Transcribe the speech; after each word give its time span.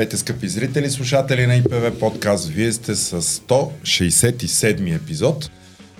Здравейте, 0.00 0.16
скъпи 0.16 0.48
зрители, 0.48 0.90
слушатели 0.90 1.46
на 1.46 1.56
ИПВ 1.56 1.98
подкаст. 1.98 2.48
Вие 2.48 2.72
сте 2.72 2.94
с 2.94 3.22
167 3.22 4.96
епизод. 4.96 5.50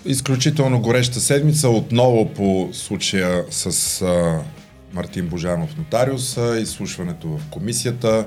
Изключително 0.04 0.80
гореща 0.80 1.20
седмица, 1.20 1.68
отново 1.68 2.34
по 2.34 2.70
случая 2.72 3.44
с 3.50 4.02
а, 4.02 4.40
Мартин 4.92 5.26
Божанов 5.26 5.76
нотариус, 5.78 6.38
изслушването 6.60 7.28
в 7.28 7.40
комисията, 7.50 8.26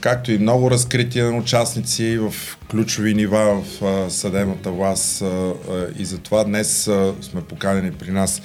както 0.00 0.32
и 0.32 0.38
много 0.38 0.70
разкрития 0.70 1.30
на 1.30 1.38
участници 1.38 2.18
в 2.18 2.34
ключови 2.70 3.14
нива 3.14 3.62
в 3.62 3.84
а, 3.84 4.10
съдебната 4.10 4.70
власт. 4.70 5.22
А, 5.22 5.54
и 5.98 6.04
затова 6.04 6.44
днес 6.44 6.88
а, 6.88 7.14
сме 7.20 7.40
поканени 7.40 7.92
при 7.92 8.10
нас 8.10 8.42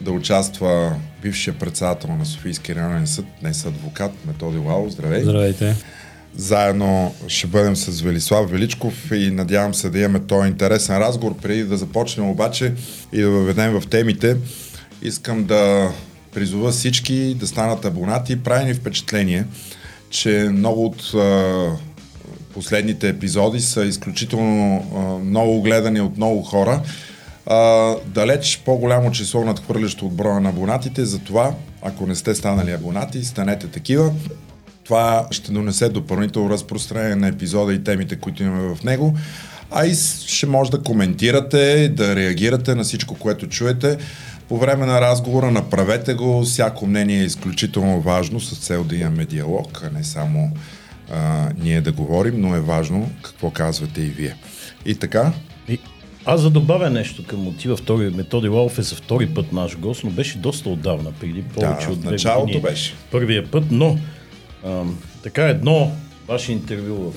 да 0.00 0.12
участва 0.12 0.96
бившия 1.22 1.54
председател 1.58 2.10
на 2.16 2.26
Софийския 2.26 2.76
районен 2.76 3.06
съд, 3.06 3.24
днес 3.40 3.64
адвокат 3.66 4.12
Методи 4.26 4.58
Лао. 4.58 4.90
Здравей! 4.90 5.22
Здравейте! 5.22 5.76
Заедно 6.36 7.14
ще 7.28 7.46
бъдем 7.46 7.76
с 7.76 8.00
Велислав 8.00 8.50
Величков 8.50 9.10
и 9.12 9.30
надявам 9.30 9.74
се 9.74 9.90
да 9.90 9.98
имаме 9.98 10.20
този 10.20 10.48
интересен 10.48 10.98
разговор. 10.98 11.36
Преди 11.42 11.64
да 11.64 11.76
започнем 11.76 12.30
обаче 12.30 12.74
и 13.12 13.20
да 13.20 13.30
въведем 13.30 13.80
в 13.80 13.86
темите, 13.86 14.36
искам 15.02 15.44
да 15.44 15.90
призова 16.34 16.70
всички 16.70 17.34
да 17.34 17.46
станат 17.46 17.84
абонати. 17.84 18.42
Прави 18.42 18.64
ни 18.64 18.74
впечатление, 18.74 19.44
че 20.10 20.48
много 20.52 20.84
от 20.84 21.14
а, 21.14 21.70
последните 22.54 23.08
епизоди 23.08 23.60
са 23.60 23.84
изключително 23.84 24.86
а, 24.96 25.24
много 25.24 25.62
гледани 25.62 26.00
от 26.00 26.16
много 26.16 26.42
хора 26.42 26.82
а, 27.46 27.94
далеч 28.06 28.62
по-голямо 28.64 29.10
число 29.10 29.44
надхвърлящо 29.44 30.06
от 30.06 30.14
броя 30.14 30.40
на 30.40 30.48
абонатите, 30.48 31.04
затова, 31.04 31.54
ако 31.82 32.06
не 32.06 32.14
сте 32.14 32.34
станали 32.34 32.72
абонати, 32.72 33.24
станете 33.24 33.66
такива. 33.66 34.12
Това 34.92 35.26
ще 35.30 35.52
донесе 35.52 35.88
допълнително 35.88 36.50
разпространение 36.50 37.16
на 37.16 37.28
епизода 37.28 37.74
и 37.74 37.84
темите, 37.84 38.16
които 38.16 38.42
имаме 38.42 38.74
в 38.74 38.84
него. 38.84 39.14
А 39.70 39.86
и 39.86 39.94
ще 40.26 40.46
може 40.46 40.70
да 40.70 40.82
коментирате, 40.82 41.88
да 41.88 42.16
реагирате 42.16 42.74
на 42.74 42.84
всичко, 42.84 43.14
което 43.14 43.46
чуете. 43.46 43.98
По 44.48 44.58
време 44.58 44.86
на 44.86 45.00
разговора 45.00 45.50
направете 45.50 46.14
го. 46.14 46.42
Всяко 46.42 46.86
мнение 46.86 47.20
е 47.20 47.24
изключително 47.24 48.00
важно 48.00 48.40
с 48.40 48.58
цел 48.58 48.84
да 48.84 48.96
имаме 48.96 49.24
диалог, 49.24 49.82
а 49.84 49.98
не 49.98 50.04
само 50.04 50.50
а, 51.12 51.48
ние 51.62 51.80
да 51.80 51.92
говорим, 51.92 52.40
но 52.40 52.54
е 52.56 52.60
важно 52.60 53.10
какво 53.22 53.50
казвате 53.50 54.00
и 54.00 54.08
вие. 54.08 54.34
И 54.86 54.94
така, 54.94 55.32
аз 56.24 56.40
за 56.40 56.50
добавя 56.50 56.90
нещо 56.90 57.26
към 57.26 57.40
мотива. 57.40 57.76
Втори 57.76 58.10
Методи 58.10 58.48
Лалов 58.48 58.78
е 58.78 58.82
за 58.82 58.94
втори 58.94 59.26
път 59.26 59.52
наш 59.52 59.78
гост, 59.78 60.04
но 60.04 60.10
беше 60.10 60.38
доста 60.38 60.68
отдавна, 60.68 61.12
преди 61.20 61.42
повече 61.42 61.86
да, 61.86 61.92
от 61.92 62.00
две 62.00 62.10
началото 62.10 62.46
години. 62.46 62.62
беше. 62.62 62.94
Първия 63.10 63.50
път, 63.50 63.64
но 63.70 63.98
така 65.22 65.48
едно 65.48 65.92
ваше 66.28 66.52
интервю 66.52 66.94
в 66.94 67.14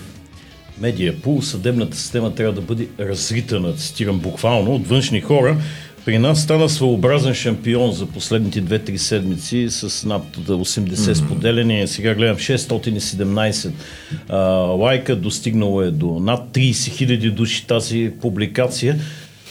Медиа 0.81 1.13
Пул, 1.21 1.41
съдебната 1.41 1.97
система 1.97 2.35
трябва 2.35 2.53
да 2.53 2.61
бъде 2.61 2.87
разритана, 2.99 3.73
цитирам 3.73 4.19
буквално, 4.19 4.75
от 4.75 4.87
външни 4.87 5.21
хора, 5.21 5.57
при 6.05 6.17
нас 6.17 6.41
стана 6.41 6.69
своеобразен 6.69 7.33
шампион 7.33 7.91
за 7.91 8.05
последните 8.05 8.63
2-3 8.63 8.95
седмици 8.95 9.67
с 9.69 10.07
над 10.07 10.37
80 10.37 10.85
mm-hmm. 10.85 11.13
споделяния. 11.13 11.87
Сега 11.87 12.15
гледам 12.15 12.37
617 12.37 13.71
а, 14.30 14.37
лайка, 14.55 15.15
достигнало 15.15 15.81
е 15.81 15.91
до 15.91 16.19
над 16.19 16.49
30 16.53 16.91
хиляди 16.97 17.31
души 17.31 17.67
тази 17.67 18.11
публикация. 18.21 18.99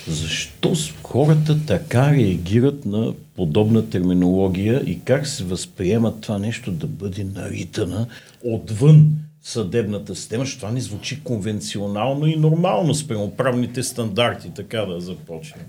Защо 0.08 0.74
хората 1.02 1.58
така 1.66 2.12
реагират 2.12 2.84
на 2.84 3.12
подобна 3.36 3.90
терминология 3.90 4.82
и 4.86 5.00
как 5.04 5.26
се 5.26 5.44
възприемат 5.44 6.20
това 6.20 6.38
нещо 6.38 6.72
да 6.72 6.86
бъде 6.86 7.24
наритана 7.24 8.06
отвън 8.44 9.12
съдебната 9.42 10.14
система, 10.14 10.44
защото 10.44 10.60
това 10.60 10.72
не 10.72 10.80
звучи 10.80 11.20
конвенционално 11.24 12.26
и 12.26 12.36
нормално 12.36 12.94
спрямо 12.94 13.30
правните 13.30 13.82
стандарти, 13.82 14.50
така 14.54 14.80
да 14.80 15.00
започнем. 15.00 15.64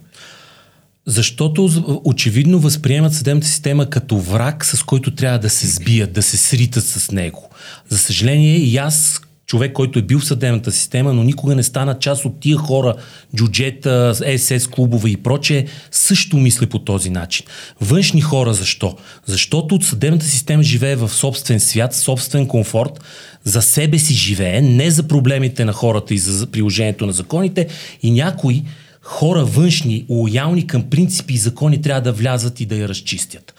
Защото 1.05 1.69
очевидно 2.03 2.59
възприемат 2.59 3.13
съдебната 3.13 3.47
система 3.47 3.89
като 3.89 4.17
враг, 4.17 4.65
с 4.65 4.83
който 4.83 5.15
трябва 5.15 5.39
да 5.39 5.49
се 5.49 5.67
сбият, 5.67 6.13
да 6.13 6.21
се 6.21 6.37
сритат 6.37 6.83
с 6.83 7.11
него. 7.11 7.49
За 7.89 7.97
съжаление, 7.97 8.57
и 8.57 8.77
аз, 8.77 9.21
човек, 9.55 9.73
който 9.73 9.99
е 9.99 10.01
бил 10.01 10.19
в 10.19 10.25
съдебната 10.25 10.71
система, 10.71 11.13
но 11.13 11.23
никога 11.23 11.55
не 11.55 11.63
стана 11.63 11.99
част 11.99 12.25
от 12.25 12.39
тия 12.39 12.57
хора, 12.57 12.95
джуджета, 13.35 14.15
СС 14.37 14.69
клубове 14.69 15.09
и 15.09 15.17
прочее, 15.17 15.65
също 15.91 16.37
мисля 16.37 16.67
по 16.67 16.79
този 16.79 17.09
начин. 17.09 17.45
Външни 17.81 18.21
хора 18.21 18.53
защо? 18.53 18.97
Защото 19.25 19.75
от 19.75 19.83
съдебната 19.83 20.25
система 20.25 20.63
живее 20.63 20.95
в 20.95 21.09
собствен 21.09 21.59
свят, 21.59 21.95
собствен 21.95 22.47
комфорт, 22.47 22.99
за 23.43 23.61
себе 23.61 23.99
си 23.99 24.13
живее, 24.13 24.61
не 24.61 24.91
за 24.91 25.07
проблемите 25.07 25.65
на 25.65 25.73
хората 25.73 26.13
и 26.13 26.17
за 26.17 26.47
приложението 26.47 27.05
на 27.05 27.13
законите 27.13 27.67
и 28.03 28.11
някои 28.11 28.63
хора 29.01 29.45
външни, 29.45 30.05
лоялни 30.09 30.67
към 30.67 30.89
принципи 30.89 31.33
и 31.33 31.37
закони 31.37 31.81
трябва 31.81 32.01
да 32.01 32.11
влязат 32.11 32.59
и 32.59 32.65
да 32.65 32.75
я 32.75 32.89
разчистят. 32.89 33.53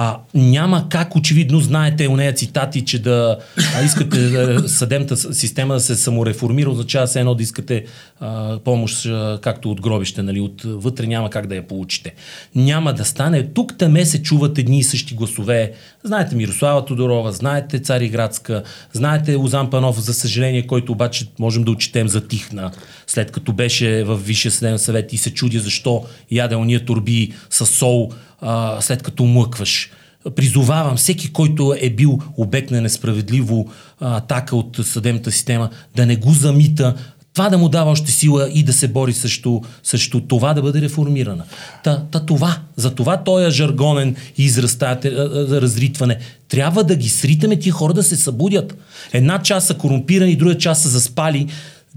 А, 0.00 0.18
няма 0.34 0.88
как, 0.88 1.16
очевидно, 1.16 1.60
знаете 1.60 2.08
у 2.08 2.16
нея 2.16 2.32
цитати, 2.32 2.84
че 2.84 3.02
да 3.02 3.38
а, 3.76 3.82
искате 3.84 4.58
съдебната 4.68 5.16
система 5.34 5.74
да 5.74 5.80
се 5.80 5.96
самореформира, 5.96 6.70
означава 6.70 7.06
се 7.06 7.20
едно 7.20 7.34
да 7.34 7.42
искате 7.42 7.84
а, 8.20 8.58
помощ, 8.58 9.06
а, 9.06 9.38
както 9.42 9.70
от 9.70 9.80
гробище, 9.80 10.22
нали, 10.22 10.40
отвътре 10.40 11.06
няма 11.06 11.30
как 11.30 11.46
да 11.46 11.54
я 11.54 11.66
получите. 11.66 12.14
Няма 12.54 12.94
да 12.94 13.04
стане. 13.04 13.48
Тук 13.54 13.78
таме 13.78 14.04
се 14.04 14.22
чуват 14.22 14.58
едни 14.58 14.78
и 14.78 14.82
същи 14.82 15.14
гласове. 15.14 15.72
Знаете 16.04 16.36
Мирослава 16.36 16.84
Тодорова, 16.84 17.32
знаете 17.32 17.78
Цариградска, 17.78 18.62
знаете 18.92 19.36
Озан 19.36 19.70
Панов, 19.70 20.00
за 20.00 20.14
съжаление, 20.14 20.66
който 20.66 20.92
обаче 20.92 21.26
можем 21.38 21.64
да 21.64 21.70
отчетем 21.70 22.08
за 22.08 22.28
тихна, 22.28 22.70
след 23.08 23.30
като 23.30 23.52
беше 23.52 24.04
в 24.04 24.16
Висшия 24.16 24.52
съдебен 24.52 24.78
съвет 24.78 25.12
и 25.12 25.16
се 25.16 25.34
чудя 25.34 25.60
защо 25.60 26.04
яде 26.30 26.56
уния 26.56 26.84
турби 26.84 27.32
с 27.50 27.66
сол, 27.66 28.10
а, 28.40 28.80
след 28.80 29.02
като 29.02 29.24
млъкваш. 29.24 29.90
Призовавам 30.36 30.96
всеки, 30.96 31.32
който 31.32 31.74
е 31.80 31.90
бил 31.90 32.18
обект 32.36 32.70
на 32.70 32.80
несправедливо 32.80 33.70
а, 34.00 34.16
атака 34.16 34.56
от 34.56 34.80
съдебната 34.82 35.32
система, 35.32 35.70
да 35.96 36.06
не 36.06 36.16
го 36.16 36.32
замита, 36.32 36.94
това 37.38 37.50
да 37.50 37.58
му 37.58 37.68
дава 37.68 37.90
още 37.90 38.12
сила 38.12 38.50
и 38.54 38.62
да 38.62 38.72
се 38.72 38.88
бори 38.88 39.12
срещу, 39.12 39.60
срещу 39.82 40.20
това 40.20 40.54
да 40.54 40.62
бъде 40.62 40.80
реформирана. 40.80 41.44
Та, 41.84 42.02
та 42.10 42.20
това, 42.20 42.58
за 42.76 42.94
това 42.94 43.16
този 43.16 43.46
е 43.46 43.50
жаргонен 43.50 44.16
израз, 44.38 44.76
тази 44.76 45.10
разритване, 45.50 46.18
трябва 46.48 46.84
да 46.84 46.96
ги 46.96 47.08
сритаме 47.08 47.58
тия 47.58 47.72
хора 47.72 47.94
да 47.94 48.02
се 48.02 48.16
събудят. 48.16 48.76
Една 49.12 49.42
част 49.42 49.66
са 49.66 49.74
корумпирани, 49.74 50.36
друга 50.36 50.58
част 50.58 50.82
са 50.82 50.88
заспали, 50.88 51.46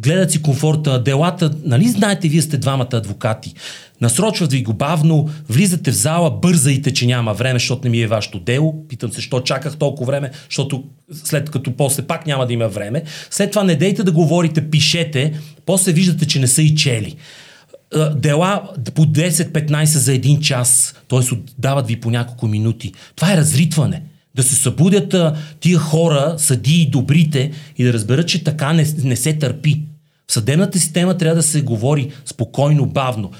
гледат 0.02 0.32
си 0.32 0.42
комфорта, 0.42 1.04
делата, 1.04 1.52
нали 1.66 1.90
знаете, 1.90 2.28
вие 2.28 2.42
сте 2.42 2.58
двамата 2.58 2.90
адвокати. 2.94 3.54
Насрочват 4.02 4.52
ви 4.52 4.64
го 4.64 4.74
бавно, 4.74 5.30
влизате 5.50 5.92
в 5.92 5.96
зала, 5.96 6.32
бързайте, 6.32 6.94
че 6.94 7.06
няма 7.06 7.34
време, 7.34 7.60
защото 7.60 7.82
не 7.84 7.90
ми 7.90 8.02
е 8.02 8.08
вашето 8.08 8.40
дело. 8.40 8.88
Питам 8.88 9.12
се, 9.12 9.22
що 9.22 9.40
чаках 9.40 9.78
толкова 9.78 10.12
време, 10.12 10.32
защото 10.50 10.84
след 11.24 11.50
като 11.50 11.72
после 11.72 12.04
пак 12.04 12.28
няма 12.28 12.48
да 12.48 12.54
има 12.54 12.68
време. 12.68 13.04
След 13.30 13.50
това 13.52 13.64
не 13.64 13.76
дейте 13.76 14.04
да 14.04 14.12
говорите, 14.12 14.70
пишете, 14.70 15.34
после 15.66 15.92
виждате, 15.92 16.28
че 16.28 16.40
не 16.40 16.48
са 16.48 16.62
и 16.62 16.76
чели 16.76 17.16
дела 18.16 18.70
по 18.96 19.06
10-15 19.06 19.84
за 19.84 20.14
един 20.14 20.42
час, 20.42 20.96
т.е. 21.08 21.20
дават 21.58 21.88
ви 21.88 22.00
по 22.00 22.12
няколко 22.12 22.48
минути. 22.48 22.94
Това 23.16 23.34
е 23.34 23.38
разритване. 23.38 24.04
Да 24.36 24.44
се 24.44 24.56
събудят 24.56 25.14
а, 25.14 25.36
тия 25.60 25.80
хора, 25.80 26.36
съди 26.38 26.82
и 26.82 26.90
добрите 26.90 27.52
и 27.78 27.84
да 27.84 27.94
разберат, 27.94 28.28
че 28.28 28.44
така 28.44 28.74
не, 28.74 28.86
не 29.04 29.16
се 29.16 29.34
търпи. 29.34 29.82
Съдебната 30.32 30.80
система 30.80 31.18
трябва 31.18 31.36
да 31.36 31.44
се 31.44 31.62
говори 31.62 32.12
спокойно, 32.26 32.86
бавно. 32.86 33.32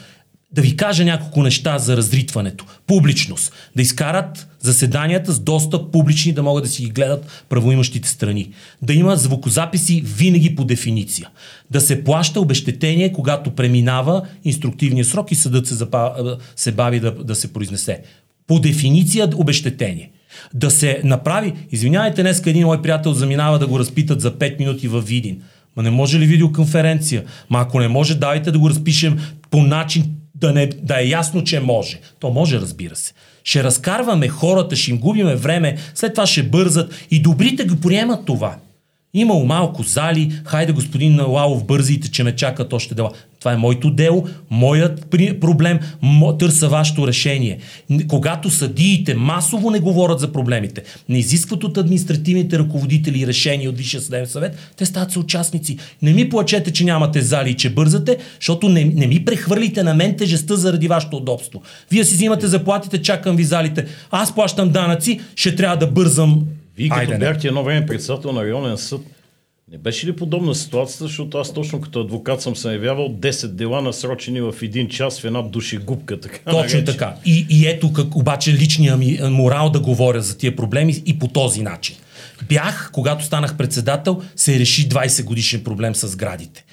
Да 0.52 0.62
ви 0.62 0.76
кажа 0.76 1.06
няколко 1.06 1.44
неща 1.44 1.78
за 1.78 1.98
разритването. 1.98 2.66
Публичност. 2.88 3.54
Да 3.76 3.82
изкарат 3.82 4.48
заседанията 4.60 5.32
с 5.32 5.40
доста 5.40 5.92
публични, 5.92 6.34
да 6.34 6.44
могат 6.44 6.64
да 6.64 6.70
си 6.70 6.84
ги 6.84 6.90
гледат 6.90 7.46
правоимащите 7.50 8.10
страни. 8.10 8.52
Да 8.82 8.94
има 8.94 9.16
звукозаписи 9.16 10.02
винаги 10.06 10.56
по 10.56 10.66
дефиниция. 10.66 11.30
Да 11.70 11.82
се 11.82 12.04
плаща 12.04 12.42
обещетение, 12.42 13.14
когато 13.14 13.52
преминава 13.52 14.22
инструктивния 14.44 15.06
срок 15.06 15.32
и 15.32 15.36
съдът 15.36 15.68
се, 15.68 15.74
запа, 15.74 16.38
се 16.56 16.72
бави 16.72 17.00
да, 17.00 17.12
да 17.12 17.36
се 17.36 17.54
произнесе. 17.54 18.02
По 18.48 18.60
дефиниция 18.60 19.30
обещетение 19.36 20.12
да 20.54 20.72
се 20.72 21.02
направи. 21.04 21.54
Извинявайте, 21.72 22.22
днес 22.22 22.42
един 22.46 22.66
мой 22.66 22.82
приятел 22.82 23.14
заминава 23.14 23.60
да 23.60 23.68
го 23.68 23.80
разпитат 23.80 24.22
за 24.22 24.32
5 24.32 24.60
минути 24.60 24.88
във 24.88 25.08
Видин. 25.08 25.42
Ма 25.78 25.84
не 25.84 25.92
може 25.92 26.20
ли 26.20 26.26
видеоконференция? 26.26 27.24
Ма 27.50 27.60
ако 27.60 27.80
не 27.80 27.88
може, 27.88 28.16
дайте 28.16 28.52
да 28.52 28.60
го 28.60 28.70
разпишем 28.70 29.20
по 29.50 29.64
начин 29.64 30.16
да, 30.36 30.54
не, 30.54 30.68
да 30.68 31.02
е 31.02 31.08
ясно, 31.08 31.44
че 31.44 31.60
може. 31.60 32.00
То 32.20 32.30
може, 32.30 32.60
разбира 32.60 32.96
се. 32.96 33.14
Ще 33.44 33.64
разкарваме 33.64 34.28
хората, 34.28 34.76
ще 34.76 34.92
им 34.92 34.98
губиме 34.98 35.36
време, 35.36 35.78
след 35.96 36.14
това 36.14 36.28
ще 36.28 36.44
бързат 36.44 37.08
и 37.12 37.22
добрите 37.22 37.64
го 37.64 37.80
приемат 37.82 38.26
това. 38.26 38.56
Имало 39.14 39.46
малко 39.46 39.84
зали, 39.84 40.42
хайде 40.46 40.74
господин 40.74 41.22
Лалов, 41.22 41.66
бързите, 41.66 42.12
че 42.12 42.24
ме 42.24 42.36
чакат 42.36 42.74
още 42.74 42.96
дела. 42.96 43.12
Това 43.42 43.54
е 43.54 43.58
моето 43.58 43.92
дело, 43.92 44.28
моят 44.50 45.06
проблем, 45.42 45.80
мо, 46.02 46.38
търса 46.38 46.70
вашето 46.70 47.08
решение. 47.08 47.58
Когато 48.08 48.50
съдиите 48.50 49.16
масово 49.16 49.72
не 49.72 49.80
говорят 49.80 50.20
за 50.20 50.32
проблемите, 50.32 50.84
не 51.10 51.20
изискват 51.20 51.64
от 51.64 51.78
административните 51.78 52.60
ръководители 52.60 53.28
решения 53.28 53.70
от 53.70 53.78
Висшия 53.78 54.02
съдебен 54.02 54.28
съвет, 54.28 54.58
те 54.78 54.86
стават 54.86 55.12
съучастници. 55.12 55.78
Не 56.02 56.14
ми 56.14 56.30
плачете, 56.30 56.72
че 56.72 56.84
нямате 56.84 57.22
зали 57.22 57.50
и 57.50 57.54
че 57.54 57.70
бързате, 57.70 58.18
защото 58.40 58.70
не, 58.70 58.84
не 58.84 59.08
ми 59.08 59.26
прехвърлите 59.26 59.84
на 59.84 59.94
мен 59.94 60.18
тежестта 60.18 60.56
заради 60.56 60.88
вашето 60.88 61.18
удобство. 61.18 61.62
Вие 61.92 62.06
си 62.06 62.16
взимате 62.16 62.48
заплатите, 62.48 63.02
чакам 63.02 63.36
ви 63.36 63.44
залите. 63.44 63.86
Аз 64.12 64.36
плащам 64.36 64.70
данъци, 64.70 65.22
ще 65.36 65.56
трябва 65.56 65.78
да 65.78 65.88
бързам. 65.88 66.44
Вие 66.78 66.90
като 66.90 67.20
бяхте 67.20 67.48
едно 67.48 67.64
време 67.64 67.86
председател 67.86 68.32
на 68.32 68.44
районен 68.44 68.78
съд, 68.78 69.02
не 69.72 69.78
беше 69.78 70.08
ли 70.08 70.16
подобна 70.16 70.56
ситуацията, 70.56 71.04
защото 71.04 71.38
аз 71.38 71.54
точно 71.54 71.82
като 71.82 72.00
адвокат 72.02 72.42
съм 72.42 72.56
се 72.56 72.72
явявал 72.72 73.10
10 73.10 73.48
дела 73.48 73.82
насрочени 73.82 74.42
в 74.42 74.56
един 74.62 74.90
час 74.90 75.20
в 75.20 75.26
една 75.26 75.42
душегубка. 75.42 76.20
Така, 76.20 76.38
точно 76.52 76.58
нарече. 76.58 76.86
така. 76.86 77.16
И, 77.26 77.46
и 77.50 77.68
ето 77.68 77.94
как 77.94 78.16
обаче 78.16 78.54
личния 78.54 78.98
ми 78.98 79.20
морал 79.22 79.70
да 79.70 79.80
говоря 79.80 80.22
за 80.22 80.38
тия 80.38 80.56
проблеми 80.56 81.04
и 81.06 81.20
по 81.20 81.28
този 81.28 81.62
начин. 81.62 81.96
Бях, 82.50 82.90
когато 82.94 83.26
станах 83.26 83.58
председател, 83.58 84.22
се 84.36 84.60
реши 84.60 84.90
20 84.90 85.24
годишен 85.24 85.64
проблем 85.64 85.96
с 85.96 86.16
градите 86.16 86.66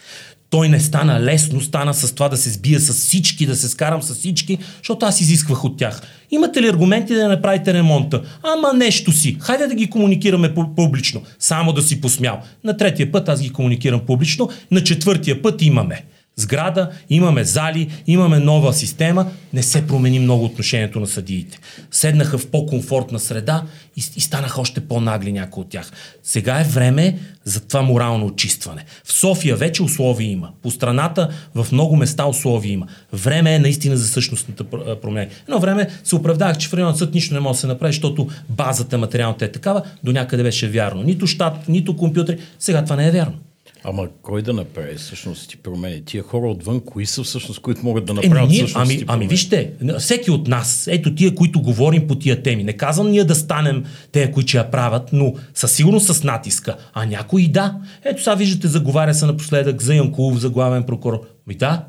той 0.51 0.69
не 0.69 0.81
стана 0.81 1.21
лесно, 1.21 1.61
стана 1.61 1.95
с 1.95 2.15
това 2.15 2.29
да 2.29 2.37
се 2.37 2.51
сбия 2.51 2.81
с 2.81 2.93
всички, 2.93 3.47
да 3.47 3.57
се 3.57 3.69
скарам 3.69 4.03
с 4.03 4.15
всички, 4.15 4.59
защото 4.79 5.07
аз 5.07 5.21
изисквах 5.21 5.65
от 5.65 5.77
тях. 5.77 6.03
Имате 6.31 6.63
ли 6.63 6.69
аргументи 6.69 7.15
да 7.15 7.29
направите 7.29 7.75
ремонта? 7.75 8.23
Ама 8.43 8.73
нещо 8.75 9.13
си. 9.13 9.37
Хайде 9.41 9.67
да 9.67 9.75
ги 9.75 9.91
комуникираме 9.91 10.55
публично. 10.55 11.23
Само 11.39 11.73
да 11.73 11.83
си 11.83 12.01
посмял. 12.01 12.41
На 12.65 12.77
третия 12.77 13.13
път 13.13 13.29
аз 13.29 13.43
ги 13.43 13.51
комуникирам 13.51 14.01
публично, 14.01 14.51
на 14.71 14.85
четвъртия 14.85 15.43
път 15.43 15.63
имаме 15.63 16.05
сграда, 16.39 16.91
имаме 17.11 17.45
зали, 17.45 17.91
имаме 18.07 18.39
нова 18.39 18.73
система, 18.73 19.27
не 19.53 19.63
се 19.63 19.87
промени 19.87 20.19
много 20.19 20.45
отношението 20.45 21.01
на 21.01 21.07
съдиите. 21.07 21.59
Седнаха 21.91 22.39
в 22.39 22.47
по-комфортна 22.47 23.19
среда 23.19 23.63
и, 23.97 24.03
и 24.17 24.21
станаха 24.21 24.61
още 24.61 24.81
по-нагли 24.81 25.33
някои 25.33 25.61
от 25.61 25.69
тях. 25.69 25.91
Сега 26.23 26.61
е 26.61 26.65
време 26.65 27.19
за 27.45 27.61
това 27.61 27.83
морално 27.83 28.27
очистване. 28.27 28.85
В 29.05 29.13
София 29.13 29.57
вече 29.57 29.83
условия 29.83 30.31
има. 30.31 30.51
По 30.63 30.71
страната 30.71 31.31
в 31.55 31.67
много 31.73 31.97
места 31.97 32.27
условия 32.27 32.73
има. 32.73 32.87
Време 33.13 33.55
е 33.55 33.59
наистина 33.59 33.97
за 33.97 34.09
същностната 34.09 34.65
промяна. 35.03 35.27
Едно 35.43 35.61
време 35.61 35.89
се 36.05 36.17
оправдах, 36.17 36.59
че 36.59 36.69
в 36.69 36.75
районен 36.75 36.97
съд 36.97 37.15
нищо 37.15 37.35
не 37.35 37.41
може 37.41 37.57
да 37.57 37.61
се 37.61 37.67
направи, 37.67 37.93
защото 37.93 38.29
базата 38.49 38.99
материалната 38.99 39.45
е 39.45 39.53
такава, 39.53 39.83
до 40.05 40.13
някъде 40.13 40.43
беше 40.43 40.69
вярно. 40.69 41.03
Нито 41.03 41.27
щат, 41.27 41.69
нито 41.69 41.97
компютри. 41.97 42.39
Сега 42.59 42.85
това 42.85 42.97
не 42.97 43.09
е 43.09 43.11
вярно. 43.11 43.35
Ама 43.85 44.09
кой 44.23 44.43
да 44.43 44.53
направи 44.53 44.95
всъщност 44.95 45.51
ти 45.51 45.57
промени? 45.57 46.05
Тия 46.05 46.23
хора 46.23 46.51
отвън, 46.51 46.81
кои 46.81 47.07
са 47.07 47.23
всъщност, 47.23 47.61
които 47.61 47.85
могат 47.85 48.05
да 48.05 48.15
направят 48.15 48.51
е, 48.51 48.53
ние, 48.53 48.67
ами, 48.75 49.05
ами 49.07 49.27
вижте, 49.27 49.73
всеки 49.99 50.31
от 50.31 50.49
нас, 50.49 50.89
ето 50.91 51.15
тия, 51.15 51.35
които 51.35 51.63
говорим 51.63 52.09
по 52.09 52.15
тия 52.15 52.43
теми, 52.43 52.65
не 52.65 52.73
казвам 52.73 53.11
ние 53.11 53.25
да 53.25 53.35
станем 53.35 53.85
те, 54.13 54.33
които 54.33 54.57
я 54.57 54.71
правят, 54.71 55.09
но 55.13 55.35
със 55.55 55.73
сигурност 55.73 56.15
с 56.15 56.25
натиска. 56.25 56.77
А 56.95 57.07
някои 57.07 57.49
да. 57.49 57.77
Ето 58.05 58.23
сега 58.23 58.35
виждате, 58.35 58.69
заговаря 58.69 59.15
се 59.15 59.27
напоследък 59.27 59.83
за 59.83 59.95
Янкулов, 59.95 60.39
за 60.39 60.51
главен 60.51 60.83
прокурор. 60.83 61.21
Ми 61.47 61.55
да, 61.55 61.85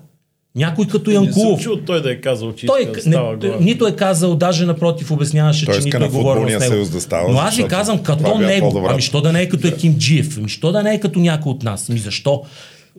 някой 0.59 0.87
като 0.87 1.11
Янкулов. 1.11 1.57
Не 1.57 1.63
чул 1.63 1.77
той 1.85 2.01
да 2.01 2.11
е 2.11 2.21
казал, 2.21 2.53
че 2.53 2.67
той, 2.67 2.91
да 2.91 3.01
става 3.01 3.37
не, 3.37 3.55
Нито 3.59 3.87
е 3.87 3.95
казал, 3.95 4.35
даже 4.35 4.65
напротив 4.65 5.11
обясняваше, 5.11 5.65
той 5.65 5.79
че 5.79 5.85
нито 5.85 6.03
е 6.03 6.09
говорил 6.09 6.59
с 6.59 6.69
него. 6.69 6.85
Да 6.91 7.01
става, 7.01 7.31
Но 7.31 7.39
аз 7.39 7.55
ви 7.55 7.67
казвам, 7.67 8.03
като 8.03 8.37
него, 8.37 8.87
ами 8.89 9.01
що 9.01 9.21
да 9.21 9.31
не 9.31 9.41
е 9.41 9.49
като 9.49 9.67
Еким 9.67 9.97
Джиев, 9.97 10.37
ами 10.37 10.49
що 10.49 10.71
да 10.71 10.83
не 10.83 10.93
е 10.93 10.99
като 10.99 11.19
някой 11.19 11.51
от 11.51 11.63
нас, 11.63 11.89
ми 11.89 11.99
защо? 11.99 12.43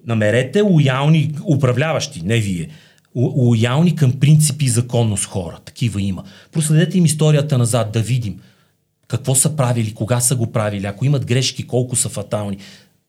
Намерете 0.06 0.60
лоялни 0.60 1.30
управляващи, 1.44 2.22
не 2.24 2.38
вие. 2.38 2.68
Лоялни 3.16 3.96
към 3.96 4.12
принципи 4.12 4.64
и 4.64 4.68
законност 4.68 5.24
хора. 5.24 5.58
Такива 5.64 6.02
има. 6.02 6.24
Проследете 6.52 6.98
им 6.98 7.04
историята 7.04 7.58
назад, 7.58 7.92
да 7.92 8.00
видим 8.00 8.36
какво 9.08 9.34
са 9.34 9.56
правили, 9.56 9.94
кога 9.94 10.20
са 10.20 10.36
го 10.36 10.52
правили, 10.52 10.86
ако 10.86 11.04
имат 11.04 11.26
грешки, 11.26 11.66
колко 11.66 11.96
са 11.96 12.08
фатални. 12.08 12.56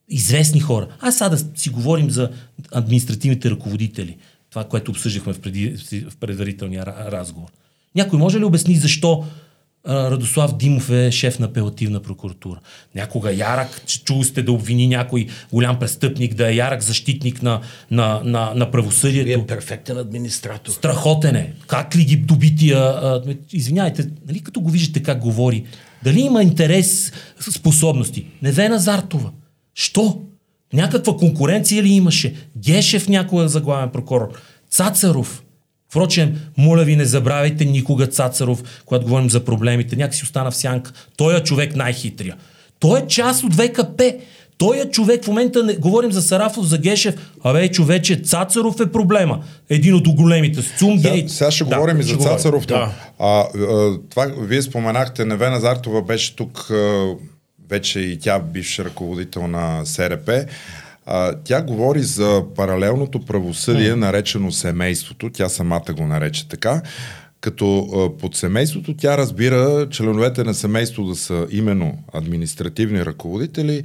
Известни 0.08 0.60
хора. 0.60 0.86
А 1.00 1.12
сега 1.12 1.28
да 1.28 1.38
си 1.54 1.70
говорим 1.70 2.10
за 2.10 2.30
административните 2.72 3.50
ръководители 3.50 4.16
това, 4.52 4.64
което 4.64 4.90
обсъждахме 4.90 5.32
в, 5.32 5.40
преди, 5.40 5.76
в 6.10 6.16
предварителния 6.16 6.86
разговор. 6.86 7.48
Някой 7.94 8.18
може 8.18 8.40
ли 8.40 8.44
обясни 8.44 8.76
защо 8.76 9.24
Радослав 9.88 10.56
Димов 10.56 10.90
е 10.90 11.10
шеф 11.10 11.38
на 11.38 11.46
апелативна 11.46 12.00
прокуратура? 12.00 12.60
Някога 12.94 13.32
ярък, 13.32 13.82
чул 14.04 14.24
сте 14.24 14.42
да 14.42 14.52
обвини 14.52 14.88
някой 14.88 15.26
голям 15.52 15.78
престъпник, 15.78 16.34
да 16.34 16.50
е 16.50 16.54
ярък 16.54 16.82
защитник 16.82 17.42
на, 17.42 17.60
на, 17.90 18.20
на, 18.24 18.52
на 18.54 18.70
правосъдието. 18.70 19.26
Вие 19.26 19.34
е 19.34 19.46
перфектен 19.46 19.98
администратор. 19.98 20.72
Страхотен 20.72 21.36
е. 21.36 21.52
Как 21.66 21.96
ли 21.96 22.04
ги 22.04 22.16
доби 22.16 22.56
тия... 22.56 22.78
А, 22.78 23.22
извиняйте, 23.52 24.10
нали 24.26 24.40
като 24.40 24.60
го 24.60 24.70
виждате 24.70 25.02
как 25.02 25.18
говори, 25.20 25.64
дали 26.04 26.20
има 26.20 26.42
интерес, 26.42 27.12
способности? 27.50 28.26
Невена 28.42 28.78
Зартова. 28.78 29.30
Що? 29.74 30.22
Някаква 30.72 31.16
конкуренция 31.16 31.82
ли 31.82 31.88
имаше? 31.88 32.34
Гешев 32.56 33.08
някога 33.08 33.48
за 33.48 33.60
главен 33.60 33.90
прокурор. 33.90 34.28
Цацаров. 34.70 35.42
Впрочем, 35.90 36.40
моля 36.56 36.84
ви 36.84 36.96
не 36.96 37.04
забравяйте 37.04 37.64
никога 37.64 38.06
Цацаров, 38.06 38.62
когато 38.86 39.04
говорим 39.04 39.30
за 39.30 39.44
проблемите. 39.44 39.96
Някак 39.96 40.14
си 40.14 40.24
остана 40.24 40.50
в 40.50 40.56
сянка. 40.56 40.92
Той 41.16 41.36
е 41.36 41.40
човек 41.40 41.76
най-хитрия. 41.76 42.36
Той 42.78 43.00
е 43.00 43.06
част 43.06 43.44
от 43.44 43.54
ВКП. 43.54 44.14
Той 44.58 44.78
е 44.78 44.90
човек, 44.90 45.24
в 45.24 45.28
момента 45.28 45.62
не, 45.62 45.74
говорим 45.74 46.12
за 46.12 46.22
Сарафов, 46.22 46.66
за 46.66 46.78
Гешев, 46.78 47.14
абе 47.44 47.68
човече, 47.68 48.22
Цацаров 48.22 48.80
е 48.80 48.92
проблема. 48.92 49.44
Един 49.70 49.94
от 49.94 50.08
големите. 50.08 50.62
Цумгейт. 50.78 51.14
Сега, 51.14 51.28
сега 51.28 51.50
ще 51.50 51.64
да, 51.64 51.76
говорим 51.76 52.00
и 52.00 52.02
за 52.02 52.16
Цацаров. 52.16 52.66
Да. 52.66 52.92
А, 53.18 53.40
а, 53.40 53.98
това, 54.10 54.32
вие 54.40 54.62
споменахте, 54.62 55.24
Невена 55.24 55.60
Зартова 55.60 56.02
беше 56.02 56.36
тук 56.36 56.70
а, 56.70 57.14
вече 57.72 58.00
и 58.00 58.18
тя 58.18 58.38
бивш 58.38 58.78
ръководител 58.78 59.46
на 59.46 59.86
СРП. 59.86 60.30
А, 61.06 61.34
тя 61.44 61.62
говори 61.62 62.02
за 62.02 62.42
паралелното 62.56 63.20
правосъдие, 63.24 63.96
наречено 63.96 64.52
семейството. 64.52 65.30
Тя 65.30 65.48
самата 65.48 65.92
го 65.96 66.06
нарече 66.06 66.48
така. 66.48 66.82
Като 67.40 67.78
а, 67.78 68.18
под 68.18 68.36
семейството 68.36 68.96
тя 68.96 69.18
разбира 69.18 69.88
членовете 69.90 70.44
на 70.44 70.54
семейство 70.54 71.04
да 71.04 71.14
са 71.14 71.46
именно 71.50 71.98
административни 72.12 73.04
ръководители. 73.04 73.82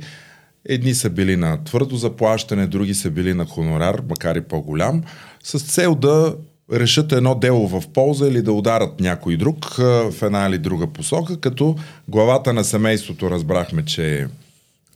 Едни 0.65 0.93
са 0.93 1.09
били 1.09 1.35
на 1.35 1.63
твърдо 1.63 1.95
заплащане, 1.95 2.67
други 2.67 2.93
са 2.93 3.09
били 3.09 3.33
на 3.33 3.45
хонорар, 3.45 4.01
макар 4.09 4.35
и 4.35 4.41
по-голям, 4.41 5.03
с 5.43 5.59
цел 5.59 5.95
да 5.95 6.35
решат 6.73 7.11
едно 7.11 7.35
дело 7.35 7.67
в 7.67 7.83
полза 7.93 8.27
или 8.27 8.41
да 8.41 8.51
ударат 8.51 8.99
някой 8.99 9.37
друг 9.37 9.75
в 9.77 10.13
една 10.21 10.47
или 10.47 10.57
друга 10.57 10.87
посока, 10.87 11.39
като 11.39 11.75
главата 12.07 12.53
на 12.53 12.63
семейството 12.63 13.31
разбрахме, 13.31 13.85
че 13.85 14.27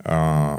а, 0.05 0.55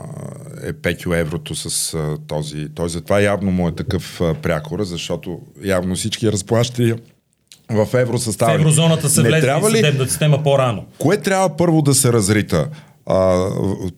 е 0.64 0.72
пекил 0.72 1.10
еврото 1.10 1.54
с 1.54 1.94
а, 1.94 2.18
този. 2.26 2.68
Той 2.74 2.88
затова 2.88 3.20
явно 3.20 3.50
му 3.50 3.68
е 3.68 3.74
такъв 3.74 4.20
а, 4.20 4.34
прякора, 4.34 4.84
защото 4.84 5.40
явно 5.64 5.94
всички 5.94 6.32
разплащания 6.32 6.98
в 7.70 7.88
евро 7.94 8.18
състави. 8.18 8.58
В 8.58 8.60
еврозоната 8.60 9.08
се 9.08 9.22
влезе 9.22 9.46
ли... 9.46 9.76
съдебната 9.76 10.10
система 10.10 10.42
по-рано. 10.42 10.84
Кое 10.98 11.16
трябва 11.16 11.56
първо 11.56 11.82
да 11.82 11.94
се 11.94 12.12
разрита? 12.12 12.68
А, 13.06 13.48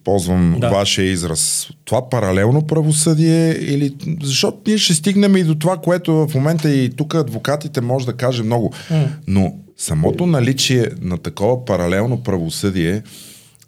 ползвам 0.05 0.57
да. 0.61 0.71
вашия 0.71 1.11
израз. 1.11 1.69
Това 1.85 2.09
паралелно 2.09 2.67
правосъдие 2.67 3.51
или... 3.51 3.95
Защото 4.23 4.59
ние 4.67 4.79
ще 4.79 4.95
стигнем 4.95 5.37
и 5.37 5.45
до 5.45 5.55
това, 5.55 5.77
което 5.77 6.27
в 6.27 6.35
момента 6.35 6.71
и 6.71 6.91
тук 6.91 7.15
адвокатите 7.15 7.81
може 7.81 8.07
да 8.07 8.13
каже 8.13 8.43
много. 8.43 8.73
Mm. 8.91 9.07
Но 9.27 9.55
самото 9.77 10.27
наличие 10.27 10.87
на 11.01 11.19
такова 11.19 11.65
паралелно 11.65 12.23
правосъдие 12.23 13.03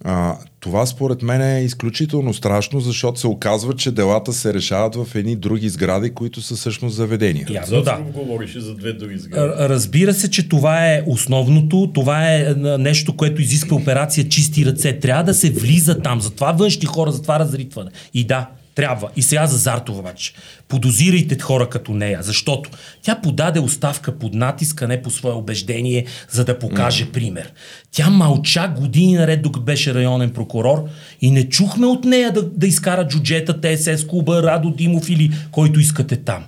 а, 0.03 0.35
това 0.67 0.85
според 0.85 1.21
мен 1.21 1.41
е 1.41 1.63
изключително 1.63 2.33
страшно, 2.33 2.79
защото 2.79 3.19
се 3.19 3.27
оказва, 3.27 3.73
че 3.73 3.91
делата 3.91 4.33
се 4.33 4.53
решават 4.53 4.95
в 4.95 5.15
едни 5.15 5.35
други 5.35 5.69
сгради, 5.69 6.09
които 6.09 6.41
са 6.41 6.55
всъщност 6.55 6.95
заведения. 6.95 7.47
Явно 7.49 7.81
да. 7.81 7.99
говориш 8.13 8.57
за 8.57 8.75
две 8.75 8.93
други 8.93 9.17
сгради. 9.17 9.53
Разбира 9.59 10.13
се, 10.13 10.29
че 10.29 10.49
това 10.49 10.87
е 10.87 11.03
основното, 11.07 11.91
това 11.93 12.33
е 12.33 12.55
нещо, 12.79 13.15
което 13.15 13.41
изисква 13.41 13.75
операция 13.75 14.29
чисти 14.29 14.65
ръце. 14.65 14.99
Трябва 14.99 15.23
да 15.23 15.33
се 15.33 15.49
влиза 15.49 15.99
там, 15.99 16.21
затова 16.21 16.51
външни 16.51 16.85
хора, 16.85 17.11
затова 17.11 17.39
разритване. 17.39 17.89
И 18.13 18.23
да, 18.23 18.47
трябва. 18.77 19.09
И 19.15 19.21
сега 19.21 19.47
за 19.47 19.57
Зартова 19.57 19.99
обаче. 19.99 20.33
Подозирайте 20.67 21.39
хора 21.39 21.69
като 21.69 21.93
нея, 21.93 22.19
защото 22.21 22.69
тя 23.01 23.15
подаде 23.15 23.59
оставка 23.59 24.19
под 24.19 24.33
натиска, 24.33 24.87
не 24.87 25.01
по 25.01 25.09
свое 25.09 25.33
убеждение, 25.33 26.05
за 26.29 26.45
да 26.45 26.59
покаже 26.59 27.05
mm. 27.05 27.11
пример. 27.11 27.53
Тя 27.91 28.09
мълча 28.09 28.67
години 28.67 29.13
наред, 29.13 29.41
докато 29.41 29.65
беше 29.65 29.93
районен 29.93 30.29
прокурор 30.29 30.85
и 31.21 31.31
не 31.31 31.49
чухме 31.49 31.85
от 31.85 32.05
нея 32.05 32.31
да, 32.31 32.43
да 32.43 32.67
изкара 32.67 33.07
джуджета, 33.07 33.61
ТСС 33.61 34.07
клуба, 34.07 34.43
Радо 34.43 34.69
Димов 34.69 35.09
или 35.09 35.31
който 35.51 35.79
искате 35.79 36.15
там. 36.15 36.45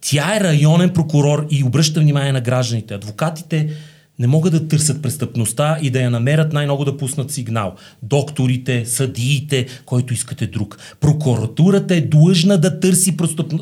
Тя 0.00 0.36
е 0.36 0.40
районен 0.40 0.90
прокурор 0.90 1.46
и 1.50 1.64
обръща 1.64 2.00
внимание 2.00 2.32
на 2.32 2.40
гражданите. 2.40 2.94
Адвокатите 2.94 3.68
не 4.22 4.28
могат 4.28 4.52
да 4.52 4.68
търсят 4.68 5.02
престъпността 5.02 5.78
и 5.82 5.90
да 5.90 6.00
я 6.00 6.10
намерят 6.10 6.52
най-много 6.52 6.84
да 6.84 6.96
пуснат 6.96 7.30
сигнал. 7.30 7.74
Докторите, 8.02 8.86
съдиите, 8.86 9.66
който 9.84 10.14
искате 10.14 10.46
друг. 10.46 10.78
Прокуратурата 11.00 11.94
е 11.94 12.00
длъжна 12.00 12.58
да 12.58 12.80
търси 12.80 13.16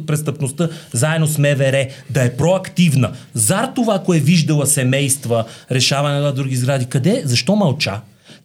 престъпността 0.07 0.69
заедно 0.93 1.27
с 1.27 1.39
МВР, 1.39 1.87
да 2.11 2.25
е 2.25 2.37
проактивна. 2.37 3.13
Зар 3.35 3.73
това, 3.75 3.95
ако 3.95 4.15
е 4.15 4.19
виждала 4.19 4.67
семейства, 4.67 5.45
решаване 5.71 6.21
на 6.21 6.33
други 6.33 6.57
сгради, 6.57 6.87
къде? 6.87 7.23
Защо 7.25 7.57
мълча? 7.57 8.01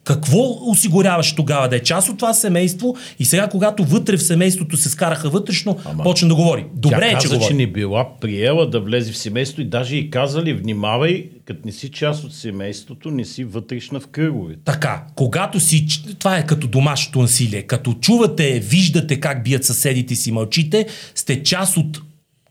Какво 0.06 0.70
осигуряваш 0.70 1.34
тогава 1.34 1.68
да 1.68 1.76
е 1.76 1.80
част 1.82 2.08
от 2.08 2.18
това 2.18 2.34
семейство 2.34 2.96
и 3.18 3.24
сега, 3.24 3.48
когато 3.48 3.84
вътре 3.84 4.16
в 4.16 4.22
семейството 4.22 4.76
се 4.76 4.88
скараха 4.88 5.30
вътрешно, 5.30 5.78
Ама, 5.84 6.02
почна 6.02 6.28
да 6.28 6.34
говори. 6.34 6.64
Добре 6.74 7.00
тя 7.00 7.06
е, 7.06 7.12
каза, 7.12 7.28
че 7.28 7.34
говори. 7.34 7.48
че 7.48 7.54
не 7.54 7.66
била 7.66 8.06
приела 8.20 8.70
да 8.70 8.80
влезе 8.80 9.12
в 9.12 9.16
семейство 9.16 9.62
и 9.62 9.64
даже 9.64 9.96
и 9.96 10.10
казали, 10.10 10.54
внимавай, 10.54 11.28
като 11.44 11.60
не 11.64 11.72
си 11.72 11.90
част 11.90 12.24
от 12.24 12.34
семейството, 12.34 13.10
не 13.10 13.24
си 13.24 13.44
вътрешна 13.44 14.00
в 14.00 14.06
кръговете. 14.06 14.60
Така, 14.64 15.04
когато 15.14 15.60
си, 15.60 15.86
това 16.18 16.38
е 16.38 16.46
като 16.46 16.66
домашното 16.66 17.18
насилие, 17.18 17.62
като 17.62 17.92
чувате, 17.92 18.60
виждате 18.60 19.20
как 19.20 19.44
бият 19.44 19.64
съседите 19.64 20.14
си, 20.14 20.32
мълчите, 20.32 20.86
сте 21.14 21.42
част 21.42 21.76
от 21.76 22.00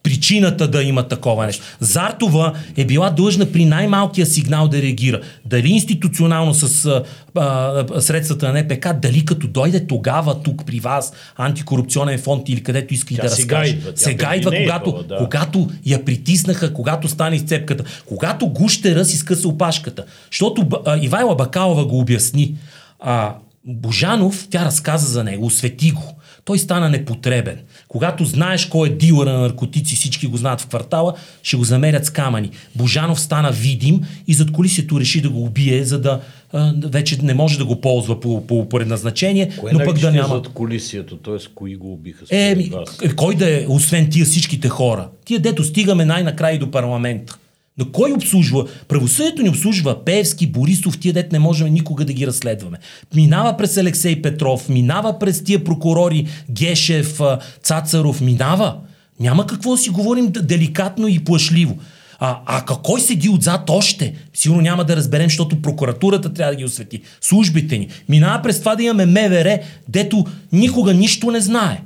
причината 0.05 0.67
да 0.67 0.83
има 0.83 1.07
такова 1.07 1.45
нещо. 1.45 1.63
Зартова 1.79 2.53
е 2.77 2.85
била 2.85 3.09
длъжна 3.09 3.45
при 3.45 3.65
най-малкия 3.65 4.25
сигнал 4.25 4.67
да 4.67 4.81
реагира. 4.81 5.21
Дали 5.45 5.67
институционално 5.69 6.53
с 6.53 6.85
а, 6.85 7.03
а, 7.35 8.01
средствата 8.01 8.53
на 8.53 8.63
НПК, 8.63 8.87
дали 9.01 9.25
като 9.25 9.47
дойде 9.47 9.87
тогава 9.87 10.41
тук 10.43 10.65
при 10.65 10.79
вас 10.79 11.13
антикорупционен 11.37 12.19
фонд 12.19 12.49
или 12.49 12.63
където 12.63 12.93
иска 12.93 13.13
и 13.13 13.17
да 13.17 13.29
сега 13.29 13.57
разкаже. 13.57 13.71
Идва, 13.71 13.91
сега 13.95 14.35
идва, 14.35 14.51
когато, 14.51 14.89
идвала, 14.89 15.03
да. 15.03 15.17
когато 15.17 15.69
я 15.85 16.05
притиснаха, 16.05 16.73
когато 16.73 17.07
стане 17.07 17.35
изцепката, 17.35 17.83
когато 18.05 18.47
гущера 18.47 19.05
си 19.05 19.17
скъса 19.17 19.47
опашката. 19.47 20.03
Защото 20.31 20.67
а, 20.85 20.97
Ивайла 21.01 21.35
Бакалова 21.35 21.85
го 21.85 21.99
обясни. 21.99 22.55
А, 22.99 23.35
Божанов, 23.65 24.47
тя 24.49 24.65
разказа 24.65 25.07
за 25.07 25.23
него, 25.23 25.45
освети 25.45 25.91
го. 25.91 26.15
Той 26.45 26.59
стана 26.59 26.89
непотребен. 26.89 27.57
Когато 27.87 28.25
знаеш 28.25 28.65
кой 28.65 28.87
е 28.89 28.91
дилъра 28.91 29.33
на 29.33 29.39
наркотици, 29.39 29.95
всички 29.95 30.27
го 30.27 30.37
знаят 30.37 30.61
в 30.61 30.67
квартала, 30.67 31.13
ще 31.43 31.57
го 31.57 31.63
замерят 31.63 32.05
с 32.05 32.09
камъни. 32.09 32.49
Божанов 32.75 33.19
стана 33.19 33.51
видим 33.51 34.01
и 34.27 34.33
зад 34.33 34.51
колисието 34.51 34.99
реши 34.99 35.21
да 35.21 35.29
го 35.29 35.43
убие, 35.43 35.83
за 35.83 36.01
да 36.01 36.21
а, 36.53 36.73
вече 36.85 37.17
не 37.21 37.33
може 37.33 37.57
да 37.57 37.65
го 37.65 37.81
ползва 37.81 38.19
по, 38.19 38.47
по 38.47 38.69
предназначение, 38.69 39.51
Кое 39.59 39.71
но 39.73 39.79
пък 39.79 39.99
да 39.99 40.11
няма. 40.11 40.27
зад 40.27 40.47
колисието, 40.47 41.17
т.е. 41.17 41.35
кои 41.55 41.75
го 41.75 41.93
убиха 41.93 42.25
Еми, 42.29 42.69
вас? 42.69 42.99
кой 43.15 43.35
да 43.35 43.61
е, 43.61 43.65
освен 43.67 44.09
тия 44.09 44.25
всичките 44.25 44.69
хора? 44.69 45.07
Тия 45.25 45.39
дето 45.39 45.63
стигаме 45.63 46.05
най-накрая 46.05 46.55
и 46.55 46.59
до 46.59 46.71
парламента. 46.71 47.37
Но 47.77 47.91
кой 47.91 48.11
обслужва? 48.11 48.65
Правосъдието 48.87 49.41
ни 49.41 49.49
обслужва 49.49 50.05
Певски, 50.05 50.47
Борисов, 50.47 50.99
тия 50.99 51.13
дет 51.13 51.31
не 51.31 51.39
можем 51.39 51.73
никога 51.73 52.05
да 52.05 52.13
ги 52.13 52.27
разследваме. 52.27 52.77
Минава 53.15 53.57
през 53.57 53.77
Алексей 53.77 54.21
Петров, 54.21 54.69
минава 54.69 55.19
през 55.19 55.43
тия 55.43 55.63
прокурори 55.63 56.27
Гешев, 56.49 57.21
Цацаров, 57.63 58.21
минава. 58.21 58.75
Няма 59.19 59.47
какво 59.47 59.71
да 59.71 59.77
си 59.77 59.89
говорим 59.89 60.31
деликатно 60.31 61.07
и 61.07 61.19
плашливо. 61.19 61.77
А, 62.19 62.39
а 62.45 62.65
кой 62.65 63.01
седи 63.01 63.29
отзад 63.29 63.69
още? 63.69 64.15
Сигурно 64.33 64.61
няма 64.61 64.85
да 64.85 64.95
разберем, 64.95 65.29
защото 65.29 65.61
прокуратурата 65.61 66.33
трябва 66.33 66.51
да 66.51 66.57
ги 66.57 66.65
освети. 66.65 67.01
Службите 67.21 67.77
ни. 67.77 67.87
Минава 68.09 68.43
през 68.43 68.59
това 68.59 68.75
да 68.75 68.83
имаме 68.83 69.05
МВР, 69.05 69.59
дето 69.89 70.25
никога 70.51 70.93
нищо 70.93 71.31
не 71.31 71.39
знае. 71.39 71.81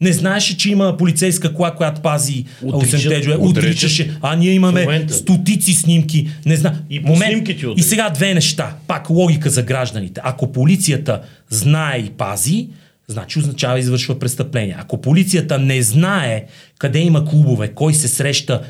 Не 0.00 0.12
знаеше, 0.12 0.56
че 0.56 0.70
има 0.70 0.96
полицейска 0.96 1.54
кола, 1.54 1.70
която 1.70 2.00
пази 2.00 2.44
Отричат. 2.64 3.00
8 3.00 3.22
джуе. 3.22 3.34
Отричат. 3.34 3.64
Отричаше. 3.64 4.18
А 4.22 4.36
ние 4.36 4.52
имаме 4.52 4.80
момента. 4.80 5.14
стотици 5.14 5.74
снимки. 5.74 6.28
Не 6.46 6.56
знам. 6.56 6.74
И 6.90 7.02
снимките 7.16 7.66
И 7.76 7.82
сега 7.82 8.10
две 8.10 8.34
неща. 8.34 8.76
Пак 8.86 9.10
логика 9.10 9.50
за 9.50 9.62
гражданите. 9.62 10.20
Ако 10.24 10.52
полицията 10.52 11.20
знае 11.50 11.98
и 11.98 12.10
пази, 12.10 12.68
значи 13.08 13.38
означава 13.38 13.78
извършва 13.78 14.18
престъпление. 14.18 14.76
Ако 14.78 15.00
полицията 15.00 15.58
не 15.58 15.82
знае 15.82 16.44
къде 16.78 16.98
има 16.98 17.24
клубове, 17.24 17.68
кой 17.68 17.94
се 17.94 18.08
среща, 18.08 18.62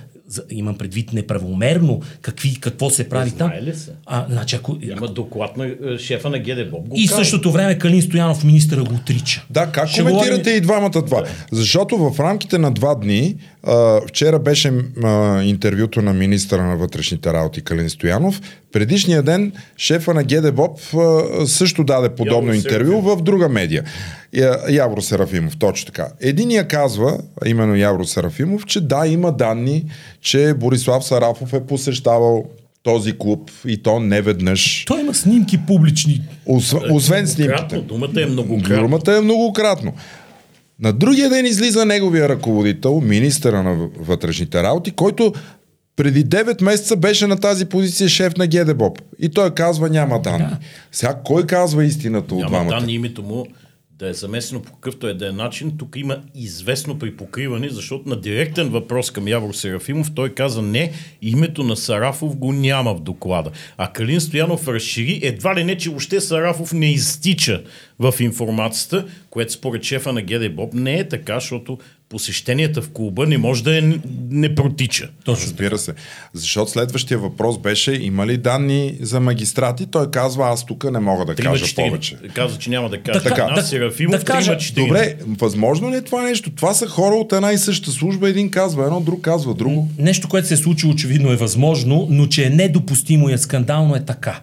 имам 0.50 0.78
предвид 0.78 1.12
неправомерно, 1.12 2.00
какви, 2.22 2.56
какво 2.56 2.90
се 2.90 3.08
прави 3.08 3.30
там. 3.30 3.48
знае 3.48 3.62
ли 3.62 3.74
се? 3.74 3.90
А, 4.06 4.26
значи, 4.30 4.56
ако, 4.56 4.76
Има 4.82 5.08
доклад 5.08 5.56
на 5.56 5.66
е, 5.66 5.98
шефа 5.98 6.30
на 6.30 6.38
ГДБОП. 6.38 6.88
Го 6.88 6.96
и 6.96 7.06
в 7.06 7.10
същото 7.10 7.52
време 7.52 7.78
Калин 7.78 8.02
Стоянов, 8.02 8.44
министъра, 8.44 8.84
го 8.84 8.94
отрича. 8.94 9.44
Да, 9.50 9.66
как 9.66 9.88
Ще 9.88 10.00
коментирате 10.00 10.30
говорим- 10.32 10.56
и 10.56 10.60
двамата 10.60 10.90
това? 10.90 11.24
Защото 11.52 11.98
в 11.98 12.20
рамките 12.20 12.58
на 12.58 12.70
два 12.70 12.94
дни, 12.94 13.36
а, 13.62 14.00
вчера 14.08 14.38
беше 14.38 14.72
а, 15.04 15.42
интервюто 15.42 16.02
на 16.02 16.12
министра 16.12 16.62
на 16.62 16.76
вътрешните 16.76 17.32
работи 17.32 17.60
Калин 17.60 17.90
Стоянов, 17.90 18.40
предишния 18.72 19.22
ден 19.22 19.52
шефа 19.76 20.14
на 20.14 20.24
ГДБОП 20.24 20.80
а, 20.94 21.46
също 21.46 21.84
даде 21.84 22.08
подобно 22.08 22.50
Явор 22.50 22.54
интервю 22.54 22.90
Серафимов. 22.90 23.18
в 23.18 23.22
друга 23.22 23.48
медия. 23.48 23.84
Я- 24.32 24.58
Явро 24.70 25.02
Серафимов, 25.02 25.56
точно 25.56 25.86
така. 25.86 26.08
Единия 26.20 26.68
казва, 26.68 27.18
именно 27.46 27.76
Явро 27.76 28.04
Серафимов, 28.04 28.66
че 28.66 28.80
да, 28.80 29.06
има 29.06 29.32
данни, 29.32 29.84
че 30.20 30.54
Борислав 30.54 31.04
Сарафов 31.04 31.52
е 31.52 31.66
посещавал 31.66 32.44
този 32.82 33.18
клуб 33.18 33.50
и 33.66 33.82
то 33.82 34.00
не 34.00 34.22
веднъж. 34.22 34.84
Той 34.86 35.00
има 35.00 35.14
снимки 35.14 35.58
публични. 35.66 36.22
Освен, 36.46 36.82
освен 36.92 37.26
снимките. 37.26 37.76
Думата 37.76 38.10
е 38.16 38.26
многократно. 38.26 38.82
Думата 38.82 39.16
е 39.18 39.20
многократно. 39.20 39.92
На 40.80 40.92
другия 40.92 41.30
ден 41.30 41.46
излиза 41.46 41.84
неговия 41.84 42.28
ръководител, 42.28 43.00
министъра 43.00 43.62
на 43.62 43.88
вътрешните 43.98 44.62
работи, 44.62 44.90
който 44.90 45.32
преди 45.96 46.24
9 46.26 46.62
месеца 46.62 46.96
беше 46.96 47.26
на 47.26 47.36
тази 47.36 47.64
позиция 47.64 48.08
шеф 48.08 48.36
на 48.36 48.46
ГДБОП. 48.46 48.98
И 49.18 49.28
той 49.28 49.50
казва 49.50 49.88
няма 49.88 50.20
данни. 50.20 50.56
Сега 50.92 51.20
кой 51.24 51.46
казва 51.46 51.84
истината 51.84 52.34
от 52.34 52.40
Няма 52.40 52.50
двамата? 52.50 52.70
данни 52.70 52.92
името 52.92 53.22
му 53.22 53.46
да 53.98 54.08
е 54.08 54.12
замесено 54.12 54.62
по 54.62 54.72
какъвто 54.72 55.08
е 55.08 55.14
да 55.14 55.28
е 55.28 55.32
начин. 55.32 55.72
Тук 55.78 55.96
има 55.96 56.22
известно 56.34 56.98
припокриване, 56.98 57.68
защото 57.68 58.08
на 58.08 58.20
директен 58.20 58.68
въпрос 58.68 59.10
към 59.10 59.28
Явор 59.28 59.54
Серафимов 59.54 60.14
той 60.14 60.34
каза 60.34 60.62
не, 60.62 60.92
името 61.22 61.64
на 61.64 61.76
Сарафов 61.76 62.36
го 62.36 62.52
няма 62.52 62.94
в 62.94 63.00
доклада. 63.00 63.50
А 63.76 63.92
Калин 63.92 64.20
Стоянов 64.20 64.68
разшири 64.68 65.20
едва 65.22 65.54
ли 65.56 65.64
не, 65.64 65.76
че 65.76 65.88
въобще 65.88 66.20
Сарафов 66.20 66.72
не 66.72 66.92
изтича 66.92 67.62
в 67.98 68.14
информацията, 68.20 69.06
което 69.30 69.52
според 69.52 69.82
шефа 69.82 70.12
на 70.12 70.22
ГДБОП 70.22 70.74
не 70.74 70.98
е 70.98 71.08
така, 71.08 71.34
защото 71.34 71.78
посещенията 72.08 72.82
в 72.82 72.90
клуба 72.90 73.26
не 73.26 73.38
може 73.38 73.64
да 73.64 73.78
е, 73.78 73.82
не 74.30 74.54
протича. 74.54 75.08
Точно. 75.24 75.44
Разбира 75.44 75.78
се. 75.78 75.92
Защото 76.34 76.70
следващия 76.70 77.18
въпрос 77.18 77.58
беше 77.58 77.92
има 77.92 78.26
ли 78.26 78.36
данни 78.36 78.94
за 79.00 79.20
магистрати? 79.20 79.86
Той 79.86 80.10
казва 80.10 80.48
аз 80.48 80.66
тук 80.66 80.92
не 80.92 80.98
мога 81.00 81.24
да 81.24 81.34
Трима, 81.34 81.52
кажа 81.52 81.74
повече. 81.76 82.16
Каза, 82.34 82.58
че 82.58 82.70
няма 82.70 82.88
да 82.88 82.98
каже. 82.98 83.20
Така, 83.20 83.34
Така, 83.36 83.54
да- 83.54 83.62
Серафимов, 83.62 84.18
да 84.18 84.24
кажа- 84.24 84.58
трима. 84.74 84.86
Добре, 84.86 85.14
възможно 85.28 85.90
ли 85.90 85.96
е 85.96 86.02
това 86.02 86.22
нещо? 86.22 86.50
Това 86.50 86.74
са 86.74 86.86
хора 86.86 87.14
от 87.14 87.32
една 87.32 87.52
и 87.52 87.58
съща 87.58 87.90
служба. 87.90 88.28
Един 88.28 88.50
казва 88.50 88.84
едно, 88.84 89.00
друг 89.00 89.20
казва 89.20 89.54
друго. 89.54 89.88
Нещо, 89.98 90.28
което 90.28 90.48
се 90.48 90.54
е 90.54 90.56
случило, 90.56 90.92
очевидно 90.92 91.32
е 91.32 91.36
възможно, 91.36 92.06
но 92.10 92.26
че 92.26 92.46
е 92.46 92.50
недопустимо 92.50 93.28
и 93.28 93.32
е 93.32 93.38
скандално 93.38 93.94
е 93.96 94.04
така. 94.04 94.40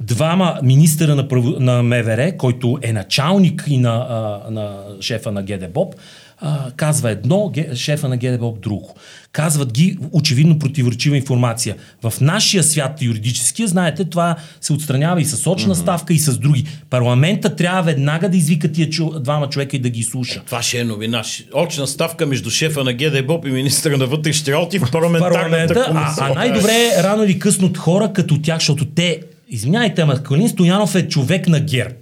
Двама 0.00 0.58
министъра 0.62 1.14
на, 1.14 1.28
право, 1.28 1.50
на 1.50 1.82
МВР, 1.82 2.32
който 2.36 2.78
е 2.82 2.92
началник 2.92 3.64
и 3.68 3.78
на, 3.78 4.06
а, 4.08 4.50
на 4.50 4.76
шефа 5.00 5.32
на 5.32 5.42
ГДБОП, 5.42 5.94
а, 6.40 6.70
казва 6.76 7.10
едно, 7.10 7.50
ге, 7.54 7.68
шефа 7.74 8.08
на 8.08 8.16
ГДБОП 8.16 8.60
друго. 8.60 8.94
Казват 9.32 9.72
ги 9.72 9.98
очевидно 10.12 10.58
противоречива 10.58 11.16
информация. 11.16 11.76
В 12.02 12.20
нашия 12.20 12.62
свят 12.62 13.02
юридическия, 13.02 13.68
знаете, 13.68 14.04
това 14.04 14.36
се 14.60 14.72
отстранява 14.72 15.20
и 15.20 15.24
с 15.24 15.50
очна 15.50 15.74
mm-hmm. 15.74 15.82
ставка 15.82 16.14
и 16.14 16.18
с 16.18 16.38
други. 16.38 16.66
Парламента 16.90 17.56
трябва 17.56 17.82
веднага 17.82 18.28
да 18.28 18.36
извика 18.36 18.72
тия 18.72 18.90
чу, 18.90 19.10
двама 19.20 19.48
човека 19.48 19.76
и 19.76 19.80
да 19.80 19.90
ги 19.90 20.02
слуша. 20.02 20.42
Това 20.46 20.62
ще 20.62 20.78
е 20.78 20.84
новина. 20.84 21.22
Очна 21.54 21.86
ставка 21.86 22.26
между 22.26 22.50
шефа 22.50 22.84
на 22.84 22.92
ГДБОП 22.92 23.46
и 23.46 23.50
министра 23.50 23.96
на 23.96 24.06
вътрешните 24.06 24.52
работи 24.52 24.78
в 24.78 24.90
парламентарната 24.92 25.40
парламента, 25.40 25.86
а, 25.88 25.92
комисия. 25.92 26.26
а 26.26 26.34
най-добре 26.34 26.72
е 26.72 27.02
рано 27.02 27.24
или 27.24 27.38
късно 27.38 27.66
от 27.66 27.78
хора 27.78 28.12
като 28.12 28.42
тях, 28.42 28.58
защото 28.58 28.84
те, 28.84 29.20
извиняйте, 29.48 30.02
ама 30.02 30.22
Калин 30.22 30.48
Стоянов 30.48 30.94
е 30.94 31.08
човек 31.08 31.48
на 31.48 31.60
ГЕРБ. 31.60 31.94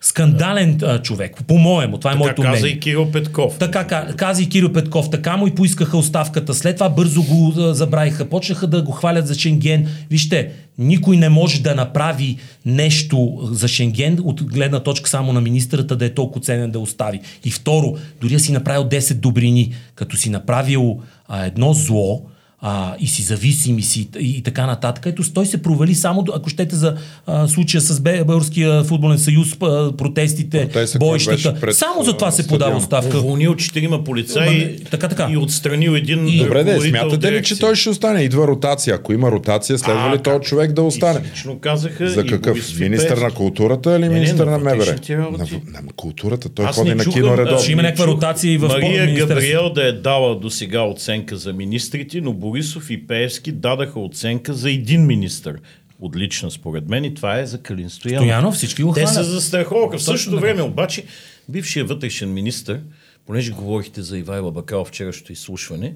Скандален 0.00 0.78
а, 0.82 0.98
човек, 0.98 1.36
по-моему, 1.46 1.98
това 1.98 2.10
е 2.10 2.14
Така 2.14 2.18
моето 2.18 2.42
каза 2.42 2.52
мнение. 2.52 2.70
и 2.70 2.80
Кирил 2.80 3.10
Петков. 3.10 3.58
Така 3.58 3.84
ка- 3.84 4.14
каза 4.16 4.42
и 4.42 4.48
Киро 4.48 4.72
Петков, 4.72 5.10
така 5.10 5.36
му 5.36 5.46
и 5.46 5.54
поискаха 5.54 5.98
оставката. 5.98 6.54
След 6.54 6.76
това 6.76 6.88
бързо 6.88 7.22
го 7.22 7.54
а, 7.58 7.74
забравиха. 7.74 8.24
Почнаха 8.24 8.66
да 8.66 8.82
го 8.82 8.92
хвалят 8.92 9.26
за 9.26 9.34
Шенген. 9.34 9.88
Вижте, 10.10 10.50
никой 10.78 11.16
не 11.16 11.28
може 11.28 11.62
да 11.62 11.74
направи 11.74 12.36
нещо 12.66 13.38
за 13.42 13.68
Шенген 13.68 14.18
от 14.24 14.44
гледна 14.44 14.80
точка 14.80 15.10
само 15.10 15.32
на 15.32 15.40
министърата 15.40 15.96
да 15.96 16.04
е 16.04 16.14
толкова 16.14 16.40
ценен 16.40 16.70
да 16.70 16.78
остави. 16.78 17.20
И 17.44 17.50
второ, 17.50 17.94
дори 18.20 18.32
да 18.32 18.40
си 18.40 18.52
направил 18.52 18.84
10 18.84 19.14
добрини, 19.14 19.74
като 19.94 20.16
си 20.16 20.30
направил 20.30 20.98
а, 21.28 21.44
едно 21.44 21.72
зло, 21.72 22.22
а, 22.60 22.94
и 23.00 23.06
си 23.06 23.22
зависим 23.22 23.78
и, 23.78 23.82
си, 23.82 24.08
и 24.20 24.42
така 24.42 24.66
нататък. 24.66 25.06
Ето 25.06 25.32
той 25.34 25.46
се 25.46 25.62
провали 25.62 25.94
само, 25.94 26.22
до- 26.22 26.32
ако 26.36 26.48
щете 26.48 26.76
за 26.76 26.96
а, 27.26 27.48
случая 27.48 27.80
с 27.80 28.00
Българския 28.00 28.84
футболен 28.84 29.18
съюз, 29.18 29.56
а, 29.62 29.92
протестите, 29.92 30.62
Протеста, 30.62 30.98
бойщата. 30.98 31.54
пред, 31.60 31.76
Само 31.76 32.02
за 32.04 32.12
това 32.12 32.30
се 32.30 32.46
подава 32.46 32.76
оставка. 32.76 33.18
Уволнил 33.18 33.54
четирима 33.54 34.04
полицаи 34.04 34.76
така, 34.90 35.08
така. 35.08 35.28
и 35.30 35.36
отстранил 35.36 35.90
един 35.90 36.28
И- 36.28 36.38
Добре, 36.38 36.64
де, 36.64 36.70
ръководител 36.70 37.00
смятате 37.00 37.32
ли, 37.32 37.42
че 37.42 37.58
той 37.58 37.76
ще 37.76 37.90
остане? 37.90 38.22
Идва 38.22 38.46
ротация. 38.46 38.94
Ако 38.94 39.12
има 39.12 39.30
ротация, 39.30 39.78
следва 39.78 40.14
ли 40.14 40.18
този 40.18 40.40
човек 40.40 40.72
да 40.72 40.82
остане? 40.82 41.20
Лично 41.32 41.58
казаха 41.58 42.10
За 42.10 42.26
какъв? 42.26 42.78
Министър 42.80 43.18
на 43.18 43.30
културата 43.30 43.96
или 43.96 44.08
министър 44.08 44.46
на 44.46 44.58
МВР? 44.58 44.96
На, 45.10 45.18
на, 45.28 45.92
културата. 45.96 46.48
Той 46.48 46.66
ходи 46.66 46.94
на 46.94 47.04
кино 47.04 47.28
да, 47.28 47.36
редовно. 47.36 47.58
Ще 47.58 47.72
има 47.72 47.82
някаква 47.82 48.06
ротация 48.06 48.52
и 48.52 48.58
в 48.58 48.68
Мария. 48.68 49.26
Габриел 49.26 49.70
да 49.70 49.88
е 49.88 49.92
дала 49.92 50.38
до 50.38 50.50
сега 50.50 50.82
оценка 50.82 51.36
за 51.36 51.52
министрите, 51.52 52.20
но 52.20 52.32
Борисов 52.48 52.90
и 52.90 53.06
Пеевски 53.06 53.52
дадаха 53.52 54.00
оценка 54.00 54.54
за 54.54 54.70
един 54.70 55.06
министр. 55.06 55.54
Отлична 56.00 56.50
според 56.50 56.88
мен 56.88 57.04
и 57.04 57.14
това 57.14 57.38
е 57.38 57.46
за 57.46 57.62
Калин 57.62 57.90
Стоянов. 57.90 58.24
Стоянов, 58.24 58.54
всички 58.54 58.82
го 58.82 58.92
Те 58.92 59.06
се 59.06 59.12
хванат. 59.12 59.30
застраховаха. 59.30 59.98
В 59.98 60.02
същото 60.02 60.40
време 60.40 60.62
обаче 60.62 61.04
бившия 61.48 61.84
вътрешен 61.84 62.32
министр, 62.32 62.80
понеже 63.26 63.52
говорихте 63.52 64.02
за 64.02 64.18
Ивайла 64.18 64.52
Бакалов 64.52 64.88
вчерашното 64.88 65.32
изслушване, 65.32 65.94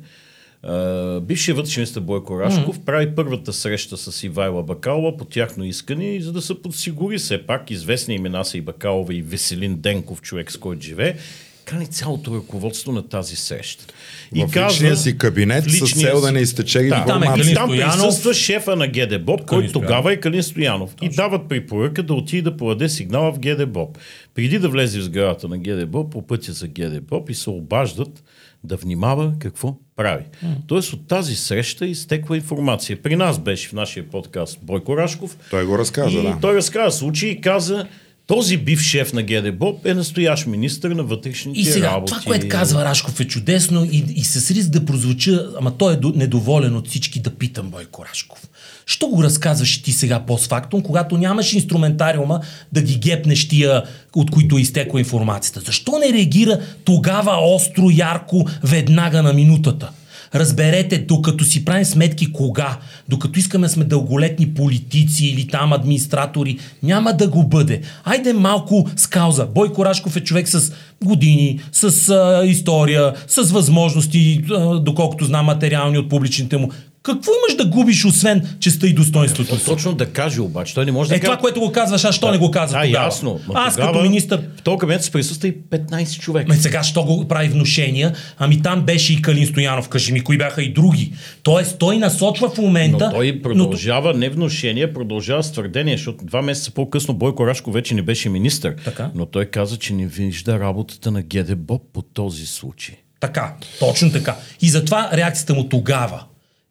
а, 0.63 1.21
бившият 1.21 1.57
вътрешен 1.57 1.81
министр 1.81 2.01
Бойко 2.01 2.41
Рашков 2.41 2.81
прави 2.81 3.15
първата 3.15 3.53
среща 3.53 3.97
с 3.97 4.23
Ивайла 4.23 4.63
Бакалова 4.63 5.17
по 5.17 5.25
тяхно 5.25 5.65
искане, 5.65 6.15
и 6.15 6.23
за 6.23 6.33
да 6.33 6.43
се 6.43 6.63
подсигури 6.63 7.19
все 7.19 7.47
пак 7.47 7.71
известни 7.71 8.15
имена 8.15 8.45
са 8.45 8.59
и 8.59 8.61
Бакалова 8.61 9.15
и 9.15 9.23
Веселин 9.23 9.75
Денков, 9.77 10.23
човек 10.23 10.53
с 10.53 10.57
който 10.57 10.83
живее, 10.83 11.17
кани 11.65 11.87
цялото 11.87 12.37
ръководство 12.37 12.93
на 12.93 13.09
тази 13.09 13.37
среща. 13.37 13.85
В 14.33 14.57
личния 14.57 14.97
си 14.97 15.19
кабинет 15.19 15.65
с 15.71 16.01
цел 16.01 16.21
да 16.21 16.33
не 16.33 16.41
изтече 16.41 16.79
да, 16.79 16.85
информация. 16.85 17.55
Там 17.55 17.71
е 17.71 17.77
и 17.77 17.79
там 17.79 17.93
присъства 17.95 18.35
шефа 18.35 18.77
на 18.77 18.89
ГДБОП, 18.89 19.47
който 19.47 19.73
тогава 19.73 20.13
е 20.13 20.17
Калин 20.17 20.43
Стоянов. 20.43 20.95
И 21.03 21.09
дават 21.09 21.49
препоръка 21.49 22.03
да 22.03 22.15
отиде 22.15 22.43
да 22.43 22.57
подаде 22.57 22.89
сигнала 22.89 23.33
в 23.33 23.39
ГДБОП. 23.39 23.99
Преди 24.35 24.59
да 24.59 24.69
влезе 24.69 25.01
в 25.01 25.03
сградата 25.03 25.49
на 25.49 25.59
ГДБОП, 25.59 26.13
по 26.13 26.27
пътя 26.27 26.53
за 26.53 26.69
ГДБОП 26.69 27.31
и 27.31 27.35
се 27.35 27.51
обаждат 27.51 28.23
да 28.65 28.77
внимава 28.77 29.33
какво 29.39 29.75
прави. 29.97 30.25
Тоест 30.67 30.93
от 30.93 31.09
тази 31.09 31.37
среща 31.37 31.87
изтекла 31.87 32.37
информация. 32.37 33.03
При 33.03 33.17
нас 33.17 33.39
беше 33.39 33.69
в 33.69 33.73
нашия 33.73 34.11
подкаст 34.11 34.59
Бойко 34.63 34.97
Рашков. 34.97 35.37
Той 35.51 35.67
го 35.67 35.79
разказа, 35.79 36.19
и 36.19 36.23
да. 36.23 36.39
той 36.41 36.57
разказа 36.57 36.99
случай 36.99 37.29
и 37.29 37.41
каза, 37.41 37.87
този 38.27 38.57
бив 38.57 38.81
шеф 38.81 39.13
на 39.13 39.23
ГДБОП 39.23 39.87
е 39.87 39.95
настоящ 39.95 40.47
министр 40.47 40.89
на 40.89 41.03
вътрешните 41.03 41.61
И 41.61 41.65
сега, 41.65 41.87
работи. 41.87 42.13
това, 42.13 42.23
което 42.23 42.49
казва 42.49 42.85
Рашков 42.85 43.21
е 43.21 43.25
чудесно 43.25 43.85
и, 43.85 44.05
и 44.09 44.25
с 44.25 44.51
риск 44.51 44.71
да 44.71 44.85
прозвуча, 44.85 45.47
ама 45.59 45.77
той 45.77 45.93
е 45.93 45.97
до- 45.97 46.13
недоволен 46.17 46.77
от 46.77 46.89
всички 46.89 47.21
да 47.21 47.31
питам 47.31 47.71
Бойко 47.71 48.05
Рашков. 48.05 48.49
Що 48.87 49.07
го 49.07 49.23
разказваш 49.23 49.83
ти 49.83 49.93
сега 49.93 50.21
постфактум, 50.21 50.83
когато 50.83 51.19
нямаш 51.19 51.53
инструментариума 51.53 52.41
да 52.73 52.83
ги 52.83 52.99
гепнеш 52.99 53.49
тия, 53.49 53.83
от 54.15 54.31
които 54.31 54.59
е 54.59 54.61
изтекла 54.61 55.01
информацията? 55.01 55.61
Защо 55.61 55.99
не 55.99 56.13
реагира 56.13 56.61
тогава 56.85 57.55
остро, 57.55 57.91
ярко, 57.91 58.47
веднага 58.63 59.23
на 59.23 59.33
минутата? 59.33 59.91
Разберете, 60.35 60.99
докато 60.99 61.45
си 61.45 61.65
правим 61.65 61.85
сметки 61.85 62.33
кога, 62.33 62.79
докато 63.09 63.39
искаме 63.39 63.69
сме 63.69 63.85
дълголетни 63.85 64.55
политици 64.55 65.27
или 65.27 65.47
там 65.47 65.73
администратори, 65.73 66.59
няма 66.83 67.13
да 67.13 67.29
го 67.29 67.47
бъде. 67.47 67.81
Айде 68.05 68.33
малко 68.33 68.89
с 68.97 69.07
кауза. 69.07 69.47
Бойко 69.47 69.85
Рашков 69.85 70.17
е 70.17 70.21
човек 70.21 70.49
с 70.49 70.73
години, 71.05 71.61
с 71.73 72.09
а, 72.09 72.47
история, 72.47 73.15
с 73.27 73.43
възможности, 73.43 74.45
а, 74.51 74.81
доколкото 74.81 75.25
знам 75.25 75.47
материални 75.47 75.99
от 75.99 76.09
публичните 76.09 76.57
му. 76.57 76.71
Какво 77.03 77.31
имаш 77.33 77.57
да 77.57 77.71
губиш, 77.71 78.05
освен 78.05 78.57
честа 78.61 78.87
и 78.89 78.93
достоинството 78.93 79.59
си? 79.59 79.65
Точно 79.65 79.93
да 79.93 80.07
каже 80.07 80.41
обаче. 80.41 80.75
Той 80.75 80.85
не 80.85 80.93
може 80.93 81.09
да 81.11 81.17
Е, 81.17 81.21
това, 81.21 81.29
каже- 81.29 81.41
което 81.41 81.61
го 81.61 81.73
казваш, 81.73 82.05
аз 82.05 82.15
що 82.15 82.31
не 82.31 82.39
го 82.39 82.51
каза 82.51 82.73
Да, 82.73 82.83
тогава? 82.83 83.05
ясно. 83.07 83.41
Но 83.49 83.55
Аз 83.57 83.75
тогава 83.75 83.93
като 83.93 84.03
министър 84.03 84.41
В 84.57 84.63
този 84.63 84.79
кабинет 84.79 85.05
се 85.05 85.11
присъства 85.11 85.49
и 85.49 85.55
15 85.55 86.21
човека. 86.21 86.49
Ме 86.49 86.57
сега, 86.57 86.83
що 86.83 87.05
го 87.05 87.29
прави 87.29 87.49
внушения? 87.49 88.15
Ами 88.39 88.63
там 88.63 88.83
беше 88.83 89.13
и 89.13 89.23
Калин 89.23 89.47
Стоянов, 89.47 89.89
кажи 89.89 90.13
ми, 90.13 90.21
кои 90.21 90.39
бяха 90.39 90.63
и 90.63 90.73
други. 90.73 91.13
Тоест, 91.43 91.79
той 91.79 91.99
насочва 91.99 92.51
в 92.51 92.59
момента... 92.59 93.05
Но 93.05 93.11
той 93.11 93.43
продължава 93.43 94.15
не 94.15 94.29
внушение, 94.31 94.93
продължава 94.93 95.43
с 95.43 95.53
твърдение, 95.53 95.97
защото 95.97 96.25
два 96.25 96.43
месеца 96.43 96.71
по-късно 96.71 97.15
Бойко 97.15 97.47
Рашко 97.47 97.73
вече 97.73 97.95
не 97.95 98.03
беше 98.03 98.29
министър. 98.29 98.75
Така. 98.85 99.11
Но 99.15 99.27
той 99.27 99.45
каза, 99.45 99.77
че 99.77 99.93
не 99.93 100.07
вижда 100.07 100.61
работата 100.61 101.11
на 101.11 101.23
ГДБОП 101.23 101.83
по 101.93 102.03
този 102.03 102.47
случай. 102.47 102.95
Така, 103.21 103.55
точно 103.79 104.13
така. 104.13 104.37
И 104.63 104.69
затова 104.69 105.11
реакцията 105.13 105.55
му 105.55 105.69
тогава 105.69 106.25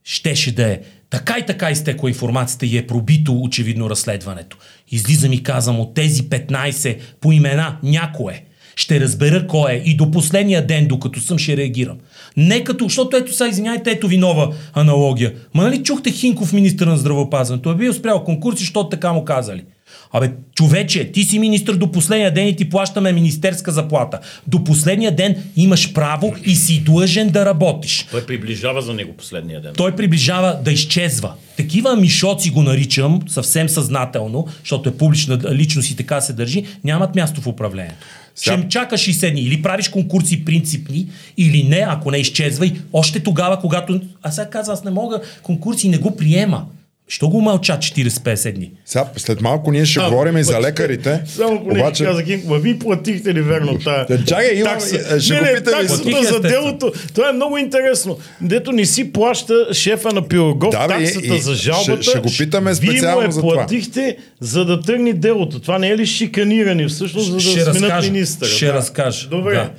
щеше 0.03 0.55
да 0.55 0.72
е 0.72 0.79
така 1.10 1.38
и 1.39 1.46
така 1.46 1.72
изтекла 1.72 2.10
информацията 2.10 2.65
и 2.65 2.77
е 2.77 2.88
пробито 2.88 3.41
очевидно 3.41 3.90
разследването. 3.90 4.57
Излизам 4.92 5.33
и 5.33 5.44
казвам 5.44 5.79
от 5.79 5.94
тези 5.94 6.24
15 6.24 6.98
по 7.22 7.31
имена 7.31 7.77
някое. 7.83 8.44
Ще 8.75 9.00
разбера 9.00 9.48
кой 9.48 9.72
е 9.72 9.81
и 9.85 9.96
до 9.96 10.11
последния 10.11 10.68
ден, 10.68 10.87
докато 10.87 11.20
съм, 11.20 11.37
ще 11.37 11.57
реагирам. 11.57 11.98
Не 12.37 12.64
като, 12.64 12.83
защото 12.83 13.18
ето 13.18 13.33
сега, 13.33 13.50
извиняйте, 13.50 13.92
ето 13.92 14.07
ви 14.07 14.18
нова 14.18 14.55
аналогия. 14.74 15.33
Ма 15.53 15.64
нали 15.64 15.83
чухте 15.83 16.11
Хинков, 16.11 16.53
министър 16.53 16.87
на 16.87 16.98
здравеопазването, 16.98 17.72
е 17.72 17.75
бил 17.75 17.94
спрял 17.94 18.24
конкурси, 18.24 18.59
защото 18.59 18.90
така 18.90 19.14
му 19.14 19.25
казали. 19.25 19.64
Абе, 20.13 20.31
човече, 20.55 21.11
ти 21.11 21.24
си 21.24 21.39
министр 21.39 21.74
до 21.74 21.91
последния 21.91 22.33
ден 22.33 22.47
и 22.47 22.55
ти 22.55 22.69
плащаме 22.69 23.11
министерска 23.11 23.71
заплата. 23.71 24.19
До 24.47 24.63
последния 24.63 25.15
ден 25.15 25.35
имаш 25.55 25.93
право 25.93 26.35
и 26.45 26.55
си 26.55 26.81
длъжен 26.83 27.29
да 27.29 27.45
работиш. 27.45 28.05
Той 28.11 28.25
приближава 28.25 28.81
за 28.81 28.93
него 28.93 29.13
последния 29.13 29.61
ден. 29.61 29.74
Той 29.77 29.95
приближава 29.95 30.59
да 30.63 30.71
изчезва. 30.71 31.33
Такива 31.57 31.95
мишоци 31.95 32.50
го 32.50 32.63
наричам 32.63 33.19
съвсем 33.27 33.69
съзнателно, 33.69 34.47
защото 34.59 34.89
е 34.89 34.97
публична 34.97 35.39
личност 35.51 35.91
и 35.91 35.95
така 35.95 36.21
се 36.21 36.33
държи, 36.33 36.65
нямат 36.83 37.15
място 37.15 37.41
в 37.41 37.47
управлението. 37.47 38.05
Сега- 38.35 38.53
Ще 38.53 38.61
им 38.61 38.69
чака 38.69 38.97
60 38.97 39.31
дни. 39.31 39.41
Или 39.41 39.61
правиш 39.61 39.89
конкурси 39.89 40.45
принципни, 40.45 41.07
или 41.37 41.63
не, 41.63 41.85
ако 41.87 42.11
не 42.11 42.17
изчезвай. 42.17 42.71
Още 42.93 43.19
тогава, 43.19 43.59
когато... 43.59 44.01
Аз 44.21 44.35
сега 44.35 44.50
казвам, 44.50 44.74
аз 44.74 44.83
не 44.83 44.91
мога 44.91 45.21
конкурси, 45.43 45.89
не 45.89 45.97
го 45.97 46.15
приема. 46.17 46.65
Що 47.11 47.29
го 47.29 47.41
мълча 47.41 47.74
40-50 47.74 48.51
дни? 48.51 48.71
Сега, 48.85 49.09
след 49.17 49.41
малко 49.41 49.71
ние 49.71 49.85
ще 49.85 50.00
говорим 50.00 50.37
и 50.37 50.43
за 50.43 50.61
лекарите. 50.61 51.21
Само 51.27 51.63
поне 51.63 51.79
обаче, 51.79 52.03
казах, 52.05 52.25
ма 52.45 52.57
ви 52.57 52.79
платихте 52.79 53.33
ли 53.33 53.41
верно 53.41 53.79
тая 53.79 54.05
Да, 54.05 54.25
чакай, 54.25 54.55
имам- 54.55 54.74
такса? 54.74 55.15
е, 55.15 55.19
ще 55.19 55.33
не, 55.33 55.39
го 55.39 55.45
не, 55.45 55.61
таксата 55.61 56.24
за 56.24 56.39
делото. 56.39 56.91
Това 57.13 57.29
е 57.29 57.33
много 57.33 57.57
интересно. 57.57 58.17
Дето 58.41 58.71
не 58.71 58.85
си 58.85 59.13
плаща 59.13 59.67
шефа 59.74 60.09
на 60.09 60.27
Пирогов 60.27 60.71
Да, 60.71 60.87
таксата 60.87 61.35
и- 61.35 61.39
за 61.39 61.55
жалбата. 61.55 62.01
ще- 62.01 62.09
ще 62.09 62.19
го 62.19 62.29
питаме 62.37 62.71
Вие 62.71 62.75
специално 62.89 63.21
му 63.21 63.27
е 63.27 63.31
за 63.31 63.41
това. 63.41 63.53
платихте, 63.53 64.17
за 64.39 64.65
да 64.65 64.81
тръгне 64.81 65.13
делото. 65.13 65.59
Това 65.59 65.79
не 65.79 65.89
е 65.89 65.97
ли 65.97 66.05
шиканиране 66.05 66.87
всъщност, 66.87 67.27
за 67.27 67.33
да 67.33 67.39
Ще 67.39 67.63
сменят 67.63 68.03
министъра? 68.03 68.50
Ще 68.50 68.65
да. 68.65 68.74
разкажа. 68.74 69.27
Добре. 69.29 69.53
Да. 69.53 69.69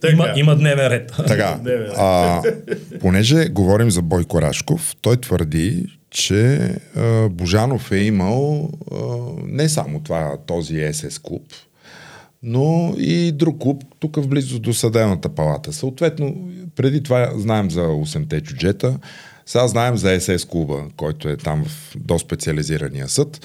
Така. 0.00 0.12
Има, 0.12 0.32
има 0.36 0.56
дневен 0.56 0.86
ред. 0.86 1.12
Така, 1.26 1.60
а, 1.96 2.42
понеже 3.00 3.48
говорим 3.48 3.90
за 3.90 4.02
Бойко 4.02 4.42
Рашков, 4.42 4.96
той 5.00 5.16
твърди, 5.16 5.86
че 6.10 6.70
а, 6.96 7.28
Божанов 7.28 7.92
е 7.92 7.98
имал 7.98 8.70
а, 8.92 8.96
не 9.46 9.68
само 9.68 10.00
това, 10.00 10.36
този 10.46 10.88
СС 10.92 11.22
клуб, 11.22 11.42
но 12.42 12.94
и 12.98 13.32
друг 13.32 13.58
клуб 13.58 13.82
тук 14.00 14.16
в 14.16 14.28
близост 14.28 14.62
до 14.62 14.74
съдебната 14.74 15.28
палата. 15.28 15.72
Съответно, 15.72 16.50
преди 16.76 17.02
това 17.02 17.30
знаем 17.36 17.70
за 17.70 17.80
8-те 17.80 18.40
чуджета, 18.40 18.98
сега 19.46 19.68
знаем 19.68 19.96
за 19.96 20.20
СС 20.20 20.48
клуба, 20.48 20.82
който 20.96 21.28
е 21.28 21.36
там 21.36 21.64
в 21.64 21.96
до 21.96 22.18
специализирания 22.18 23.08
съд. 23.08 23.40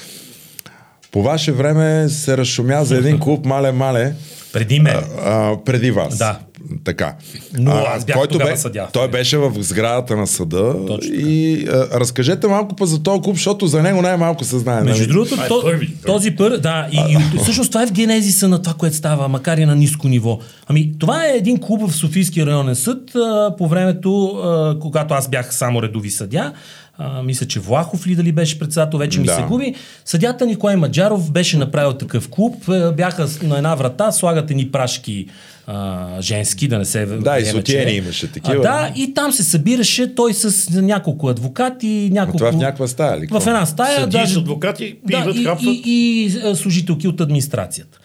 По 1.11 1.23
ваше 1.23 1.51
време 1.51 2.09
се 2.09 2.37
разшумя 2.37 2.85
за 2.85 2.97
един 2.97 3.19
клуб 3.19 3.45
Мале-Мале, 3.45 4.13
Преди 4.53 4.79
мен. 4.79 5.03
а, 5.25 5.55
преди 5.65 5.91
вас. 5.91 6.17
Да. 6.17 6.39
Така. 6.83 7.15
Но 7.53 7.71
аз 7.71 8.05
бях 8.05 8.27
тогава 8.27 8.57
съдия. 8.57 8.87
Той 8.93 9.07
беше 9.07 9.37
в 9.37 9.51
сградата 9.59 10.15
на 10.15 10.27
съда. 10.27 10.75
Точно 10.87 11.13
и 11.13 11.67
а, 11.67 11.99
разкажете 11.99 12.47
малко 12.47 12.75
па 12.75 12.85
за 12.85 13.03
този 13.03 13.21
клуб, 13.21 13.35
защото 13.35 13.67
за 13.67 13.81
него 13.83 14.01
най-малко 14.01 14.43
се 14.43 14.59
знае. 14.59 14.81
Между 14.81 15.01
нали? 15.03 15.11
другото, 15.11 15.35
то, 15.47 15.61
първи. 15.61 15.93
този 16.05 16.31
пър, 16.31 16.57
да, 16.57 16.87
и, 16.91 17.17
и 17.35 17.37
всъщност 17.37 17.71
това 17.71 17.83
е 17.83 17.87
в 17.87 17.91
генезиса 17.91 18.47
на 18.47 18.61
това, 18.61 18.73
което 18.73 18.95
става, 18.95 19.27
макар 19.27 19.57
и 19.57 19.65
на 19.65 19.75
ниско 19.75 20.07
ниво. 20.07 20.39
Ами, 20.67 20.91
това 20.99 21.25
е 21.25 21.37
един 21.37 21.59
клуб 21.59 21.89
в 21.89 21.95
Софийския 21.95 22.45
районен 22.45 22.75
съд 22.75 23.15
а, 23.15 23.55
по 23.57 23.67
времето, 23.67 24.25
а, 24.27 24.79
когато 24.79 25.13
аз 25.13 25.29
бях 25.29 25.55
само 25.55 25.81
редови 25.81 26.09
съдя. 26.09 26.53
А, 26.97 27.23
мисля, 27.23 27.45
че 27.45 27.59
Влахов 27.59 28.07
ли 28.07 28.15
дали 28.15 28.31
беше 28.31 28.59
председател, 28.59 28.99
вече 28.99 29.19
ми 29.19 29.25
Да. 29.25 29.35
се 29.35 29.41
губи. 29.41 29.75
Съдята 30.05 30.45
Николай 30.45 30.75
Маджаров 30.75 31.31
беше 31.31 31.57
направил 31.57 31.93
такъв 31.93 32.29
клуб. 32.29 32.69
Е, 32.69 32.91
Бяха 32.91 33.27
на 33.43 33.57
една 33.57 33.75
врата, 33.75 34.11
слагат 34.11 34.51
едни 34.51 34.71
прашки 34.71 35.27
а, 35.67 36.07
женски, 36.21 36.67
да 36.67 36.77
не 36.77 36.85
се 36.85 37.05
Да, 37.05 37.39
и 37.39 37.63
че- 37.63 37.89
имаше 37.89 38.31
такива. 38.31 38.57
А, 38.57 38.61
да, 38.61 38.91
и 38.95 39.13
там 39.13 39.31
се 39.31 39.43
събираше 39.43 40.15
той 40.15 40.33
с 40.33 40.69
няколко 40.71 41.27
адвокати, 41.27 42.09
няколко... 42.11 42.37
това 42.37 42.51
в 42.51 42.55
някаква 42.55 42.87
стая 42.87 43.19
ли? 43.19 43.27
В 43.27 43.43
една 43.47 43.65
стая. 43.65 43.99
Съдии 43.99 44.19
даже- 44.19 44.39
адвокати 44.39 44.95
пиват, 45.07 45.25
да, 45.25 45.41
и, 45.41 45.43
хапват. 45.43 45.63
и, 45.65 45.81
и, 45.85 46.37
а, 46.39 46.55
служителки 46.55 47.07
от 47.07 47.21
администрацията. 47.21 47.99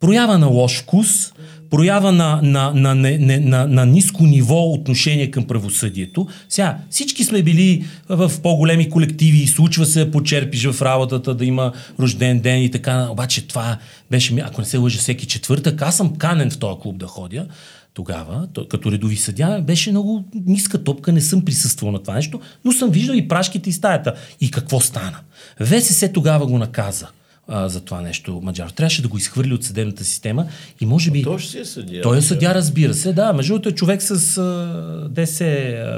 Проява 0.00 0.38
на 0.38 0.46
лош 0.46 0.82
вкус, 0.82 1.32
проява 1.70 2.12
на, 2.12 2.40
на, 2.42 2.72
на, 2.74 2.94
на, 2.94 3.18
на, 3.18 3.40
на, 3.40 3.66
на 3.66 3.86
ниско 3.86 4.26
ниво 4.26 4.72
отношение 4.72 5.30
към 5.30 5.44
правосъдието. 5.44 6.26
Сега, 6.48 6.78
всички 6.90 7.24
сме 7.24 7.42
били 7.42 7.84
в 8.08 8.32
по-големи 8.42 8.90
колективи 8.90 9.38
и 9.38 9.46
случва 9.46 9.86
се 9.86 10.10
почерпиш 10.10 10.66
в 10.66 10.82
работата 10.82 11.34
да 11.34 11.44
има 11.44 11.72
рожден 12.00 12.40
ден 12.40 12.62
и 12.62 12.70
така. 12.70 13.08
Обаче 13.10 13.46
това 13.46 13.78
беше, 14.10 14.36
ако 14.44 14.60
не 14.60 14.66
се 14.66 14.78
лъжа, 14.78 14.98
всеки 14.98 15.26
четвъртък. 15.26 15.82
Аз 15.82 15.96
съм 15.96 16.16
канен 16.16 16.50
в 16.50 16.58
този 16.58 16.80
клуб 16.80 16.98
да 16.98 17.06
ходя 17.06 17.46
тогава, 17.94 18.48
като 18.68 18.92
редови 18.92 19.16
съдя, 19.16 19.60
беше 19.66 19.90
много 19.90 20.24
ниска 20.46 20.84
топка, 20.84 21.12
не 21.12 21.20
съм 21.20 21.44
присъствал 21.44 21.92
на 21.92 21.98
това 21.98 22.14
нещо, 22.14 22.40
но 22.64 22.72
съм 22.72 22.90
виждал 22.90 23.14
и 23.14 23.28
прашките 23.28 23.70
и 23.70 23.72
стаята. 23.72 24.14
И 24.40 24.50
какво 24.50 24.80
стана? 24.80 25.18
ВСС 25.60 26.12
тогава 26.12 26.46
го 26.46 26.58
наказа 26.58 27.08
а, 27.52 27.68
за 27.68 27.80
това 27.80 28.00
нещо 28.00 28.40
Маджаров. 28.42 28.72
Трябваше 28.72 29.02
да 29.02 29.08
го 29.08 29.16
изхвърли 29.16 29.54
от 29.54 29.64
съдебната 29.64 30.04
система 30.04 30.46
и 30.80 30.86
може 30.86 31.10
би... 31.10 31.22
той 31.22 31.38
ще 31.38 31.50
си 31.50 31.58
е 31.58 31.64
съдия. 31.64 32.02
Той 32.02 32.18
е 32.18 32.22
съдя, 32.22 32.54
разбира 32.54 32.94
се, 32.94 33.12
да. 33.12 33.32
Между 33.32 33.52
другото 33.52 33.68
е 33.68 33.72
човек 33.72 34.02
с 34.02 34.38
а, 34.38 35.08
ДС 35.10 35.44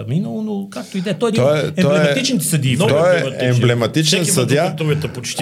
минало, 0.09 0.43
но 0.43 0.69
както 0.71 0.99
и 0.99 1.01
да 1.01 1.11
е. 1.11 1.15
Той 1.15 1.31
е 1.31 1.33
Той 1.33 1.57
е- 1.59 1.61
един 1.61 1.85
емблематичен 1.87 2.41
съдии. 2.41 2.77
Много 2.77 2.93
Той 2.93 3.11
е 3.11 3.17
емблематичен. 3.17 3.51
емблематичен 3.51 4.25
съдия. 4.25 4.75
го 4.79 4.95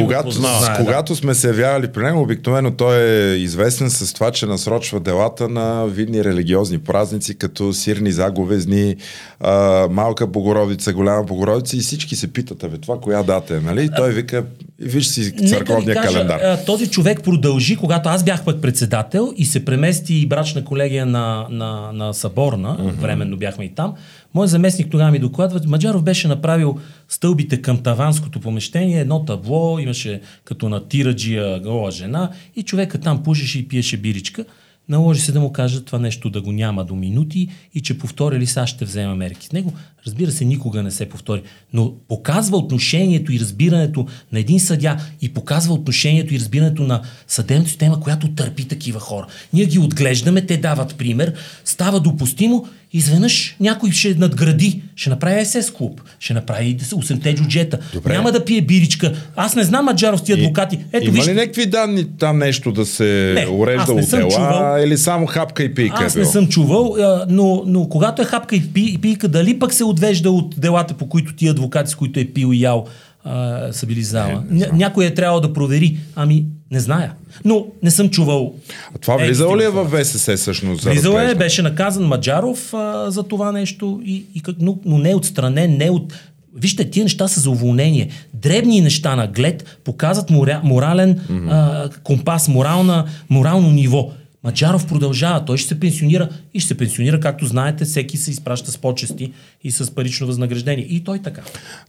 Когато, 0.02 0.24
познава. 0.24 0.74
с, 0.74 0.78
когато 0.78 1.16
сме 1.16 1.34
се 1.34 1.46
явявали 1.46 1.88
при 1.88 2.02
него, 2.02 2.20
обикновено 2.20 2.70
той 2.70 3.02
е 3.02 3.36
известен 3.36 3.90
с 3.90 4.12
това, 4.12 4.30
че 4.30 4.46
насрочва 4.46 5.00
делата 5.00 5.48
на 5.48 5.86
видни 5.86 6.24
религиозни 6.24 6.78
празници, 6.78 7.34
като 7.34 7.72
сирни 7.72 8.12
заговезни, 8.12 8.96
а, 9.40 9.88
малка 9.90 10.26
Богородица, 10.26 10.92
голяма 10.92 11.22
Богородица 11.24 11.76
и 11.76 11.80
всички 11.80 12.16
се 12.16 12.32
питат, 12.32 12.64
абе 12.64 12.78
това 12.78 13.00
коя 13.00 13.22
дата 13.22 13.56
е, 13.56 13.60
нали? 13.60 13.88
Той 13.96 14.12
вика, 14.12 14.44
виж 14.78 15.06
си 15.06 15.32
църковния 15.48 15.99
кажа, 16.02 16.26
календар. 16.26 16.58
този 16.66 16.90
човек 16.90 17.22
продължи, 17.24 17.76
когато 17.76 18.08
аз 18.08 18.24
бях 18.24 18.44
пък 18.44 18.62
председател 18.62 19.32
и 19.36 19.44
се 19.44 19.64
премести 19.64 20.14
и 20.14 20.26
брачна 20.26 20.64
колегия 20.64 21.06
на, 21.06 21.46
на, 21.50 21.92
на 21.92 22.14
Съборна, 22.14 22.78
mm-hmm. 22.78 22.92
временно 22.92 23.36
бяхме 23.36 23.64
и 23.64 23.74
там. 23.74 23.94
Мой 24.34 24.48
заместник 24.48 24.90
тогава 24.90 25.10
ми 25.10 25.18
докладва, 25.18 25.60
Маджаров 25.66 26.02
беше 26.02 26.28
направил 26.28 26.78
стълбите 27.08 27.62
към 27.62 27.82
таванското 27.82 28.40
помещение, 28.40 29.00
едно 29.00 29.24
табло, 29.24 29.78
имаше 29.78 30.20
като 30.44 30.68
на 30.68 30.88
тираджия 30.88 31.60
гола 31.60 31.90
жена 31.90 32.30
и 32.56 32.62
човека 32.62 33.00
там 33.00 33.22
пушеше 33.22 33.58
и 33.58 33.68
пиеше 33.68 33.96
биричка. 33.96 34.44
Наложи 34.90 35.20
се 35.20 35.32
да 35.32 35.40
му 35.40 35.52
кажа 35.52 35.80
това 35.80 35.98
нещо 35.98 36.30
да 36.30 36.40
го 36.40 36.52
няма 36.52 36.84
до 36.84 36.94
минути 36.94 37.48
и 37.74 37.80
че 37.80 37.98
повтори 37.98 38.38
ли 38.38 38.46
сега 38.46 38.66
ще 38.66 38.84
взема 38.84 39.14
мерки 39.14 39.46
с 39.46 39.52
него. 39.52 39.72
Разбира 40.06 40.30
се, 40.30 40.44
никога 40.44 40.82
не 40.82 40.90
се 40.90 41.08
повтори. 41.08 41.42
Но 41.72 41.94
показва 42.08 42.56
отношението 42.56 43.32
и 43.32 43.40
разбирането 43.40 44.06
на 44.32 44.38
един 44.38 44.60
съдя 44.60 44.96
и 45.22 45.28
показва 45.28 45.74
отношението 45.74 46.34
и 46.34 46.38
разбирането 46.38 46.82
на 46.82 47.02
съдебната 47.26 47.68
система, 47.68 48.00
която 48.00 48.28
търпи 48.28 48.64
такива 48.64 49.00
хора. 49.00 49.26
Ние 49.52 49.64
ги 49.64 49.78
отглеждаме, 49.78 50.46
те 50.46 50.56
дават 50.56 50.96
пример, 50.96 51.34
става 51.64 52.00
допустимо, 52.00 52.68
изведнъж 52.92 53.56
някой 53.60 53.90
ще 53.90 54.14
надгради, 54.14 54.82
ще 54.96 55.10
направи 55.10 55.44
СС 55.44 55.72
клуб, 55.72 56.00
ще 56.18 56.34
направи 56.34 56.78
8-те 56.78 57.34
джуджета. 57.34 57.78
Добре. 57.92 58.12
Няма 58.12 58.32
да 58.32 58.44
пие 58.44 58.60
биричка. 58.60 59.12
Аз 59.36 59.56
не 59.56 59.64
знам 59.64 59.84
Маджаров 59.84 60.22
ти 60.22 60.32
адвокати. 60.32 60.78
Ето 60.92 61.04
Има 61.04 61.12
виж, 61.12 61.28
ли 61.28 61.32
някакви 61.34 61.66
данни 61.66 62.06
там 62.18 62.38
нещо 62.38 62.72
да 62.72 62.86
се 62.86 63.32
Не, 63.34 63.40
аз 63.40 63.48
урежда 63.50 63.94
не 63.94 64.02
от 64.02 64.10
дела 64.10 64.30
чувал. 64.30 64.82
или 64.84 64.98
само 64.98 65.26
хапка 65.26 65.62
и 65.62 65.74
пийка 65.74 66.04
Аз 66.04 66.14
е 66.14 66.18
не 66.18 66.22
било? 66.22 66.32
съм 66.32 66.48
чувал, 66.48 66.96
но, 67.28 67.62
но 67.66 67.88
когато 67.88 68.22
е 68.22 68.24
хапка 68.24 68.56
и 68.56 68.62
пи, 68.72 68.90
и 68.94 68.98
пийка, 68.98 69.28
дали 69.28 69.58
пък 69.58 69.72
се 69.72 69.84
отвежда 69.84 70.30
от 70.30 70.54
делата, 70.58 70.94
по 70.94 71.08
които 71.08 71.34
ти 71.34 71.48
адвокати, 71.48 71.90
с 71.90 71.94
които 71.94 72.20
е 72.20 72.24
пил 72.24 72.50
и 72.52 72.60
ял, 72.60 72.86
а, 73.24 73.68
са 73.72 73.86
били 73.86 74.02
зала. 74.02 74.44
Не, 74.50 74.58
не 74.58 74.66
Ня, 74.66 74.72
някой 74.72 75.06
е 75.06 75.14
трябвало 75.14 75.40
да 75.40 75.52
провери. 75.52 75.98
Ами, 76.16 76.44
не 76.70 76.80
зная. 76.80 77.12
Но 77.44 77.66
не 77.82 77.90
съм 77.90 78.10
чувал. 78.10 78.54
А 78.94 78.98
това 78.98 79.14
Е, 79.22 79.26
влизало 79.26 79.56
ли 79.56 79.64
е 79.64 79.68
в 79.68 79.84
ВСС 79.84 80.36
всъщност? 80.36 80.82
за 80.82 80.90
Влизал 80.90 81.12
е, 81.12 81.34
беше 81.34 81.62
наказан 81.62 82.04
Маджаров 82.04 82.74
а, 82.74 83.10
за 83.10 83.22
това 83.22 83.52
нещо, 83.52 84.00
и, 84.04 84.24
и 84.34 84.42
но, 84.58 84.78
но 84.84 84.98
не 84.98 85.14
отстранен, 85.14 85.76
не 85.76 85.90
от... 85.90 86.14
Вижте, 86.56 86.90
тия 86.90 87.02
неща 87.02 87.28
са 87.28 87.40
за 87.40 87.50
уволнение. 87.50 88.08
Дребни 88.34 88.80
неща 88.80 89.16
на 89.16 89.26
глед 89.26 89.78
показват 89.84 90.30
моря, 90.30 90.60
морален 90.64 91.18
mm-hmm. 91.18 91.48
а, 91.50 91.90
компас, 92.02 92.48
морална, 92.48 93.04
морално 93.30 93.70
ниво. 93.70 94.10
Маджаров 94.44 94.86
продължава, 94.86 95.44
той 95.44 95.58
ще 95.58 95.68
се 95.68 95.80
пенсионира 95.80 96.28
и 96.54 96.60
ще 96.60 96.68
се 96.68 96.76
пенсионира, 96.76 97.20
както 97.20 97.46
знаете, 97.46 97.84
всеки 97.84 98.16
се 98.16 98.30
изпраща 98.30 98.70
с 98.70 98.78
почести 98.78 99.32
и 99.64 99.70
с 99.70 99.94
парично 99.94 100.26
възнаграждение. 100.26 100.84
И 100.84 101.04
той 101.04 101.18
така. 101.18 101.42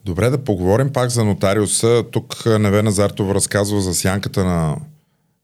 Добре, 0.06 0.30
да 0.30 0.44
поговорим 0.44 0.94
пак 0.94 1.10
за 1.10 1.26
нотариуса. 1.26 2.04
Тук 2.12 2.46
Невена 2.46 2.92
Зартова 2.92 3.36
разказва 3.36 3.82
за 3.82 3.94
сянката 3.94 4.46
на 4.46 4.76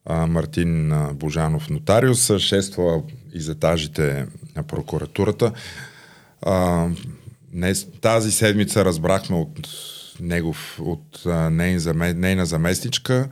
а, 0.06 0.28
Мартин 0.28 0.94
Божанов 1.14 1.70
нотариус, 1.70 2.38
шествала 2.38 3.02
из 3.34 3.50
етажите 3.50 4.26
на 4.56 4.64
прокуратурата. 4.64 5.52
А, 6.42 6.88
днес, 7.54 7.88
тази 8.02 8.32
седмица 8.32 8.86
разбрахме 8.86 9.36
от 9.36 9.70
негов, 10.20 10.80
от 10.84 11.26
а, 11.26 11.50
нейна 11.50 12.46
заместничка, 12.46 13.30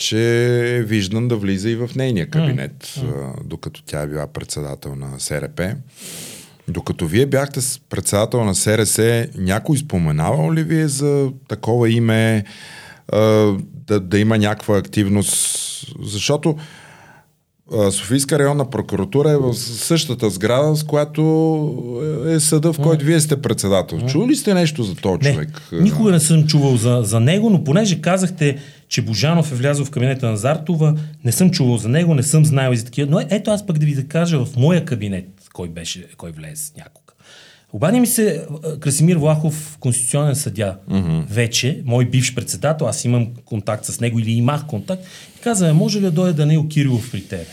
че 0.00 0.46
е 0.76 0.82
виждан 0.82 1.28
да 1.28 1.36
влиза 1.36 1.70
и 1.70 1.76
в 1.76 1.90
нейния 1.96 2.30
кабинет, 2.30 2.84
mm. 2.84 3.32
докато 3.44 3.82
тя 3.82 4.02
е 4.02 4.06
била 4.06 4.26
председател 4.26 4.94
на 4.94 5.20
СРП. 5.20 5.60
Докато 6.68 7.06
вие 7.06 7.26
бяхте 7.26 7.60
председател 7.90 8.44
на 8.44 8.54
СРС, 8.54 8.98
някой 9.38 9.78
споменавал 9.78 10.52
ли 10.52 10.62
ви 10.62 10.80
е 10.80 10.88
за 10.88 11.30
такова 11.48 11.90
име, 11.90 12.44
да, 13.86 14.00
да 14.00 14.18
има 14.18 14.38
някаква 14.38 14.78
активност? 14.78 15.56
Защото 16.02 16.56
Софийска 17.90 18.38
районна 18.38 18.70
прокуратура 18.70 19.30
е 19.30 19.36
в 19.36 19.54
същата 19.54 20.30
сграда, 20.30 20.76
с 20.76 20.82
която 20.82 21.22
е 22.26 22.40
съда, 22.40 22.72
в 22.72 22.78
който 22.78 23.04
вие 23.04 23.20
сте 23.20 23.42
председател. 23.42 24.00
Чули 24.00 24.30
ли 24.30 24.36
сте 24.36 24.54
нещо 24.54 24.82
за 24.82 24.94
този 24.94 25.18
Не, 25.22 25.32
човек? 25.32 25.62
никога 25.72 26.10
не 26.10 26.20
съм 26.20 26.46
чувал 26.46 26.76
за, 26.76 27.00
за 27.04 27.20
него, 27.20 27.50
но 27.50 27.64
понеже 27.64 28.00
казахте, 28.00 28.58
че 28.90 29.02
Божанов 29.02 29.52
е 29.52 29.54
влязъл 29.54 29.84
в 29.84 29.90
кабинета 29.90 30.30
на 30.30 30.36
Зартова, 30.36 30.98
не 31.24 31.32
съм 31.32 31.50
чувал 31.50 31.76
за 31.78 31.88
него, 31.88 32.14
не 32.14 32.22
съм 32.22 32.44
знаел 32.44 32.72
и 32.72 32.76
за 32.76 32.84
такива. 32.84 33.10
Но 33.10 33.20
ето 33.30 33.50
аз 33.50 33.66
пък 33.66 33.78
да 33.78 33.86
ви 33.86 33.94
да 33.94 34.06
кажа 34.06 34.44
в 34.44 34.56
моя 34.56 34.84
кабинет, 34.84 35.28
кой 35.52 35.68
беше, 35.68 36.06
кой 36.16 36.30
влезе 36.30 36.72
някога. 36.76 37.12
Обади 37.72 38.00
ми 38.00 38.06
се 38.06 38.46
Красимир 38.80 39.16
Влахов, 39.16 39.76
конституционен 39.80 40.34
съдя, 40.34 40.76
mm-hmm. 40.90 41.24
вече, 41.26 41.82
мой 41.84 42.04
бивш 42.04 42.34
председател, 42.34 42.86
аз 42.86 43.04
имам 43.04 43.28
контакт 43.44 43.84
с 43.84 44.00
него 44.00 44.18
или 44.18 44.30
имах 44.30 44.66
контакт, 44.66 45.02
и 45.38 45.40
каза, 45.40 45.68
«Е, 45.68 45.72
може 45.72 45.98
ли 45.98 46.02
да 46.02 46.10
дойде 46.10 46.32
Данил 46.32 46.68
Кирилов 46.68 47.10
при 47.10 47.24
тебе? 47.24 47.46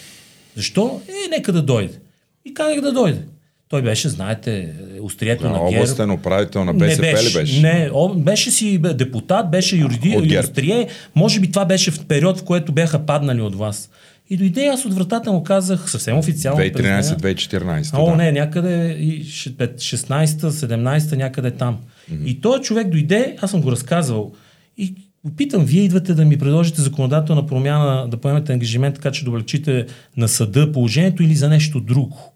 Защо? 0.55 1.01
Е, 1.07 1.29
нека 1.29 1.51
да 1.51 1.61
дойде. 1.61 1.99
И 2.45 2.53
казах 2.53 2.81
да 2.81 2.91
дойде. 2.91 3.21
Той 3.69 3.81
беше, 3.81 4.09
знаете, 4.09 4.73
острието 5.01 5.43
Да, 5.43 5.49
на 5.49 5.55
ГЕРБ. 5.59 5.67
областен 5.67 6.11
управител 6.11 6.65
на 6.65 6.73
БСП 6.73 7.05
не 7.05 7.11
беше, 7.13 7.29
ли 7.29 7.41
беше? 7.41 7.61
Не, 7.61 7.89
о, 7.93 8.13
беше 8.13 8.51
си 8.51 8.77
депутат, 8.77 9.51
беше 9.51 9.75
юриди, 9.77 10.37
острие. 10.39 10.87
Може 11.15 11.39
би 11.39 11.51
това 11.51 11.65
беше 11.65 11.91
в 11.91 12.05
период, 12.05 12.39
в 12.39 12.43
който 12.43 12.71
бяха 12.71 12.99
паднали 13.05 13.41
от 13.41 13.55
вас. 13.55 13.89
И 14.29 14.37
дойде 14.37 14.65
аз 14.65 14.85
от 14.85 14.93
вратата 14.93 15.31
му 15.31 15.43
казах 15.43 15.91
съвсем 15.91 16.17
официално. 16.17 16.57
през 16.57 16.71
деня, 16.71 17.03
2013-2014. 17.03 17.89
О, 17.93 18.09
да. 18.09 18.15
не, 18.15 18.31
някъде 18.31 18.97
и 18.99 19.25
ш- 19.25 19.51
пет- 19.55 19.77
16-та, 19.77 20.51
17-та, 20.51 21.15
някъде 21.15 21.51
там. 21.51 21.77
Mm-hmm. 22.11 22.25
И 22.25 22.41
този 22.41 22.63
човек 22.63 22.87
дойде, 22.89 23.35
аз 23.41 23.51
съм 23.51 23.61
го 23.61 23.71
разказвал. 23.71 24.31
И 24.77 24.93
питам, 25.37 25.65
вие 25.65 25.83
идвате 25.83 26.13
да 26.13 26.25
ми 26.25 26.37
предложите 26.37 26.81
законодателна 26.81 27.47
промяна, 27.47 28.07
да 28.07 28.17
поемете 28.17 28.53
ангажимент, 28.53 28.95
така 28.95 29.11
че 29.11 29.23
да 29.23 29.29
облегчите 29.29 29.85
на 30.17 30.27
съда 30.27 30.71
положението 30.71 31.23
или 31.23 31.35
за 31.35 31.49
нещо 31.49 31.79
друго. 31.79 32.33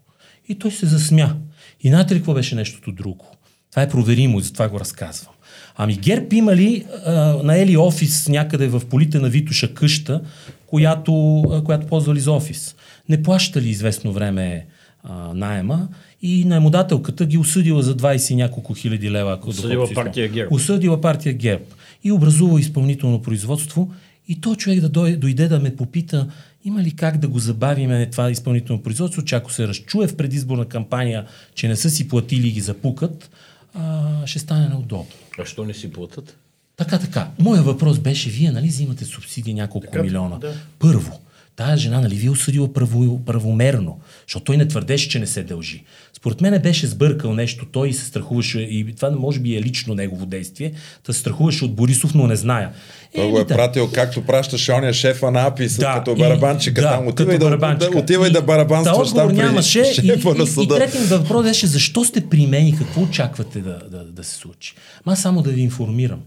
И 0.52 0.58
той 0.58 0.70
се 0.70 0.86
засмя. 0.86 1.36
И 1.80 1.88
знаете 1.88 2.14
ли 2.14 2.18
какво 2.18 2.34
беше 2.34 2.54
нещото 2.54 2.92
друго? 2.92 3.26
Това 3.70 3.82
е 3.82 3.88
проверимо 3.88 4.38
и 4.38 4.42
затова 4.42 4.68
го 4.68 4.80
разказвам. 4.80 5.34
Ами 5.76 5.96
ГЕРБ 5.96 6.26
има 6.36 6.56
ли 6.56 6.84
а, 7.06 7.12
наели 7.42 7.76
офис 7.76 8.28
някъде 8.28 8.68
в 8.68 8.82
полите 8.90 9.18
на 9.18 9.28
Витоша 9.28 9.74
къща, 9.74 10.20
която, 10.66 11.40
а, 11.40 11.64
която 11.64 11.86
ползвали 11.86 12.20
за 12.20 12.32
офис? 12.32 12.74
Не 13.08 13.22
плащали 13.22 13.68
известно 13.68 14.12
време 14.12 14.66
а, 15.02 15.34
найема 15.34 15.88
и 16.22 16.44
наемодателката 16.44 17.26
ги 17.26 17.38
осъдила 17.38 17.82
за 17.82 17.96
20 17.96 18.32
и 18.32 18.36
няколко 18.36 18.74
хиляди 18.74 19.10
лева. 19.10 19.32
ако 19.32 19.48
Осъдила 19.50 19.88
партия. 19.94 20.28
ГЕРБ. 20.28 20.54
Осъдила 20.54 21.00
партия 21.00 21.32
ГЕРБ. 21.32 21.64
И 22.04 22.12
образува 22.12 22.60
изпълнително 22.60 23.22
производство. 23.22 23.90
И 24.28 24.40
то 24.40 24.56
човек 24.56 24.80
да 24.80 24.88
дойде, 24.88 25.16
дойде 25.16 25.48
да 25.48 25.60
ме 25.60 25.76
попита, 25.76 26.28
има 26.64 26.82
ли 26.82 26.96
как 26.96 27.18
да 27.18 27.28
го 27.28 27.38
забавиме 27.38 28.10
това 28.10 28.30
изпълнително 28.30 28.82
производство, 28.82 29.22
че 29.22 29.34
ако 29.34 29.52
се 29.52 29.68
разчуе 29.68 30.06
в 30.06 30.16
предизборна 30.16 30.64
кампания, 30.64 31.26
че 31.54 31.68
не 31.68 31.76
са 31.76 31.90
си 31.90 32.08
платили 32.08 32.48
и 32.48 32.52
ги 32.52 32.60
запукат, 32.60 33.30
а, 33.74 34.10
ще 34.26 34.38
стане 34.38 34.68
неудобно. 34.68 35.06
А 35.38 35.44
що 35.44 35.64
не 35.64 35.74
си 35.74 35.92
платят? 35.92 36.36
Така, 36.76 36.98
така. 36.98 37.28
Моя 37.38 37.62
въпрос 37.62 37.98
беше, 37.98 38.30
вие 38.30 38.50
нали 38.50 38.68
взимате 38.68 39.04
субсидии 39.04 39.54
няколко 39.54 39.86
Така, 39.86 40.02
милиона. 40.02 40.38
да. 40.38 40.54
Първо, 40.78 41.20
тая 41.56 41.76
жена, 41.76 42.00
нали 42.00 42.14
ви 42.14 42.26
е 42.26 42.30
осъдила 42.30 42.72
право, 42.72 43.24
правомерно, 43.24 44.00
защото 44.26 44.44
той 44.44 44.56
не 44.56 44.68
твърдеше, 44.68 45.08
че 45.08 45.18
не 45.18 45.26
се 45.26 45.42
дължи. 45.42 45.84
Според 46.16 46.40
мен 46.40 46.62
беше 46.62 46.86
сбъркал 46.86 47.34
нещо, 47.34 47.66
той 47.72 47.92
се 47.92 48.04
страхуваше, 48.04 48.60
и 48.60 48.94
това 48.96 49.10
може 49.10 49.40
би 49.40 49.56
е 49.56 49.62
лично 49.62 49.94
негово 49.94 50.26
действие, 50.26 50.72
да 51.06 51.12
се 51.12 51.20
страхуваше 51.20 51.64
от 51.64 51.74
Борисов, 51.74 52.14
но 52.14 52.26
не 52.26 52.36
зная. 52.36 52.70
Той 53.14 53.30
го 53.30 53.38
е 53.38 53.44
да. 53.44 53.54
пратил, 53.54 53.90
както 53.92 54.22
пращаше 54.22 54.72
ония 54.72 54.92
шефа 54.92 55.30
на 55.30 55.46
АПИ, 55.46 55.68
Да, 55.68 55.94
като 55.94 56.10
и- 56.10 56.18
барабанчика 56.18 56.82
да, 56.82 56.90
там. 56.90 57.06
Отивай 57.06 57.38
да, 57.38 57.56
да, 57.56 57.90
отивай 57.98 58.30
да 58.30 58.42
барабанстваш 58.42 59.08
Та 59.10 59.14
там 59.14 59.36
нямаше. 59.36 59.80
И, 59.80 59.94
шефа 59.94 60.30
и, 60.30 60.38
на 60.38 60.44
и, 60.44 60.46
съда. 60.46 60.74
и 60.74 60.78
третият 60.78 61.08
въпрос 61.08 61.44
беше 61.44 61.66
защо 61.66 62.04
сте 62.04 62.28
при 62.28 62.46
мен 62.46 62.66
и 62.66 62.76
какво 62.76 63.02
очаквате 63.02 63.60
да, 63.60 63.78
да, 63.90 64.04
да 64.04 64.24
се 64.24 64.34
случи. 64.34 64.74
Ма 65.06 65.16
само 65.16 65.42
да 65.42 65.50
ви 65.50 65.60
информирам. 65.60 66.20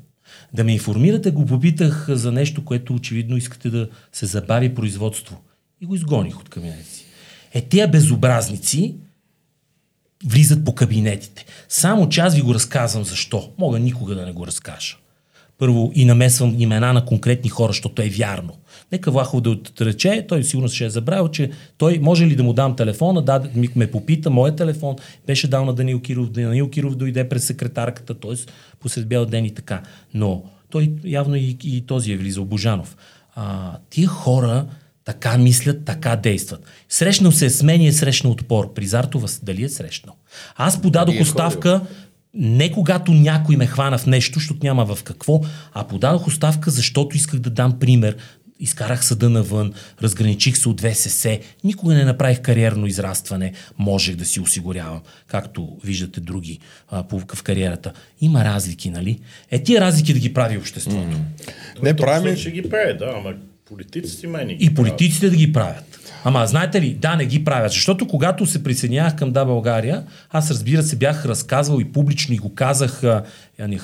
Да 0.56 0.64
ме 0.64 0.74
информирате 0.74 1.32
го 1.32 1.46
попитах 1.46 2.06
за 2.10 2.32
нещо, 2.32 2.66
което 2.66 2.94
очевидно 2.94 3.38
искате 3.38 3.70
да 3.70 3.90
се 4.14 4.26
забави 4.26 4.76
производство. 4.76 5.42
И 5.82 5.86
го 5.86 5.96
изгоних 5.96 6.40
от 6.40 6.50
кабинета 6.50 6.86
си. 6.86 7.06
Е, 7.54 7.62
тия 7.62 7.88
безобразници 7.88 8.96
влизат 10.26 10.66
по 10.66 10.76
кабинетите. 10.76 11.46
Само 11.70 12.10
че 12.10 12.22
аз 12.22 12.36
ви 12.36 12.42
го 12.42 12.54
разказвам 12.54 13.04
защо. 13.04 13.52
Мога 13.58 13.80
никога 13.80 14.16
да 14.16 14.26
не 14.26 14.32
го 14.32 14.48
разкажа. 14.48 14.98
Първо 15.58 15.92
и 15.96 16.06
намесвам 16.06 16.56
имена 16.60 16.94
на 16.94 17.06
конкретни 17.06 17.50
хора, 17.50 17.74
защото 17.74 18.02
е 18.02 18.10
вярно. 18.10 18.58
Нека 18.92 19.12
Влахов 19.12 19.42
да 19.42 19.50
отрече, 19.50 20.26
той 20.30 20.44
сигурно 20.44 20.70
ще 20.70 20.86
е 20.86 20.90
забравил, 20.90 21.28
че 21.28 21.52
той 21.78 22.00
може 22.02 22.28
ли 22.28 22.36
да 22.36 22.44
му 22.44 22.54
дам 22.54 22.76
телефона, 22.76 23.22
да, 23.22 23.44
ми- 23.56 23.70
ме 23.76 23.92
попита, 23.92 24.30
моят 24.30 24.56
телефон 24.56 24.96
беше 25.28 25.48
дал 25.48 25.66
на 25.66 25.74
Данил 25.74 26.02
Киров, 26.02 26.30
Данил 26.30 26.70
Киров 26.70 26.96
дойде 26.96 27.30
през 27.30 27.46
секретарката, 27.46 28.14
т.е. 28.14 28.36
посред 28.80 29.08
бял 29.08 29.26
ден 29.26 29.46
и 29.46 29.54
така. 29.54 29.82
Но 30.14 30.44
той 30.70 30.94
явно 31.06 31.36
и, 31.36 31.58
и 31.64 31.82
този 31.82 32.12
е 32.12 32.18
влизал, 32.18 32.46
Божанов. 32.46 32.98
А, 33.36 33.78
тия 33.90 34.08
хора 34.08 34.66
така 35.06 35.38
мислят, 35.38 35.86
така 35.86 36.16
действат. 36.16 36.64
Срещнал 36.90 37.32
се 37.32 37.50
с 37.50 37.64
мен 37.64 37.82
и 37.82 37.88
е 37.88 37.92
срещнал 37.92 38.32
отпор. 38.34 38.74
При 38.74 38.86
Зартова 38.86 39.28
дали 39.44 39.64
е 39.64 39.70
срещнал? 39.70 40.16
Аз 40.56 40.82
подадох 40.82 41.16
е 41.16 41.22
оставка 41.22 41.82
не 42.34 42.72
когато 42.72 43.14
някой 43.14 43.56
ме 43.56 43.68
хвана 43.68 43.98
в 43.98 44.06
нещо, 44.06 44.40
защото 44.40 44.60
няма 44.64 44.96
в 44.96 45.04
какво, 45.04 45.42
а 45.74 45.84
подадох 45.88 46.28
оставка, 46.28 46.72
защото 46.72 47.18
исках 47.18 47.40
да 47.40 47.50
дам 47.50 47.80
пример. 47.80 48.18
Изкарах 48.60 49.06
съда 49.06 49.30
навън, 49.30 49.74
разграничих 50.02 50.58
се 50.58 50.70
от 50.70 50.82
ВСС, 50.82 51.40
никога 51.64 51.94
не 51.94 52.06
направих 52.06 52.42
кариерно 52.42 52.88
израстване, 52.88 53.54
можех 53.78 54.16
да 54.16 54.26
си 54.26 54.40
осигурявам, 54.40 55.02
както 55.28 55.78
виждате 55.84 56.22
други 56.22 56.60
а, 56.90 57.04
в 57.36 57.44
кариерата. 57.44 57.94
Има 58.22 58.46
разлики, 58.46 58.90
нали? 58.90 59.20
Е, 59.52 59.64
тия 59.64 59.82
разлики 59.82 60.14
да 60.14 60.20
ги 60.20 60.34
прави 60.34 60.58
обществото. 60.58 61.18
Не, 61.84 61.96
То 61.96 62.04
правим... 62.04 62.36
Ще 62.36 62.52
ги 62.52 62.70
прави, 62.70 62.98
да, 62.98 63.14
ама 63.18 63.34
политиците 63.66 64.28
май 64.28 64.46
не 64.46 64.56
ги 64.56 64.66
И 64.66 64.74
политиците 64.74 65.30
да 65.30 65.36
ги 65.36 65.54
правят. 65.54 66.00
Ама 66.24 66.48
знаете 66.48 66.82
ли, 66.82 66.94
да, 66.94 67.16
не 67.16 67.26
ги 67.26 67.44
правят, 67.44 67.72
защото 67.72 68.08
когато 68.08 68.46
се 68.46 68.64
присъединявах 68.64 69.16
към 69.16 69.32
Да 69.32 69.46
България, 69.46 70.04
аз 70.30 70.52
разбира 70.52 70.84
се 70.84 70.96
бях 70.96 71.26
разказвал 71.26 71.80
и 71.80 71.92
публично 71.92 72.36
и 72.36 72.38
го 72.38 72.56
казах 72.56 73.04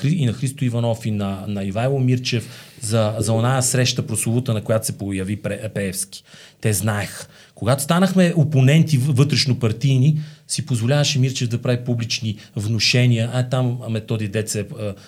и 0.04 0.26
на 0.26 0.34
Христо 0.34 0.65
Иванов 0.65 1.06
и 1.06 1.12
на, 1.12 1.46
на 1.48 1.63
Ивайло 1.63 2.00
Мирчев 2.00 2.50
за, 2.82 3.15
за 3.20 3.34
оная 3.34 3.63
среща 3.63 4.08
прословута, 4.08 4.54
на 4.54 4.62
която 4.62 4.86
се 4.86 4.98
появи 4.98 5.41
Пеевски. 5.74 6.24
Те 6.62 6.74
знаех. 6.74 7.28
Когато 7.56 7.84
станахме 7.84 8.34
опоненти 8.36 8.98
вътрешно 8.98 9.60
партийни, 9.60 10.22
си 10.52 10.66
позволяваше 10.66 11.20
Мирчев 11.20 11.48
да 11.48 11.62
прави 11.62 11.78
публични 11.86 12.36
внушения. 12.56 13.30
А 13.34 13.50
там 13.50 13.78
Методи 13.90 14.28
Дец 14.28 14.56
е 14.56 14.66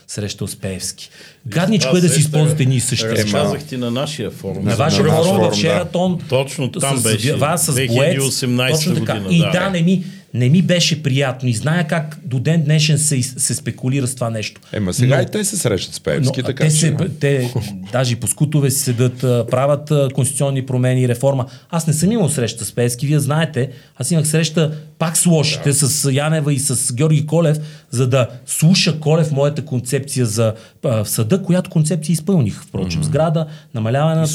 срещал 0.08 0.48
с 0.48 0.56
Пеевски. 0.56 1.10
Гадничко 1.48 1.98
е 1.98 2.02
да 2.02 2.10
си 2.10 2.20
използвате 2.20 2.64
и 2.64 2.80
същи. 2.80 3.08
Разказах 3.08 3.64
ти 3.64 3.78
на 3.78 3.92
нашия 3.92 4.32
форум. 4.32 4.66
На 4.66 4.76
вашия 4.76 5.04
на 5.04 5.10
форум 5.10 5.24
в 5.24 5.36
форум, 5.36 5.50
да. 5.50 5.56
Шератон. 5.56 6.20
Точно 6.30 6.72
там 6.72 6.98
с, 6.98 7.04
беше. 7.04 7.34
Вас 7.34 7.66
с 7.66 7.76
2018 7.76 8.48
боец. 8.56 8.72
Точно 8.72 8.96
така. 8.96 9.20
година, 9.20 9.36
И 9.36 9.40
да. 9.40 9.52
да, 9.52 9.70
не 9.70 9.82
ми, 9.82 10.04
не 10.34 10.50
ми 10.50 10.62
беше 10.62 11.04
приятно. 11.04 11.50
И 11.50 11.54
зная 11.54 11.88
как 11.88 12.20
до 12.26 12.40
ден 12.40 12.64
днешен 12.64 12.98
се, 12.98 13.24
се 13.24 13.54
спекулира 13.54 14.08
с 14.08 14.16
това 14.16 14.30
нещо. 14.30 14.62
Ема 14.74 14.94
сега 14.94 15.16
Но- 15.16 15.22
и 15.22 15.26
те 15.26 15.44
се 15.44 15.58
срещат 15.58 15.94
с 15.94 16.00
но, 16.00 16.04
Певски, 16.04 16.44
така 16.44 16.64
те, 16.64 16.70
че... 16.70 16.76
се, 16.80 16.96
те 17.20 17.54
даже 17.92 18.14
и 18.14 18.16
по 18.16 18.28
скутове 18.28 18.72
си 18.72 18.80
седат, 18.80 19.20
правят 19.52 20.14
конституционни 20.14 20.66
промени 20.66 21.02
и 21.02 21.08
реформа. 21.08 21.46
Аз 21.70 21.88
не 21.88 21.94
съм 21.94 22.12
имал 22.12 22.30
среща 22.30 22.66
с 22.66 22.72
Пески, 22.72 23.08
вие 23.08 23.20
знаете. 23.20 23.70
Аз 23.98 24.12
имах 24.12 24.28
среща 24.28 24.78
пак 25.04 25.18
с 25.18 25.26
лошите, 25.26 25.70
да. 25.70 25.76
с 25.76 26.12
Янева 26.12 26.54
и 26.54 26.60
с 26.60 26.94
Георги 26.94 27.26
Колев, 27.26 27.58
за 27.92 28.08
да 28.08 28.28
слуша 28.46 29.00
Колев 29.00 29.32
моята 29.32 29.66
концепция 29.66 30.26
за 30.26 30.54
а, 30.84 31.06
съда, 31.06 31.44
която 31.44 31.70
концепция 31.70 32.14
изпълних. 32.14 32.62
Впрочем, 32.62 33.02
mm-hmm. 33.02 33.06
сграда, 33.06 33.48
намаляване 33.74 34.22
на 34.22 34.28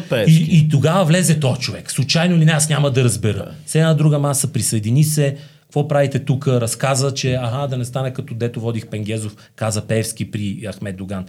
Пеевски. 0.00 0.42
И, 0.50 0.58
и 0.58 0.68
тогава 0.68 1.04
влезе 1.04 1.40
този 1.40 1.60
човек. 1.60 1.90
Случайно 1.90 2.36
ли 2.36 2.44
не, 2.44 2.52
аз 2.52 2.68
няма 2.68 2.90
да 2.90 3.04
разбера. 3.04 3.50
Се 3.66 3.78
една 3.78 3.94
друга 3.94 4.18
маса 4.18 4.52
присъедини 4.52 5.04
се. 5.04 5.36
Какво 5.62 5.88
правите 5.88 6.18
тук? 6.18 6.48
Разказа, 6.48 7.14
че 7.14 7.34
аха, 7.34 7.68
да 7.68 7.76
не 7.76 7.84
стане 7.84 8.12
като 8.12 8.34
дето 8.34 8.60
водих 8.60 8.86
Пенгезов, 8.86 9.36
каза 9.56 9.82
Певски 9.82 10.30
при 10.30 10.68
Ахмед 10.74 10.96
Доган. 10.96 11.24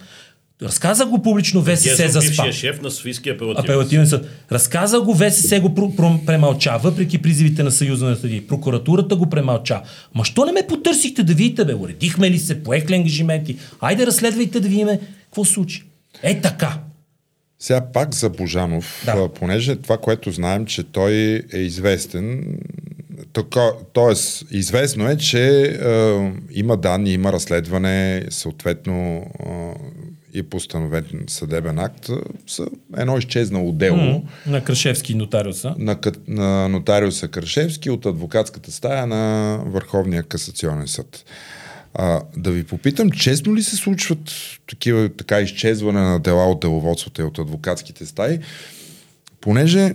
Разказа 0.62 1.06
го 1.06 1.22
публично 1.22 1.64
ВСС 1.64 2.10
за 2.10 2.22
спа. 2.22 2.52
шеф 2.52 2.82
на 2.82 2.92
Софийския 2.92 3.36
апелативен. 3.36 3.64
Апелативен 3.66 4.08
съд. 4.08 4.30
Разказа 4.52 5.02
го, 5.02 5.16
ВСС 5.16 5.60
го 5.60 5.70
про- 5.70 5.96
про- 5.96 6.26
премълча, 6.26 6.78
въпреки 6.84 7.18
призивите 7.18 7.64
на 7.64 7.72
Съюза 7.72 8.06
на 8.06 8.16
съди. 8.16 8.48
Прокуратурата 8.48 9.16
го 9.16 9.30
премълча. 9.30 9.82
Ма 10.16 10.26
що 10.26 10.46
не 10.46 10.52
ме 10.52 10.68
потърсихте 10.68 11.24
да 11.24 11.34
видите, 11.34 11.66
бе? 11.66 11.76
Уредихме 11.76 12.32
ли 12.32 12.40
се, 12.40 12.64
поех 12.64 12.90
ли 12.90 12.96
ангажименти? 12.96 13.58
Айде 13.82 14.06
разследвайте 14.06 14.60
да 14.60 14.68
видиме 14.68 15.00
какво 15.24 15.46
се 15.46 15.54
случи. 15.54 15.84
Е 16.24 16.42
така. 16.42 16.80
Сега 17.60 17.82
пак 17.94 18.16
за 18.16 18.30
Божанов, 18.30 19.04
Да. 19.06 19.16
да. 19.16 19.30
понеже 19.30 19.76
това, 19.76 19.98
което 19.98 20.32
знаем, 20.32 20.66
че 20.66 20.84
той 20.84 21.14
е 21.54 21.58
известен, 21.58 22.58
така, 23.34 23.70
тоест 23.94 24.46
известно 24.52 25.10
е, 25.10 25.18
че 25.18 25.62
е, 25.62 26.32
има 26.52 26.78
данни, 26.78 27.14
има 27.14 27.34
разследване, 27.34 28.24
съответно 28.30 28.96
е, 28.96 29.26
и 30.36 30.44
постановен 30.44 31.06
съдебен 31.28 31.80
акт, 31.80 32.10
са 32.48 32.68
едно 32.98 33.18
изчезнало 33.18 33.72
дело. 33.72 33.98
М, 33.98 34.22
На 34.48 34.64
Крашевски 34.64 35.16
нотариуса. 35.16 35.76
на, 35.78 35.98
на 36.28 36.70
нотариуса 36.70 37.28
Крашевски 37.28 37.90
от 37.90 38.06
адвокатската 38.06 38.72
стая 38.72 39.08
на 39.08 39.58
Върховния 39.66 40.24
касационен 40.24 40.88
съд. 40.88 41.26
А, 41.94 42.22
да 42.38 42.52
ви 42.52 42.64
попитам, 42.64 43.12
честно 43.12 43.56
ли 43.56 43.64
се 43.64 43.76
случват 43.76 44.20
такива 44.70 45.10
така 45.10 45.40
изчезване 45.40 46.02
на 46.02 46.20
дела 46.20 46.52
от 46.52 46.60
деловодството 46.60 47.22
и 47.22 47.26
от 47.26 47.40
адвокатските 47.40 48.06
стаи, 48.06 48.40
понеже 49.42 49.94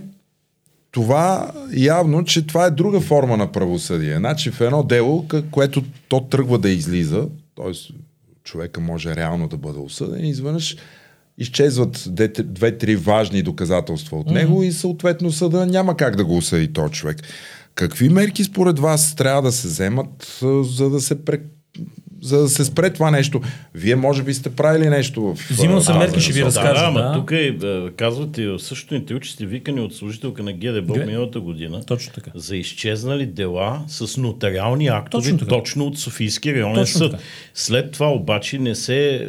това 0.91 1.51
явно, 1.73 2.23
че 2.23 2.47
това 2.47 2.65
е 2.65 2.71
друга 2.71 3.01
форма 3.01 3.37
на 3.37 3.51
правосъдие. 3.51 4.17
Значи 4.17 4.51
в 4.51 4.61
едно 4.61 4.83
дело, 4.83 5.25
което 5.51 5.83
то 6.07 6.21
тръгва 6.21 6.57
да 6.57 6.69
излиза, 6.69 7.27
т.е. 7.55 7.93
човека 8.43 8.81
може 8.81 9.15
реално 9.15 9.47
да 9.47 9.57
бъде 9.57 9.79
осъден, 9.79 10.25
изведнъж 10.25 10.77
изчезват 11.37 12.07
две-три 12.43 12.95
важни 12.95 13.41
доказателства 13.41 14.17
от 14.19 14.27
него 14.27 14.63
и 14.63 14.71
съответно 14.71 15.31
съда 15.31 15.65
няма 15.65 15.97
как 15.97 16.15
да 16.15 16.25
го 16.25 16.37
осъди 16.37 16.73
този 16.73 16.93
човек. 16.93 17.17
Какви 17.75 18.09
мерки 18.09 18.43
според 18.43 18.79
вас 18.79 19.15
трябва 19.15 19.41
да 19.41 19.51
се 19.51 19.67
вземат, 19.67 20.39
за 20.63 20.89
да 20.89 21.01
се 21.01 21.25
пре... 21.25 21.41
за 22.21 22.41
да 22.41 22.49
се 22.49 22.65
спре 22.65 22.89
това 22.89 23.11
нещо? 23.11 23.41
Вие 23.75 23.95
може 23.95 24.23
би 24.23 24.33
сте 24.33 24.49
правили 24.49 24.89
нещо 24.89 25.21
в... 25.21 25.49
Взимал 25.49 25.81
съм 25.81 25.97
мерки, 25.97 26.19
ще 26.19 26.33
ви. 26.33 26.39
Да, 26.39 26.45
разкажа. 26.45 26.81
да, 26.81 26.87
ама 26.87 27.01
да. 27.01 27.13
тук 27.13 27.31
е, 27.31 27.57
е, 27.63 27.89
казвате 27.91 28.47
в 28.47 28.59
същото 28.59 28.95
интервю, 28.95 29.19
че 29.19 29.31
сте 29.31 29.45
викани 29.45 29.81
от 29.81 29.95
служителка 29.95 30.43
на 30.43 30.53
ГДБ 30.53 30.89
Ге- 30.91 31.05
миналата 31.05 31.39
година 31.39 31.83
Точно 31.85 32.13
така. 32.13 32.31
за 32.35 32.57
изчезнали 32.57 33.25
дела 33.25 33.81
с 33.87 34.17
нотариални 34.17 34.87
актове 34.87 35.23
Точно 35.23 35.37
точно, 35.37 35.47
така. 35.47 35.49
точно 35.49 35.85
от 35.85 35.99
Софийския 35.99 36.53
районен 36.53 36.75
Точно 36.75 36.97
съд. 36.97 37.11
така. 37.11 37.23
След 37.53 37.91
това 37.91 38.11
обаче 38.11 38.59
не 38.59 38.75
се 38.75 39.15
е, 39.15 39.27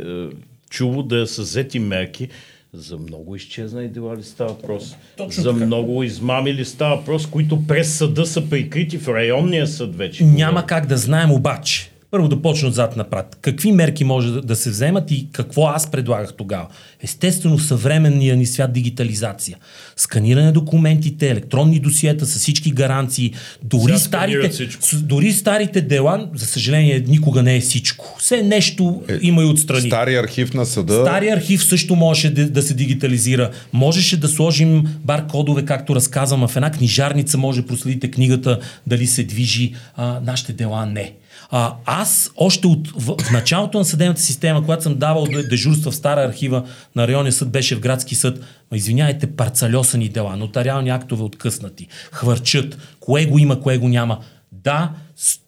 чуло 0.70 1.02
да 1.02 1.26
са 1.26 1.42
взети 1.42 1.78
мерки 1.78 2.28
за 2.72 2.98
много 2.98 3.36
изчезнали 3.36 3.88
дела 3.88 4.16
ли 4.16 4.22
става 4.22 4.50
въпрос? 4.50 4.96
Точно 5.16 5.42
за 5.42 5.52
така. 5.52 5.66
много 5.66 6.02
измами 6.02 6.54
ли 6.54 6.64
става 6.64 6.96
въпрос, 6.96 7.26
които 7.26 7.66
през 7.66 7.94
съда 7.94 8.26
са 8.26 8.50
прикрити 8.50 8.98
в 8.98 9.08
районния 9.08 9.66
съд 9.66 9.96
вече? 9.96 10.24
Няма 10.24 10.66
как 10.66 10.86
да 10.86 10.96
знаем 10.96 11.30
обаче. 11.30 11.91
Първо 12.12 12.28
да 12.28 12.42
почна 12.42 12.68
отзад 12.68 12.96
напред. 12.96 13.36
Какви 13.40 13.72
мерки 13.72 14.04
може 14.04 14.30
да, 14.30 14.42
да 14.42 14.56
се 14.56 14.70
вземат 14.70 15.10
и 15.10 15.28
какво 15.32 15.66
аз 15.66 15.90
предлагах 15.90 16.34
тогава? 16.36 16.66
Естествено, 17.02 17.58
съвременния 17.58 18.36
ни 18.36 18.46
свят 18.46 18.72
дигитализация. 18.72 19.56
Сканиране 19.96 20.46
на 20.46 20.52
документите, 20.52 21.30
електронни 21.30 21.80
досиета 21.80 22.26
с 22.26 22.38
всички 22.38 22.70
гаранции. 22.70 23.32
Дори 23.62 23.98
старите, 23.98 24.68
дори 24.94 25.32
старите 25.32 25.80
дела, 25.80 26.28
за 26.34 26.46
съжаление, 26.46 27.04
никога 27.08 27.42
не 27.42 27.56
е 27.56 27.60
всичко. 27.60 28.16
Все 28.18 28.42
нещо 28.42 29.02
е, 29.08 29.18
има 29.22 29.42
и 29.42 29.46
отстрани. 29.46 29.88
Стари 29.88 30.16
архив 30.16 30.54
на 30.54 30.66
съда. 30.66 30.92
Стари 30.92 31.28
архив 31.28 31.64
също 31.64 31.96
можеше 31.96 32.34
да, 32.34 32.50
да 32.50 32.62
се 32.62 32.74
дигитализира. 32.74 33.50
Можеше 33.72 34.20
да 34.20 34.28
сложим 34.28 34.84
баркодове, 35.04 35.64
както 35.64 35.94
разказвам, 35.94 36.48
в 36.48 36.56
една 36.56 36.70
книжарница 36.70 37.38
може 37.38 37.60
да 37.60 37.66
проследите 37.66 38.10
книгата 38.10 38.58
дали 38.86 39.06
се 39.06 39.24
движи, 39.24 39.74
а, 39.96 40.20
нашите 40.20 40.52
дела 40.52 40.86
не. 40.86 41.12
А, 41.54 41.74
аз 41.84 42.30
още 42.36 42.66
от, 42.66 42.88
в, 42.88 43.16
в 43.24 43.30
началото 43.30 43.78
на 43.78 43.84
съдебната 43.84 44.20
система, 44.20 44.62
когато 44.62 44.82
съм 44.82 44.94
давал 44.94 45.26
дежурства 45.50 45.90
в 45.90 45.96
стара 45.96 46.24
архива 46.24 46.64
на 46.96 47.08
районния 47.08 47.32
съд, 47.32 47.50
беше 47.50 47.76
в 47.76 47.80
градски 47.80 48.14
съд, 48.14 48.40
ма 48.70 48.76
извиняйте, 48.76 49.36
парцалесани 49.36 50.08
дела, 50.08 50.36
нотариални 50.36 50.90
актове 50.90 51.22
откъснати, 51.22 51.88
хвърчат, 52.12 52.78
кое 53.00 53.26
го 53.26 53.38
има, 53.38 53.60
кое 53.60 53.78
го 53.78 53.88
няма. 53.88 54.18
Да, 54.52 54.92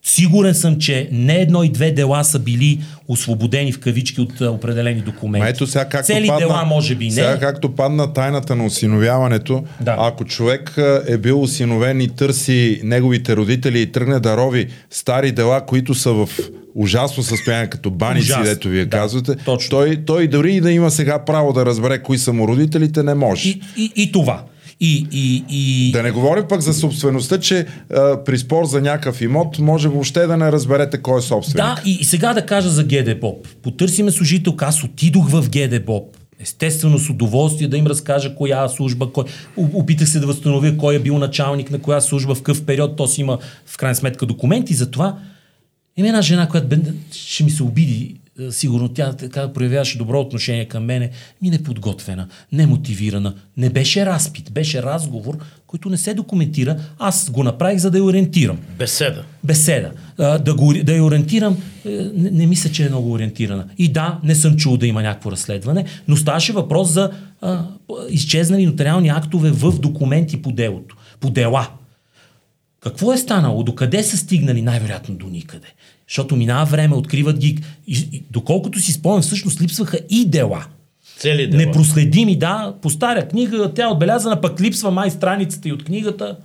сигурен 0.05 0.55
съм, 0.55 0.79
че 0.79 1.09
не 1.13 1.35
едно 1.35 1.63
и 1.63 1.69
две 1.69 1.91
дела 1.91 2.25
са 2.25 2.39
били 2.39 2.81
освободени 3.09 3.73
в 3.73 3.81
кавички 3.81 4.21
от 4.21 4.41
определени 4.41 5.01
документи. 5.01 5.43
Ма 5.45 5.49
ето 5.49 5.67
сега 5.67 5.89
както 5.89 6.07
Цели 6.07 6.27
падна, 6.27 6.47
дела 6.47 6.65
може 6.65 6.95
би 6.95 7.05
не. 7.05 7.11
Сега 7.11 7.39
както 7.39 7.75
падна 7.75 8.13
тайната 8.13 8.57
на 8.57 8.67
осиновяването, 8.67 9.65
Да. 9.81 9.97
ако 9.99 10.25
човек 10.25 10.79
е 11.09 11.19
бил 11.19 11.43
осиновен 11.43 12.01
и 12.01 12.09
търси 12.09 12.81
неговите 12.85 13.37
родители 13.37 13.81
и 13.81 13.93
тръгне 13.93 14.21
да 14.21 14.37
рови 14.37 14.67
стари 14.91 15.33
дела, 15.33 15.67
които 15.67 15.95
са 15.95 16.13
в 16.13 16.29
ужасно 16.75 17.23
състояние, 17.23 17.71
като 17.71 17.91
баници, 17.91 18.25
Ужасно, 18.25 18.45
дето 18.45 18.69
вие 18.69 18.85
да, 18.85 18.99
казвате, 18.99 19.37
точно. 19.37 19.71
той, 19.71 19.97
той 20.07 20.27
дори 20.27 20.55
и 20.55 20.61
да 20.61 20.71
има 20.71 20.91
сега 20.91 21.25
право 21.25 21.53
да 21.53 21.67
разбере 21.67 22.03
кои 22.03 22.19
са 22.19 22.33
му 22.33 22.49
родителите, 22.49 23.03
не 23.03 23.15
може. 23.15 23.49
И, 23.49 23.61
и, 23.77 23.93
и 23.97 24.13
това. 24.13 24.43
И, 24.81 25.07
и, 25.13 25.45
и... 25.49 25.93
Да 25.93 26.03
не 26.03 26.11
говорим 26.11 26.45
пък 26.49 26.61
за 26.61 26.75
собствеността, 26.75 27.41
че 27.41 27.67
а, 27.91 28.25
при 28.25 28.39
спор 28.39 28.65
за 28.65 28.81
някакъв 28.81 29.21
имот 29.21 29.59
може 29.59 29.89
въобще 29.89 30.27
да 30.27 30.37
не 30.37 30.53
разберете 30.53 30.99
кой 30.99 31.19
е 31.19 31.23
собственик. 31.23 31.57
Да, 31.57 31.83
и, 31.85 31.99
и 32.01 32.05
сега 32.05 32.35
да 32.35 32.47
кажа 32.47 32.69
за 32.69 32.85
ГДБОП. 32.85 33.49
Потърсиме 33.63 34.11
служител, 34.11 34.55
аз 34.61 34.85
отидох 34.85 35.29
в 35.29 35.51
ГДБОП. 35.51 36.17
Естествено, 36.41 36.99
с 36.99 37.11
удоволствие 37.11 37.69
да 37.69 37.77
им 37.77 37.87
разкажа 37.87 38.35
коя 38.35 38.69
служба, 38.69 39.13
кой... 39.13 39.25
Опитах 39.57 40.09
се 40.09 40.21
да 40.21 40.27
възстановя 40.27 40.77
кой 40.77 40.95
е 40.95 40.99
бил 40.99 41.19
началник 41.19 41.71
на 41.71 41.79
коя 41.79 42.01
служба, 42.01 42.35
в 42.35 42.39
какъв 42.39 42.65
период, 42.65 42.97
то 42.97 43.07
си 43.07 43.21
има 43.21 43.39
в 43.67 43.77
крайна 43.77 43.95
сметка 43.95 44.27
документи. 44.27 44.75
Затова 44.75 45.19
има 45.97 46.09
една 46.09 46.23
жена, 46.23 46.49
която 46.49 46.69
бе, 46.69 46.77
ще 47.13 47.45
ми 47.45 47.51
се 47.51 47.63
обиди, 47.63 48.17
сигурно 48.51 48.89
тя 48.89 49.13
така 49.13 49.53
проявяваше 49.53 49.99
добро 49.99 50.21
отношение 50.21 50.65
към 50.65 50.85
мене, 50.85 51.11
ми 51.43 51.51
неподготвена, 51.51 52.29
немотивирана. 52.53 53.35
Не 53.57 53.71
беше 53.71 54.07
разпит, 54.07 54.53
беше 54.53 54.83
разговор, 54.83 55.39
който 55.67 55.91
не 55.91 55.97
се 55.97 56.15
документира. 56.15 56.77
Аз 56.99 57.31
го 57.31 57.43
направих, 57.43 57.79
за 57.79 57.91
да 57.91 57.99
я 57.99 58.05
ориентирам 58.05 58.59
Беседа. 58.79 59.25
беседа. 59.45 59.93
А, 60.19 60.39
да, 60.39 60.55
го, 60.55 60.75
да 60.85 60.95
я 60.95 61.05
ориентирам, 61.05 61.63
е, 61.85 61.91
не, 62.15 62.31
не 62.31 62.47
мисля, 62.47 62.71
че 62.71 62.87
е 62.87 62.89
много 62.89 63.13
ориентирана. 63.13 63.65
И 63.79 63.93
да, 63.93 64.19
не 64.25 64.35
съм 64.35 64.57
чул 64.57 64.77
да 64.77 64.87
има 64.87 65.03
някакво 65.03 65.33
разследване, 65.33 65.85
но 66.09 66.17
ставаше 66.17 66.53
въпрос 66.53 66.91
за 66.91 67.11
а, 67.41 67.65
изчезнали 68.09 68.67
нотариални 68.67 69.09
актове 69.09 69.51
в 69.51 69.81
документи 69.81 70.43
по 70.43 70.53
делото, 70.53 70.97
по 71.21 71.31
дела. 71.31 71.69
Какво 72.81 73.13
е 73.13 73.19
станало? 73.19 73.63
Докъде 73.63 74.03
са 74.03 74.17
стигнали? 74.17 74.63
Най-вероятно 74.63 75.15
до 75.15 75.27
никъде. 75.27 75.67
Защото 76.09 76.37
минава 76.37 76.65
време, 76.65 76.95
откриват 76.95 77.39
ги. 77.39 77.59
И, 77.87 78.09
и, 78.13 78.23
доколкото 78.31 78.81
си 78.81 78.93
спомням, 78.93 79.23
всъщност 79.23 79.61
липсваха 79.61 79.99
и 80.11 80.27
дела. 80.27 80.67
Цели 81.19 81.47
дела. 81.47 81.67
Непроследими, 81.67 82.39
да. 82.39 82.75
По 82.83 82.91
стара 82.91 83.29
книга, 83.29 83.73
тя 83.75 83.85
е 83.85 83.93
отбелязана, 83.93 84.41
пък 84.41 84.61
липсва 84.61 84.91
май 84.91 85.11
страницата 85.11 85.69
и 85.69 85.73
от 85.73 85.85
книгата. 85.85 86.37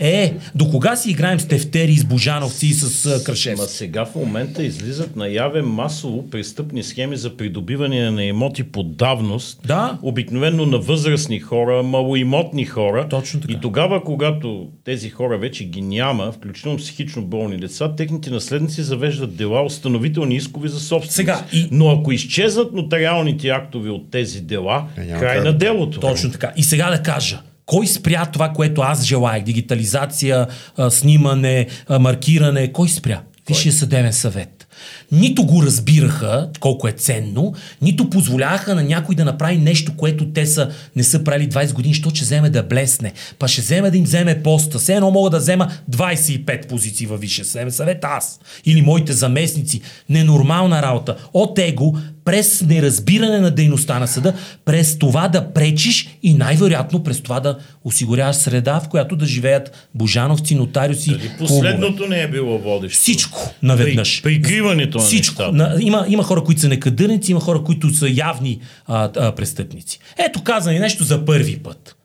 Е, 0.00 0.34
до 0.54 0.70
кога 0.70 0.96
си 0.96 1.10
играем 1.10 1.40
с 1.40 1.48
тефтери, 1.48 1.96
с 1.96 2.04
Божановци 2.04 2.66
и 2.66 2.72
с 2.72 3.06
а, 3.06 3.24
Крашев? 3.24 3.58
Ма 3.58 3.64
сега 3.64 4.04
в 4.04 4.14
момента 4.14 4.62
излизат 4.64 5.16
наяве 5.16 5.62
масово 5.62 6.30
престъпни 6.30 6.82
схеми 6.82 7.16
за 7.16 7.36
придобиване 7.36 8.10
на 8.10 8.24
имоти 8.24 8.62
по 8.62 8.82
давност. 8.82 9.60
Да. 9.66 9.98
Обикновено 10.02 10.66
на 10.66 10.78
възрастни 10.78 11.40
хора, 11.40 11.82
малоимотни 11.82 12.64
хора. 12.64 13.06
Точно 13.08 13.40
така. 13.40 13.52
И 13.52 13.60
тогава, 13.60 14.04
когато 14.04 14.68
тези 14.84 15.10
хора 15.10 15.38
вече 15.38 15.64
ги 15.64 15.80
няма, 15.82 16.32
включително 16.32 16.78
психично 16.78 17.22
болни 17.22 17.56
деца, 17.56 17.94
техните 17.94 18.30
наследници 18.30 18.82
завеждат 18.82 19.36
дела, 19.36 19.62
установителни 19.62 20.34
искови 20.36 20.68
за 20.68 20.80
собственост. 20.80 21.12
Сега, 21.12 21.44
и- 21.52 21.68
Но 21.70 21.90
ако 21.90 22.12
изчезнат 22.12 22.72
нотариалните 22.72 23.48
актове 23.48 23.90
от 23.90 24.10
тези 24.10 24.40
дела, 24.40 24.84
Е, 24.98 25.18
край 25.18 25.40
на 25.40 25.52
делото. 25.52 26.00
Точно 26.00 26.30
така. 26.30 26.52
И 26.56 26.62
сега 26.62 26.90
да 26.90 27.02
кажа. 27.02 27.40
Кой 27.72 27.86
спря 27.86 28.26
това, 28.26 28.48
което 28.48 28.80
аз 28.80 29.04
желаях? 29.04 29.44
Дигитализация, 29.44 30.46
снимане, 30.90 31.66
маркиране. 32.00 32.72
Кой 32.72 32.88
спря? 32.88 33.22
Висшия 33.48 33.72
съдебен 33.72 34.12
съвет. 34.12 34.68
Нито 35.12 35.44
го 35.44 35.62
разбираха 35.62 36.48
колко 36.60 36.88
е 36.88 36.92
ценно, 36.92 37.54
нито 37.82 38.10
позволяваха 38.10 38.74
на 38.74 38.82
някой 38.82 39.14
да 39.14 39.24
направи 39.24 39.58
нещо, 39.58 39.92
което 39.96 40.26
те 40.26 40.46
са, 40.46 40.70
не 40.96 41.04
са 41.04 41.24
правили 41.24 41.48
20 41.50 41.72
години, 41.72 41.94
що 41.94 42.10
ще 42.10 42.24
вземе 42.24 42.50
да 42.50 42.62
блесне. 42.62 43.12
Па 43.38 43.48
ще 43.48 43.60
вземе 43.60 43.90
да 43.90 43.98
им 43.98 44.04
вземе 44.04 44.42
поста. 44.42 44.78
Все 44.78 44.94
едно 44.94 45.10
мога 45.10 45.30
да 45.30 45.38
взема 45.38 45.70
25 45.90 46.66
позиции 46.68 47.06
във 47.06 47.20
Висшия 47.20 47.44
съдебен 47.44 47.72
съвет 47.72 47.98
аз. 48.02 48.40
Или 48.64 48.82
моите 48.82 49.12
заместници. 49.12 49.80
Ненормална 50.08 50.82
работа. 50.82 51.16
От 51.32 51.58
его 51.58 51.94
през 52.24 52.62
неразбиране 52.62 53.40
на 53.40 53.50
дейността 53.50 53.98
на 53.98 54.06
съда, 54.08 54.34
през 54.64 54.98
това 54.98 55.28
да 55.28 55.52
пречиш 55.52 56.08
и 56.22 56.34
най-вероятно 56.34 57.02
през 57.02 57.20
това 57.20 57.40
да 57.40 57.58
осигуряваш 57.84 58.36
среда, 58.36 58.80
в 58.80 58.88
която 58.88 59.16
да 59.16 59.26
живеят 59.26 59.88
божановци, 59.94 60.54
нотариуси, 60.54 61.10
Дали 61.10 61.28
клубове. 61.28 61.38
последното 61.38 62.06
не 62.06 62.22
е 62.22 62.28
било 62.28 62.58
водещо. 62.58 62.98
Всичко 62.98 63.50
наведнъж. 63.62 64.22
При, 64.22 64.42
прикриването 64.42 65.01
Всичко. 65.02 65.42
нещата. 65.42 65.52
На, 65.52 65.76
има, 65.80 66.04
има 66.08 66.22
хора, 66.22 66.44
които 66.44 66.60
са 66.60 66.68
некадърници, 66.68 67.30
има 67.30 67.40
хора, 67.40 67.62
които 67.62 67.90
са 67.90 68.08
явни 68.08 68.60
а, 68.86 69.10
а, 69.16 69.32
престъпници. 69.32 69.98
Ето 70.18 70.42
каза 70.42 70.72
ни 70.72 70.78
нещо 70.78 71.04
за 71.04 71.24
първи 71.24 71.58
път. 71.58 71.96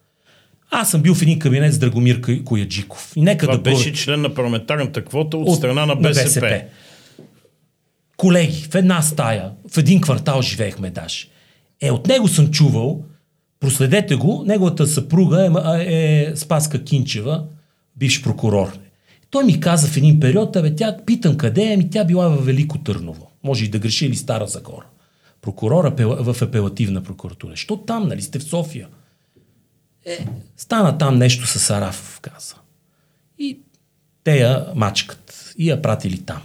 Аз 0.71 0.91
съм 0.91 1.01
бил 1.01 1.15
в 1.15 1.21
един 1.21 1.39
кабинет 1.39 1.73
с 1.73 1.77
Драгомир 1.77 2.43
Кояджиков. 2.43 3.13
И 3.15 3.21
нека 3.21 3.45
Това 3.45 3.55
да 3.55 3.61
беше 3.61 3.83
бъде- 3.83 3.93
член 3.93 4.21
на 4.21 4.33
парламентарната 4.33 5.05
квота 5.05 5.37
от, 5.37 5.57
страна 5.57 5.85
на 5.85 5.95
БСП. 5.95 6.61
Колеги, 8.17 8.67
в 8.71 8.75
една 8.75 9.01
стая, 9.01 9.49
в 9.73 9.77
един 9.77 10.01
квартал 10.01 10.41
живеехме 10.41 10.89
даже. 10.89 11.27
Е, 11.81 11.91
от 11.91 12.07
него 12.07 12.27
съм 12.27 12.51
чувал, 12.51 13.03
проследете 13.59 14.15
го, 14.15 14.43
неговата 14.47 14.87
съпруга 14.87 15.45
е, 15.45 15.49
ма- 15.49 15.85
е 15.87 16.35
Спаска 16.35 16.83
Кинчева, 16.83 17.43
бивш 17.95 18.21
прокурор. 18.23 18.77
Той 19.29 19.43
ми 19.43 19.59
каза 19.59 19.87
в 19.87 19.97
един 19.97 20.19
период, 20.19 20.55
абе, 20.55 20.75
тя 20.75 20.97
питам 21.05 21.37
къде 21.37 21.63
е, 21.63 21.77
ми 21.77 21.89
тя 21.89 22.03
била 22.03 22.29
в 22.29 22.45
Велико 22.45 22.77
Търново. 22.77 23.31
Може 23.43 23.65
и 23.65 23.69
да 23.69 23.79
греши 23.79 24.05
или 24.05 24.15
Стара 24.15 24.47
Загора. 24.47 24.85
Прокурор 25.41 25.85
апела- 25.85 26.33
в 26.33 26.41
апелативна 26.41 27.03
прокуратура. 27.03 27.55
Що 27.55 27.77
там, 27.77 28.07
нали 28.07 28.21
сте 28.21 28.39
в 28.39 28.43
София? 28.43 28.87
Е, 30.05 30.27
стана 30.57 30.97
там 30.97 31.17
нещо 31.17 31.47
с 31.47 31.69
Араф, 31.69 32.19
каза. 32.21 32.55
И 33.39 33.59
те 34.23 34.37
я 34.37 34.65
мачкат. 34.75 35.53
И 35.57 35.69
я 35.69 35.81
пратили 35.81 36.17
там. 36.21 36.41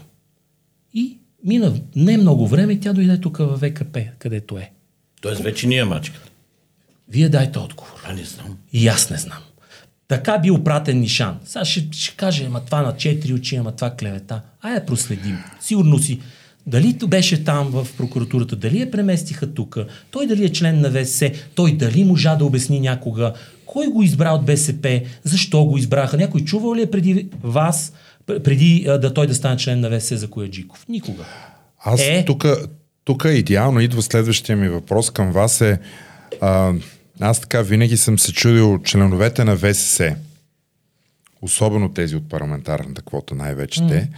И 0.94 1.18
мина 1.44 1.74
не 1.96 2.16
много 2.16 2.46
време, 2.46 2.80
тя 2.80 2.92
дойде 2.92 3.20
тук 3.20 3.36
в 3.38 3.58
ВКП, 3.58 3.98
където 4.18 4.58
е. 4.58 4.70
Тоест 5.20 5.42
вече 5.42 5.66
ние 5.66 5.84
мачката. 5.84 6.30
Вие 7.08 7.28
дайте 7.28 7.58
отговор. 7.58 8.02
А 8.04 8.12
не 8.12 8.24
знам. 8.24 8.58
И 8.72 8.88
аз 8.88 9.10
не 9.10 9.16
знам. 9.16 9.38
Така 10.12 10.38
бил 10.38 10.64
пратен 10.64 11.00
Нишан. 11.00 11.38
Сега 11.44 11.64
ще, 11.64 11.88
ще 11.92 12.16
каже, 12.16 12.44
ама 12.44 12.60
това 12.60 12.82
на 12.82 12.96
четири 12.96 13.32
очи, 13.34 13.56
ама 13.56 13.72
това 13.72 13.90
клевета. 13.90 14.40
А 14.62 14.70
я 14.70 14.86
проследим. 14.86 15.38
Сигурно 15.60 15.98
си. 15.98 16.20
Дали 16.66 16.98
то 16.98 17.06
беше 17.06 17.44
там 17.44 17.68
в 17.70 17.86
прокуратурата, 17.96 18.56
дали 18.56 18.80
я 18.80 18.90
преместиха 18.90 19.54
тук, 19.54 19.78
той 20.10 20.26
дали 20.26 20.44
е 20.44 20.52
член 20.52 20.80
на 20.80 20.90
ВСС, 20.90 21.30
той 21.54 21.76
дали 21.76 22.04
можа 22.04 22.34
да 22.34 22.44
обясни 22.44 22.80
някога, 22.80 23.32
кой 23.66 23.86
го 23.86 24.02
избра 24.02 24.30
от 24.32 24.44
БСП, 24.46 25.00
защо 25.24 25.64
го 25.64 25.78
избраха, 25.78 26.16
някой 26.16 26.40
чувал 26.40 26.74
ли 26.74 26.82
е 26.82 26.90
преди 26.90 27.28
вас, 27.42 27.92
пр- 28.26 28.42
преди 28.42 28.84
да 29.00 29.14
той 29.14 29.26
да 29.26 29.34
стане 29.34 29.56
член 29.56 29.80
на 29.80 29.98
ВСС 30.00 30.16
за 30.16 30.30
Кояджиков? 30.30 30.84
Никога. 30.88 31.24
Аз 31.84 32.00
Е. 32.00 32.24
тук, 32.26 32.46
тук 33.04 33.26
идеално 33.30 33.80
идва 33.80 34.02
следващия 34.02 34.56
ми 34.56 34.68
въпрос 34.68 35.10
към 35.10 35.32
вас 35.32 35.60
е 35.60 35.78
а, 36.40 36.72
аз 37.20 37.40
така 37.40 37.62
винаги 37.62 37.96
съм 37.96 38.18
се 38.18 38.32
чудил 38.32 38.78
членовете 38.84 39.44
на 39.44 39.56
ВСС, 39.56 40.16
особено 41.42 41.88
тези 41.88 42.16
от 42.16 42.28
парламентарната 42.28 43.02
квота, 43.02 43.34
най-вече 43.34 43.80
mm. 43.80 43.88
те, 43.88 44.08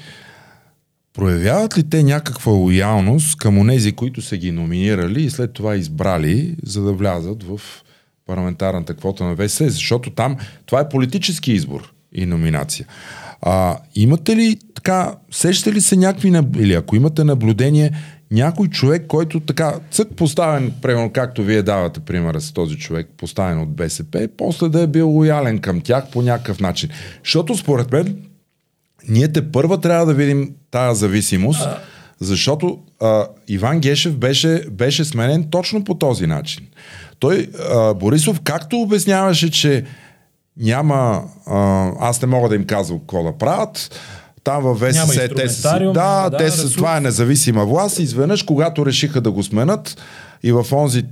проявяват 1.15 1.79
ли 1.79 1.91
те 1.91 2.03
някаква 2.03 2.53
лоялност 2.53 3.39
към 3.39 3.59
онези, 3.59 3.93
които 3.93 4.23
са 4.23 4.37
ги 4.37 4.53
номинирали 4.53 5.23
и 5.23 5.31
след 5.31 5.53
това 5.53 5.77
избрали, 5.77 6.57
за 6.63 6.83
да 6.83 6.93
влязат 6.93 7.43
в 7.43 7.61
парламентарната 8.27 8.95
квота 8.95 9.25
на 9.25 9.37
ВСС? 9.37 9.71
Защото 9.71 10.11
там 10.11 10.37
това 10.67 10.81
е 10.81 10.89
политически 10.89 11.53
избор 11.53 11.93
и 12.13 12.27
номинация. 12.27 12.87
А, 13.43 13.79
имате 13.95 14.37
ли 14.37 14.59
така, 14.75 15.15
сещате 15.31 15.73
ли 15.73 15.81
се 15.81 15.97
някакви, 15.97 16.29
или 16.59 16.75
ако 16.75 16.97
имате 16.97 17.25
наблюдение, 17.25 17.93
някой 18.35 18.69
човек, 18.69 19.07
който 19.09 19.41
така 19.41 19.75
цък 19.91 20.09
поставен, 20.17 20.73
примерно 20.83 21.11
както 21.13 21.43
вие 21.43 21.63
давате 21.63 22.01
примера 22.01 22.41
с 22.41 22.53
този 22.53 22.77
човек, 22.77 23.09
поставен 23.17 23.61
от 23.61 23.77
БСП, 23.77 24.29
после 24.37 24.69
да 24.69 24.81
е 24.81 24.87
бил 24.87 25.09
лоялен 25.09 25.59
към 25.59 25.81
тях 25.81 26.11
по 26.11 26.23
някакъв 26.23 26.61
начин. 26.61 26.91
Защото 27.25 27.57
според 27.57 27.93
мен 27.93 28.17
ние 29.09 29.33
те 29.33 29.53
първа 29.53 29.81
трябва 29.81 30.07
да 30.07 30.15
видим 30.15 30.51
тая 30.71 30.95
зависимост, 30.95 31.69
защото 32.21 32.79
а, 33.01 33.27
Иван 33.49 33.81
Гешев 33.81 34.17
беше, 34.17 34.65
беше 34.71 35.05
сменен 35.05 35.45
точно 35.51 35.85
по 35.85 35.95
този 35.95 36.27
начин. 36.27 36.67
Той, 37.19 37.49
а, 37.71 37.95
Борисов, 37.95 38.41
както 38.45 38.81
обясняваше, 38.81 39.51
че 39.51 39.85
няма, 40.57 41.25
а, 41.47 41.91
аз 42.01 42.23
не 42.23 42.29
мога 42.29 42.49
да 42.49 42.55
им 42.55 42.67
казвам 42.67 42.99
какво 42.99 43.23
да 43.23 43.39
правят, 43.39 44.01
там 44.45 44.63
във 44.63 44.79
ВСС 44.79 45.29
те 45.37 45.49
са 45.49 45.81
да, 45.95 46.31
да, 46.31 46.37
те 46.37 46.51
са, 46.51 46.57
ресурс. 46.57 46.75
това 46.75 46.97
е 46.97 47.01
независима 47.01 47.67
власт. 47.67 47.99
Изведнъж, 47.99 48.43
когато 48.43 48.87
решиха 48.87 49.21
да 49.21 49.31
го 49.31 49.43
сменят 49.43 50.03
и 50.43 50.53
в 50.53 50.67
онзи 50.73 51.05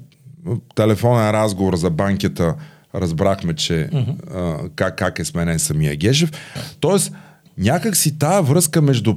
телефонен 0.75 1.31
разговор 1.31 1.77
за 1.77 1.91
банкета 1.91 2.55
разбрахме, 2.95 3.55
че 3.55 3.89
а, 4.35 4.57
как, 4.77 4.97
как 4.97 5.19
е 5.19 5.25
сменен 5.25 5.59
самия 5.59 5.97
Гешев. 5.97 6.33
Тоест, 6.81 7.13
някак 7.59 7.97
си 7.97 8.19
тая 8.19 8.43
връзка 8.43 8.83
между 8.83 9.15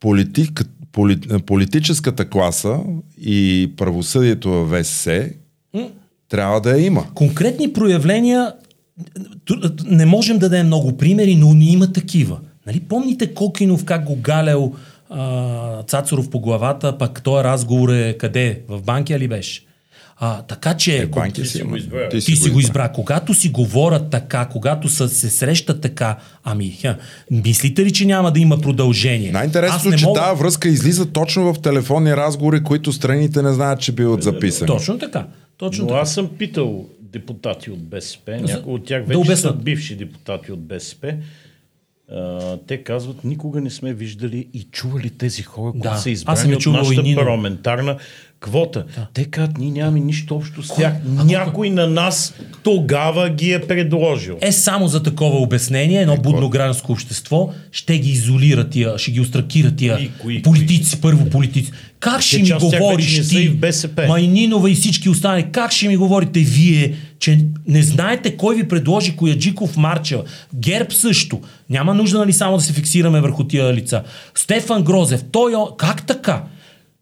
политик, 0.00 0.64
поли, 0.92 1.20
политическата 1.46 2.28
класа 2.28 2.80
и 3.20 3.72
правосъдието 3.76 4.50
в 4.50 4.82
ВСС 4.82 5.30
трябва 6.28 6.60
да 6.60 6.70
я 6.70 6.86
има. 6.86 7.14
Конкретни 7.14 7.72
проявления 7.72 8.52
не 9.84 10.06
можем 10.06 10.38
да 10.38 10.48
дадем 10.48 10.66
много 10.66 10.96
примери, 10.96 11.36
но 11.36 11.54
не 11.54 11.72
има 11.72 11.92
такива. 11.92 12.38
Нали, 12.68 12.80
помните 12.80 13.34
Кокинов 13.34 13.84
как 13.84 14.04
го 14.04 14.16
галял 14.16 14.74
а, 15.10 15.82
Цацаров 15.82 16.30
по 16.30 16.40
главата, 16.40 16.98
пък 16.98 17.22
този 17.22 17.44
разговор 17.44 17.88
е 17.88 18.16
къде? 18.18 18.60
В 18.68 18.82
банкия 18.82 19.18
ли 19.18 19.28
беше? 19.28 19.62
А, 20.16 20.42
така 20.42 20.74
че... 20.74 20.98
Е, 20.98 21.06
банки 21.06 21.42
ти 21.42 21.48
си 21.48 21.56
си 21.56 21.62
го 21.62 21.76
избра. 21.76 22.08
Ти 22.08 22.20
си 22.20 22.50
го 22.50 22.60
избра. 22.60 22.92
Когато 22.92 23.34
си 23.34 23.48
говорят 23.48 24.10
така, 24.10 24.48
когато 24.52 24.88
са, 24.88 25.08
се 25.08 25.30
срещат 25.30 25.80
така, 25.80 26.16
ами, 26.44 26.70
хя, 26.70 26.96
мислите 27.30 27.84
ли, 27.84 27.92
че 27.92 28.06
няма 28.06 28.32
да 28.32 28.40
има 28.40 28.58
продължение? 28.58 29.32
Най-интересното, 29.32 29.88
не 29.88 29.96
че 29.96 30.04
мога- 30.04 30.20
тази 30.20 30.42
връзка 30.42 30.68
излиза 30.68 31.06
точно 31.06 31.54
в 31.54 31.60
телефонни 31.62 32.16
разговори, 32.16 32.62
които 32.62 32.92
страните 32.92 33.42
не 33.42 33.52
знаят, 33.52 33.80
че 33.80 33.92
биват 33.92 34.22
записани. 34.22 34.66
Точно 34.66 34.98
така. 34.98 35.26
Точно 35.58 35.84
Но 35.84 35.88
така. 35.88 36.00
аз 36.00 36.14
съм 36.14 36.28
питал 36.38 36.84
депутати 37.02 37.70
от 37.70 37.84
БСП, 37.84 38.40
някои 38.42 38.74
от 38.74 38.84
тях 38.84 39.00
да 39.00 39.06
вече 39.06 39.14
са 39.16 39.20
обяснат. 39.20 39.64
бивши 39.64 39.96
депутати 39.96 40.52
от 40.52 40.60
БСП. 40.60 41.14
А, 42.12 42.56
те 42.66 42.76
казват, 42.76 43.24
никога 43.24 43.60
не 43.60 43.70
сме 43.70 43.94
виждали 43.94 44.46
и 44.54 44.62
чували 44.62 45.10
тези 45.10 45.42
хора, 45.42 45.72
които 45.72 45.88
Да, 45.88 45.96
са 45.96 45.98
аз 45.98 46.06
избрани 46.06 46.54
от 46.54 46.66
и 46.66 46.70
нашата 46.70 47.02
Нино. 47.02 47.20
парламентарна 47.20 47.96
квота. 48.40 48.84
Те 49.14 49.24
казват, 49.24 49.58
ние 49.58 49.70
нямаме 49.70 50.00
нищо 50.00 50.36
общо 50.36 50.62
с 50.62 50.74
тях. 50.74 50.92
Някой 51.24 51.70
на 51.70 51.86
нас 51.86 52.34
тогава 52.62 53.30
ги 53.30 53.52
е 53.52 53.60
предложил. 53.60 54.38
Е 54.40 54.52
само 54.52 54.88
за 54.88 55.02
такова 55.02 55.38
обяснение, 55.38 56.00
едно 56.00 56.16
будно 56.16 56.50
гражданско 56.50 56.92
общество 56.92 57.52
ще 57.72 57.98
ги 57.98 58.10
изолира 58.10 58.68
тия, 58.68 58.98
ще 58.98 59.10
ги 59.10 59.20
остракира 59.20 59.70
тия 59.70 59.96
Кои, 59.96 60.10
кои, 60.22 60.42
политици, 60.42 61.00
първо 61.00 61.30
политици. 61.30 61.72
Как 62.00 62.20
ще 62.22 62.42
ми 62.42 62.50
говориш 62.60 63.22
са 63.22 63.28
ти, 63.28 63.58
и. 64.04 64.08
Майнинова 64.08 64.70
и 64.70 64.74
всички 64.74 65.08
останали, 65.08 65.46
как 65.52 65.72
ще 65.72 65.88
ми 65.88 65.96
говорите 65.96 66.40
вие, 66.40 66.94
че 67.18 67.46
не 67.66 67.82
знаете 67.82 68.36
кой 68.36 68.56
ви 68.56 68.68
предложи 68.68 69.16
Кояджиков 69.16 69.76
Марчева. 69.76 70.24
ГЕРБ 70.54 70.90
също. 70.90 71.40
Няма 71.70 71.94
нужда 71.94 72.18
нали 72.18 72.32
само 72.32 72.56
да 72.56 72.62
се 72.62 72.72
фиксираме 72.72 73.20
върху 73.20 73.44
тия 73.44 73.74
лица. 73.74 74.02
Стефан 74.34 74.82
Грозев, 74.82 75.24
той, 75.32 75.54
о- 75.54 75.76
как 75.76 76.06
така? 76.06 76.42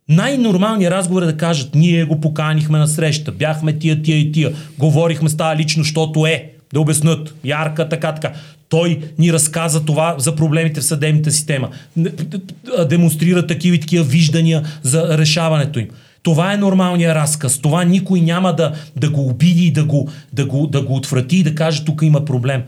Най-нормалният 0.09 0.93
разговор 0.93 1.23
е 1.23 1.27
да 1.27 1.37
кажат, 1.37 1.75
ние 1.75 2.05
го 2.05 2.21
поканихме 2.21 2.79
на 2.79 2.89
среща, 2.89 3.33
бяхме 3.33 3.79
тия, 3.79 4.03
тия 4.03 4.19
и 4.19 4.33
тия, 4.33 4.53
говорихме 4.79 5.29
с 5.29 5.37
тази 5.37 5.63
лично, 5.63 5.83
защото 5.83 6.27
е, 6.27 6.51
да 6.73 6.81
обяснат, 6.81 7.35
ярка, 7.45 7.89
така, 7.89 8.15
така. 8.15 8.33
Той 8.69 9.01
ни 9.19 9.33
разказа 9.33 9.85
това 9.85 10.15
за 10.19 10.37
проблемите 10.37 10.81
в 10.81 10.85
съдебната 10.85 11.31
система, 11.31 11.69
демонстрира 12.89 13.47
такива 13.47 13.77
и 13.77 13.81
такива 13.81 14.05
виждания 14.05 14.63
за 14.83 15.19
решаването 15.19 15.79
им. 15.79 15.89
Това 16.27 16.53
е 16.53 16.57
нормалният 16.57 17.15
разказ. 17.15 17.59
Това 17.59 17.85
никой 17.85 18.21
няма 18.21 18.57
да, 18.57 18.73
да 18.97 19.11
го 19.11 19.29
обиди, 19.29 19.71
да 19.71 19.85
го, 19.85 20.09
да, 20.33 20.47
го, 20.47 20.67
да 20.67 20.83
го 20.83 20.95
отврати 20.97 21.37
и 21.37 21.43
да 21.43 21.55
каже, 21.55 21.85
тук 21.85 22.03
има 22.03 22.25
проблем. 22.25 22.63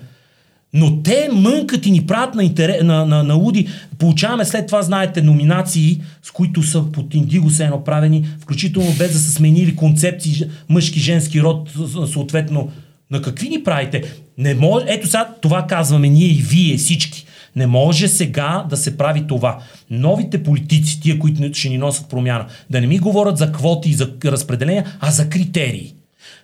Но 0.73 1.03
те 1.03 1.29
мънкат 1.33 1.87
и 1.87 1.91
ни 1.91 2.07
правят 2.07 2.35
на, 2.35 2.45
интерес, 2.45 2.83
на, 2.83 3.07
на, 3.07 3.23
на 3.23 3.37
уди. 3.37 3.69
Получаваме 3.99 4.45
след 4.45 4.67
това, 4.67 4.83
знаете, 4.83 5.23
номинации, 5.23 6.01
с 6.23 6.31
които 6.31 6.63
са 6.63 6.85
под 6.93 7.15
индиго 7.15 7.51
се 7.51 7.65
едно 7.65 7.85
правени, 7.85 8.29
включително 8.41 8.93
без 8.99 9.13
да 9.13 9.19
са 9.19 9.31
сменили 9.31 9.77
концепции 9.77 10.45
мъжки, 10.69 11.01
женски 11.01 11.43
род, 11.43 11.71
съответно. 12.13 12.71
На 13.11 13.23
какви 13.23 13.49
ни 13.49 13.65
правите? 13.65 14.03
Не 14.39 14.55
може, 14.55 14.87
ето 14.89 15.07
сега 15.07 15.29
това 15.41 15.67
казваме 15.67 16.09
ние 16.09 16.29
и 16.29 16.43
вие 16.43 16.77
всички. 16.77 17.27
Не 17.59 17.67
може 17.67 18.09
сега 18.09 18.65
да 18.69 18.77
се 18.77 18.97
прави 18.97 19.27
това. 19.27 19.59
Новите 19.91 20.43
политици, 20.43 21.01
тия, 21.01 21.19
които 21.19 21.55
ще 21.55 21.69
ни 21.69 21.79
носят 21.79 22.09
промяна, 22.09 22.47
да 22.71 22.81
не 22.81 22.87
ми 22.87 22.99
говорят 22.99 23.39
за 23.39 23.53
квоти 23.53 23.91
и 23.91 23.95
за 23.95 24.11
разпределения, 24.25 24.97
а 25.01 25.11
за 25.11 25.29
критерии. 25.29 25.95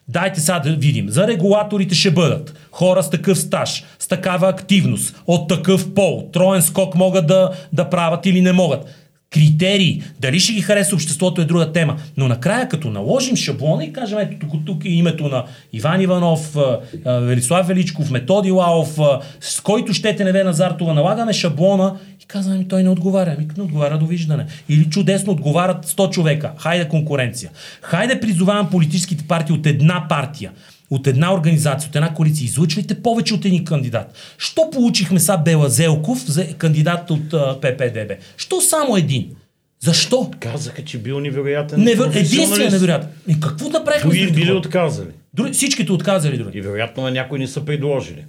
Дайте 0.09 0.41
сега 0.41 0.61
да 0.61 0.77
видим. 0.77 1.09
За 1.09 1.27
регулаторите 1.27 1.95
ще 1.95 2.11
бъдат 2.11 2.55
хора 2.71 3.03
с 3.03 3.11
такъв 3.11 3.39
стаж, 3.39 3.85
с 3.99 4.09
такава 4.09 4.49
активност, 4.49 5.23
от 5.27 5.49
такъв 5.49 5.95
пол, 5.95 6.29
троен 6.33 6.63
скок 6.63 6.95
могат 6.95 7.27
да, 7.27 7.51
да 7.73 7.91
правят 7.91 8.27
или 8.27 8.41
не 8.41 8.53
могат. 8.53 9.04
Критерии. 9.35 10.03
Дали 10.21 10.41
ще 10.41 10.53
ги 10.53 10.61
хареса 10.61 10.95
обществото 10.95 11.41
е 11.41 11.45
друга 11.45 11.73
тема. 11.73 11.97
Но 12.17 12.29
накрая, 12.29 12.69
като 12.69 12.91
наложим 12.91 13.37
шаблона 13.37 13.85
и 13.85 13.93
кажем, 13.93 14.19
ето 14.19 14.37
тук, 14.41 14.65
тук 14.67 14.85
е 14.85 14.89
името 14.89 15.29
на 15.29 15.45
Иван 15.73 16.01
Иванов, 16.01 16.57
Велислав 17.07 17.67
Величков, 17.67 18.11
Методи 18.11 18.51
Лаов, 18.51 18.99
с 19.41 19.61
който 19.61 19.93
щете 19.93 20.25
Неве 20.25 20.45
Назартова, 20.45 20.95
налагаме 20.95 21.33
шаблона 21.33 21.97
и 22.23 22.27
казваме, 22.27 22.59
ми 22.59 22.69
той 22.69 22.83
не 22.83 22.89
отговаря. 22.89 23.35
Ами 23.37 23.49
не 23.57 23.63
отговаря 23.63 23.99
довиждане. 23.99 24.47
Или 24.69 24.91
чудесно 24.91 25.33
отговарят 25.33 25.87
100 25.87 26.11
човека. 26.11 26.53
Хайде 26.59 26.89
конкуренция. 26.89 27.51
Хайде 27.83 28.21
призовавам 28.21 28.71
политическите 28.71 29.25
партии 29.25 29.55
от 29.55 29.67
една 29.67 30.07
партия 30.09 30.51
от 30.91 31.07
една 31.07 31.35
организация, 31.35 31.89
от 31.89 31.97
една 31.97 32.15
коалиция, 32.15 32.45
излъчвайте 32.45 33.03
повече 33.03 33.35
от 33.35 33.45
един 33.45 33.65
кандидат. 33.65 34.15
Що 34.39 34.71
получихме 34.73 35.21
са 35.21 35.39
Бела 35.39 35.69
Зелков 35.69 36.25
кандидат 36.59 37.11
от 37.11 37.35
а, 37.35 37.61
ППДБ? 37.61 38.13
Що 38.37 38.61
само 38.61 38.97
един? 38.97 39.31
Защо? 39.81 40.31
Казаха, 40.41 40.85
че 40.85 40.99
бил 40.99 41.21
невероятен 41.21 41.83
Невер... 41.83 42.11
Единствено 42.15 42.71
невероятен. 42.71 43.09
И 43.29 43.41
какво 43.41 43.69
направихме? 43.69 44.11
Други 44.11 44.33
били 44.33 44.53
отказали. 44.53 45.09
Други, 45.35 45.53
всичките 45.53 45.93
отказали 45.93 46.39
други. 46.39 46.59
И 46.59 46.61
вероятно 46.61 47.03
на 47.03 47.11
някои 47.11 47.39
не 47.39 47.47
са 47.47 47.65
предложили. 47.65 48.25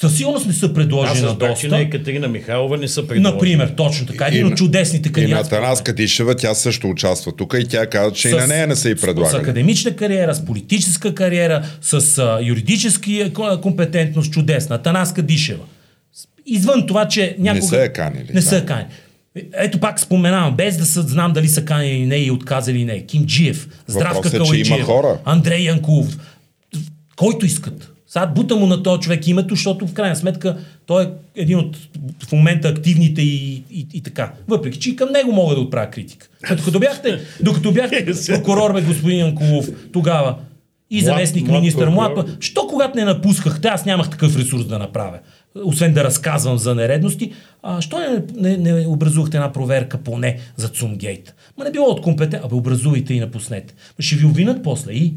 Със 0.00 0.16
сигурност 0.16 0.46
не 0.46 0.52
са 0.52 0.74
предложени 0.74 1.20
на 1.26 1.34
доста. 1.34 1.76
Екатерина 1.78 2.28
Михайлова 2.28 2.76
не 2.76 2.88
са 2.88 3.06
предложили. 3.08 3.32
Например, 3.34 3.74
точно 3.76 4.06
така. 4.06 4.26
Един 4.26 4.40
И 4.40 4.44
от 4.44 4.56
чудесните 4.56 5.08
И 5.08 5.10
на 5.10 5.12
кандидати. 5.12 5.46
Атанас 5.46 5.82
Кадишева 5.82 6.34
тя 6.36 6.54
също 6.54 6.88
участва 6.88 7.32
тук 7.32 7.54
и 7.60 7.68
тя 7.68 7.86
каза, 7.86 8.12
че 8.12 8.28
и 8.28 8.32
на 8.32 8.46
нея 8.46 8.66
не 8.66 8.76
са 8.76 8.90
и 8.90 8.96
С 8.96 9.00
предлагали. 9.00 9.36
академична 9.42 9.96
кариера, 9.96 10.34
с 10.34 10.44
политическа 10.44 11.14
кариера, 11.14 11.64
с 11.82 12.18
а, 12.18 12.38
юридически 12.42 13.32
а, 13.40 13.60
компетентност, 13.60 14.32
чудесна. 14.32 14.82
Танаска 14.82 15.22
Дишева. 15.22 15.64
Извън 16.46 16.86
това, 16.86 17.08
че 17.08 17.36
някога... 17.38 17.66
са 17.66 17.76
я 17.76 17.92
канили, 17.92 18.26
Не 18.28 18.40
да. 18.40 18.42
са 18.42 18.54
я 18.56 18.66
канили. 18.66 18.86
Ето 19.54 19.80
пак 19.80 20.00
споменавам, 20.00 20.56
без 20.56 20.76
да 20.76 20.86
са, 20.86 21.02
знам 21.02 21.32
дали 21.32 21.48
са 21.48 21.64
канили 21.64 21.96
или 21.96 22.06
не 22.06 22.16
и 22.16 22.30
отказали 22.30 22.76
или 22.76 22.84
не. 22.84 23.06
Ким 23.06 23.26
Джиев, 23.26 23.68
Здравка 23.86 24.30
е, 24.36 24.80
хора. 24.82 25.18
Андрей 25.24 25.62
Янкулов. 25.62 26.18
Който 27.16 27.46
искат. 27.46 27.93
Сега 28.14 28.26
бута 28.26 28.56
му 28.56 28.66
на 28.66 28.82
този 28.82 29.00
човек 29.00 29.28
името, 29.28 29.54
защото 29.54 29.86
в 29.86 29.92
крайна 29.92 30.16
сметка 30.16 30.56
той 30.86 31.04
е 31.04 31.08
един 31.36 31.58
от 31.58 31.76
в 32.28 32.32
момента 32.32 32.68
активните 32.68 33.22
и, 33.22 33.62
и, 33.70 33.86
и 33.94 34.02
така. 34.02 34.32
Въпреки, 34.48 34.78
че 34.78 34.90
и 34.90 34.96
към 34.96 35.12
него 35.12 35.32
мога 35.32 35.54
да 35.54 35.60
отправя 35.60 35.90
критика. 35.90 36.28
Докато 36.56 36.78
бяхте, 36.78 37.20
докато 37.42 37.72
бяхте 37.72 38.06
прокурор, 38.26 38.72
бе, 38.72 38.82
господин 38.82 39.18
Янкулов, 39.18 39.68
тогава 39.92 40.36
и 40.90 41.00
заместник 41.00 41.48
млад 41.48 41.60
министър 41.60 41.88
млад, 41.88 42.28
що 42.40 42.66
когато 42.66 42.98
не 42.98 43.04
напускахте, 43.04 43.68
аз 43.68 43.84
нямах 43.84 44.10
такъв 44.10 44.36
ресурс 44.36 44.64
да 44.64 44.78
направя. 44.78 45.18
Освен 45.64 45.92
да 45.92 46.04
разказвам 46.04 46.58
за 46.58 46.74
нередности, 46.74 47.32
а 47.62 47.80
що 47.80 47.98
не, 47.98 48.56
не, 48.56 48.56
не 48.56 48.86
образувахте 48.86 49.36
една 49.36 49.52
проверка 49.52 49.98
поне 49.98 50.38
за 50.56 50.68
Цумгейт? 50.68 51.34
Ма 51.58 51.64
не 51.64 51.70
било 51.70 51.86
от 51.86 52.02
компетент. 52.02 52.44
Абе, 52.44 52.54
образувайте 52.54 53.14
и 53.14 53.20
напуснете. 53.20 53.74
Ма 53.98 54.02
ще 54.02 54.16
ви 54.16 54.26
обвинат 54.26 54.62
после 54.62 54.92
и. 54.92 55.14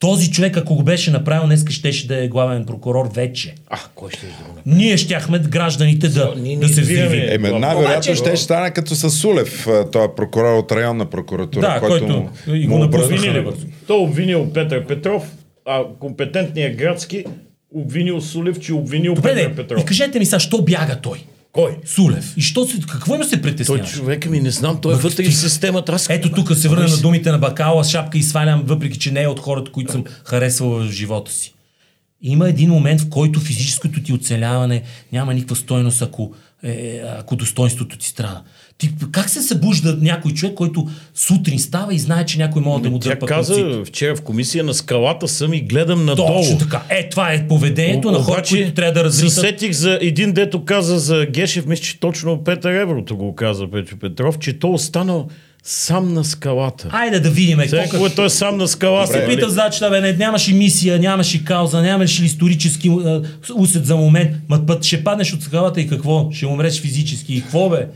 Този 0.00 0.30
човек, 0.30 0.56
ако 0.56 0.74
го 0.74 0.82
беше 0.82 1.10
направил, 1.10 1.46
днес 1.46 1.64
щеше 1.68 2.06
да 2.06 2.24
е 2.24 2.28
главен 2.28 2.64
прокурор 2.64 3.10
вече. 3.14 3.54
А, 3.68 3.78
кой 3.94 4.10
ще 4.10 4.26
го 4.26 4.32
направи? 4.32 4.60
Ние 4.66 4.96
щяхме 4.96 5.38
гражданите 5.38 6.08
да, 6.08 6.34
Ние 6.36 6.56
не 6.56 6.60
да 6.60 6.68
се 6.68 6.80
избираме. 6.80 7.06
взривим. 7.06 7.28
Еми, 7.30 7.48
Обаче- 7.48 7.58
най-вероятно 7.58 8.14
ще 8.14 8.36
стане 8.36 8.70
като 8.70 8.94
с 8.94 9.10
Сулев, 9.10 9.66
той 9.92 10.04
е 10.04 10.08
прокурор 10.16 10.54
от 10.54 10.72
районна 10.72 11.06
прокуратура, 11.06 11.60
Да, 11.62 11.80
който, 11.80 12.06
който 12.06 12.16
му, 12.16 12.28
и 12.48 12.66
го 12.66 12.74
Обвинили. 12.76 13.46
Той 13.86 13.98
обвинил 13.98 14.50
Петър 14.54 14.86
Петров, 14.86 15.22
а 15.66 15.82
компетентният 16.00 16.76
градски 16.76 17.24
обвинил 17.74 18.20
Сулев, 18.20 18.60
че 18.60 18.74
обвинил 18.74 19.14
Добре, 19.14 19.34
Петър 19.34 19.54
Петров. 19.56 19.82
и 19.82 19.86
кажете 19.86 20.18
ми 20.18 20.26
сега, 20.26 20.38
що 20.38 20.62
бяга 20.62 20.96
той? 20.96 21.18
Кой? 21.52 21.76
Сулев. 21.86 22.34
И 22.36 22.40
що 22.40 22.66
се, 22.66 22.80
какво 22.88 23.14
има 23.14 23.24
се 23.24 23.30
Той 23.30 23.42
притеснява? 23.42 23.84
човека 23.84 24.30
ми 24.30 24.40
не 24.40 24.50
знам, 24.50 24.80
той 24.80 24.94
е 24.94 24.96
вътре 24.96 25.24
в 25.24 25.36
системата. 25.36 25.92
Аз... 25.92 26.10
Ето 26.10 26.32
тук 26.32 26.56
се 26.56 26.68
върна 26.68 26.88
на 26.88 26.96
думите 26.96 27.32
на 27.32 27.38
Бакала, 27.38 27.84
шапка 27.84 28.18
и 28.18 28.22
свалям, 28.22 28.62
въпреки 28.66 28.98
че 28.98 29.10
не 29.10 29.22
е 29.22 29.28
от 29.28 29.40
хората, 29.40 29.72
които 29.72 29.92
съм 29.92 30.04
харесвал 30.24 30.70
в 30.70 30.90
живота 30.90 31.32
си. 31.32 31.54
Има 32.22 32.48
един 32.48 32.70
момент, 32.70 33.00
в 33.00 33.08
който 33.08 33.40
физическото 33.40 34.02
ти 34.02 34.12
оцеляване 34.12 34.82
няма 35.12 35.34
никаква 35.34 35.56
стойност, 35.56 36.02
ако, 36.02 36.34
е, 36.62 37.02
ако 37.18 37.36
достоинството 37.36 37.98
ти 37.98 38.08
страда. 38.08 38.42
Ти, 38.80 38.90
как 39.12 39.30
се 39.30 39.42
събужда 39.42 39.98
някой 40.00 40.32
човек, 40.32 40.54
който 40.54 40.88
сутрин 41.14 41.58
става 41.58 41.94
и 41.94 41.98
знае, 41.98 42.26
че 42.26 42.38
някой 42.38 42.62
може 42.62 42.82
да 42.82 42.90
му 42.90 42.96
Ами, 42.96 43.00
Тя 43.00 43.08
дърпа 43.08 43.26
каза 43.26 43.54
кръците? 43.54 43.84
вчера 43.84 44.16
в 44.16 44.22
комисия 44.22 44.64
на 44.64 44.74
скалата 44.74 45.28
съм 45.28 45.54
и 45.54 45.60
гледам 45.60 46.04
надолу. 46.04 46.42
Точно 46.42 46.58
така. 46.58 46.82
Е, 46.88 47.08
това 47.08 47.32
е 47.32 47.48
поведението 47.48 48.10
на 48.10 48.18
хора, 48.18 48.42
които 48.48 48.74
трябва 48.74 48.92
да 48.92 49.12
се 49.12 49.24
разритат. 49.24 49.32
сетих 49.32 49.72
за 49.72 49.98
един, 50.00 50.32
дето 50.32 50.64
каза 50.64 50.98
за 50.98 51.26
Гешев, 51.26 51.66
мисля, 51.66 51.84
че 51.84 52.00
точно 52.00 52.44
Петър 52.44 52.72
Еврото 52.72 53.16
го 53.16 53.34
каза 53.34 53.70
Петю 53.70 53.96
Петров, 53.96 54.38
че 54.38 54.58
то 54.58 54.72
останал 54.72 55.28
сам 55.64 56.14
на 56.14 56.24
скалата. 56.24 56.88
Айде 56.92 57.20
да 57.20 57.30
видим. 57.30 57.58
Сега, 57.60 57.82
какво 57.82 58.06
е 58.06 58.10
той 58.10 58.30
сам 58.30 58.56
на 58.56 58.68
скалата? 58.68 59.12
се 59.12 59.26
пита 59.26 59.50
задачата, 59.50 59.90
бе, 59.90 60.00
не, 60.00 60.12
нямаше 60.12 60.54
мисия, 60.54 60.98
нямаше 60.98 61.44
кауза, 61.44 61.82
нямаше 61.82 62.22
ли 62.22 62.26
исторически 62.26 62.88
е, 62.88 63.20
усет 63.54 63.86
за 63.86 63.96
момент. 63.96 64.30
Ма 64.48 64.66
път 64.66 64.84
ще 64.84 65.04
паднеш 65.04 65.32
от 65.32 65.42
скалата 65.42 65.80
и 65.80 65.88
какво? 65.88 66.30
Ще 66.32 66.46
умреш 66.46 66.80
физически. 66.80 67.34
И 67.34 67.40
какво 67.42 67.68
бе? 67.68 67.86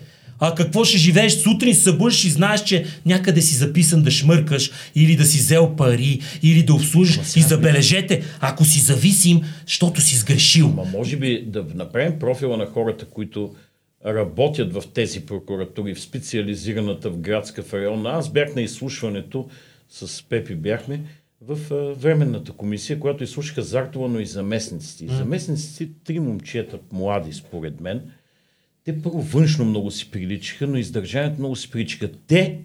А 0.40 0.54
какво 0.54 0.84
ще 0.84 0.98
живееш 0.98 1.32
сутрин, 1.32 1.74
събудиш 1.74 2.24
и 2.24 2.30
знаеш, 2.30 2.64
че 2.64 2.84
някъде 3.06 3.42
си 3.42 3.54
записан 3.54 4.02
да 4.02 4.10
шмъркаш, 4.10 4.70
или 4.94 5.16
да 5.16 5.24
си 5.24 5.38
взел 5.38 5.76
пари, 5.76 6.20
или 6.42 6.62
да 6.62 6.74
обслужиш. 6.74 7.20
И 7.36 7.40
забележете, 7.40 8.22
ако 8.40 8.64
си 8.64 8.80
зависим, 8.80 9.40
защото 9.66 10.00
си 10.00 10.16
сгрешил. 10.16 10.68
Ма 10.68 10.84
може 10.84 11.16
би 11.16 11.44
да 11.46 11.64
направим 11.74 12.18
профила 12.18 12.56
на 12.56 12.66
хората, 12.66 13.04
които 13.04 13.54
работят 14.06 14.72
в 14.72 14.82
тези 14.94 15.20
прокуратури, 15.20 15.94
в 15.94 16.00
специализираната 16.00 17.10
в 17.10 17.18
градска 17.18 17.62
в 17.62 17.74
района. 17.74 18.10
Аз 18.10 18.32
бях 18.32 18.54
на 18.54 18.62
изслушването 18.62 19.48
с 19.90 20.22
Пепи 20.28 20.54
бяхме 20.54 21.00
в 21.40 21.58
временната 21.94 22.52
комисия, 22.52 23.00
която 23.00 23.24
изслушаха 23.24 23.62
Зартова, 23.62 24.08
но 24.08 24.20
и 24.20 24.26
заместниците. 24.26 25.04
И 25.04 25.08
заместниците, 25.08 25.88
три 26.04 26.18
момчета, 26.18 26.78
млади 26.92 27.32
според 27.32 27.80
мен, 27.80 28.02
те 28.84 29.02
първо 29.02 29.22
външно 29.22 29.64
много 29.64 29.90
си 29.90 30.10
приличаха, 30.10 30.66
но 30.66 30.76
издържанието 30.76 31.38
много 31.38 31.56
си 31.56 31.70
приличаха. 31.70 32.08
Те 32.26 32.58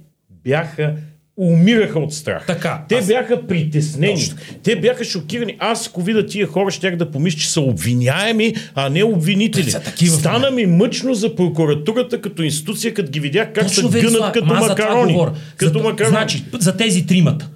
бяха 0.44 0.96
умираха 1.38 2.00
от 2.00 2.14
страх. 2.14 2.46
Така, 2.48 2.86
Те 2.90 2.96
аз- 2.96 3.08
бяха 3.08 3.48
притеснени. 3.48 4.34
Те 4.64 4.76
бяха 4.76 5.04
шокирани. 5.04 5.56
Аз, 5.60 5.88
ако 5.88 6.02
видя 6.02 6.26
тия 6.26 6.48
хора, 6.48 6.72
щях 6.72 6.96
да 6.96 7.12
помисля, 7.12 7.40
че 7.40 7.50
са 7.50 7.62
обвиняеми, 7.62 8.56
а 8.76 8.90
не 8.90 9.04
обвинители. 9.04 9.72
Такива 9.72 10.16
Стана 10.18 10.52
ми 10.52 10.66
мъчно 10.66 11.14
за 11.14 11.36
прокуратурата 11.36 12.22
като 12.22 12.44
институция, 12.44 12.94
като 12.94 13.12
ги 13.12 13.20
видях 13.20 13.54
как 13.54 13.68
Точно, 13.68 13.92
се 13.92 14.02
гънат 14.02 14.34
като 14.34 14.46
макарони. 14.46 15.18
Като 15.58 15.80
за, 15.80 15.84
макарони. 15.84 16.10
Значи, 16.12 16.44
за 16.60 16.78
тези 16.78 17.06
тримата. 17.06 17.50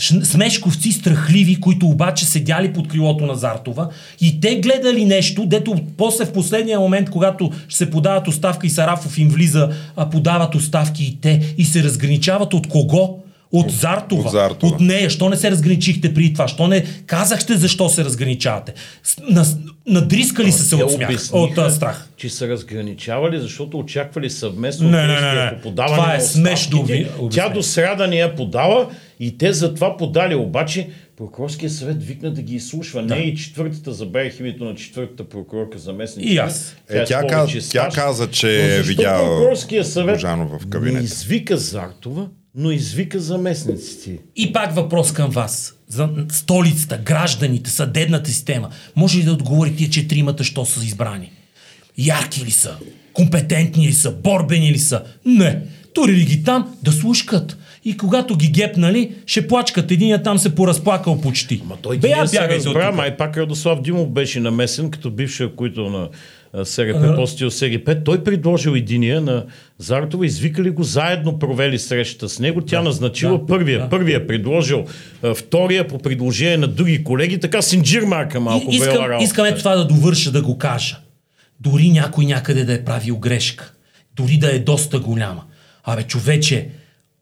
Смешковци 0.00 0.92
страхливи, 0.92 1.60
които 1.60 1.86
обаче 1.86 2.24
седяли 2.24 2.72
под 2.72 2.88
крилото 2.88 3.26
на 3.26 3.34
Зартова 3.34 3.88
и 4.20 4.40
те 4.40 4.60
гледали 4.60 5.04
нещо, 5.04 5.46
дето 5.46 5.74
после 5.96 6.24
в 6.24 6.32
последния 6.32 6.80
момент, 6.80 7.10
когато 7.10 7.50
се 7.68 7.90
подават 7.90 8.28
оставка 8.28 8.66
и 8.66 8.70
Сарафов 8.70 9.18
им 9.18 9.28
влиза, 9.28 9.70
подават 10.10 10.54
оставки 10.54 11.04
и 11.04 11.20
те 11.20 11.54
и 11.58 11.64
се 11.64 11.82
разграничават 11.82 12.54
от 12.54 12.68
кого? 12.68 13.18
От 13.52 13.70
Зартова. 13.70 14.22
от 14.24 14.32
Зартова. 14.32 14.74
От 14.74 14.80
нея. 14.80 15.10
Що 15.10 15.28
не 15.28 15.36
се 15.36 15.50
разграничихте 15.50 16.14
преди 16.14 16.32
това? 16.32 16.48
Що 16.48 16.66
не 16.68 16.84
казахте 17.06 17.56
защо 17.56 17.88
се 17.88 18.04
разграничавате? 18.04 18.74
На, 19.30 19.44
надрискали 19.86 20.52
са 20.52 20.62
се 20.62 20.74
от 20.74 20.92
смях, 20.92 21.08
обясниха, 21.08 21.38
от 21.38 21.58
а, 21.58 21.70
страх. 21.70 22.08
че 22.16 22.30
са 22.30 22.48
разграничавали, 22.48 23.40
защото 23.40 23.78
очаквали 23.78 24.30
съвместно 24.30 24.88
Не, 24.88 25.06
не, 25.06 25.20
не, 25.20 25.44
не. 25.44 25.50
по 25.54 25.62
подаване 25.62 25.96
Това 25.96 26.14
е 26.14 26.20
смешно. 26.20 26.88
Тя 27.30 27.48
до 27.48 27.62
сряда 27.62 28.06
не 28.06 28.16
я 28.16 28.34
подала 28.34 28.90
и 29.20 29.38
те 29.38 29.52
затова 29.52 29.96
подали. 29.96 30.34
Обаче 30.34 30.88
прокурорския 31.16 31.70
съвет 31.70 32.02
викна 32.02 32.30
да 32.30 32.42
ги 32.42 32.54
изслушва. 32.54 33.02
Не 33.02 33.16
и 33.16 33.36
четвъртата, 33.36 33.92
забравих 33.92 34.40
името 34.40 34.64
на 34.64 34.74
четвъртата 34.74 35.24
прокурорка 35.24 35.78
заместник. 35.78 36.30
И 36.30 36.38
аз. 36.38 36.76
Е, 36.90 36.98
е 36.98 37.04
тя 37.04 37.22
повече 37.28 37.68
тя 37.68 37.88
каза, 37.94 38.30
че 38.30 38.64
е 38.64 38.76
защо 38.76 38.88
видяла 38.88 39.28
прокурорския 39.28 39.84
съвет 39.84 40.14
Божанов 40.14 40.62
в 40.62 40.68
кабинета? 40.68 40.98
Не 40.98 41.04
извика 41.04 41.56
Зартова, 41.56 42.26
но 42.54 42.70
извика 42.70 43.20
заместниците. 43.20 44.18
И 44.36 44.52
пак 44.52 44.74
въпрос 44.74 45.12
към 45.12 45.30
вас. 45.30 45.74
За 45.88 46.08
столицата, 46.32 46.98
гражданите, 47.04 47.70
съдебната 47.70 48.30
система. 48.30 48.70
Може 48.96 49.18
ли 49.18 49.22
да 49.22 49.32
отговорите 49.32 49.76
тия 49.76 49.90
четиримата, 49.90 50.44
що 50.44 50.64
са 50.64 50.84
избрани? 50.84 51.32
Ярки 51.98 52.44
ли 52.44 52.50
са? 52.50 52.76
Компетентни 53.12 53.88
ли 53.88 53.92
са? 53.92 54.10
Борбени 54.10 54.72
ли 54.72 54.78
са? 54.78 55.02
Не. 55.24 55.62
Турили 55.94 56.24
ги 56.24 56.44
там 56.44 56.76
да 56.82 56.92
слушкат. 56.92 57.56
И 57.84 57.96
когато 57.96 58.36
ги 58.36 58.48
гепнали, 58.48 59.14
ще 59.26 59.48
плачкат. 59.48 59.90
Единият 59.90 60.24
там 60.24 60.38
се 60.38 60.54
поразплакал 60.54 61.20
почти. 61.20 61.62
Ма 61.64 61.76
той 61.82 61.98
Бея, 61.98 62.16
Бея, 62.16 62.28
се 62.28 62.36
бягайте 62.36 62.68
от 62.68 62.76
разбра, 62.76 62.90
тук. 62.90 62.96
май 62.96 63.16
пак 63.16 63.36
Радослав 63.36 63.82
Димов 63.82 64.10
беше 64.10 64.40
намесен 64.40 64.90
като 64.90 65.10
бивш 65.10 65.42
които 65.56 65.90
на 65.90 66.08
СРП, 66.64 67.16
после 67.16 67.46
от 67.46 67.54
СГП. 67.54 68.04
Той 68.04 68.24
предложил 68.24 68.70
единия 68.70 69.20
на 69.20 69.44
Зартова, 69.78 70.26
извикали 70.26 70.70
го, 70.70 70.82
заедно 70.82 71.38
провели 71.38 71.78
срещата 71.78 72.28
с 72.28 72.38
него. 72.38 72.60
Тя 72.60 72.82
назначила 72.82 73.38
да, 73.38 73.46
първия. 73.46 73.78
да. 73.78 73.88
Първия 73.88 74.26
предложил 74.26 74.84
втория 75.34 75.88
по 75.88 75.98
предложение 75.98 76.56
на 76.56 76.66
други 76.66 77.04
колеги. 77.04 77.40
Така 77.40 77.62
синджир 77.62 78.02
марка 78.02 78.40
малко 78.40 78.70
И, 78.70 78.76
искам, 78.76 79.04
работа. 79.04 79.24
искам 79.24 79.46
ето 79.46 79.58
това 79.58 79.76
да 79.76 79.84
довърша, 79.86 80.32
да 80.32 80.42
го 80.42 80.58
кажа. 80.58 80.98
Дори 81.60 81.90
някой 81.90 82.24
някъде 82.24 82.64
да 82.64 82.74
е 82.74 82.84
правил 82.84 83.16
грешка, 83.16 83.72
дори 84.16 84.36
да 84.38 84.54
е 84.54 84.58
доста 84.58 84.98
голяма. 84.98 85.44
Абе, 85.84 86.02
човече, 86.02 86.68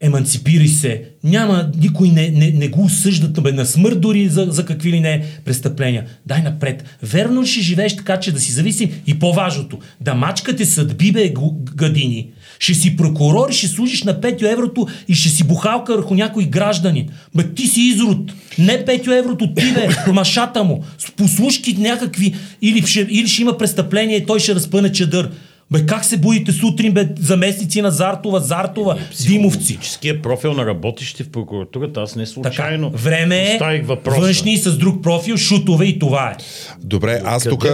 еманципирай 0.01 0.67
се. 0.67 1.03
Няма, 1.23 1.71
никой 1.81 2.09
не, 2.09 2.29
не, 2.29 2.51
не 2.51 2.67
го 2.67 2.83
осъждат 2.83 3.43
бе, 3.43 3.51
на 3.51 3.65
смърт 3.65 4.01
дори 4.01 4.29
за, 4.29 4.47
за 4.49 4.65
какви 4.65 4.91
ли 4.91 4.99
не 4.99 5.23
престъпления. 5.45 6.05
Дай 6.25 6.41
напред. 6.41 6.83
Верно 7.03 7.45
ще 7.45 7.61
живееш 7.61 7.95
така, 7.95 8.19
че 8.19 8.31
да 8.31 8.39
си 8.39 8.51
зависим? 8.51 8.89
И 9.07 9.19
по-важното, 9.19 9.79
да 10.01 10.13
мачкате 10.13 10.65
съдби, 10.65 11.11
бе, 11.11 11.33
гадини. 11.75 12.29
Ще 12.59 12.73
си 12.73 12.95
прокурор 12.95 13.51
ще 13.51 13.67
служиш 13.67 14.03
на 14.03 14.21
5 14.21 14.51
еврото 14.53 14.87
и 15.07 15.13
ще 15.13 15.29
си 15.29 15.43
бухалка 15.43 15.95
върху 15.95 16.15
някой 16.15 16.45
гражданин. 16.45 17.09
Бе, 17.35 17.53
ти 17.53 17.67
си 17.67 17.81
изрод. 17.81 18.33
Не 18.57 18.85
5 18.85 19.19
еврото, 19.19 19.53
ти 19.53 19.73
бе, 19.73 20.11
машата 20.11 20.63
му. 20.63 20.83
Послушки 21.17 21.75
някакви. 21.77 22.35
Или 22.61 22.87
ще, 22.87 22.99
или 22.99 23.27
ще 23.27 23.41
има 23.41 23.57
престъпление 23.57 24.17
и 24.17 24.25
той 24.25 24.39
ще 24.39 24.55
разпъне 24.55 24.91
чадър. 24.91 25.29
Бе, 25.71 25.85
как 25.85 26.05
се 26.05 26.17
будите 26.17 26.51
сутрин, 26.51 26.93
бе, 26.93 27.09
заместници 27.19 27.81
на 27.81 27.91
Зартова, 27.91 28.39
Зартова, 28.39 28.99
Димовци? 29.27 29.59
Психическия 29.59 30.21
профил 30.21 30.53
на 30.53 30.65
работещи 30.65 31.23
в 31.23 31.31
прокуратурата, 31.31 32.01
аз 32.01 32.15
не 32.15 32.25
Така, 32.25 32.33
случайно 32.33 32.89
време 32.89 33.37
е 33.37 33.81
външни 34.05 34.57
с 34.57 34.77
друг 34.77 35.03
профил, 35.03 35.37
шутове 35.37 35.85
и 35.85 35.99
това 35.99 36.29
е. 36.29 36.35
Добре, 36.83 37.21
аз 37.25 37.43
тук? 37.43 37.65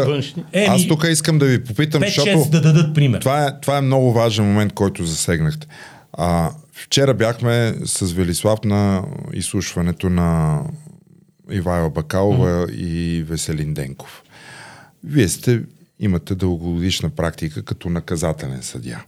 Еми, 0.53 0.65
аз 0.67 0.87
тук 0.87 1.05
искам 1.09 1.39
да 1.39 1.45
ви 1.45 1.63
попитам, 1.63 2.01
5-6 2.01 2.05
защото 2.05 2.49
да 2.49 2.61
дадат 2.61 2.95
пример. 2.95 3.19
това 3.19 3.45
е, 3.45 3.59
това 3.61 3.77
е 3.77 3.81
много 3.81 4.13
важен 4.13 4.45
момент, 4.45 4.73
който 4.73 5.05
засегнахте. 5.05 5.67
А, 6.13 6.51
вчера 6.73 7.13
бяхме 7.13 7.75
с 7.85 8.11
Велислав 8.11 8.59
на 8.63 9.03
изслушването 9.33 10.09
на 10.09 10.61
Ивайла 11.51 11.89
Бакалова 11.89 12.67
и 12.77 13.23
Веселин 13.27 13.73
Денков. 13.73 14.23
Вие 15.03 15.27
сте, 15.27 15.61
имате 15.99 16.35
дългогодишна 16.35 17.09
практика 17.09 17.63
като 17.63 17.89
наказателен 17.89 18.63
съдия. 18.63 19.03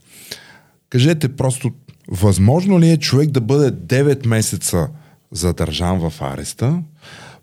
Кажете 0.89 1.35
просто, 1.35 1.71
възможно 2.07 2.79
ли 2.79 2.89
е 2.89 2.97
човек 2.97 3.29
да 3.29 3.41
бъде 3.41 3.71
9 4.03 4.27
месеца 4.27 4.89
задържан 5.31 6.09
в 6.09 6.13
ареста, 6.21 6.81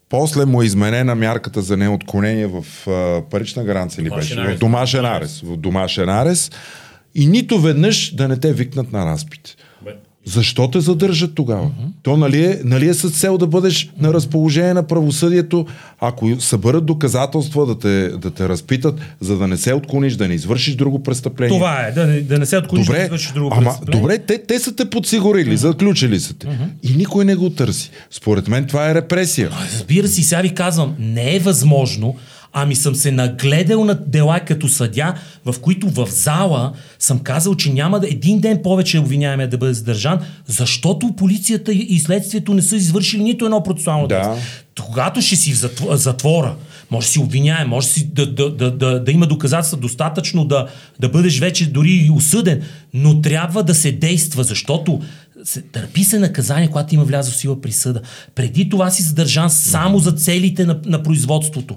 после 0.08 0.44
му 0.44 0.62
е 0.62 0.64
изменена 0.64 1.14
мярката 1.14 1.62
за 1.62 1.76
неотклонение 1.76 2.46
в 2.46 2.64
а, 2.88 3.22
парична 3.30 3.64
гаранция 3.64 4.04
ли 4.04 4.08
Домашен 4.08 4.36
беше? 4.36 4.42
В 4.42 4.46
арест. 4.46 4.60
домашен 4.60 5.04
арест. 5.04 5.40
В 5.40 5.56
домашен 5.56 6.08
арест. 6.08 6.56
И 7.14 7.26
нито 7.26 7.60
веднъж 7.60 8.14
да 8.14 8.28
не 8.28 8.36
те 8.36 8.52
викнат 8.52 8.92
на 8.92 9.06
разпит. 9.06 9.56
Защо 10.26 10.70
те 10.70 10.80
задържат 10.80 11.34
тогава? 11.34 11.62
Mm-hmm. 11.62 11.88
То 12.02 12.16
нали 12.16 12.44
е, 12.44 12.60
нали 12.64 12.88
е 12.88 12.94
с 12.94 13.10
цел 13.10 13.38
да 13.38 13.46
бъдеш 13.46 13.90
на 14.00 14.12
разположение 14.14 14.74
на 14.74 14.82
правосъдието, 14.82 15.66
ако 16.00 16.36
съберат 16.38 16.86
доказателства 16.86 17.66
да 17.66 17.78
те, 17.78 18.08
да 18.08 18.30
те 18.30 18.48
разпитат, 18.48 19.00
за 19.20 19.38
да 19.38 19.48
не 19.48 19.56
се 19.56 19.74
отклониш, 19.74 20.14
да 20.14 20.28
не 20.28 20.34
извършиш 20.34 20.74
друго 20.74 21.02
престъпление. 21.02 21.58
Това 21.58 21.80
е, 21.80 21.92
да, 21.92 22.06
не- 22.06 22.20
да 22.20 22.38
не 22.38 22.46
се 22.46 22.56
отклониш 22.58 22.86
да 22.86 22.92
Добре, 22.92 23.04
извършиш 23.04 23.32
друго 23.32 23.50
ама 23.52 23.62
престъпление. 23.70 24.00
добре, 24.00 24.18
те, 24.18 24.42
те 24.48 24.58
са 24.58 24.76
те 24.76 24.90
подсигурили, 24.90 25.56
заключили 25.56 26.20
са 26.20 26.34
те. 26.34 26.46
И 26.82 26.96
никой 26.96 27.24
не 27.24 27.34
го 27.36 27.50
търси. 27.50 27.90
Според 28.10 28.48
мен 28.48 28.66
това 28.66 28.90
е 28.90 28.94
репресия. 28.94 29.50
Разбира 29.72 30.08
се, 30.08 30.22
сега 30.22 30.40
ви 30.40 30.54
казвам, 30.54 30.94
не 30.98 31.36
е 31.36 31.38
възможно, 31.38 32.16
ами 32.54 32.76
съм 32.76 32.94
се 32.94 33.10
нагледал 33.10 33.84
на 33.84 33.94
дела 33.94 34.40
като 34.40 34.68
съдя, 34.68 35.14
в 35.44 35.54
които 35.60 35.88
в 35.88 36.08
зала 36.10 36.72
съм 36.98 37.18
казал, 37.18 37.54
че 37.54 37.72
няма 37.72 38.00
да 38.00 38.06
един 38.08 38.40
ден 38.40 38.60
повече 38.62 38.98
обвиняемия 38.98 39.48
да 39.48 39.58
бъде 39.58 39.74
задържан, 39.74 40.18
защото 40.46 41.12
полицията 41.16 41.72
и 41.72 41.98
следствието 41.98 42.54
не 42.54 42.62
са 42.62 42.76
извършили 42.76 43.22
нито 43.22 43.44
едно 43.44 43.62
процесуално 43.62 44.06
Да. 44.06 44.14
действие. 44.14 44.42
Когато 44.80 45.22
ще 45.22 45.36
си 45.36 45.52
в 45.52 45.56
затв- 45.56 45.94
затвора, 45.94 46.54
може 46.90 47.06
да 47.06 47.12
си 47.12 47.18
обвиняем, 47.18 47.68
може 47.68 47.86
си 47.86 48.06
да, 48.06 48.32
да, 48.32 48.50
да, 48.50 48.70
да, 48.70 49.04
да 49.04 49.12
има 49.12 49.26
доказателства 49.26 49.78
достатъчно 49.78 50.44
да, 50.44 50.66
да 51.00 51.08
бъдеш 51.08 51.38
вече 51.38 51.70
дори 51.70 51.90
и 51.90 52.10
осъден, 52.10 52.62
но 52.94 53.20
трябва 53.20 53.62
да 53.62 53.74
се 53.74 53.92
действа, 53.92 54.44
защото 54.44 55.00
се, 55.44 55.62
търпи 55.62 56.04
се 56.04 56.18
наказание, 56.18 56.68
когато 56.68 56.94
има 56.94 57.04
влязла 57.04 57.32
в 57.32 57.36
сила 57.36 57.60
присъда. 57.60 58.00
Преди 58.34 58.68
това 58.68 58.90
си 58.90 59.02
задържан 59.02 59.50
само 59.50 59.98
за 59.98 60.12
целите 60.12 60.64
на, 60.66 60.78
на 60.84 61.02
производството. 61.02 61.76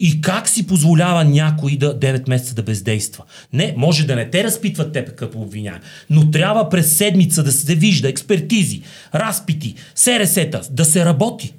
И 0.00 0.20
как 0.20 0.48
си 0.48 0.66
позволява 0.66 1.24
някой 1.24 1.76
да 1.76 1.98
9 1.98 2.28
месеца 2.28 2.54
да 2.54 2.62
бездейства? 2.62 3.24
Не, 3.52 3.74
може 3.76 4.06
да 4.06 4.16
не 4.16 4.30
те 4.30 4.44
разпитват 4.44 4.92
теб 4.92 5.14
като 5.14 5.38
обвиня, 5.38 5.80
но 6.10 6.30
трябва 6.30 6.68
през 6.68 6.96
седмица 6.96 7.42
да 7.42 7.52
се 7.52 7.74
вижда 7.74 8.08
експертизи, 8.08 8.82
разпити, 9.14 9.74
СРС-та, 9.94 10.60
да 10.70 10.84
се 10.84 11.04
работи. 11.04 11.54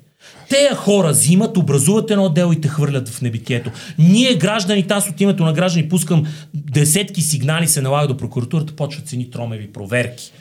Тея 0.50 0.76
хора 0.76 1.12
взимат, 1.12 1.58
образуват 1.58 2.12
едно 2.12 2.30
дело 2.30 2.54
и 2.54 2.62
те 2.62 2.68
хвърлят 2.68 3.10
в 3.10 3.22
небитието. 3.22 3.72
Ние, 4.00 4.36
гражданите, 4.36 4.94
аз 4.94 5.10
от 5.10 5.22
името 5.22 5.46
на 5.46 5.54
граждани 5.54 5.90
пускам 5.90 6.26
десетки 6.54 7.22
сигнали, 7.22 7.68
се 7.68 7.82
налага 7.82 8.08
до 8.08 8.18
прокуратурата, 8.18 8.76
почват 8.76 9.08
цени 9.08 9.32
тромеви 9.32 9.68
проверки. 9.68 10.32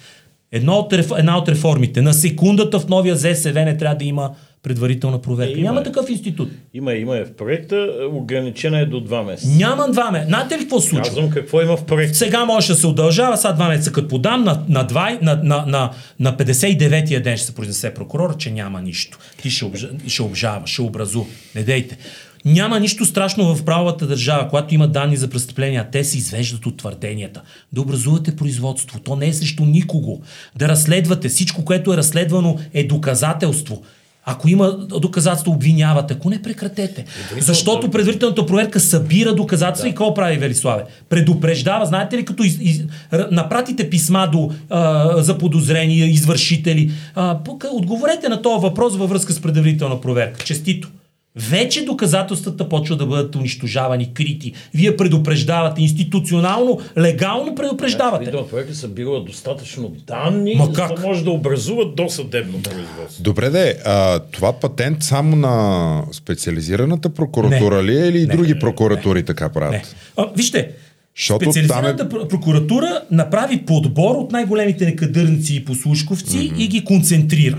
Едно 0.52 0.72
от, 0.72 0.92
една 0.92 1.38
от 1.38 1.48
реформите. 1.48 2.02
На 2.02 2.14
секундата 2.14 2.80
в 2.80 2.88
новия 2.88 3.16
ЗСВ 3.16 3.64
не 3.64 3.76
трябва 3.76 3.96
да 3.96 4.04
има 4.04 4.30
предварителна 4.62 5.22
проверка. 5.22 5.52
Е, 5.52 5.60
има 5.60 5.68
Няма 5.68 5.80
е. 5.80 5.82
такъв 5.82 6.10
институт. 6.10 6.50
Има, 6.74 6.94
има 6.94 7.16
е 7.18 7.24
в 7.24 7.32
проекта, 7.32 7.88
ограничена 8.12 8.78
е 8.80 8.86
до 8.86 9.04
2 9.04 9.24
месеца. 9.26 9.56
Няма 9.56 9.88
два 9.90 10.10
месеца. 10.10 10.28
Знаете 10.28 10.54
ли 10.54 10.60
какво 10.60 10.80
случва? 10.80 11.04
Казвам 11.04 11.30
какво 11.30 11.62
има 11.62 11.76
в 11.76 11.84
проекта. 11.84 12.18
Сега 12.18 12.44
може 12.44 12.68
да 12.68 12.74
се 12.74 12.86
удължава, 12.86 13.36
сега 13.36 13.52
два 13.52 13.68
месеца 13.68 13.92
като 13.92 14.08
подам, 14.08 14.44
на, 14.44 14.64
на, 14.68 14.84
два, 14.84 15.18
на, 15.22 15.40
на, 15.42 15.64
на, 15.66 15.90
на 16.20 16.36
59-я 16.36 17.22
ден 17.22 17.36
ще 17.36 17.46
се 17.46 17.54
произнесе 17.54 17.94
прокурора, 17.94 18.34
че 18.38 18.50
няма 18.50 18.82
нищо. 18.82 19.18
Ти 19.42 19.50
ще, 19.50 19.64
обжа, 19.64 19.88
ще 20.06 20.22
обжава, 20.22 20.66
ще 20.66 20.82
образу. 20.82 21.24
Не 21.54 21.62
дейте. 21.62 21.98
Няма 22.44 22.80
нищо 22.80 23.04
страшно 23.04 23.54
в 23.54 23.64
правовата 23.64 24.06
държава, 24.06 24.48
когато 24.48 24.74
има 24.74 24.88
данни 24.88 25.16
за 25.16 25.28
престъпления, 25.28 25.88
те 25.92 26.04
се 26.04 26.18
извеждат 26.18 26.66
от 26.66 26.76
твърденията. 26.76 27.42
Да 27.72 27.80
образувате 27.80 28.36
производство, 28.36 29.00
то 29.00 29.16
не 29.16 29.28
е 29.28 29.32
срещу 29.32 29.64
никого. 29.64 30.20
Да 30.56 30.68
разследвате, 30.68 31.28
всичко, 31.28 31.64
което 31.64 31.92
е 31.92 31.96
разследвано 31.96 32.58
е 32.74 32.84
доказателство. 32.84 33.82
Ако 34.24 34.48
има 34.48 34.72
доказателство, 34.78 35.52
обвинявате. 35.52 36.14
Ако 36.14 36.30
не, 36.30 36.42
прекратете. 36.42 37.04
Защото 37.38 37.90
предварителната 37.90 38.46
проверка 38.46 38.80
събира 38.80 39.34
доказателства 39.34 39.88
и 39.88 39.90
какво 39.90 40.14
прави 40.14 40.38
Велиславе? 40.38 40.84
Предупреждава, 41.08 41.86
знаете 41.86 42.18
ли, 42.18 42.24
като 42.24 42.42
из, 42.42 42.58
из, 42.60 42.82
напратите 43.30 43.90
писма 43.90 44.28
до 44.32 44.50
а, 44.70 45.22
за 45.22 45.38
подозрения, 45.38 46.06
извършители, 46.06 46.92
а, 47.14 47.38
пък, 47.44 47.64
отговорете 47.72 48.28
на 48.28 48.42
този 48.42 48.62
въпрос 48.62 48.96
във 48.96 49.10
връзка 49.10 49.32
с 49.32 49.40
предварителна 49.40 50.00
проверка. 50.00 50.44
Честито. 50.44 50.88
Вече 51.36 51.84
доказателствата 51.84 52.68
почват 52.68 52.98
да 52.98 53.06
бъдат 53.06 53.36
унищожавани, 53.36 54.14
крити. 54.14 54.52
Вие 54.74 54.96
предупреждавате 54.96 55.82
институционално, 55.82 56.78
легално 56.98 57.54
предупреждавате. 57.54 58.24
Видео 58.24 58.48
проекта 58.48 58.74
събира 58.74 59.20
достатъчно 59.26 59.92
данни, 60.06 60.54
Ма 60.54 60.64
за 60.64 60.72
как? 60.72 60.94
да 61.00 61.06
може 61.06 61.24
да 61.24 61.30
образуват 61.30 61.94
досъдебно 61.94 62.62
производство. 62.62 63.22
Добре 63.22 63.50
де, 63.50 63.78
а, 63.84 64.18
това 64.18 64.52
патент 64.52 65.02
само 65.02 65.36
на 65.36 66.04
специализираната 66.12 67.08
прокуратура 67.08 67.76
Не. 67.76 67.92
ли 67.92 67.96
е 67.98 68.06
или 68.08 68.26
Не. 68.26 68.36
други 68.36 68.58
прокуратури 68.58 69.22
така 69.24 69.44
Не. 69.44 69.52
правят? 69.52 69.96
А, 70.16 70.26
вижте, 70.36 70.70
Защото 71.16 71.44
специализираната 71.44 72.08
там 72.08 72.20
пр- 72.20 72.28
прокуратура 72.28 73.02
направи 73.10 73.62
подбор 73.66 74.14
от 74.16 74.32
най-големите 74.32 74.84
некадърници 74.84 75.56
и 75.56 75.64
послушковци 75.64 76.38
mm-hmm. 76.38 76.58
и 76.58 76.68
ги 76.68 76.84
концентрира. 76.84 77.58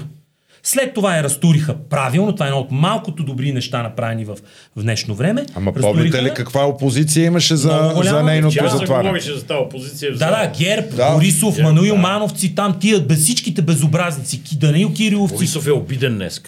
След 0.63 0.93
това 0.93 1.17
я 1.17 1.23
разтуриха 1.23 1.75
правилно. 1.89 2.33
Това 2.33 2.45
е 2.45 2.49
едно 2.49 2.59
от 2.59 2.71
малкото 2.71 3.23
добри 3.23 3.53
неща, 3.53 3.83
направени 3.83 4.25
в, 4.25 4.37
в 4.75 4.83
днешно 4.83 5.15
време. 5.15 5.45
Ама 5.55 5.71
Разтуриха 5.71 5.93
помните 5.93 6.23
ли 6.23 6.31
каква 6.35 6.65
опозиция 6.65 7.25
имаше 7.25 7.55
за, 7.55 7.93
за 8.03 8.23
нейното 8.23 8.55
Тя 8.55 8.67
затваряне? 8.67 9.19
за 9.19 9.45
тази 9.45 9.59
опозиция. 9.59 10.13
в 10.13 10.17
Да, 10.17 10.29
да. 10.29 10.51
Герб, 10.57 10.95
Да. 10.95 11.13
Борисов, 11.13 11.55
Герб, 11.55 11.63
Мануил 11.63 11.95
да. 11.95 12.01
Мановци, 12.01 12.55
там 12.55 12.79
тия, 12.79 12.99
без 12.99 13.19
всичките 13.19 13.61
безобразници, 13.61 14.41
Данаил 14.53 14.93
Кириловци. 14.93 15.35
Борисов 15.35 15.67
е 15.67 15.71
обиден 15.71 16.15
днес. 16.15 16.41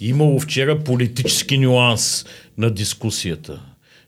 Имало 0.00 0.40
вчера 0.40 0.78
политически 0.78 1.58
нюанс 1.58 2.24
на 2.58 2.70
дискусията. 2.70 3.60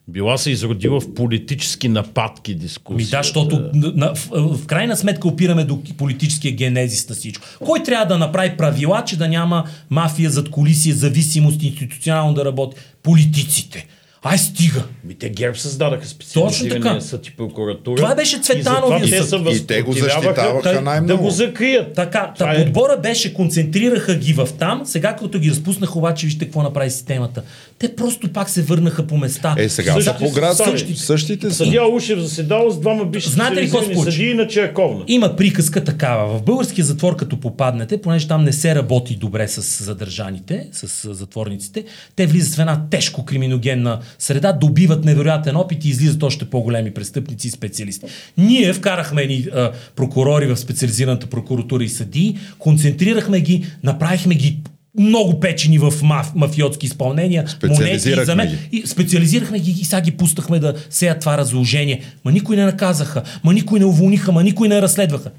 Била 0.08 0.38
се 0.38 0.50
изродила 0.50 1.00
в 1.00 1.14
политически 1.14 1.88
нападки 1.88 2.52
Ми 2.52 2.58
дискусия. 2.58 3.10
да, 3.10 3.22
защото 3.22 3.70
на, 3.74 4.14
в, 4.14 4.28
в 4.32 4.66
крайна 4.66 4.96
сметка 4.96 5.28
опираме 5.28 5.64
до 5.64 5.82
политическия 5.98 6.52
генезис 6.52 7.08
на 7.08 7.14
всичко. 7.14 7.46
Кой 7.64 7.82
трябва 7.82 8.06
да 8.06 8.18
направи 8.18 8.56
правила, 8.56 9.04
че 9.06 9.16
да 9.16 9.28
няма 9.28 9.64
мафия 9.90 10.30
зад 10.30 10.50
колисия, 10.50 10.94
зависимост, 10.94 11.62
институционално 11.62 12.34
да 12.34 12.44
работи? 12.44 12.76
Политиците. 13.02 13.86
Ай, 14.24 14.38
стига. 14.38 14.82
Ми 15.04 15.14
те 15.14 15.28
ГЕРБ 15.28 15.58
създадаха 15.58 16.06
специализирания 16.06 17.00
съд 17.02 17.26
и 17.26 17.30
прокуратура. 17.30 17.96
Това 17.96 18.14
беше 18.14 18.38
Цветановия 18.38 19.04
и 19.04 19.08
затова 19.22 19.50
те 19.50 19.56
съд. 19.56 19.56
се 19.56 19.62
И 19.62 19.66
те 19.66 19.82
го 19.82 19.92
защитаваха 19.92 20.72
да 20.74 20.80
най-много. 20.80 21.22
го 21.22 21.30
закрият. 21.30 21.94
Така, 21.94 22.32
та 22.38 22.52
е- 22.52 22.64
подбора 22.64 22.96
беше, 23.02 23.34
концентрираха 23.34 24.14
ги 24.14 24.32
в 24.32 24.48
там, 24.58 24.82
сега 24.84 25.16
като 25.16 25.38
ги 25.38 25.50
разпуснаха, 25.50 25.98
обаче 25.98 26.26
вижте 26.26 26.44
какво 26.44 26.62
направи 26.62 26.90
системата. 26.90 27.42
Те 27.78 27.96
просто 27.96 28.32
пак 28.32 28.50
се 28.50 28.62
върнаха 28.62 29.06
по 29.06 29.16
места. 29.16 29.54
Е, 29.58 29.68
сега 29.68 30.00
са 30.00 30.16
по 30.18 30.30
град, 30.30 30.56
са 30.56 30.64
същите, 30.64 31.00
същите. 31.00 31.50
са. 31.50 31.56
Съдия 31.56 31.86
Ушев 31.86 32.18
заседал 32.18 32.70
с 32.70 32.80
двама 32.80 33.04
бивши 33.04 33.30
Знаете 33.30 33.62
ли 33.62 33.70
какво 33.70 33.82
случи? 33.94 34.34
на 34.34 34.48
Черковна. 34.48 35.04
Има 35.08 35.36
приказка 35.36 35.84
такава. 35.84 36.38
В 36.38 36.42
българския 36.42 36.84
затвор, 36.84 37.16
като 37.16 37.40
попаднете, 37.40 38.00
понеже 38.02 38.28
там 38.28 38.44
не 38.44 38.52
се 38.52 38.74
работи 38.74 39.16
добре 39.16 39.48
с 39.48 39.84
задържаните, 39.84 40.68
с 40.72 41.14
затворниците, 41.14 41.84
те 42.16 42.26
влизат 42.26 42.54
в 42.54 42.58
една 42.58 42.82
тежко 42.90 43.24
криминогенна 43.24 44.00
среда, 44.18 44.52
добиват 44.52 45.04
невероятен 45.04 45.56
опит 45.56 45.84
и 45.84 45.88
излизат 45.88 46.22
още 46.22 46.44
по-големи 46.44 46.90
престъпници 46.90 47.48
и 47.48 47.50
специалисти. 47.50 48.06
Ние 48.38 48.72
вкарахме 48.72 49.26
ни 49.26 49.46
а, 49.54 49.72
прокурори 49.96 50.46
в 50.46 50.56
специализираната 50.56 51.26
прокуратура 51.26 51.84
и 51.84 51.88
съдии, 51.88 52.38
концентрирахме 52.58 53.40
ги, 53.40 53.66
направихме 53.82 54.34
ги 54.34 54.58
много 54.98 55.40
печени 55.40 55.78
в 55.78 55.92
маф, 56.02 56.34
мафиотски 56.34 56.86
изпълнения, 56.86 57.46
монети, 57.64 58.14
ги. 58.46 58.58
и 58.72 58.86
специализирахме 58.86 59.58
ги 59.58 59.70
и 59.70 59.84
сега 59.84 60.00
ги 60.00 60.10
пуснахме 60.10 60.58
да 60.58 60.74
сеят 60.90 61.20
това 61.20 61.38
разложение. 61.38 62.00
Ма 62.24 62.32
никой 62.32 62.56
не 62.56 62.64
наказаха, 62.64 63.22
ма 63.44 63.54
никой 63.54 63.78
не 63.78 63.84
уволниха, 63.84 64.32
ма 64.32 64.42
никой 64.42 64.68
не 64.68 64.82
разследваха. 64.82 65.30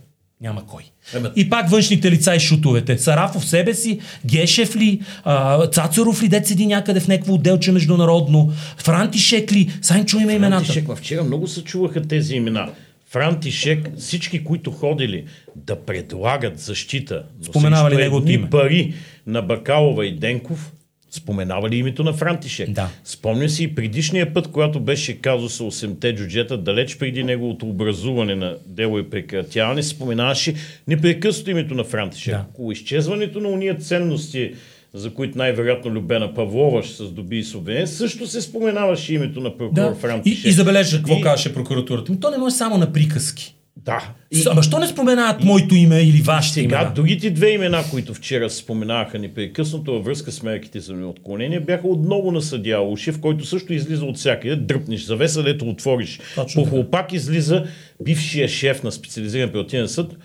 Няма 0.44 0.66
кой. 0.66 0.84
Ема- 1.14 1.32
И 1.36 1.50
пак 1.50 1.70
външните 1.70 2.12
лица 2.12 2.36
и 2.36 2.40
шутовете. 2.40 2.98
Сарафов 2.98 3.46
себе 3.46 3.74
си, 3.74 4.00
Гешев 4.26 4.76
ли, 4.76 5.02
а, 5.24 5.68
Цацаров 5.68 6.24
ли, 6.24 6.28
дет 6.28 6.48
седи 6.48 6.66
някъде 6.66 7.00
в 7.00 7.08
някакво 7.08 7.34
отделче 7.34 7.72
международно, 7.72 8.52
Франтишек 8.78 9.52
ли, 9.52 9.72
сайн 9.82 10.06
чуеме 10.06 10.34
имената. 10.34 10.66
Франтишек, 10.66 10.98
вчера 10.98 11.24
много 11.24 11.48
се 11.48 11.64
чуваха 11.64 12.02
тези 12.02 12.36
имена. 12.36 12.70
Франтишек, 13.08 13.90
всички, 13.98 14.44
които 14.44 14.72
ходили 14.72 15.26
да 15.56 15.76
предлагат 15.78 16.60
защита, 16.60 17.24
но 17.40 17.46
Споменава 17.46 17.92
ли 17.92 17.96
неговото 17.96 18.32
име? 18.32 18.50
пари 18.50 18.94
на 19.28 19.42
Бакалова 19.42 20.06
и 20.06 20.16
Денков, 20.16 20.72
споменава 21.14 21.70
ли 21.70 21.76
името 21.76 22.04
на 22.04 22.14
Франтишек? 22.14 22.70
Да. 22.70 22.90
Спомня 23.04 23.50
си 23.50 23.64
и 23.64 23.76
предишния 23.76 24.34
път, 24.34 24.48
когато 24.48 24.80
беше 24.80 25.14
казуса 25.14 25.64
8-те 25.64 26.16
джуджета, 26.16 26.58
далеч 26.58 26.98
преди 26.98 27.24
неговото 27.24 27.66
образуване 27.66 28.36
на 28.36 28.56
дело 28.66 29.00
и 29.00 29.10
прекратяване, 29.10 29.84
споменаваше 29.84 30.54
непрекъснато 30.88 31.52
името 31.52 31.74
на 31.76 31.84
Франтишек. 31.84 32.34
Да. 32.34 32.46
Около 32.50 32.72
изчезването 32.72 33.40
на 33.40 33.50
уния 33.50 33.76
ценности, 33.76 34.52
за 34.94 35.10
които 35.10 35.38
най-вероятно 35.38 35.92
Любена 35.92 36.34
Павлова 36.34 36.84
ще 36.84 36.96
се 36.96 37.04
здоби 37.06 37.38
и 37.38 37.44
с 37.44 37.56
обвинение, 37.56 37.88
също 37.88 38.28
се 38.28 38.42
споменаваше 38.42 39.14
името 39.14 39.40
на 39.40 39.58
прокурор 39.58 39.74
Да. 39.84 39.96
И, 39.98 40.02
Франтишек. 40.02 40.46
и 40.46 40.52
забележа 40.52 40.98
какво 40.98 41.14
И- 41.14 41.22
казваше 41.22 41.54
прокуратурата. 41.54 42.12
Ми, 42.12 42.20
то 42.20 42.32
не 42.32 42.38
може 42.38 42.56
само 42.56 42.78
на 42.78 42.94
приказки. 42.94 43.56
Да. 43.78 44.14
И... 44.32 44.44
Ама 44.52 44.64
що 44.64 44.80
не 44.80 44.88
споменават 44.88 45.44
моето 45.44 45.76
име 45.76 46.02
или 46.02 46.22
вашите 46.22 46.60
Сега 46.60 46.76
имена? 46.80 46.94
другите 46.96 47.30
две 47.30 47.50
имена, 47.50 47.84
които 47.92 48.14
вчера 48.14 48.50
се 48.50 48.58
споменаваха 48.58 49.20
непрекъснато 49.20 49.94
във 49.94 50.06
връзка 50.06 50.32
с 50.32 50.44
мерките 50.44 50.80
за 50.80 50.94
отклонение, 50.94 51.60
бяха 51.60 51.88
отново 51.88 52.32
на 52.32 52.42
съдия 52.42 52.82
Ушев, 52.82 53.22
който 53.22 53.46
също 53.46 53.74
излиза 53.74 54.06
от 54.06 54.18
всякъде. 54.18 54.56
Дръпнеш 54.56 55.02
завеса, 55.04 55.44
дето 55.44 55.70
отвориш. 55.70 56.20
Точно 56.36 56.64
По 56.64 56.70
хлопак 56.70 57.14
излиза 57.14 57.66
бившия 58.04 58.48
шеф 58.48 58.84
на 58.84 58.92
специализиран 58.92 59.50
апелативен 59.50 59.88
съд, 59.88 60.18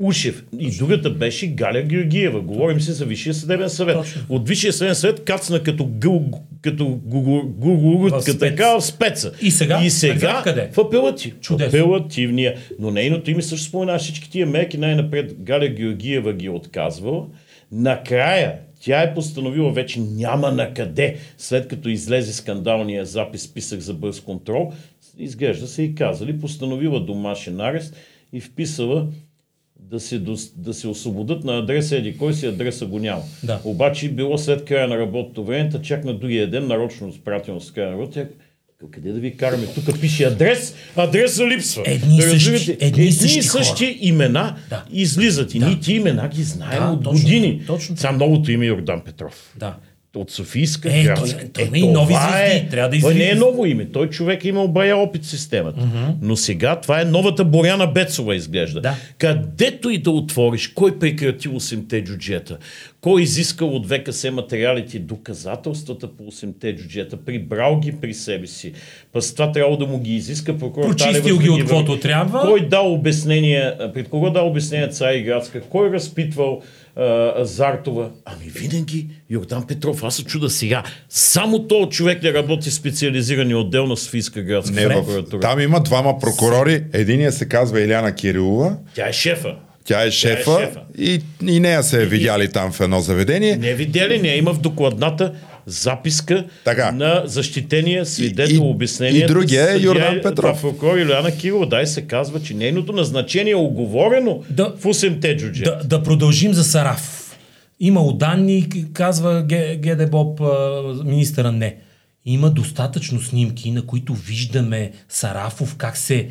Ушев. 0.00 0.44
И 0.58 0.70
другата 0.78 1.10
беше 1.10 1.46
Галя 1.46 1.82
Георгиева. 1.82 2.40
Говорим 2.40 2.80
се 2.80 2.92
за 2.92 3.04
Висшия 3.04 3.34
съдебен 3.34 3.70
съвет. 3.70 3.96
Точно. 3.96 4.22
От 4.28 4.48
Висшия 4.48 4.72
съдебен 4.72 4.94
съвет 4.94 5.24
кацна 5.24 5.62
като 5.62 5.86
гул, 5.86 6.30
като 6.62 7.00
гугурутка, 7.04 8.38
така 8.38 8.76
в 8.76 8.82
спеца. 8.82 9.32
И 9.42 9.50
сега? 9.50 9.80
И 9.84 9.90
сега 9.90 10.40
къде? 10.44 10.70
в 10.72 10.78
апелатив. 10.78 11.34
Чудесно. 11.40 11.78
Апелативния. 11.78 12.54
Но 12.78 12.90
нейното 12.90 13.30
име 13.30 13.42
също 13.42 13.66
спомена 13.66 13.98
всички 13.98 14.30
тия 14.30 14.46
мерки. 14.46 14.78
Най-напред 14.78 15.34
Галя 15.38 15.68
Георгиева 15.68 16.32
ги 16.32 16.46
е 16.46 16.50
отказвала. 16.50 17.26
Накрая 17.72 18.58
тя 18.80 19.02
е 19.02 19.14
постановила 19.14 19.72
вече 19.72 20.00
няма 20.00 20.52
на 20.52 20.74
къде, 20.74 21.16
след 21.38 21.68
като 21.68 21.88
излезе 21.88 22.32
скандалния 22.32 23.04
запис 23.04 23.42
списък 23.42 23.80
за 23.80 23.94
бърз 23.94 24.20
контрол, 24.20 24.72
изглежда 25.18 25.66
се 25.66 25.82
и 25.82 25.94
казали, 25.94 26.40
постановила 26.40 27.00
домашен 27.00 27.60
арест 27.60 27.96
и 28.32 28.40
вписала 28.40 29.06
да 29.86 30.00
се, 30.00 30.22
да 30.56 30.74
се 30.74 30.88
освободят 30.88 31.44
на 31.44 31.58
адреса 31.58 31.96
еди 31.96 32.16
кой 32.16 32.34
си 32.34 32.46
адреса 32.46 32.86
го 32.86 32.98
няма. 32.98 33.22
Да. 33.42 33.60
Обаче 33.64 34.08
било 34.08 34.38
след 34.38 34.64
края 34.64 34.88
на 34.88 34.98
работното 34.98 35.44
време, 35.44 35.70
чак 35.82 36.04
на 36.04 36.14
другия 36.14 36.50
ден, 36.50 36.66
нарочно 36.66 37.12
спратено 37.12 37.60
с 37.60 37.70
края 37.70 37.86
на 37.86 37.92
работа, 37.92 38.28
къде 38.90 39.12
да 39.12 39.20
ви 39.20 39.36
караме? 39.36 39.66
Тук 39.66 40.00
пише 40.00 40.24
адрес, 40.24 40.74
адреса 40.96 41.46
липсва. 41.46 41.82
Едни 41.86 42.16
и 42.16 42.22
същи- 42.22 42.70
едни 42.70 42.86
едни 42.88 43.12
същи 43.12 43.42
същи 43.42 43.98
имена 44.00 44.56
Да. 44.70 44.84
излизат. 44.92 45.54
И 45.54 45.58
Да. 45.58 45.66
ние 45.66 45.80
ти 45.80 45.92
имена 45.94 46.28
ги 46.28 46.42
знаем 46.42 46.80
Да, 46.80 46.88
от 46.88 47.04
точно, 47.04 47.22
години. 47.22 47.62
точно. 47.66 47.96
Сега 47.96 48.12
новото 48.12 48.52
име 48.52 48.64
е 48.64 48.68
Йордан 48.68 49.02
Петров. 49.04 49.54
Да. 49.58 49.76
От 50.16 50.30
Софийска 50.30 50.88
Е, 50.90 51.02
градска. 51.02 51.38
той- 51.38 51.48
той 51.48 51.64
има 51.64 51.78
и 51.78 51.92
нови 51.92 52.14
това 52.14 52.32
звезди, 52.38 52.68
трябва 52.68 52.88
да 52.88 53.00
Той 53.00 53.14
не 53.14 53.24
е 53.24 53.34
ново 53.34 53.66
име. 53.66 53.84
Той 53.84 54.08
човек 54.08 54.44
е 54.44 54.48
имал 54.48 54.68
бая 54.68 54.96
опит 54.96 55.24
в 55.24 55.26
системата. 55.26 55.88
Но 56.22 56.36
сега 56.36 56.76
това 56.76 57.00
е 57.00 57.04
новата 57.04 57.44
Боряна 57.44 57.86
Бецова 57.86 58.36
изглежда. 58.36 58.80
Да. 58.80 58.94
Където 59.18 59.90
и 59.90 59.98
да 59.98 60.10
отвориш, 60.10 60.68
кой 60.68 60.98
прекрати 60.98 61.48
8-те 61.48 62.04
джуджета, 62.04 62.58
кой 63.00 63.22
изискал 63.22 63.68
от 63.68 63.86
ВКС 63.88 64.26
материалите, 64.32 64.98
доказателствата 64.98 66.08
по 66.08 66.22
8-те 66.24 66.76
джуджета, 66.76 67.16
прибрал 67.16 67.80
ги 67.80 67.92
при 67.92 68.14
себе 68.14 68.46
си. 68.46 68.72
Пъс 69.12 69.34
това 69.34 69.52
трябва 69.52 69.76
да 69.76 69.86
му 69.86 69.98
ги 69.98 70.14
изиска 70.14 70.58
прокурор 70.58 70.88
Прочистил 70.88 71.22
Талева, 71.22 71.42
ги 71.42 71.50
от 71.50 71.58
каквото 71.60 72.00
трябва. 72.00 72.40
Кой 72.40 72.68
дал 72.68 72.92
обяснение, 72.92 73.72
пред 73.94 74.08
кого 74.08 74.30
дал 74.30 74.48
обяснение 74.48 74.88
Цари 74.88 75.22
Градска, 75.22 75.60
кой 75.60 75.90
разпитвал 75.90 76.62
а, 76.96 77.44
Зартова? 77.44 78.10
Ами 78.24 78.44
винаги 78.48 79.06
Йордан 79.30 79.66
Петров. 79.66 80.04
Аз 80.04 80.16
се 80.16 80.24
чуда 80.24 80.50
сега. 80.50 80.82
Само 81.08 81.66
този 81.68 81.90
човек 81.90 82.22
не 82.22 82.32
работи 82.32 82.70
специализирани 82.70 83.54
отдел 83.54 83.86
на 83.86 83.96
Софийска 83.96 84.42
градска 84.42 84.74
Не, 84.74 84.88
прокуратура. 84.88 85.40
там 85.40 85.60
има 85.60 85.80
двама 85.80 86.18
прокурори. 86.18 86.84
Единият 86.92 87.34
се 87.34 87.48
казва 87.48 87.80
Иляна 87.80 88.14
Кирилова. 88.14 88.76
Тя 88.94 89.08
е 89.08 89.12
шефа. 89.12 89.54
Тя 89.84 90.04
е 90.04 90.10
шефа, 90.10 90.58
шефа. 90.60 90.80
И, 90.98 91.20
и 91.46 91.60
нея 91.60 91.82
се 91.82 92.02
е 92.02 92.06
видяли 92.06 92.52
там 92.52 92.72
в 92.72 92.80
едно 92.80 93.00
заведение. 93.00 93.56
Не 93.56 93.74
видя 93.74 94.08
ли? 94.08 94.18
Не 94.22 94.28
има 94.28 94.54
в 94.54 94.60
докладната 94.60 95.32
записка 95.66 96.44
Така. 96.64 96.92
на 96.92 97.22
защитения 97.24 98.06
свидетел 98.06 98.54
И- 98.54 98.56
и- 98.56 98.60
обяснение. 98.60 99.20
и 99.20 99.26
другия 99.26 99.72
е 99.72 99.78
Йордан 99.78 100.20
Петров. 100.22 100.60
Прокурор 100.62 100.96
Иляна 100.96 101.30
Кирова. 101.32 101.66
Дай 101.66 101.86
се 101.86 102.02
казва, 102.02 102.42
че 102.42 102.54
нейното 102.54 102.92
назначение 102.92 103.52
е 103.52 103.56
оговорено 103.56 104.42
Да. 104.50 104.74
в 104.78 104.84
8-те 104.84 105.36
джудже. 105.36 105.62
Да, 105.62 105.80
да 105.84 106.02
продължим 106.02 106.54
за 106.54 106.64
Сараф. 106.64 107.36
Имало 107.80 108.12
данни, 108.12 108.68
казва 108.92 109.42
Геде 109.42 110.06
Боб, 110.06 110.40
министъра 111.04 111.52
не. 111.52 111.76
Има 112.24 112.50
достатъчно 112.50 113.20
снимки, 113.20 113.70
на 113.70 113.82
които 113.82 114.14
виждаме 114.14 114.92
Сарафов 115.08 115.76
как 115.76 115.96
се 115.96 116.28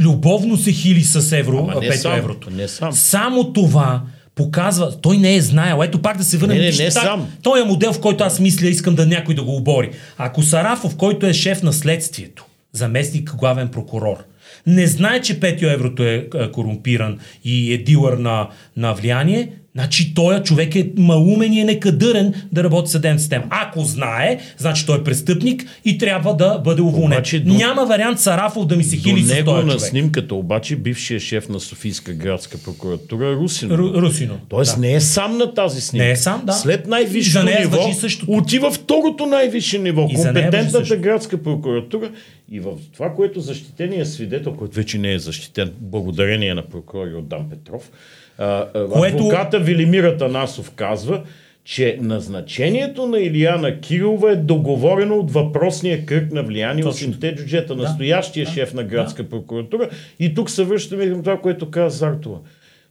любовно 0.00 0.56
се 0.56 0.72
хили 0.72 1.02
с 1.02 1.32
евро, 1.32 1.58
Ама 1.58 1.72
а, 1.76 1.80
не 1.80 1.88
пето 1.88 2.00
сам, 2.00 2.14
еврото. 2.14 2.50
не 2.50 2.68
сам. 2.68 2.92
Само 2.92 3.52
това 3.52 4.02
показва, 4.34 5.00
той 5.00 5.18
не 5.18 5.34
е 5.34 5.40
знаел. 5.40 5.80
Ето 5.82 6.02
пак 6.02 6.16
да 6.16 6.24
се 6.24 6.38
върнем. 6.38 6.56
Не, 6.56 6.70
не, 6.70 6.84
не 6.84 6.90
сам. 6.90 7.28
Той 7.42 7.60
е 7.60 7.64
модел, 7.64 7.92
в 7.92 8.00
който 8.00 8.24
аз 8.24 8.40
мисля, 8.40 8.66
искам 8.66 8.94
да 8.94 9.06
някой 9.06 9.34
да 9.34 9.42
го 9.42 9.56
обори. 9.56 9.90
Ако 10.18 10.42
Сарафов, 10.42 10.96
който 10.96 11.26
е 11.26 11.32
шеф 11.32 11.62
на 11.62 11.72
следствието, 11.72 12.44
заместник 12.72 13.34
главен 13.34 13.68
прокурор, 13.68 14.24
не 14.66 14.86
знае, 14.86 15.20
че 15.20 15.40
Петио 15.40 15.68
Еврото 15.68 16.02
е 16.02 16.28
е 16.34 16.50
корумпиран 16.50 17.18
и 17.44 17.72
е 17.72 17.78
дилър 17.78 18.12
на, 18.12 18.48
на 18.76 18.94
влияние, 18.94 19.50
значи 19.74 20.14
той 20.14 20.38
човек 20.38 20.76
е 20.76 20.90
малумен 20.96 21.52
и 21.52 21.60
е 21.60 21.64
некадърен 21.64 22.34
да 22.52 22.64
работи 22.64 22.86
в 22.86 22.90
съдебната 22.90 23.20
система. 23.20 23.44
Ако 23.50 23.80
знае, 23.80 24.38
значи 24.58 24.86
той 24.86 24.98
е 24.98 25.04
престъпник 25.04 25.64
и 25.84 25.98
трябва 25.98 26.36
да 26.36 26.58
бъде 26.58 26.82
уволнен. 26.82 27.12
Обаче 27.12 27.40
до- 27.40 27.54
Няма 27.54 27.86
вариант 27.86 28.20
Сарафов 28.20 28.66
да 28.66 28.76
ми 28.76 28.84
се 28.84 28.96
хили 28.96 29.22
с 29.22 29.28
него 29.28 29.44
този 29.46 29.66
на 29.66 29.72
човек. 29.72 29.80
снимката 29.80 30.34
обаче 30.34 30.76
бившия 30.76 31.20
шеф 31.20 31.48
на 31.48 31.60
Софийска 31.60 32.12
градска 32.14 32.58
прокуратура 32.58 33.32
Русин. 33.32 33.68
Ру- 33.68 33.94
Русино. 33.94 34.38
Тоест 34.48 34.74
Да. 34.74 34.80
не 34.80 34.94
е 34.94 35.00
сам 35.00 35.38
на 35.38 35.54
тази 35.54 35.80
снимка. 35.80 36.04
Не 36.04 36.10
е 36.10 36.16
сам, 36.16 36.42
да. 36.46 36.52
След 36.52 36.86
най-висшето 36.86 37.32
за 37.32 37.44
нея 37.44 37.60
ниво 37.60 37.92
същото. 37.92 38.32
отива 38.32 38.70
второто 38.72 39.26
най-висше 39.26 39.78
ниво. 39.78 40.08
И 40.10 40.14
компетентната 40.14 40.96
градска 40.96 41.38
прокуратура 41.38 42.10
и 42.50 42.60
в 42.60 42.66
това, 42.92 43.10
което 43.10 43.40
защитения 43.40 44.06
свидетел, 44.06 44.52
който 44.52 44.76
вече 44.76 44.98
не 44.98 45.12
е 45.12 45.18
защитен, 45.18 45.72
благодарение 45.80 46.54
на 46.54 46.62
прокурор 46.64 47.06
Йордан 47.06 47.50
Петров, 47.50 47.90
а, 48.38 48.66
Което- 48.88 49.16
адвоката 49.16 49.60
Велимира 49.60 50.16
Танасов 50.16 50.70
казва, 50.70 51.22
че 51.64 51.98
назначението 52.00 53.06
на 53.06 53.20
Илияна 53.20 53.80
Кирилова 53.80 54.32
е 54.32 54.36
договорено 54.36 55.16
от 55.16 55.30
въпросния 55.30 56.06
кръг 56.06 56.32
на 56.32 56.42
влияние, 56.42 56.82
Точно. 56.82 57.08
8-те 57.08 57.34
джуджета, 57.34 57.74
настоящия 57.76 58.46
шеф 58.46 58.74
на 58.74 58.84
градска 58.84 59.28
прокуратура. 59.28 59.88
И 60.20 60.34
тук 60.34 60.50
се 60.50 60.64
връщаме 60.64 61.08
към 61.08 61.18
това, 61.20 61.40
което 61.40 61.70
каза 61.70 61.96
Зартова. 61.96 62.38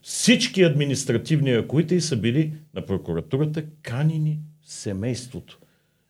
Всички 0.02 0.62
административни 0.62 1.56
ръководители 1.56 2.00
са 2.00 2.16
били 2.16 2.52
на 2.74 2.82
прокуратурата 2.82 3.62
канени 3.82 4.38
в 4.66 4.72
семейството. 4.72 5.58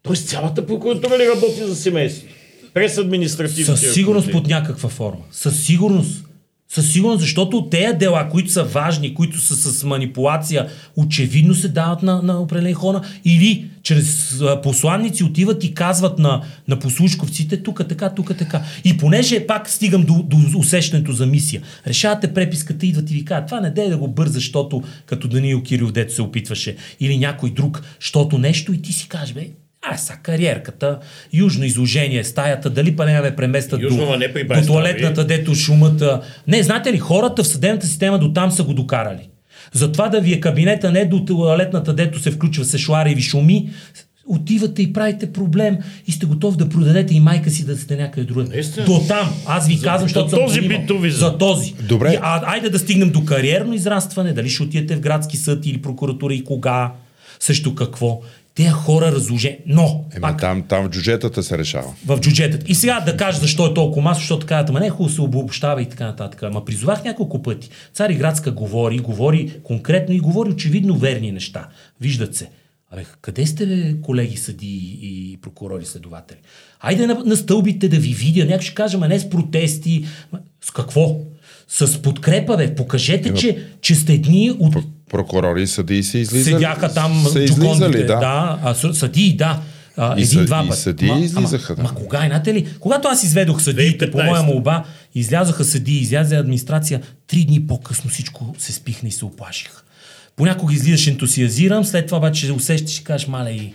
Тоест 0.03 0.29
цялата 0.29 0.67
прокуратура 0.67 1.19
ли 1.19 1.29
работи 1.37 1.61
за 1.61 1.77
семейството? 1.77 2.35
През 2.75 2.99
административните 2.99 3.65
Със 3.77 3.95
сигурност 3.95 4.27
ръководители. 4.29 4.55
под 4.57 4.63
някаква 4.63 4.89
форма. 4.89 5.21
Със 5.31 5.65
сигурност. 5.65 6.25
Със 6.69 6.93
сигурност, 6.93 7.21
защото 7.21 7.69
тези 7.69 7.97
дела, 7.99 8.29
които 8.29 8.51
са 8.51 8.65
важни, 8.65 9.15
които 9.15 9.41
са 9.41 9.57
с 9.57 9.85
манипулация, 9.85 10.69
очевидно 10.97 11.55
се 11.55 11.69
дават 11.69 12.03
на, 12.03 12.23
на 12.23 12.41
определени 12.41 12.75
хора 12.75 13.01
или 13.25 13.71
чрез 13.83 14.35
посланници 14.63 15.25
отиват 15.25 15.65
и 15.65 15.75
казват 15.75 16.19
на, 16.19 16.43
на 16.69 16.79
послушковците 16.79 17.63
тук 17.63 17.89
така, 17.89 18.11
тук 18.15 18.37
така. 18.39 18.63
И 18.85 18.97
понеже 18.97 19.47
пак 19.47 19.71
стигам 19.71 20.03
до, 20.03 20.23
до 20.23 20.59
усещането 20.59 21.13
за 21.13 21.27
мисия, 21.27 21.63
решавате 21.87 22.35
преписката, 22.35 22.87
идват 22.87 23.11
и 23.11 23.15
ви 23.15 23.25
казват, 23.25 23.47
това 23.47 23.61
не 23.61 23.71
дей 23.71 23.89
да 23.89 23.97
го 23.97 24.09
бърза, 24.09 24.33
защото 24.33 24.83
като 25.07 25.29
Даниил 25.29 25.63
Кирил, 25.63 25.91
дето 25.91 26.15
се 26.15 26.23
опитваше, 26.23 26.77
или 27.01 27.19
някой 27.19 27.51
друг, 27.51 27.83
защото 28.01 28.39
нещо 28.39 28.73
и 28.73 28.83
ти 28.83 28.93
си 28.93 29.09
кажеш, 29.09 29.35
бе, 29.35 29.49
а, 29.91 29.97
са 29.97 30.13
кариерката, 30.23 30.99
южно 31.33 31.65
изложение, 31.65 32.25
стаята, 32.25 32.71
дали 32.71 32.97
па 32.97 33.07
не 33.07 33.21
ме 33.21 33.37
преместят 33.37 33.83
Южно, 33.83 34.07
до, 34.07 34.17
не 34.17 34.29
до 34.29 34.67
туалетната, 34.67 35.27
дето 35.27 35.55
шумата. 35.55 36.21
Не, 36.47 36.63
знаете 36.63 36.93
ли, 36.93 36.99
хората 36.99 37.43
в 37.43 37.49
съдебната 37.49 37.87
система 37.87 38.19
до 38.19 38.33
там 38.33 38.51
са 38.51 38.63
го 38.63 38.75
докарали. 38.75 39.29
Затова 39.73 40.09
да 40.09 40.21
ви 40.21 40.33
е 40.33 40.41
кабинета 40.41 40.93
не 40.93 41.05
до 41.05 41.25
туалетната, 41.25 41.95
дето 41.95 42.19
се 42.19 42.31
включва 42.31 42.65
сешлара 42.65 43.11
и 43.11 43.15
ви 43.15 43.23
шуми, 43.23 43.71
отивате 44.27 44.83
и 44.83 44.93
правите 44.93 45.33
проблем 45.33 45.79
и 46.07 46.13
сте 46.13 46.27
готови 46.27 46.57
да 46.57 46.69
продадете 46.69 47.15
и 47.15 47.21
майка 47.21 47.51
си 47.51 47.67
да 47.67 47.77
сте 47.77 47.97
някъде 47.97 48.27
друга. 48.27 48.45
До 48.87 49.01
там. 49.09 49.35
Аз 49.47 49.69
ви 49.69 49.77
За- 49.77 49.85
казвам, 49.85 50.09
за 50.09 50.13
защото 50.13 50.31
съм 50.31 50.39
този 50.47 50.61
битовизъм. 50.61 51.31
За 51.31 51.39
този. 51.39 51.75
Добре. 51.89 52.13
И, 52.13 52.19
а, 52.23 52.43
айде 52.55 52.71
да 52.71 52.79
стигнем 52.79 53.11
до 53.11 53.25
кариерно 53.25 53.75
израстване, 53.75 54.33
дали 54.33 54.49
ще 54.49 54.63
отидете 54.63 54.97
в 54.97 55.01
градски 55.01 55.37
съд 55.37 55.67
или 55.67 55.83
прокуратура 55.83 56.35
и 56.35 56.45
кога, 56.45 56.93
също 57.41 57.75
какво. 57.75 58.21
Те 58.55 58.71
хора 58.71 59.13
разложени. 59.13 59.57
Но, 59.67 60.05
Еми, 60.13 60.21
пак, 60.21 60.41
там, 60.41 60.63
там 60.69 60.85
в 60.85 60.91
джуджетата 60.91 61.43
се 61.43 61.59
решава. 61.59 61.95
в 62.07 62.21
джуджетата. 62.21 62.65
И 62.69 62.75
сега 62.75 63.01
да 63.01 63.17
кажа 63.17 63.39
защо 63.39 63.67
е 63.67 63.75
толкова 63.75 64.03
масо, 64.03 64.21
защото 64.21 64.47
казват, 64.47 64.71
ама 64.71 64.81
не 64.81 64.87
е 64.87 64.91
хубаво 64.91 65.15
се 65.15 65.21
обобщава 65.21 65.83
и 65.83 65.89
така 65.89 66.07
нататък. 66.07 66.43
Ама 66.43 66.65
призовах 66.65 67.05
няколко 67.05 67.43
пъти. 67.43 67.71
Цари 67.93 68.15
Градска 68.15 68.51
говори, 68.51 68.99
говори 68.99 69.53
конкретно 69.63 70.15
и 70.15 70.21
говори 70.21 70.51
очевидно 70.51 70.97
верни 70.97 71.33
неща. 71.33 71.69
Виждат 72.01 72.37
се. 72.37 72.51
Абе, 72.91 73.05
къде 73.21 73.47
сте, 73.47 73.67
бе, 73.67 73.95
колеги 74.03 74.37
съди 74.37 74.99
и 75.03 75.39
прокурори, 75.43 75.85
следователи? 75.85 76.39
Айде 76.81 77.07
на, 77.07 77.15
на 77.25 77.37
стълбите 77.37 77.89
да 77.89 77.99
ви 77.99 78.13
видя. 78.15 78.45
Някой 78.45 78.63
ще 78.63 78.75
каже, 78.75 78.97
ма 78.97 79.09
не 79.09 79.19
с 79.21 79.31
протести. 79.31 80.05
С 80.65 80.71
какво? 80.71 81.17
С 81.69 82.03
подкрепа, 82.03 82.57
бе. 82.57 82.75
Покажете, 82.75 83.35
че, 83.35 83.67
че 83.81 83.95
сте 83.95 84.13
едни 84.13 84.51
от 84.59 84.77
Прокурори 85.11 85.63
и 85.63 85.67
съдии 85.67 86.03
се 86.03 86.19
излизали. 86.19 86.55
седяха 86.55 86.95
там 86.95 87.25
Са 87.25 87.43
излизали, 87.43 87.99
да. 87.99 88.07
да, 88.07 88.59
а, 88.63 88.75
съ- 88.75 88.93
съдии, 88.93 89.37
да. 89.37 89.61
А, 89.97 90.09
И 90.11 90.23
един, 90.23 90.27
съ- 90.31 90.45
два 90.45 90.63
и 90.65 90.69
пъти. 90.69 90.81
съдии 90.81 91.09
Ма- 91.09 91.21
излизаха, 91.21 91.73
ама, 91.73 91.77
да. 91.79 91.83
Ма 91.85 91.95
кога, 91.95 92.19
знаете 92.19 92.55
ли? 92.55 92.67
Когато 92.81 93.09
аз 93.09 93.25
изведох 93.25 93.63
съдиите 93.63 94.11
по 94.11 94.19
2015. 94.19 94.25
моя 94.27 94.43
молба, 94.45 94.85
излязоха 95.15 95.65
съдии, 95.65 95.99
излезе 95.99 96.37
администрация, 96.37 97.01
три 97.27 97.45
дни 97.45 97.67
по-късно 97.67 98.11
всичко 98.11 98.55
се 98.59 98.73
спихна 98.73 99.09
и 99.09 99.13
се 99.13 99.25
оплаших. 99.25 99.71
Понякога 100.37 100.75
излизаш 100.75 101.07
ентусиазирам, 101.07 101.85
след 101.85 102.07
това 102.07 102.19
обаче 102.19 102.53
усещаш 102.53 102.99
и 102.99 103.05
кажеш, 103.05 103.29
мале 103.29 103.51
и... 103.51 103.73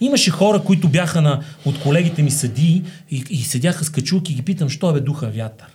Имаше 0.00 0.30
хора, 0.30 0.58
които 0.60 0.88
бяха 0.88 1.20
на, 1.20 1.40
от 1.64 1.80
колегите 1.80 2.22
ми 2.22 2.30
съдии 2.30 2.82
и, 3.10 3.24
и 3.30 3.38
седяха 3.38 3.84
с 3.84 3.90
качулки 3.90 4.32
и 4.32 4.36
ги 4.36 4.42
питам, 4.42 4.68
що 4.68 4.90
е 4.90 4.92
бе 4.92 5.00
духа 5.00 5.26
вятър. 5.28 5.66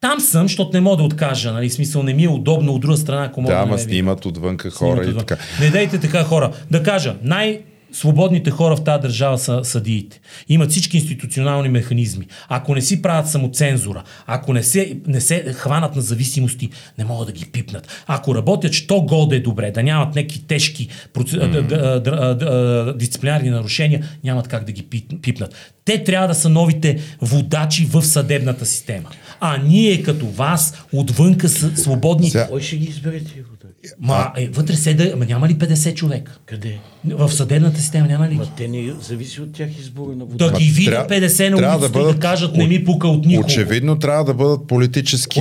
Там 0.00 0.20
съм, 0.20 0.42
защото 0.42 0.70
не 0.72 0.80
мога 0.80 0.96
да 0.96 1.02
откажа, 1.02 1.52
нали? 1.52 1.70
Смисъл 1.70 2.02
не 2.02 2.14
ми 2.14 2.24
е 2.24 2.28
удобно 2.28 2.74
от 2.74 2.80
друга 2.80 2.96
страна, 2.96 3.24
ако 3.24 3.40
мога 3.40 3.54
Да, 3.54 3.60
да 3.60 3.66
видя. 3.66 3.78
снимат 3.78 4.26
отвънка 4.26 4.70
хора 4.70 4.90
Снимат 4.90 5.06
и 5.06 5.08
отвън. 5.08 5.24
така. 5.26 5.42
Не 5.60 5.70
дейте 5.70 6.00
така 6.00 6.24
хора. 6.24 6.52
Да 6.70 6.82
кажа, 6.82 7.16
най- 7.22 7.60
Свободните 7.92 8.50
хора 8.50 8.76
в 8.76 8.84
тази 8.84 9.02
държава 9.02 9.38
са 9.38 9.60
съдиите. 9.64 10.20
Имат 10.48 10.70
всички 10.70 10.96
институционални 10.96 11.68
механизми. 11.68 12.26
Ако 12.48 12.74
не 12.74 12.80
си 12.80 13.02
правят 13.02 13.28
самоцензура, 13.28 14.02
ако 14.26 14.52
не 14.52 14.62
се, 14.62 14.96
не 15.06 15.20
се 15.20 15.52
хванат 15.52 15.96
на 15.96 16.02
зависимости, 16.02 16.68
не 16.98 17.04
могат 17.04 17.26
да 17.26 17.32
ги 17.32 17.44
пипнат. 17.44 17.88
Ако 18.06 18.34
работят, 18.34 18.72
що 18.72 19.00
гол 19.00 19.26
да 19.26 19.36
е 19.36 19.40
добре, 19.40 19.70
да 19.70 19.82
нямат 19.82 20.14
някакви 20.14 20.38
тежки 20.40 20.88
проц... 21.12 21.30
mm-hmm. 21.30 22.96
дисциплинарни 22.96 23.50
нарушения, 23.50 24.04
нямат 24.24 24.48
как 24.48 24.64
да 24.64 24.72
ги 24.72 24.82
пип- 24.82 25.20
пипнат. 25.20 25.54
Те 25.88 26.04
трябва 26.04 26.28
да 26.28 26.34
са 26.34 26.48
новите 26.48 26.98
водачи 27.20 27.84
в 27.84 28.02
съдебната 28.02 28.66
система. 28.66 29.08
А 29.40 29.56
ние 29.58 30.02
като 30.02 30.26
вас 30.26 30.74
отвънка 30.92 31.48
са 31.48 31.76
свободни. 31.76 32.30
Сега- 32.30 32.46
Кой 32.48 32.60
ще 32.60 32.76
ги 32.76 32.84
избере 32.86 33.18
тия 33.18 33.44
водачи? 33.44 33.94
Ма, 34.00 34.32
е, 34.36 34.48
вътре 34.48 34.74
седа, 34.74 35.10
ама 35.14 35.24
няма 35.24 35.48
ли 35.48 35.54
50 35.54 35.94
човека? 35.94 36.38
Къде? 36.46 36.78
В 37.04 37.32
съдебната 37.32 37.80
система 37.80 38.06
няма 38.06 38.28
ли? 38.28 38.34
Ма 38.34 38.46
те 38.56 38.68
не 38.68 38.92
зависи 39.02 39.40
от 39.40 39.52
тях 39.52 39.78
избора 39.80 40.10
на 40.10 40.16
Да 40.16 40.24
водачи. 40.24 40.64
ги 40.64 40.70
видя 40.70 40.90
трябва- 40.90 41.08
50 41.08 41.50
на 41.50 41.56
да 41.56 41.68
улицата 41.68 41.78
и 41.78 41.92
да 41.92 41.98
бъдат 41.98 42.18
кажат 42.20 42.56
не 42.56 42.66
ми 42.66 42.84
пука 42.84 43.08
от 43.08 43.26
никого. 43.26 43.46
Очевидно 43.46 43.98
трябва 43.98 44.24
да 44.24 44.34
бъдат 44.34 44.66
политически 44.66 45.40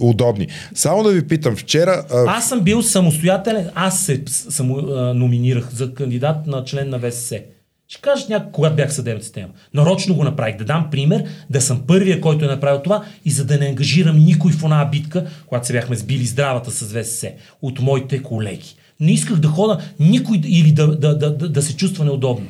удобни. 0.00 0.46
Само 0.74 1.02
да 1.02 1.12
ви 1.12 1.22
питам, 1.22 1.56
вчера... 1.56 2.04
а, 2.10 2.24
Аз 2.28 2.48
съм 2.48 2.60
бил 2.60 2.82
самостоятелен, 2.82 3.68
аз 3.74 4.00
се 4.00 4.22
само, 4.26 4.78
а, 4.78 5.14
номинирах 5.14 5.68
за 5.70 5.94
кандидат 5.94 6.46
на 6.46 6.64
член 6.64 6.90
на 6.90 7.00
ВСС. 7.00 7.40
Ще 7.88 8.00
кажа 8.00 8.26
някой, 8.28 8.52
когато 8.52 8.76
бях 8.76 8.90
в 8.90 8.94
съдебната 8.94 9.24
система. 9.24 9.48
Нарочно 9.74 10.14
го 10.14 10.24
направих. 10.24 10.56
Да 10.56 10.64
дам 10.64 10.88
пример, 10.90 11.24
да 11.50 11.60
съм 11.60 11.82
първия, 11.86 12.20
който 12.20 12.44
е 12.44 12.48
направил 12.48 12.82
това 12.82 13.04
и 13.24 13.30
за 13.30 13.44
да 13.44 13.58
не 13.58 13.66
ангажирам 13.66 14.18
никой 14.18 14.52
в 14.52 14.64
една 14.64 14.84
битка, 14.84 15.26
когато 15.46 15.66
се 15.66 15.72
бяхме 15.72 15.96
сбили 15.96 16.24
здравата 16.24 16.70
с 16.70 17.02
ВСС, 17.02 17.32
от 17.62 17.80
моите 17.80 18.22
колеги. 18.22 18.76
Не 19.00 19.12
исках 19.12 19.36
да 19.36 19.48
хода 19.48 19.80
никой 20.00 20.40
или 20.44 20.72
да, 20.72 20.98
да, 20.98 21.18
да, 21.18 21.36
да, 21.36 21.48
да 21.48 21.62
се 21.62 21.76
чувства 21.76 22.04
неудобно. 22.04 22.46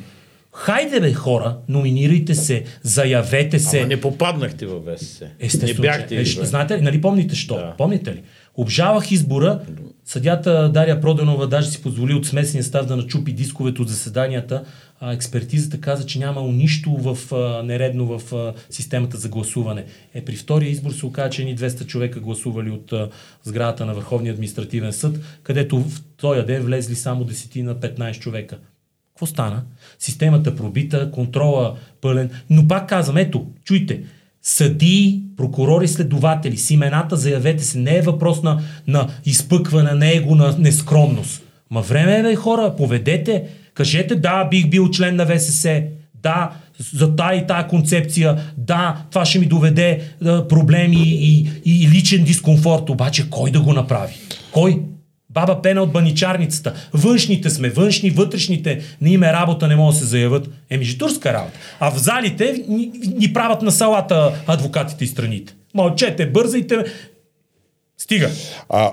Хайде 0.57 1.01
бе 1.01 1.13
хора, 1.13 1.57
номинирайте 1.69 2.35
се, 2.35 2.65
заявете 2.83 3.59
се. 3.59 3.79
Ама 3.79 3.87
не 3.87 4.01
попаднахте 4.01 4.67
във 4.67 4.85
ВСС. 4.85 5.27
Естествено. 5.41 5.83
Не 5.83 5.89
бяхте 5.89 6.21
е, 6.21 6.25
знаете 6.25 6.79
ли, 6.79 6.81
нали 6.81 7.01
помните 7.01 7.35
що? 7.35 7.55
Да. 7.55 7.75
Помните 7.79 8.15
ли? 8.15 8.23
Обжавах 8.57 9.11
избора, 9.11 9.61
съдята 10.05 10.71
Дария 10.75 11.01
Проданова 11.01 11.47
даже 11.47 11.71
си 11.71 11.83
позволи 11.83 12.15
от 12.15 12.27
смесения 12.27 12.65
став 12.65 12.87
да 12.87 12.97
начупи 12.97 13.33
дисковете 13.33 13.83
от 13.83 13.89
заседанията. 13.89 14.65
А, 15.01 15.13
експертизата 15.13 15.81
каза, 15.81 16.07
че 16.07 16.19
нямало 16.19 16.53
нищо 16.53 16.91
в, 16.91 17.35
а, 17.35 17.63
нередно 17.63 18.19
в 18.19 18.35
а, 18.35 18.55
системата 18.71 19.17
за 19.17 19.29
гласуване. 19.29 19.85
Е, 20.15 20.25
при 20.25 20.37
втория 20.37 20.71
избор 20.71 20.93
се 20.93 21.07
оказа, 21.07 21.31
че 21.31 21.45
ни 21.45 21.57
200 21.57 21.87
човека 21.87 22.21
гласували 22.21 22.71
от 22.71 22.93
а, 22.93 23.09
сградата 23.43 23.87
на 23.87 23.95
Върховния 23.95 24.33
административен 24.33 24.93
съд, 24.93 25.21
където 25.43 25.81
в 25.81 26.03
този 26.17 26.43
ден 26.43 26.63
влезли 26.63 26.95
само 26.95 27.25
10 27.25 27.63
на 27.63 27.77
15 27.77 28.19
човека. 28.19 28.59
Какво 29.15 29.27
стана? 29.27 29.63
Системата 29.99 30.57
пробита, 30.57 31.11
контрола 31.11 31.77
пълен. 32.01 32.31
Но 32.51 32.69
пак 32.69 32.89
казвам, 32.89 33.17
ето, 33.17 33.47
чуйте, 33.65 34.01
съдии, 34.43 35.23
прокурори, 35.37 35.89
следователи, 35.89 36.57
с 36.57 36.71
имената 36.71 37.17
заявете 37.17 37.65
се. 37.65 37.79
Не 37.79 37.97
е 37.97 38.03
въпрос 38.03 38.43
на, 38.43 38.61
на 38.87 39.09
изпъкване, 39.25 39.93
на 39.93 40.15
его, 40.15 40.35
на 40.35 40.57
нескромност. 40.59 41.43
Ма 41.71 41.81
време 41.81 42.31
е, 42.31 42.37
хора, 42.37 42.75
поведете, 42.77 43.45
кажете, 43.75 44.15
да, 44.15 44.45
бих 44.45 44.69
бил 44.69 44.91
член 44.91 45.17
на 45.17 45.27
ВСС, 45.27 45.83
да, 46.23 46.51
за 46.93 47.17
тая 47.17 47.39
и 47.39 47.47
тая 47.47 47.69
концепция, 47.69 48.39
да, 48.57 49.05
това 49.11 49.25
ще 49.25 49.39
ми 49.39 49.47
доведе 49.47 50.01
а, 50.25 50.49
проблеми 50.49 51.03
и, 51.03 51.49
и, 51.65 51.85
и 51.85 51.89
личен 51.89 52.25
дискомфорт, 52.25 52.91
обаче 52.91 53.31
кой 53.31 53.51
да 53.51 53.61
го 53.61 53.73
направи? 53.73 54.15
Кой? 54.53 54.83
Баба 55.35 55.63
Пена 55.63 55.83
от 55.83 55.93
баничарницата. 55.93 56.75
Външните 56.93 57.51
сме, 57.51 57.71
външни, 57.71 58.11
вътрешните, 58.11 58.83
не 59.01 59.11
име 59.11 59.33
работа 59.33 59.69
не 59.69 59.77
могат 59.77 59.95
да 59.95 60.01
се 60.01 60.07
заявят. 60.07 60.49
Еми, 60.71 60.85
же 60.85 60.99
турска 60.99 61.33
работа. 61.33 61.59
А 61.81 61.91
в 61.91 61.99
залите 61.99 62.65
ни, 62.69 62.91
ни 63.17 63.33
правят 63.33 63.63
на 63.63 63.73
салата 63.73 64.43
адвокатите 64.47 65.05
и 65.05 65.07
страните. 65.07 65.55
Мълчете, 65.75 66.27
бързайте. 66.27 66.85
Стига. 67.99 68.31
А, 68.69 68.93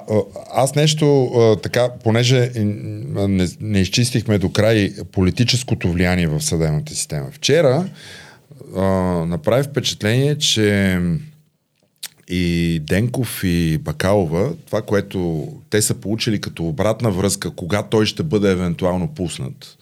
аз 0.54 0.76
нещо 0.76 1.24
а, 1.26 1.56
така, 1.56 1.90
понеже 2.04 2.52
не, 2.56 3.48
не 3.62 3.80
изчистихме 3.80 4.38
до 4.38 4.52
край 4.52 4.94
политическото 5.12 5.92
влияние 5.92 6.28
в 6.28 6.42
съдебната 6.42 6.96
система. 6.96 7.28
Вчера 7.32 7.86
а, 8.78 8.82
направи 9.26 9.64
впечатление, 9.64 10.38
че 10.38 11.00
и 12.32 12.80
Денков 12.80 13.42
и 13.44 13.78
Бакалова, 13.78 14.54
това, 14.66 14.82
което 14.82 15.48
те 15.70 15.82
са 15.82 15.94
получили 15.94 16.42
като 16.42 16.68
обратна 16.68 17.12
връзка, 17.12 17.52
кога 17.52 17.84
той 17.84 18.06
ще 18.06 18.24
бъде 18.24 18.52
евентуално 18.52 19.08
пуснат, 19.08 19.78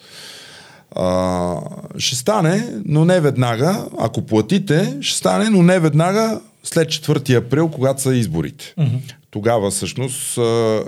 а, 0.95 1.55
ще 1.97 2.15
стане, 2.15 2.69
но 2.85 3.05
не 3.05 3.19
веднага. 3.19 3.85
Ако 3.97 4.25
платите, 4.25 4.97
ще 5.01 5.17
стане, 5.17 5.49
но 5.49 5.63
не 5.63 5.79
веднага 5.79 6.41
след 6.63 6.87
4 6.87 7.45
април, 7.45 7.69
когато 7.69 8.01
са 8.01 8.15
изборите. 8.15 8.73
Mm-hmm. 8.79 9.13
Тогава 9.31 9.71
всъщност 9.71 10.37
а, 10.37 10.83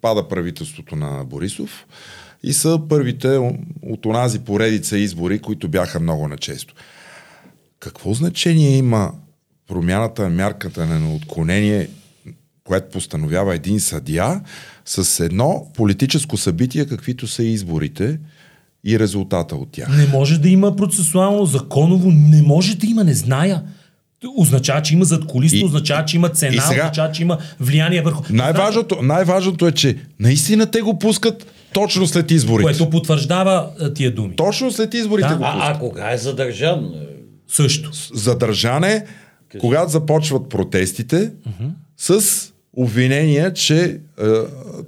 пада 0.00 0.28
правителството 0.28 0.96
на 0.96 1.24
Борисов 1.24 1.86
и 2.42 2.52
са 2.52 2.80
първите 2.88 3.28
от 3.82 4.06
онази 4.06 4.38
поредица 4.38 4.98
избори, 4.98 5.38
които 5.38 5.68
бяха 5.68 6.00
много 6.00 6.28
начесто. 6.28 6.74
Какво 7.80 8.14
значение 8.14 8.76
има 8.76 9.12
промяната 9.68 10.22
на 10.22 10.30
мярката 10.30 10.86
на 10.86 11.14
отклонение, 11.14 11.88
което 12.64 12.88
постановява 12.88 13.54
един 13.54 13.80
съдия, 13.80 14.40
с 14.84 15.24
едно 15.24 15.66
политическо 15.74 16.36
събитие, 16.36 16.86
каквито 16.86 17.26
са 17.26 17.42
изборите 17.42 18.18
и 18.84 18.98
резултата 18.98 19.54
от 19.56 19.68
тях? 19.72 19.96
Не 19.96 20.06
може 20.06 20.38
да 20.38 20.48
има 20.48 20.76
процесуално, 20.76 21.46
законово, 21.46 22.10
не 22.10 22.42
може 22.42 22.76
да 22.76 22.86
има, 22.86 23.04
не 23.04 23.14
зная. 23.14 23.62
Означава, 24.36 24.82
че 24.82 24.94
има 24.94 25.04
задколисно, 25.04 25.66
означава, 25.66 26.04
че 26.04 26.16
има 26.16 26.28
цена, 26.28 26.62
сега- 26.62 26.82
означава, 26.82 27.12
че 27.12 27.22
има 27.22 27.38
влияние 27.60 28.02
върху... 28.02 28.22
Най-важното, 28.30 28.98
най-важното 29.02 29.66
е, 29.66 29.72
че 29.72 29.96
наистина 30.20 30.66
те 30.70 30.80
го 30.80 30.98
пускат 30.98 31.46
точно 31.72 32.06
след 32.06 32.30
изборите. 32.30 32.64
Което 32.64 32.90
потвърждава 32.90 33.68
тия 33.94 34.14
думи. 34.14 34.36
Точно 34.36 34.72
след 34.72 34.94
изборите 34.94 35.28
Да. 35.28 35.34
го 35.36 35.40
пускат. 35.42 35.60
А, 35.62 35.72
а 35.76 35.78
кога 35.78 36.12
е 36.12 36.18
задържан? 36.18 36.90
Също. 37.48 37.90
Задържане, 38.14 39.04
когато 39.60 39.90
започват 39.90 40.48
протестите, 40.48 41.32
с 41.96 42.22
обвинения, 42.76 43.52
че 43.52 43.84
е, 43.84 44.24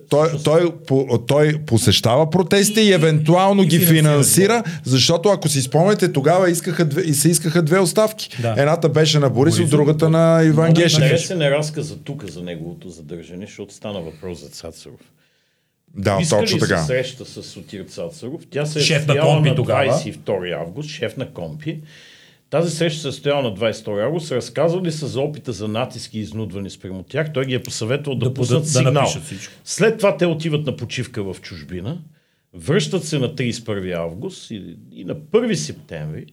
той, 0.08 0.28
той, 0.44 0.76
по- 0.86 1.18
той 1.26 1.58
посещава 1.66 2.30
протестите 2.30 2.80
и 2.80 2.92
евентуално 2.92 3.62
и 3.62 3.66
ги 3.66 3.78
финансира. 3.78 4.02
финансира, 4.02 4.62
защото 4.84 5.28
ако 5.28 5.48
си 5.48 5.62
спомняте, 5.62 6.12
тогава 6.12 6.50
искаха 6.50 6.84
две, 6.84 7.02
и 7.02 7.14
се 7.14 7.28
искаха 7.28 7.62
две 7.62 7.78
оставки. 7.78 8.28
Да. 8.42 8.54
Едната 8.58 8.88
беше 8.88 9.18
на 9.18 9.30
Борисов, 9.30 9.58
Борисов, 9.58 9.70
другата 9.70 10.08
на 10.11 10.42
Иван 10.44 10.72
Гешев. 10.72 10.98
Интересен 10.98 11.42
е 11.42 11.50
разказа 11.50 11.96
тук 11.96 12.24
за 12.24 12.42
неговото 12.42 12.88
задържане, 12.88 13.46
защото 13.46 13.74
стана 13.74 14.00
въпрос 14.00 14.40
за 14.40 14.48
Цацаров. 14.48 15.00
Да, 15.96 16.18
Иска 16.22 16.38
точно 16.38 16.56
ли 16.56 16.61
така. 16.61 16.78
се 16.78 16.86
среща 16.86 17.24
с 17.24 17.42
Сотир 17.42 17.84
Цацаров? 17.84 18.40
Тя 18.50 18.66
се 18.66 18.78
е 18.78 18.82
Шеф 18.82 19.06
на 19.06 19.20
Компи 19.20 19.48
на 19.48 19.54
тогава. 19.54 19.92
22 19.92 20.61
август, 20.61 20.90
шеф 20.90 21.16
на 21.16 21.32
Компи. 21.32 21.80
Тази 22.51 22.70
среща 22.70 22.96
се 22.96 23.03
състояла 23.03 23.42
на 23.42 23.55
22 23.57 24.05
август. 24.05 24.32
Разказвали 24.32 24.92
са 24.92 25.07
за 25.07 25.20
опита 25.20 25.53
за 25.53 25.68
натиски 25.68 26.18
и 26.18 26.22
изнудване 26.22 26.70
спрямо 26.70 27.03
тях. 27.03 27.32
Той 27.32 27.44
ги 27.46 27.55
е 27.55 27.62
посъветвал 27.62 28.14
да, 28.14 28.30
Да 28.30 28.44
да 28.61 28.64
сигнал. 28.64 29.07
всичко. 29.07 29.53
След 29.64 29.98
това 29.98 30.16
те 30.16 30.26
отиват 30.26 30.66
на 30.66 30.76
почивка 30.76 31.22
в 31.22 31.36
чужбина, 31.40 31.98
връщат 32.55 33.05
се 33.05 33.18
на 33.18 33.34
31 33.34 33.96
август 33.96 34.51
и, 34.51 34.76
и 34.92 35.05
на 35.05 35.14
1 35.14 35.55
септември 35.55 36.26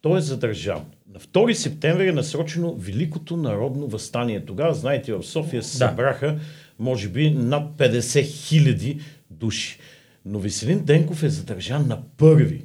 той 0.00 0.18
е 0.18 0.22
задържан. 0.22 0.80
На 1.14 1.20
2 1.20 1.52
септември 1.52 2.08
е 2.08 2.12
насрочено 2.12 2.74
Великото 2.74 3.36
народно 3.36 3.86
възстание. 3.86 4.44
Тогава, 4.44 4.74
знаете, 4.74 5.12
в 5.12 5.22
София 5.22 5.62
се 5.62 5.78
Да. 5.78 5.88
събраха, 5.88 6.38
може 6.78 7.08
би, 7.08 7.30
над 7.30 7.76
50 7.78 8.22
хиляди 8.24 9.00
души. 9.30 9.78
Но 10.24 10.38
Веселин 10.38 10.84
Денков 10.84 11.22
е 11.22 11.28
задържан 11.28 11.88
на 11.88 11.98
първи. 12.16 12.64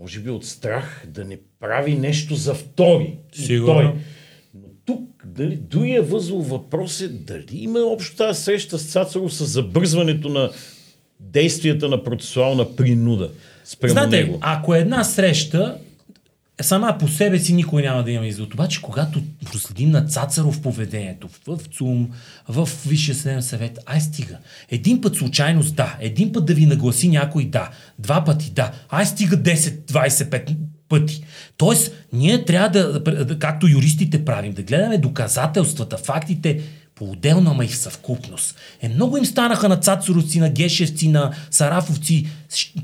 Може 0.00 0.20
би 0.20 0.30
от 0.30 0.44
страх 0.44 1.04
да 1.06 1.24
не 1.24 1.38
прави 1.60 1.94
нещо 1.94 2.34
за 2.34 2.54
втори. 2.54 3.18
И 3.38 3.42
Сигурно. 3.42 3.74
той. 3.74 3.92
Но 4.54 4.68
тук, 4.84 5.26
дали, 5.26 5.56
другия 5.56 6.02
възл 6.02 6.36
въпрос 6.36 7.00
е 7.00 7.08
дали 7.08 7.46
има 7.50 7.78
общо 7.80 8.16
тази 8.16 8.42
среща 8.42 8.78
с 8.78 8.92
Цацаров 8.92 9.34
с 9.34 9.46
забързването 9.46 10.28
на 10.28 10.50
действията 11.20 11.88
на 11.88 12.04
процесуална 12.04 12.76
принуда 12.76 13.30
спрямо 13.64 13.92
Знаете, 13.92 14.16
него. 14.16 14.38
ако 14.40 14.74
е 14.74 14.78
една 14.78 15.04
среща, 15.04 15.78
сама 16.60 16.96
по 16.98 17.08
себе 17.08 17.38
си 17.38 17.54
никой 17.54 17.82
няма 17.82 18.04
да 18.04 18.10
има 18.10 18.26
извод. 18.26 18.54
Обаче, 18.54 18.82
когато 18.82 19.22
проследим 19.44 19.90
на 19.90 20.06
Цацаров 20.06 20.62
поведението 20.62 21.28
в 21.46 21.58
ЦУМ, 21.76 22.10
в 22.48 22.68
Висшия 22.86 23.14
съдебен 23.14 23.42
съвет, 23.42 23.78
ай 23.86 24.00
стига. 24.00 24.38
Един 24.70 25.00
път 25.00 25.16
случайност 25.16 25.76
да, 25.76 25.96
един 26.00 26.32
път 26.32 26.46
да 26.46 26.54
ви 26.54 26.66
нагласи 26.66 27.08
някой 27.08 27.44
да, 27.44 27.70
два 27.98 28.24
пъти 28.24 28.50
да, 28.50 28.72
ай 28.90 29.06
стига 29.06 29.36
10, 29.36 29.54
25 29.56 30.56
пъти. 30.88 31.24
Тоест, 31.56 31.92
ние 32.12 32.44
трябва 32.44 32.68
да, 32.68 33.38
както 33.38 33.68
юристите 33.68 34.24
правим, 34.24 34.52
да 34.52 34.62
гледаме 34.62 34.98
доказателствата, 34.98 35.96
фактите, 35.96 36.60
по-отделно, 36.98 37.50
ама 37.50 37.64
и 37.64 37.68
в 37.68 37.76
съвкупност. 37.76 38.56
Е, 38.82 38.88
много 38.88 39.16
им 39.16 39.24
станаха 39.24 39.68
на 39.68 39.76
цацаровци, 39.76 40.40
на 40.40 40.50
гешевци, 40.50 41.08
на 41.08 41.32
сарафовци. 41.50 42.26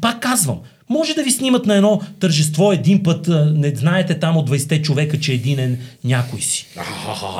Пак 0.01 0.21
казвам, 0.21 0.59
може 0.89 1.15
да 1.15 1.23
ви 1.23 1.31
снимат 1.31 1.67
на 1.67 1.75
едно 1.77 2.01
тържество 2.21 2.73
един 2.73 3.03
път, 3.03 3.29
не 3.55 3.75
знаете 3.75 4.19
там 4.19 4.37
от 4.37 4.51
20 4.51 4.83
човека, 4.83 5.21
че 5.21 5.33
един 5.33 5.59
е 5.59 5.79
някой 6.05 6.41
си. 6.41 6.67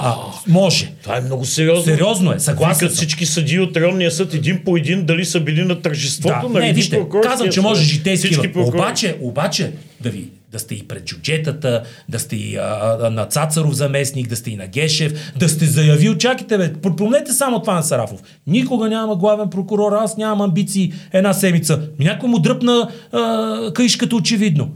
А, 0.03 0.15
може. 0.49 0.93
Това 1.03 1.17
е 1.17 1.21
много 1.21 1.45
сериозно. 1.45 1.85
Сериозно 1.85 2.33
е, 2.33 2.39
съгласен 2.39 2.89
Викат 2.89 2.97
всички 2.97 3.27
съдии 3.27 3.61
от 3.61 3.77
районния 3.77 4.11
съд 4.11 4.35
един 4.35 4.65
по 4.65 4.77
един 4.77 5.05
дали 5.05 5.25
са 5.25 5.41
били 5.41 5.65
на 5.65 5.83
тържеството 5.83 6.35
Да, 6.43 6.49
на 6.49 6.61
не, 6.61 6.67
един 6.67 6.75
вижте, 6.75 7.03
казвам, 7.23 7.51
че 7.51 7.61
може 7.61 7.85
житейски. 7.85 8.53
Обаче, 8.57 9.17
обаче, 9.21 9.73
да 10.01 10.11
ви, 10.11 10.29
Да 10.55 10.61
сте 10.61 10.75
и 10.75 10.89
пред 10.89 11.05
джуджетата, 11.05 11.83
да 12.09 12.19
сте 12.19 12.37
и 12.37 12.57
а, 12.57 12.97
а, 13.03 13.11
на 13.11 13.25
Цацаров 13.25 13.75
заместник, 13.75 14.29
да 14.29 14.37
сте 14.37 14.51
и 14.51 14.57
на 14.57 14.67
Гешев, 14.67 15.33
да 15.37 15.49
сте 15.49 15.65
заявил, 15.67 16.15
чакайте 16.15 16.59
бе, 16.59 16.73
помнете 16.97 17.33
само 17.33 17.61
това 17.61 17.75
на 17.75 17.83
Сарафов. 17.83 18.21
Никога 18.47 18.89
няма 18.89 19.17
главен 19.17 19.51
прокурор, 19.51 19.93
аз 19.93 20.17
нямам 20.17 20.41
амбиции 20.41 20.93
една 21.13 21.33
седмица. 21.33 21.81
Някой 21.99 22.29
му 22.29 22.39
дръпна 22.39 22.89
а, 23.13 23.73
каишката 23.73 24.17
очевидно. 24.17 24.71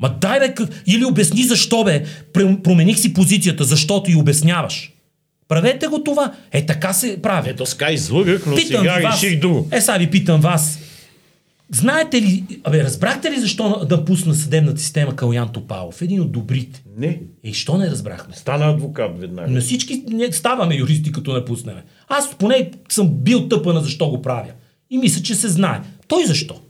Ма 0.00 0.14
дай 0.20 0.40
бе, 0.40 0.54
или 0.86 1.04
обясни 1.04 1.44
защо 1.44 1.84
бе, 1.84 2.04
промених 2.64 2.98
си 2.98 3.14
позицията, 3.14 3.64
защото 3.64 4.10
и 4.10 4.16
обясняваш. 4.16 4.92
Правете 5.48 5.86
го 5.86 6.04
това. 6.04 6.32
Е, 6.52 6.66
така 6.66 6.92
се 6.92 7.22
прави. 7.22 7.50
Ето 7.50 7.66
ска 7.66 7.92
излъгах, 7.92 8.46
но 8.46 8.56
питам 8.56 8.80
сега 8.80 9.12
реших 9.12 9.40
друго. 9.40 9.68
Е, 9.72 9.80
сега 9.80 9.98
ви 9.98 10.10
питам 10.10 10.40
вас. 10.40 10.78
Знаете 11.72 12.22
ли, 12.22 12.44
абе, 12.64 12.84
разбрахте 12.84 13.30
ли 13.30 13.40
защо 13.40 13.84
да 13.88 14.04
пусна 14.04 14.34
съдебната 14.34 14.80
система 14.80 15.16
Калян 15.16 15.48
Топалов? 15.48 16.02
Един 16.02 16.20
от 16.20 16.32
добрите. 16.32 16.82
Не. 16.96 17.20
И 17.44 17.54
що 17.54 17.78
не 17.78 17.90
разбрахме? 17.90 18.34
Стана 18.36 18.70
адвокат 18.70 19.20
веднага. 19.20 19.50
На 19.50 19.60
всички 19.60 20.04
не 20.08 20.32
ставаме 20.32 20.74
юристи, 20.74 21.12
като 21.12 21.32
не 21.32 21.44
пуснем. 21.44 21.76
Аз 22.08 22.34
поне 22.34 22.70
съм 22.88 23.08
бил 23.08 23.48
тъпана 23.48 23.80
защо 23.80 24.10
го 24.10 24.22
правя. 24.22 24.50
И 24.90 24.98
мисля, 24.98 25.22
че 25.22 25.34
се 25.34 25.48
знае. 25.48 25.80
Той 26.08 26.26
защо? 26.26 26.60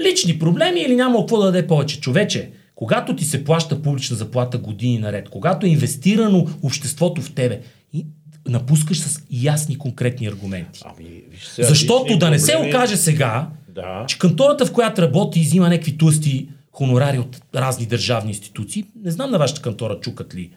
Лични 0.00 0.38
проблеми 0.38 0.80
или 0.80 0.96
няма 0.96 1.18
какво 1.18 1.38
да 1.38 1.44
даде 1.44 1.66
повече? 1.66 2.00
Човече, 2.00 2.50
когато 2.74 3.16
ти 3.16 3.24
се 3.24 3.44
плаща 3.44 3.82
публична 3.82 4.16
заплата 4.16 4.58
години 4.58 4.98
наред, 4.98 5.28
когато 5.28 5.66
е 5.66 5.68
инвестирано 5.68 6.46
обществото 6.62 7.22
в 7.22 7.32
тебе, 7.32 7.60
и 7.92 8.06
напускаш 8.48 9.00
с 9.00 9.22
ясни 9.30 9.78
конкретни 9.78 10.26
аргументи. 10.26 10.80
Ами, 10.84 11.22
виж 11.30 11.44
сега, 11.44 11.68
Защото 11.68 12.18
да 12.18 12.30
не 12.30 12.38
се 12.38 12.56
окаже 12.56 12.96
сега, 12.96 13.48
да. 13.74 14.04
че 14.08 14.18
кантората, 14.18 14.66
в 14.66 14.72
която 14.72 15.02
работи, 15.02 15.40
изима 15.40 15.68
някакви 15.68 15.98
тлъсти 15.98 16.48
хонорари 16.72 17.18
от 17.18 17.40
разни 17.54 17.86
държавни 17.86 18.30
институции. 18.30 18.84
Не 19.04 19.10
знам 19.10 19.30
на 19.30 19.38
вашата 19.38 19.62
кантора 19.62 20.00
чукат 20.00 20.34
ли 20.34 20.50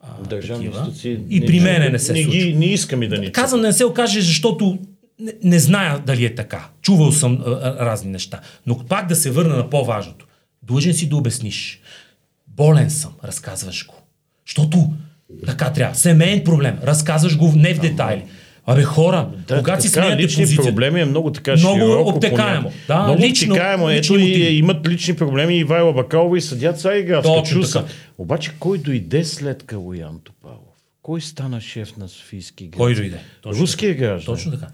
а, 0.00 0.28
държавни 0.28 0.64
такива. 0.64 0.84
институции. 0.84 1.18
И 1.30 1.40
не, 1.40 1.46
при 1.46 1.60
мене 1.60 1.88
не 1.88 1.98
се 1.98 2.12
не, 2.12 2.22
случва. 2.22 2.40
Не 2.40 2.66
искам 2.66 3.02
и 3.02 3.08
да 3.08 3.18
ни 3.18 3.32
Казвам 3.32 3.60
да 3.60 3.66
не 3.66 3.72
се 3.72 3.84
окаже, 3.84 4.20
защото 4.20 4.78
не, 5.20 5.32
не 5.42 5.58
зная 5.58 5.98
дали 5.98 6.24
е 6.24 6.34
така. 6.34 6.68
Чувал 6.82 7.12
съм 7.12 7.42
а, 7.46 7.50
а, 7.50 7.86
разни 7.86 8.10
неща. 8.10 8.40
Но 8.66 8.78
пак 8.78 9.06
да 9.06 9.16
се 9.16 9.30
върна 9.30 9.56
на 9.56 9.70
по-важното. 9.70 10.26
Длъжен 10.62 10.94
си 10.94 11.08
да 11.08 11.16
обясниш. 11.16 11.80
Болен 12.46 12.90
съм, 12.90 13.12
разказваш 13.24 13.86
го. 13.86 13.94
Защото 14.46 14.92
така 15.46 15.72
трябва. 15.72 15.94
Семейен 15.94 16.44
проблем. 16.44 16.78
Разказваш 16.82 17.36
го 17.36 17.52
не 17.56 17.74
в 17.74 17.80
детайли. 17.80 18.24
Абе 18.66 18.82
хора, 18.82 19.28
да, 19.48 19.58
когато 19.58 19.82
си 19.82 19.88
сменяте 19.88 20.22
лични 20.22 20.44
позиция, 20.44 20.64
проблеми 20.64 21.00
е 21.00 21.04
много 21.04 21.32
така 21.32 21.56
много 21.56 21.78
широко. 21.78 22.10
обтекаемо. 22.10 22.72
Да, 22.88 23.02
много 23.02 23.20
лично, 23.22 23.54
обтекаемо. 23.54 23.90
Ето 23.90 24.18
и 24.18 24.56
имат 24.56 24.88
лични 24.88 25.16
проблеми 25.16 25.56
и 25.56 25.64
Вайла 25.64 25.92
Бакалова 25.92 26.38
и 26.38 26.40
съдят. 26.40 26.82
Точно 27.22 27.62
така. 27.62 27.84
Обаче 28.18 28.52
кой 28.58 28.78
дойде 28.78 29.24
след 29.24 29.62
Калоян 29.62 30.20
Топалов? 30.24 30.58
Кой 31.02 31.20
стана 31.20 31.60
шеф 31.60 31.96
на 31.96 32.08
Софийски 32.08 32.66
град? 32.66 32.78
Кой 32.78 32.94
дойде? 32.94 33.18
Точно 33.42 33.62
Руския 33.62 33.94
граждан. 33.94 34.34
Точно 34.34 34.52
така. 34.52 34.66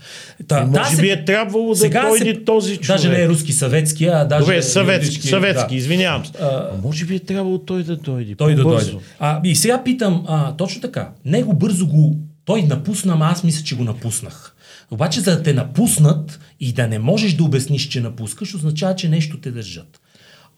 Та, 0.49 0.65
може 0.65 0.97
да, 0.97 1.03
би 1.03 1.11
е 1.11 1.25
трябвало 1.25 1.75
да 1.75 1.91
дойде 1.91 2.35
се... 2.35 2.45
този 2.45 2.77
човек. 2.77 2.87
Даже 2.87 3.09
не 3.09 3.23
е 3.23 3.29
руски 3.29 3.53
съветски, 3.53 4.05
а 4.05 4.25
даже 4.25 4.41
Добре, 4.41 4.63
съветски, 4.63 5.27
съветски, 5.29 5.69
да. 5.69 5.77
извинявам 5.77 6.27
се. 6.27 6.33
А, 6.41 6.71
може 6.83 7.05
би 7.05 7.15
е 7.15 7.19
трябвало 7.19 7.59
той 7.59 7.83
да 7.83 7.97
дойде. 7.97 8.35
Той 8.35 8.55
да 8.55 8.63
дойде. 8.63 8.93
А, 9.19 9.41
и 9.45 9.57
сега 9.57 9.83
питам, 9.85 10.25
а, 10.29 10.57
точно 10.57 10.81
така, 10.81 11.09
него 11.25 11.53
бързо 11.53 11.87
го, 11.87 12.17
той 12.45 12.63
напусна, 12.63 13.13
ама 13.13 13.27
аз 13.27 13.45
мисля, 13.45 13.65
че 13.65 13.77
го 13.77 13.85
напуснах. 13.85 14.57
Обаче 14.91 15.21
за 15.21 15.37
да 15.37 15.43
те 15.43 15.53
напуснат 15.53 16.41
и 16.61 16.73
да 16.73 16.89
не 16.89 16.99
можеш 16.99 17.35
да 17.35 17.45
обясниш, 17.45 17.89
че 17.89 18.01
напускаш, 18.01 18.55
означава, 18.55 18.97
че 18.97 19.09
нещо 19.09 19.41
те 19.41 19.51
държат. 19.51 20.01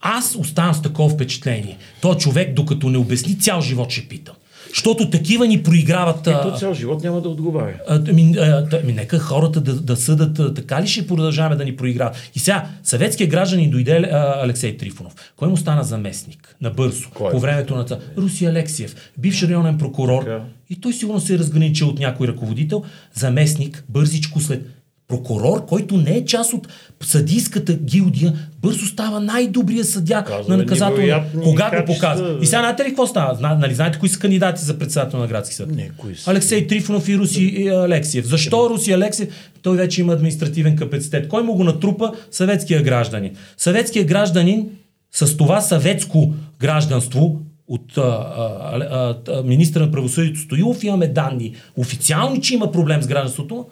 Аз 0.01 0.35
оставам 0.35 0.73
с 0.73 0.81
такова 0.81 1.09
впечатление. 1.09 1.77
Той 2.01 2.17
човек, 2.17 2.53
докато 2.53 2.89
не 2.89 2.97
обясни, 2.97 3.39
цял 3.39 3.61
живот 3.61 3.91
ще 3.91 4.07
питам. 4.07 4.35
Защото 4.69 5.09
такива 5.09 5.47
ни 5.47 5.63
проиграват. 5.63 6.27
Ето 6.27 6.53
цял 6.59 6.73
живот 6.73 7.03
няма 7.03 7.21
да 7.21 7.29
отговаря. 7.29 7.75
Ами, 7.87 8.35
ми, 8.83 8.93
нека 8.93 9.19
хората 9.19 9.61
да, 9.61 9.73
да 9.73 9.95
съдат 9.95 10.55
така 10.55 10.81
ли 10.81 10.87
ще 10.87 11.07
продължаваме 11.07 11.55
да 11.55 11.65
ни 11.65 11.75
проиграват. 11.75 12.31
И 12.35 12.39
сега, 12.39 12.65
съветския 12.83 13.27
гражданин 13.27 13.69
дойде 13.69 13.91
а, 13.91 14.43
Алексей 14.43 14.77
Трифонов. 14.77 15.13
Кой 15.35 15.47
му 15.47 15.57
стана 15.57 15.83
заместник? 15.83 16.55
Набързо. 16.61 17.09
Кой? 17.13 17.31
По 17.31 17.39
времето 17.39 17.75
на 17.75 17.85
това. 17.85 17.99
Руси 18.17 18.45
Алексиев, 18.45 18.95
бивш 19.17 19.43
районен 19.43 19.77
прокурор. 19.77 20.23
Така. 20.23 20.41
И 20.69 20.81
той 20.81 20.93
сигурно 20.93 21.19
се 21.19 21.35
е 21.35 21.37
разграничил 21.37 21.87
от 21.87 21.99
някой 21.99 22.27
ръководител. 22.27 22.83
Заместник, 23.13 23.83
бързичко 23.89 24.39
след 24.39 24.65
прокурор, 25.13 25.65
който 25.65 25.97
не 25.97 26.11
е 26.11 26.25
част 26.25 26.53
от 26.53 26.67
съдийската 27.01 27.73
гилдия, 27.73 28.33
бързо 28.61 28.85
става 28.85 29.19
най-добрия 29.19 29.85
съдя 29.85 30.23
Казва, 30.23 30.51
на 30.51 30.57
наказателно. 30.57 31.23
Кога 31.43 31.79
го 31.79 31.85
показва? 31.85 32.37
И 32.41 32.45
сега 32.45 32.59
знаете 32.59 32.83
ли 32.83 32.87
какво 32.87 33.07
става? 33.07 33.35
Зна, 33.35 33.57
нали, 33.61 33.75
знаете 33.75 33.99
кои 33.99 34.09
са 34.09 34.19
кандидати 34.19 34.63
за 34.63 34.79
председател 34.79 35.19
на 35.19 35.27
градски 35.27 35.55
съд? 35.55 35.75
Не, 35.75 35.89
кои 35.97 36.15
са? 36.15 36.31
Алексей 36.31 36.67
Трифонов 36.67 37.09
и 37.09 37.17
Руси 37.17 37.67
Алексиев. 37.67 38.25
Защо 38.25 38.69
Руси 38.69 38.91
Алексиев? 38.91 39.29
Той 39.61 39.77
вече 39.77 40.01
има 40.01 40.13
административен 40.13 40.75
капацитет. 40.75 41.27
Кой 41.27 41.43
му 41.43 41.55
го 41.55 41.63
натрупа? 41.63 42.11
Съветския 42.31 42.83
гражданин. 42.83 43.35
Съветския 43.57 44.05
гражданин 44.05 44.69
с 45.11 45.37
това 45.37 45.61
съветско 45.61 46.33
гражданство 46.59 47.39
от 47.67 47.97
а, 47.97 48.01
а, 48.01 49.15
а, 49.27 49.43
министра 49.43 49.85
на 49.85 49.91
правосъдието 49.91 50.39
Стоилов 50.39 50.83
имаме 50.83 51.07
данни 51.07 51.55
официални, 51.77 52.41
че 52.41 52.53
има 52.53 52.71
проблем 52.71 53.01
с 53.01 53.07
гражданството, 53.07 53.65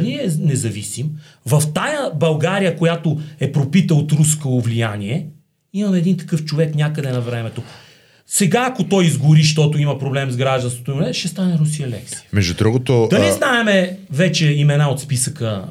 дали 0.00 0.14
е 0.14 0.30
независим, 0.38 1.10
в 1.46 1.62
тая 1.74 2.10
България, 2.14 2.76
която 2.76 3.20
е 3.40 3.52
пропита 3.52 3.94
от 3.94 4.12
руско 4.12 4.60
влияние, 4.60 5.26
имаме 5.72 5.98
един 5.98 6.16
такъв 6.16 6.44
човек 6.44 6.74
някъде 6.74 7.10
на 7.10 7.20
времето. 7.20 7.62
Сега, 8.26 8.68
ако 8.70 8.84
той 8.84 9.04
изгори, 9.04 9.42
защото 9.42 9.78
има 9.78 9.98
проблем 9.98 10.30
с 10.30 10.36
гражданството, 10.36 11.08
ще 11.12 11.28
стане 11.28 11.58
Русия 11.58 11.88
Лекси. 11.88 12.16
Между 12.32 12.54
другото... 12.54 13.08
Дали 13.10 13.26
а... 13.26 13.32
знаеме 13.32 13.98
вече 14.10 14.46
имена 14.46 14.88
от 14.88 15.00
списъка 15.00 15.64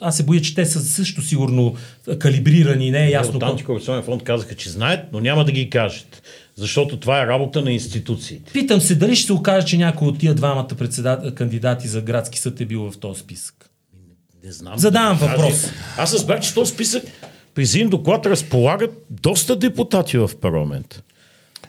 аз 0.00 0.16
се 0.16 0.22
боя, 0.22 0.40
че 0.40 0.54
те 0.54 0.64
са 0.64 0.80
също 0.80 1.22
сигурно 1.22 1.74
калибрирани, 2.18 2.90
не 2.90 3.06
е 3.06 3.10
ясно. 3.10 3.36
От 3.36 3.42
антикорупционен 3.42 4.02
фонд 4.02 4.22
казаха, 4.22 4.54
че 4.54 4.70
знаят, 4.70 5.00
но 5.12 5.20
няма 5.20 5.44
да 5.44 5.52
ги 5.52 5.70
кажат. 5.70 6.22
Защото 6.58 7.00
това 7.00 7.22
е 7.22 7.26
работа 7.26 7.62
на 7.62 7.72
институциите. 7.72 8.52
Питам 8.52 8.80
се 8.80 8.94
дали 8.94 9.16
ще 9.16 9.26
се 9.26 9.32
окаже, 9.32 9.66
че 9.66 9.76
някой 9.78 10.08
от 10.08 10.18
тия 10.18 10.34
двамата 10.34 10.68
председат... 10.68 11.34
кандидати 11.34 11.88
за 11.88 12.00
градски 12.00 12.38
съд 12.38 12.60
е 12.60 12.64
бил 12.64 12.90
в 12.90 12.98
този 12.98 13.20
списък. 13.20 13.70
Не 14.44 14.52
знам. 14.52 14.78
Задавам 14.78 15.18
да 15.18 15.26
въпрос. 15.26 15.66
Аз 15.98 16.14
разбрах, 16.14 16.40
че 16.40 16.54
този 16.54 16.72
списък 16.72 17.02
при 17.54 17.62
един 17.62 17.88
доклад 17.88 18.26
разполагат 18.26 18.90
доста 19.10 19.56
депутати 19.56 20.18
в 20.18 20.30
парламент. 20.40 21.02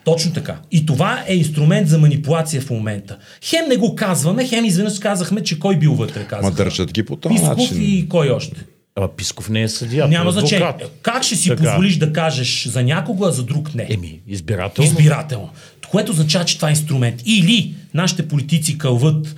Точно 0.06 0.34
така. 0.34 0.62
И 0.72 0.86
това 0.86 1.24
е 1.28 1.36
инструмент 1.36 1.88
за 1.88 1.98
манипулация 1.98 2.62
в 2.62 2.70
момента. 2.70 3.18
Хем 3.44 3.66
не 3.70 3.78
го 3.78 3.96
казваме, 3.96 4.48
хем 4.48 4.66
изведнъж 4.66 5.00
казахме, 5.00 5.44
че 5.44 5.60
кой 5.60 5.80
бил 5.80 5.94
вътре. 5.94 6.24
Казаха. 6.24 6.50
Ма 6.50 6.52
държат 6.52 6.94
ги 6.94 7.04
по 7.04 7.16
този 7.16 7.36
Писков 7.36 7.58
начин. 7.58 7.78
и 7.82 8.10
кой 8.10 8.30
още. 8.30 8.66
А 9.02 9.08
Писков 9.08 9.50
не 9.50 9.62
е 9.62 9.70
съдия. 9.70 10.08
Няма 10.08 10.30
е 10.30 10.34
значение. 10.34 10.74
Как 11.02 11.24
ще 11.24 11.36
си 11.36 11.50
така. 11.50 11.64
позволиш 11.64 11.98
да 11.98 12.14
кажеш 12.14 12.68
за 12.68 12.84
някого, 12.84 13.26
а 13.26 13.32
за 13.32 13.44
друг 13.44 13.76
не? 13.76 13.88
Еми, 13.90 14.20
избирателно. 14.28 14.90
Избирателно. 14.92 15.50
Което 15.92 16.12
означава, 16.12 16.46
че 16.46 16.56
това 16.56 16.68
е 16.68 16.72
инструмент. 16.72 17.22
Или 17.26 17.76
нашите 17.94 18.28
политици 18.28 18.78
кълват 18.78 19.36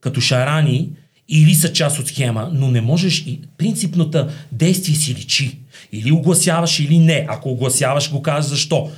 като 0.00 0.20
шарани, 0.20 0.88
или 1.28 1.54
са 1.54 1.72
част 1.72 1.98
от 1.98 2.06
схема, 2.06 2.50
но 2.52 2.70
не 2.70 2.80
можеш 2.80 3.18
и 3.18 3.40
принципната 3.58 4.28
действие 4.52 4.96
си 4.96 5.14
личи. 5.14 5.58
Или 5.92 6.12
огласяваш, 6.12 6.80
или 6.80 6.98
не. 6.98 7.26
Ако 7.28 7.50
огласяваш, 7.50 8.10
го 8.10 8.22
казваш 8.22 8.50
защо. 8.50 8.90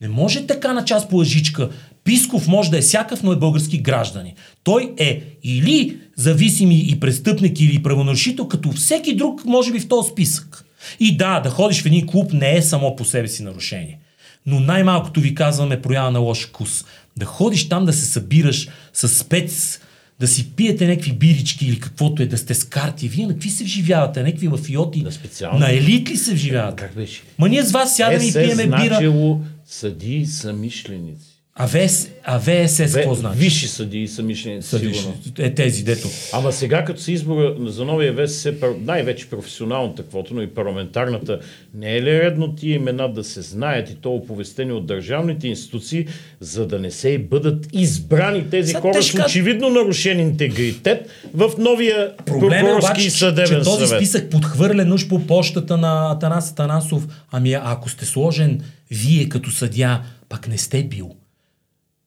Не 0.00 0.08
може 0.08 0.46
така 0.46 0.72
на 0.72 0.84
част 0.84 1.10
по 1.10 1.16
лъжичка. 1.16 1.68
Писков 2.04 2.48
може 2.48 2.70
да 2.70 2.78
е 2.78 2.80
всякакъв, 2.80 3.22
но 3.22 3.32
е 3.32 3.36
български 3.36 3.78
граждани. 3.78 4.34
Той 4.64 4.94
е 4.98 5.22
или 5.42 5.96
зависим 6.16 6.70
и 6.70 7.00
престъпник 7.00 7.60
или 7.60 7.82
правонарушител, 7.82 8.48
като 8.48 8.72
всеки 8.72 9.16
друг, 9.16 9.44
може 9.44 9.72
би 9.72 9.80
в 9.80 9.88
този 9.88 10.10
списък. 10.10 10.64
И 11.00 11.16
да, 11.16 11.40
да 11.40 11.50
ходиш 11.50 11.82
в 11.82 11.86
един 11.86 12.06
клуб 12.06 12.32
не 12.32 12.56
е 12.56 12.62
само 12.62 12.96
по 12.96 13.04
себе 13.04 13.28
си 13.28 13.42
нарушение. 13.42 13.98
Но 14.46 14.60
най-малкото 14.60 15.20
ви 15.20 15.34
казваме 15.34 15.82
проява 15.82 16.10
на 16.10 16.18
лош 16.18 16.46
вкус. 16.46 16.84
Да 17.16 17.26
ходиш 17.26 17.68
там 17.68 17.84
да 17.84 17.92
се 17.92 18.06
събираш 18.06 18.68
с 18.92 19.08
спец, 19.08 19.80
да 20.20 20.28
си 20.28 20.50
пиете 20.50 20.86
някакви 20.86 21.12
бирички 21.12 21.66
или 21.66 21.80
каквото 21.80 22.22
е, 22.22 22.26
да 22.26 22.38
сте 22.38 22.54
с 22.54 22.64
карти. 22.64 23.08
Вие 23.08 23.26
на 23.26 23.32
какви 23.32 23.50
се 23.50 23.64
вживявате? 23.64 24.22
Някакви 24.22 24.48
мафиоти? 24.48 25.02
На 25.02 25.12
специално. 25.12 25.58
На 25.58 25.72
елит 25.72 26.10
ли 26.10 26.16
се 26.16 26.34
вживявате? 26.34 26.82
Как 26.82 26.94
беше? 26.94 27.22
Ма 27.38 27.48
ние 27.48 27.62
с 27.62 27.72
вас 27.72 27.96
сядаме 27.96 28.24
и 28.24 28.32
пиеме 28.32 28.66
бира. 28.66 28.86
Значило 28.86 29.40
съди 29.66 30.26
самишленици. 30.26 31.29
А, 31.54 31.66
ВС, 31.66 32.08
а 32.24 32.38
ВСС 32.40 32.92
какво 32.94 33.14
значи? 33.14 33.38
Висши 33.38 33.68
съдии 33.68 34.08
са 34.08 34.22
мишленици, 34.22 34.78
сигурно. 34.78 35.14
Е, 35.38 35.54
тези, 35.54 35.84
дето. 35.84 36.08
Ама 36.32 36.52
сега, 36.52 36.84
като 36.84 37.00
се 37.00 37.12
избора 37.12 37.54
за 37.66 37.84
новия 37.84 38.26
ВСС, 38.26 38.54
най-вече 38.80 39.30
професионалната 39.30 40.02
квота, 40.02 40.34
но 40.34 40.42
и 40.42 40.46
парламентарната, 40.46 41.40
не 41.74 41.96
е 41.96 42.02
ли 42.02 42.20
редно 42.22 42.54
тия 42.54 42.74
имена 42.74 43.12
да 43.12 43.24
се 43.24 43.42
знаят 43.42 43.90
и 43.90 43.94
то 43.94 44.10
оповестени 44.10 44.72
от 44.72 44.86
държавните 44.86 45.48
институции, 45.48 46.06
за 46.40 46.66
да 46.66 46.78
не 46.78 46.90
се 46.90 47.08
и 47.08 47.18
бъдат 47.18 47.66
избрани 47.72 48.50
тези 48.50 48.68
Сега 48.68 48.80
хора 48.80 48.92
те 48.92 49.02
с 49.02 49.14
очевидно 49.14 49.70
нарушен 49.70 50.20
интегритет 50.20 51.08
в 51.34 51.50
новия 51.58 52.16
Проблем 52.16 52.66
е 52.66 52.72
обаче, 52.72 53.00
и 53.00 53.04
че, 53.04 53.10
съдебен 53.10 53.58
че 53.58 53.64
този 53.64 53.86
съвет? 53.86 54.00
списък 54.00 54.30
подхвърлен 54.30 54.92
уж 54.92 55.08
по 55.08 55.26
почтата 55.26 55.76
на 55.76 56.12
Атанас 56.12 56.50
Атанасов. 56.50 57.06
Ами 57.32 57.52
ако 57.52 57.88
сте 57.88 58.04
сложен 58.04 58.60
вие 58.90 59.28
като 59.28 59.50
съдя, 59.50 60.02
пък 60.28 60.48
не 60.48 60.58
сте 60.58 60.82
бил. 60.84 61.19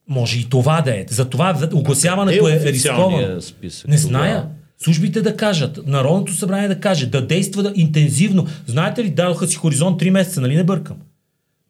Може 0.09 0.39
и 0.39 0.43
това 0.43 0.81
да 0.81 0.91
е. 0.91 1.05
Затова 1.09 1.57
огласяването 1.73 2.47
е, 2.47 2.53
Е 2.53 2.59
рисковано. 2.63 3.41
списък 3.41 3.87
Не 3.87 3.95
тогава. 3.97 4.09
зная. 4.09 4.45
Службите 4.77 5.21
да 5.21 5.35
кажат, 5.35 5.79
Народното 5.85 6.33
събрание 6.33 6.67
да 6.67 6.79
каже, 6.79 7.05
да 7.05 7.21
действа 7.21 7.63
да, 7.63 7.73
интензивно. 7.75 8.47
Знаете 8.65 9.03
ли, 9.03 9.09
дадоха 9.09 9.47
си 9.47 9.55
хоризонт 9.55 9.99
3 9.99 10.09
месеца, 10.09 10.41
нали 10.41 10.55
не 10.55 10.63
бъркам? 10.63 10.97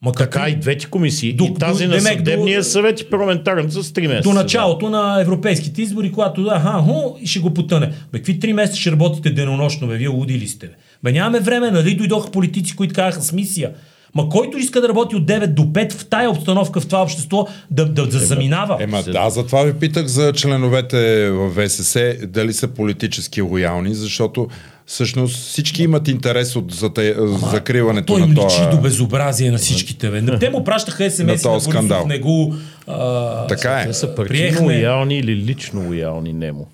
Ма 0.01 0.11
Така 0.11 0.49
и 0.49 0.55
двете 0.55 0.85
комисии. 0.85 1.33
До- 1.33 1.45
и 1.45 1.53
тази 1.53 1.83
до- 1.83 1.89
на 1.89 1.97
демек, 1.97 2.13
до- 2.13 2.17
съдебния 2.19 2.63
съвет 2.63 3.01
и 3.01 3.05
парламентарната 3.05 3.71
с 3.73 3.91
3 3.91 4.07
месеца. 4.07 4.23
До 4.23 4.33
началото 4.33 4.89
на 4.89 5.21
европейските 5.21 5.81
избори, 5.81 6.11
когато 6.11 6.41
аха, 6.43 6.79
ху, 6.79 6.91
и 7.21 7.27
ще 7.27 7.39
го 7.39 7.53
потъне. 7.53 7.87
Бе, 8.11 8.17
какви 8.17 8.39
три 8.39 8.53
месеца 8.53 8.79
ще 8.79 8.91
работите 8.91 9.29
денонощно, 9.31 9.87
бе, 9.87 9.95
вие 9.95 10.07
луди 10.07 10.39
ли 10.39 10.47
сте, 10.47 10.67
бе? 10.67 10.73
Бе, 11.03 11.11
нямаме 11.11 11.39
време, 11.39 11.71
нали 11.71 11.95
дойдоха 11.95 12.31
политици, 12.31 12.75
които 12.75 12.93
казаха 12.93 13.21
с 13.21 13.31
мисия. 13.31 13.71
Ма 14.15 14.29
който 14.29 14.57
иска 14.57 14.81
да 14.81 14.89
работи 14.89 15.15
от 15.15 15.25
9 15.25 15.47
до 15.47 15.61
5 15.63 15.93
в 15.93 16.05
тая 16.05 16.29
обстановка, 16.29 16.81
в 16.81 16.85
това 16.85 17.01
общество, 17.01 17.47
да, 17.71 17.85
да, 17.85 18.07
да 18.07 18.19
заминава. 18.19 18.77
Ема, 18.79 19.03
да, 19.03 19.29
затова 19.29 19.63
ви 19.63 19.73
питах 19.73 20.05
за 20.05 20.33
членовете 20.33 21.29
в 21.31 21.67
ВСС, 21.67 22.15
дали 22.27 22.53
са 22.53 22.67
политически 22.67 23.41
лоялни, 23.41 23.93
защото 23.93 24.47
всъщност 24.85 25.35
всички 25.37 25.83
имат 25.83 26.07
интерес 26.07 26.55
от 26.55 26.71
зате, 26.73 27.15
закриването 27.51 28.13
Той 28.13 28.21
на 28.21 28.27
им 28.27 28.31
личи 28.33 28.57
това. 28.57 28.69
до 28.69 28.77
безобразие 28.77 29.51
на 29.51 29.57
всичките. 29.57 30.09
Бе. 30.09 30.39
Те 30.39 30.49
му 30.49 30.63
пращаха 30.63 31.11
смс 31.11 31.43
На 31.43 31.51
на, 31.51 31.61
скандал. 31.61 32.07
не 32.07 32.19
го... 32.19 32.55
А, 32.87 33.47
Така 33.47 33.79
е. 33.79 33.87
Те 33.87 33.93
са 33.93 34.15
партийно 34.15 34.63
лоялни 34.63 35.17
или 35.17 35.35
лично 35.35 35.87
лоялни, 35.87 36.33
немо. 36.33 36.67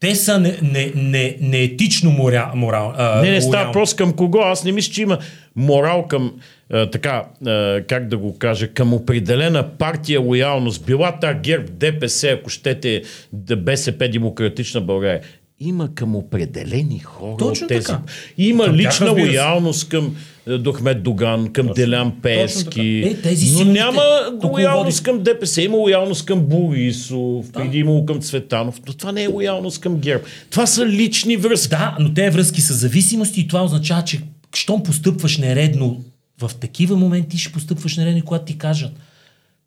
те 0.00 0.14
са 0.14 0.38
не, 0.40 0.58
не, 0.62 0.92
не, 0.94 1.36
неетично 1.40 2.10
морал, 2.10 2.50
морал, 2.54 2.92
а, 2.96 3.22
Не, 3.22 3.30
не 3.30 3.40
става 3.40 3.66
въпрос 3.66 3.94
към 3.94 4.12
кого. 4.12 4.38
Аз 4.38 4.64
не 4.64 4.72
мисля, 4.72 4.92
че 4.92 5.02
има 5.02 5.18
морал 5.56 6.06
към, 6.08 6.32
а, 6.72 6.90
така, 6.90 7.24
а, 7.46 7.80
как 7.88 8.08
да 8.08 8.18
го 8.18 8.38
кажа, 8.38 8.68
към 8.68 8.94
определена 8.94 9.68
партия 9.68 10.20
лоялност. 10.20 10.86
Била 10.86 11.18
та 11.20 11.34
ГЕРБ, 11.34 11.66
ДПС, 11.70 12.28
ако 12.28 12.50
щете, 12.50 13.02
да 13.32 13.56
БСП, 13.56 14.08
Демократична 14.08 14.80
България. 14.80 15.20
Има 15.60 15.94
към 15.94 16.16
определени 16.16 16.98
хора 16.98 17.36
Точно 17.36 17.64
от 17.64 17.68
тези. 17.68 17.86
така. 17.86 18.00
Има 18.38 18.64
Към 18.64 18.74
лична 18.74 19.10
лоялност 19.10 19.88
към 19.88 20.16
е, 20.48 20.58
Дохмет 20.58 21.02
Доган, 21.02 21.52
към 21.52 21.68
Делян 21.76 22.12
Пески. 22.22 23.02
Е, 23.06 23.14
тези 23.14 23.64
но 23.64 23.72
няма 23.72 24.02
лоялност 24.44 25.02
към 25.02 25.22
ДПС, 25.22 25.62
има 25.62 25.76
лоялност 25.76 26.26
към 26.26 26.40
Борисов, 26.40 27.52
преди 27.52 27.78
имало 27.78 28.06
към 28.06 28.20
Цветанов, 28.20 28.80
но 28.86 28.92
това 28.92 29.12
не 29.12 29.22
е 29.22 29.26
лоялност 29.26 29.80
към 29.80 29.96
ГЕРБ. 29.96 30.24
Това 30.50 30.66
са 30.66 30.86
лични 30.86 31.36
връзки. 31.36 31.70
Да, 31.70 31.96
но 32.00 32.14
те 32.14 32.30
връзки 32.30 32.60
са 32.60 32.74
зависимости 32.74 33.40
и 33.40 33.48
това 33.48 33.64
означава, 33.64 34.04
че 34.04 34.20
щом 34.54 34.82
постъпваш 34.82 35.38
нередно 35.38 36.00
в 36.48 36.54
такива 36.54 36.96
моменти, 36.96 37.38
ще 37.38 37.52
постъпваш 37.52 37.96
нередно, 37.96 38.22
когато 38.24 38.44
ти 38.44 38.58
кажат. 38.58 38.92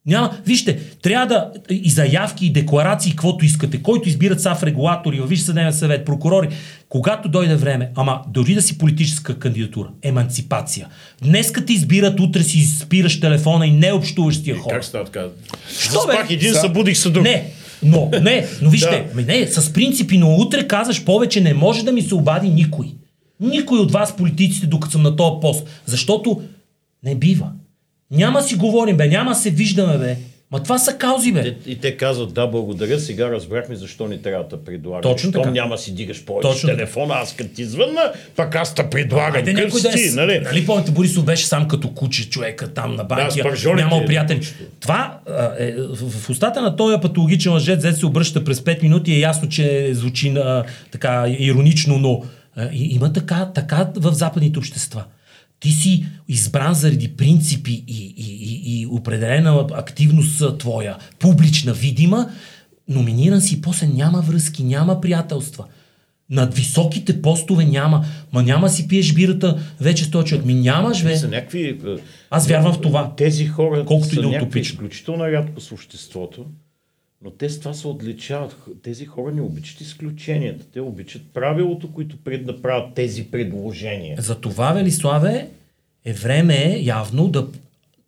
Няма, 0.07 0.38
вижте, 0.45 0.80
трябва 1.01 1.28
да 1.28 1.51
и 1.69 1.89
заявки, 1.89 2.45
и 2.45 2.49
декларации, 2.53 3.11
каквото 3.11 3.45
искате, 3.45 3.82
който 3.84 4.09
избират 4.09 4.41
САФ 4.41 4.63
регулатори, 4.63 5.19
във 5.19 5.30
Висш 5.30 5.41
съдебен 5.41 5.73
съвет, 5.73 6.05
прокурори, 6.05 6.47
когато 6.89 7.30
дойде 7.30 7.55
време, 7.55 7.91
ама 7.95 8.21
дори 8.28 8.53
да 8.53 8.61
си 8.61 8.78
политическа 8.78 9.39
кандидатура, 9.39 9.89
еманципация. 10.01 10.88
Днес 11.23 11.51
като 11.51 11.71
избират, 11.71 12.19
утре 12.19 12.43
си 12.43 12.65
спираш 12.65 13.19
телефона 13.19 13.67
и 13.67 13.71
не 13.71 13.91
тия 14.43 14.57
хора. 14.57 14.76
Как 14.76 14.86
става 14.86 15.05
така? 15.05 15.26
Що, 15.80 15.91
Заспах 15.91 16.28
бе? 16.28 16.34
един, 16.34 16.53
Са- 16.53 16.61
събудих 16.61 16.97
се 16.97 17.09
друг. 17.09 17.23
Не, 17.23 17.45
но, 17.84 18.11
не, 18.21 18.47
но 18.61 18.69
вижте, 18.69 19.05
Да. 19.15 19.21
да. 19.21 19.28
не, 19.34 19.47
с 19.47 19.73
принципи, 19.73 20.17
но 20.17 20.36
утре 20.36 20.67
казваш 20.67 21.03
повече 21.03 21.41
не 21.41 21.53
може 21.53 21.86
да 21.86 21.91
ми 21.91 22.01
се 22.01 22.15
обади 22.15 22.49
никой. 22.49 22.88
Никой 23.39 23.80
от 23.80 23.91
вас, 23.91 24.15
политиците, 24.15 24.67
докато 24.67 24.91
съм 24.91 25.01
на 25.03 25.15
този 25.15 25.36
пост. 25.41 25.67
Защото 25.86 26.41
не 27.06 27.16
бива. 27.16 27.51
Няма 28.12 28.41
си 28.41 28.56
говорим, 28.56 28.97
бе, 28.97 29.08
няма 29.08 29.36
се 29.36 29.49
виждаме, 29.49 29.97
бе. 29.97 30.18
Ма 30.51 30.64
това 30.64 30.78
са 30.80 30.97
каузи, 30.97 31.32
бе. 31.32 31.56
И 31.66 31.80
те 31.80 31.97
казват, 31.97 32.34
да, 32.34 32.47
благодаря, 32.47 32.99
сега 32.99 33.32
разбрахме 33.32 33.76
защо 33.76 34.08
ни 34.08 34.22
трябва 34.22 34.47
да 34.47 34.64
предлагаш. 34.64 35.03
Точно 35.03 35.30
Щом 35.30 35.43
така. 35.43 35.53
няма 35.53 35.78
си 35.78 35.95
дигаш 35.95 36.26
повече 36.26 36.47
Точно 36.47 36.68
така. 36.68 36.78
телефона, 36.78 37.14
аз 37.14 37.36
като 37.36 37.56
ти 37.56 37.66
звънна, 37.66 38.12
пък 38.36 38.56
аз 38.56 38.76
те 38.76 38.89
предлагам. 38.89 39.36
Айде 39.36 39.53
някой 39.53 39.82
да 39.82 39.89
е... 39.89 40.12
Нали? 40.16 40.39
нали 40.39 40.66
помните, 40.66 40.91
Борисов 40.91 41.26
беше 41.26 41.45
сам 41.45 41.68
като 41.68 41.93
куче 41.93 42.30
човека 42.30 42.74
там 42.74 42.95
на 42.95 43.03
банкия, 43.03 43.43
пържолите. 43.43 43.84
нямал 43.84 44.06
приятели. 44.06 44.41
Това 44.80 45.20
а, 45.30 45.51
е, 45.60 45.72
в, 45.78 46.10
в 46.10 46.30
устата 46.30 46.62
на 46.62 46.76
този 46.76 46.97
патологичен 47.01 47.51
лъжец, 47.51 47.82
зет 47.82 47.97
се 47.97 48.06
обръща 48.06 48.43
през 48.43 48.60
5 48.60 48.84
минути, 48.84 49.14
е 49.14 49.20
ясно, 49.20 49.49
че 49.49 49.89
звучи 49.93 50.30
а, 50.30 50.64
така 50.91 51.26
иронично, 51.39 51.97
но 51.97 52.24
а, 52.56 52.70
и- 52.74 52.95
има 52.95 53.14
така, 53.14 53.51
така 53.56 53.88
в 53.95 54.14
западните 54.14 54.60
общества. 54.60 55.03
Ти 55.60 55.72
си 55.72 56.06
избран 56.28 56.74
заради 56.74 57.08
принципи 57.08 57.84
и, 57.88 58.14
и, 58.18 58.26
и, 58.28 58.82
и 58.82 58.86
определена 58.86 59.68
активност 59.74 60.58
твоя, 60.58 60.97
публична, 61.20 61.74
видима, 61.74 62.30
номиниран 62.89 63.41
си 63.41 63.56
и 63.56 63.62
после 63.62 63.88
няма 63.88 64.22
връзки, 64.22 64.64
няма 64.64 65.01
приятелства. 65.01 65.66
Над 66.30 66.56
високите 66.56 67.22
постове 67.22 67.66
няма. 67.66 68.06
Ма 68.34 68.43
няма 68.43 68.70
си 68.70 68.88
пиеш 68.88 69.14
бирата 69.14 69.60
вече 69.82 70.12
този 70.12 70.28
човек. 70.28 70.45
Ми 70.45 70.53
нямаш, 70.53 71.03
бе. 71.03 71.18
Са 71.18 71.28
някакви... 71.28 71.70
е, 71.70 71.76
Аз 72.30 72.47
вярвам 72.47 72.74
в 72.74 72.82
това. 72.82 73.14
Тези 73.18 73.45
хора 73.45 73.86
Колкото 73.86 74.12
и 74.12 74.16
са 74.16 74.22
да 74.22 74.28
е 74.28 74.30
някакви 74.30 74.45
утопично. 74.45 74.74
изключително 74.74 75.24
рядко 75.24 75.62
с 75.62 75.72
обществото, 75.72 76.45
но 77.26 77.32
те 77.32 77.49
с 77.49 77.59
това 77.59 77.73
се 77.73 77.88
отличават. 77.88 78.55
Тези 78.84 79.05
хора 79.05 79.32
не 79.32 79.41
обичат 79.41 79.82
изключенията. 79.82 80.65
Те 80.73 80.82
обичат 80.82 81.21
правилото, 81.34 81.91
които 81.91 82.17
пред 82.17 82.45
да 82.45 82.61
правят 82.61 82.93
тези 82.93 83.23
предложения. 83.23 84.21
За 84.21 84.36
това, 84.36 84.71
Велиславе, 84.71 85.49
е 86.05 86.13
време 86.13 86.80
явно 86.82 87.28
да 87.28 87.47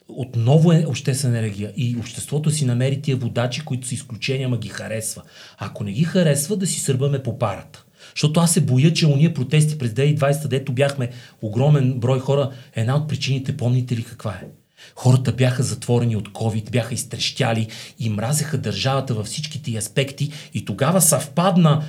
отново 0.07 0.72
е 0.72 0.86
обществена 0.88 1.38
енергия 1.38 1.74
и 1.78 1.95
обществото 1.99 2.51
си 2.51 2.65
намери 2.65 3.01
тия 3.01 3.18
водачи, 3.18 3.65
които 3.65 3.88
са 3.88 3.93
изключения, 3.93 4.49
ма 4.49 4.57
ги 4.57 4.68
харесва. 4.68 5.22
Ако 5.57 5.84
не 5.84 5.91
ги 5.91 6.03
харесва, 6.03 6.57
да 6.57 6.68
си 6.68 6.80
сърбаме 6.80 7.24
по 7.24 7.39
парата. 7.39 7.86
Защото 8.15 8.39
аз 8.39 8.53
се 8.53 8.61
боя, 8.61 8.93
че 8.93 9.07
уния 9.07 9.34
протести 9.34 9.78
през 9.78 9.91
2020, 9.91 10.47
дето 10.47 10.72
бяхме 10.72 11.09
огромен 11.41 11.99
брой 11.99 12.20
хора, 12.20 12.51
една 12.76 12.95
от 12.95 13.07
причините, 13.07 13.57
помните 13.57 13.95
ли 13.95 14.03
каква 14.03 14.32
е? 14.32 14.47
Хората 14.95 15.32
бяха 15.32 15.63
затворени 15.63 16.15
от 16.15 16.30
COVID, 16.30 16.71
бяха 16.71 16.93
изтрещяли 16.93 17.67
и 17.99 18.09
мразеха 18.09 18.57
държавата 18.57 19.13
във 19.13 19.25
всичките 19.25 19.71
й 19.71 19.78
аспекти 19.78 20.32
и 20.53 20.65
тогава 20.65 21.01
съвпадна 21.01 21.84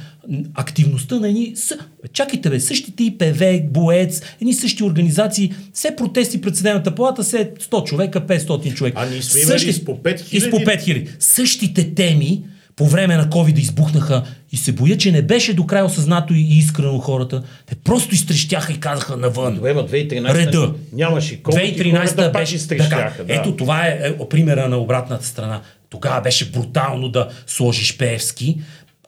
активността 0.54 1.18
на 1.18 1.28
едни... 1.28 1.52
С... 1.56 1.76
Чакайте 2.12 2.50
бе, 2.50 2.60
същите 2.60 3.04
ИПВ, 3.04 3.60
БОЕЦ, 3.70 4.22
едни 4.40 4.54
същи 4.54 4.84
организации, 4.84 5.54
все 5.72 5.96
протести 5.96 6.40
пред 6.40 6.56
съдебната 6.56 6.94
палата, 6.94 7.22
все 7.22 7.54
100 7.54 7.84
човека, 7.84 8.26
500 8.26 8.74
човека. 8.74 9.02
А 9.02 9.10
ние 9.10 9.22
сме 9.22 9.40
имали 9.40 9.68
и 9.68 9.72
с 9.72 9.84
по 9.84 9.92
5000. 9.92 10.32
И 10.32 10.40
с 10.40 10.50
по 10.50 10.56
5000. 10.56 11.08
Същите 11.18 11.94
теми 11.94 12.44
по 12.78 12.86
време 12.86 13.16
на 13.16 13.28
COVID 13.28 13.58
избухнаха 13.58 14.22
и 14.52 14.56
се 14.56 14.72
боя, 14.72 14.96
че 14.96 15.12
не 15.12 15.22
беше 15.22 15.54
до 15.54 15.66
край 15.66 15.82
осъзнато 15.82 16.34
и 16.34 16.40
искрено 16.40 16.98
хората. 16.98 17.42
Те 17.66 17.74
просто 17.74 18.14
изтрещяха 18.14 18.72
и 18.72 18.80
казаха 18.80 19.16
навън. 19.16 19.54
Добре, 19.54 19.74
ма 19.74 19.88
2013 19.88 20.34
Реда. 20.34 20.74
нямаше 20.92 21.42
колко 21.42 21.58
2013 21.58 22.16
пак 22.16 22.32
беше 22.32 22.56
изтрещяха. 22.56 22.96
така. 22.96 23.24
Да. 23.24 23.34
Ето 23.34 23.56
това 23.56 23.86
е, 23.86 24.14
е 24.20 24.28
примера 24.28 24.68
на 24.68 24.76
обратната 24.76 25.26
страна. 25.26 25.60
Тогава 25.90 26.20
беше 26.20 26.50
брутално 26.50 27.08
да 27.08 27.28
сложиш 27.46 27.96
Пеевски, 27.96 28.56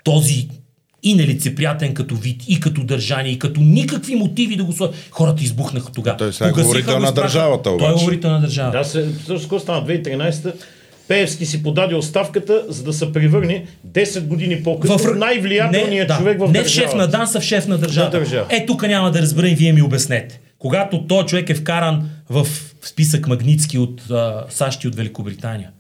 този 0.05 0.49
и 1.03 1.15
нелицеприятен 1.15 1.95
като 1.95 2.15
вид, 2.15 2.43
и 2.49 2.61
като 2.61 2.85
държание, 2.85 3.33
и 3.33 3.39
като 3.39 3.61
никакви 3.61 4.15
мотиви 4.15 4.57
да 4.57 4.65
го 4.65 4.73
сложи. 4.73 4.93
Хората 5.11 5.43
избухнаха 5.43 5.93
тогава. 5.93 6.17
Той 6.17 6.33
сега 6.33 6.49
е 6.49 6.53
говорител 6.53 6.95
го 6.95 7.01
на 7.01 7.13
държавата, 7.13 7.63
Той 7.63 7.73
е 7.73 7.77
обаче. 7.77 7.93
говорител 7.93 8.31
на 8.31 8.41
държавата. 8.41 8.79
Да, 8.79 8.85
се, 8.85 9.09
също 9.27 9.41
какво 9.41 9.59
стана 9.59 9.87
2013 9.87 10.55
Пеевски 11.11 11.47
си 11.47 11.63
подаде 11.63 11.95
оставката, 11.95 12.65
за 12.69 12.85
да 12.85 12.93
се 12.93 13.13
превърне 13.13 13.67
10 13.89 14.21
години 14.21 14.63
по-късно 14.63 14.99
в 14.99 15.17
най-влиятелният 15.17 16.09
не, 16.09 16.17
човек 16.17 16.39
в 16.39 16.41
Не 16.41 16.47
в 16.49 16.53
държавата. 16.53 16.71
шеф 16.71 16.95
на 16.95 17.09
ДАНС, 17.09 17.35
а 17.35 17.41
в 17.41 17.45
шеф 17.45 17.67
на 17.69 17.79
държавата. 17.79 18.17
На 18.17 18.23
държава. 18.23 18.47
Е, 18.51 18.67
тук 18.67 18.83
няма 18.83 19.11
да 19.11 19.23
разбера 19.23 19.49
и 19.49 19.55
вие 19.55 19.73
ми 19.73 19.83
обяснете. 19.83 20.41
Когато 20.59 21.07
този 21.07 21.27
човек 21.27 21.51
е 21.51 21.55
вкаран 21.55 22.09
в 22.29 22.47
списък 22.83 23.29
Магницки 23.29 23.79
от 23.79 24.11
а, 24.11 24.45
САЩ 24.49 24.85
и 24.85 24.89
от 24.89 24.95
Великобритания, 24.95 25.71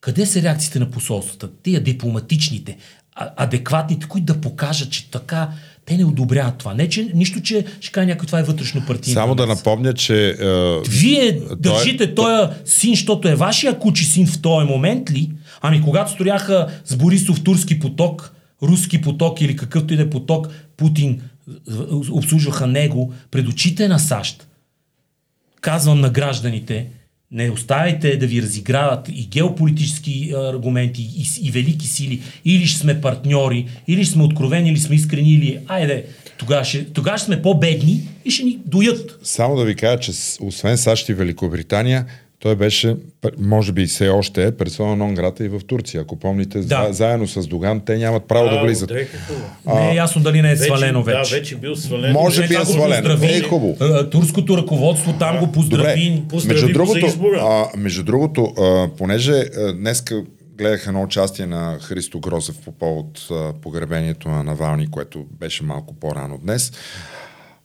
къде 0.00 0.26
са 0.26 0.42
реакциите 0.42 0.78
на 0.78 0.90
посолствата? 0.90 1.48
Тия 1.62 1.80
дипломатичните, 1.80 2.76
адекватните, 3.16 4.06
които 4.08 4.32
да 4.32 4.40
покажат, 4.40 4.90
че 4.90 5.10
така 5.10 5.48
Те 5.86 5.96
не 5.96 6.04
одобряват 6.04 6.58
това. 6.58 6.74
Не, 6.74 6.88
че 6.88 7.10
нищо, 7.14 7.42
че 7.42 7.64
ще 7.80 7.92
каже 7.92 8.06
някой, 8.06 8.26
това 8.26 8.40
е 8.40 8.42
вътрешно 8.42 8.86
партийно. 8.86 9.14
Само 9.14 9.34
да 9.34 9.46
напомня, 9.46 9.94
че... 9.94 10.28
Е, 10.28 10.90
Вие 10.90 11.40
държите 11.58 12.14
този 12.14 12.52
син, 12.64 12.94
защото 12.94 13.28
е 13.28 13.34
вашия 13.34 13.78
кучи 13.78 14.04
син 14.04 14.26
в 14.26 14.40
този 14.40 14.66
момент 14.66 15.10
ли? 15.10 15.30
Ами 15.60 15.82
когато 15.82 16.10
строяха 16.10 16.68
с 16.84 16.96
Борисов 16.96 17.44
турски 17.44 17.78
поток, 17.78 18.34
руски 18.62 19.00
поток 19.00 19.40
или 19.40 19.56
какъвто 19.56 19.94
и 19.94 19.96
да 19.96 20.02
е 20.02 20.10
поток, 20.10 20.48
Путин 20.76 21.20
обслужваха 22.10 22.66
него 22.66 23.12
пред 23.30 23.48
очите 23.48 23.88
на 23.88 23.98
САЩ. 23.98 24.46
Казвам 25.60 26.00
на 26.00 26.10
гражданите, 26.10 26.86
не 27.34 27.50
оставяйте 27.50 28.16
да 28.16 28.26
ви 28.26 28.42
разиграват 28.42 29.08
и 29.08 29.26
геополитически 29.26 30.32
аргументи, 30.36 31.02
и, 31.02 31.46
и 31.46 31.50
велики 31.50 31.86
сили. 31.86 32.22
Или 32.44 32.66
ще 32.66 32.78
сме 32.78 33.00
партньори, 33.00 33.68
или 33.88 34.04
ще 34.04 34.12
сме 34.12 34.24
откровени, 34.24 34.70
или 34.70 34.78
сме 34.78 34.96
искрени, 34.96 35.34
или 35.34 35.58
айде, 35.66 36.04
тогава 36.38 36.64
ще, 36.64 36.84
тогава 36.84 37.18
ще 37.18 37.26
сме 37.26 37.42
по-бедни 37.42 38.08
и 38.24 38.30
ще 38.30 38.44
ни 38.44 38.58
доят. 38.66 39.18
Само 39.22 39.56
да 39.56 39.64
ви 39.64 39.74
кажа, 39.74 40.00
че 40.00 40.12
освен 40.40 40.78
САЩ 40.78 41.08
и 41.08 41.14
Великобритания, 41.14 42.06
той 42.44 42.56
беше, 42.56 42.96
може 43.38 43.72
би 43.72 43.86
все 43.86 44.08
още 44.08 44.44
е, 44.44 44.52
персона 44.52 44.96
нон 44.96 45.14
грата 45.14 45.44
и 45.44 45.48
в 45.48 45.60
Турция. 45.66 46.00
Ако 46.00 46.16
помните, 46.16 46.58
да. 46.58 46.88
заедно 46.90 47.28
с 47.28 47.46
Доган, 47.46 47.80
те 47.80 47.96
нямат 47.96 48.28
право 48.28 48.48
а, 48.48 48.54
да 48.54 48.62
влизат. 48.62 48.90
А, 49.66 49.80
не 49.80 49.90
е 49.90 49.94
ясно 49.94 50.22
дали 50.22 50.42
не 50.42 50.48
е 50.48 50.54
вече, 50.54 50.64
свалено 50.64 51.02
вече. 51.02 51.30
Да, 51.30 51.36
вече 51.38 51.56
бил 51.56 51.76
свален. 51.76 52.12
Може 52.12 52.48
би 52.48 52.54
е 52.54 52.64
свалено. 52.64 53.18
Е 53.22 53.42
хубаво. 53.42 53.76
Турското 54.10 54.56
ръководство 54.56 55.12
там 55.18 55.38
го 55.38 55.52
поздрави. 55.52 56.10
Добре. 56.10 56.28
Поздрави 56.28 56.60
между 56.60 56.72
другото, 56.72 57.06
а, 57.40 57.66
между 57.76 58.02
другото 58.02 58.54
а, 58.58 58.88
понеже 58.98 59.32
а, 59.32 59.72
днеска 59.72 60.22
гледах 60.58 60.86
едно 60.86 61.02
участие 61.02 61.46
на 61.46 61.78
Христо 61.80 62.20
Грозев 62.20 62.56
по 62.64 62.72
повод 62.72 63.26
а, 63.30 63.52
погребението 63.62 64.28
на 64.28 64.44
Навални, 64.44 64.90
което 64.90 65.24
беше 65.40 65.64
малко 65.64 65.94
по-рано 65.94 66.38
днес. 66.42 66.72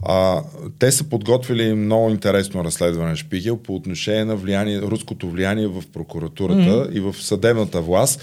А, 0.03 0.41
те 0.79 0.91
са 0.91 1.03
подготвили 1.03 1.73
много 1.73 2.09
интересно 2.09 2.63
разследване 2.63 3.15
Шпигел 3.15 3.57
по 3.57 3.75
отношение 3.75 4.25
на 4.25 4.35
влияние, 4.35 4.81
руското 4.81 5.29
влияние 5.29 5.67
в 5.67 5.83
прокуратурата 5.93 6.59
mm-hmm. 6.59 6.91
и 6.91 6.99
в 6.99 7.15
съдебната 7.19 7.81
власт. 7.81 8.21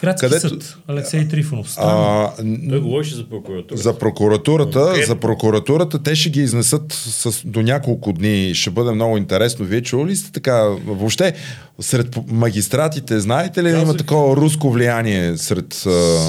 Градски 0.00 0.26
където, 0.26 0.48
съд, 0.48 0.76
Алексей 0.88 1.28
Трифонов. 1.28 1.74
А, 1.76 2.30
Той 2.68 2.80
говореше 2.80 3.14
за 3.14 3.28
прокуратурата. 3.28 3.82
За 3.82 3.98
прокуратурата, 3.98 4.78
okay. 4.78 5.06
за 5.06 5.16
прокуратурата 5.16 6.02
те 6.02 6.14
ще 6.14 6.30
ги 6.30 6.40
изнесат 6.40 6.92
с, 6.92 7.46
до 7.46 7.62
няколко 7.62 8.12
дни. 8.12 8.54
Ще 8.54 8.70
бъде 8.70 8.92
много 8.92 9.16
интересно. 9.16 9.64
Вие 9.64 9.82
чули 9.82 10.10
ли 10.10 10.16
сте 10.16 10.32
така? 10.32 10.62
Въобще, 10.86 11.34
сред 11.80 12.18
магистратите, 12.30 13.20
знаете 13.20 13.62
ли, 13.62 13.70
Казах... 13.70 13.82
има 13.82 13.96
такова 13.96 14.36
руско 14.36 14.70
влияние 14.70 15.36
сред. 15.36 15.74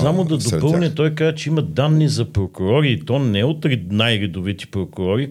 Само 0.02 0.24
да 0.24 0.38
допълня, 0.38 0.86
тях. 0.86 0.96
той 0.96 1.16
каза, 1.16 1.36
че 1.36 1.50
има 1.50 1.62
данни 1.62 2.10
за 2.10 2.26
прокурори, 2.26 2.92
и 2.92 3.06
то 3.06 3.20
не 3.20 3.44
от 3.44 3.66
най-редовити 3.92 4.68
прокурори, 4.68 5.30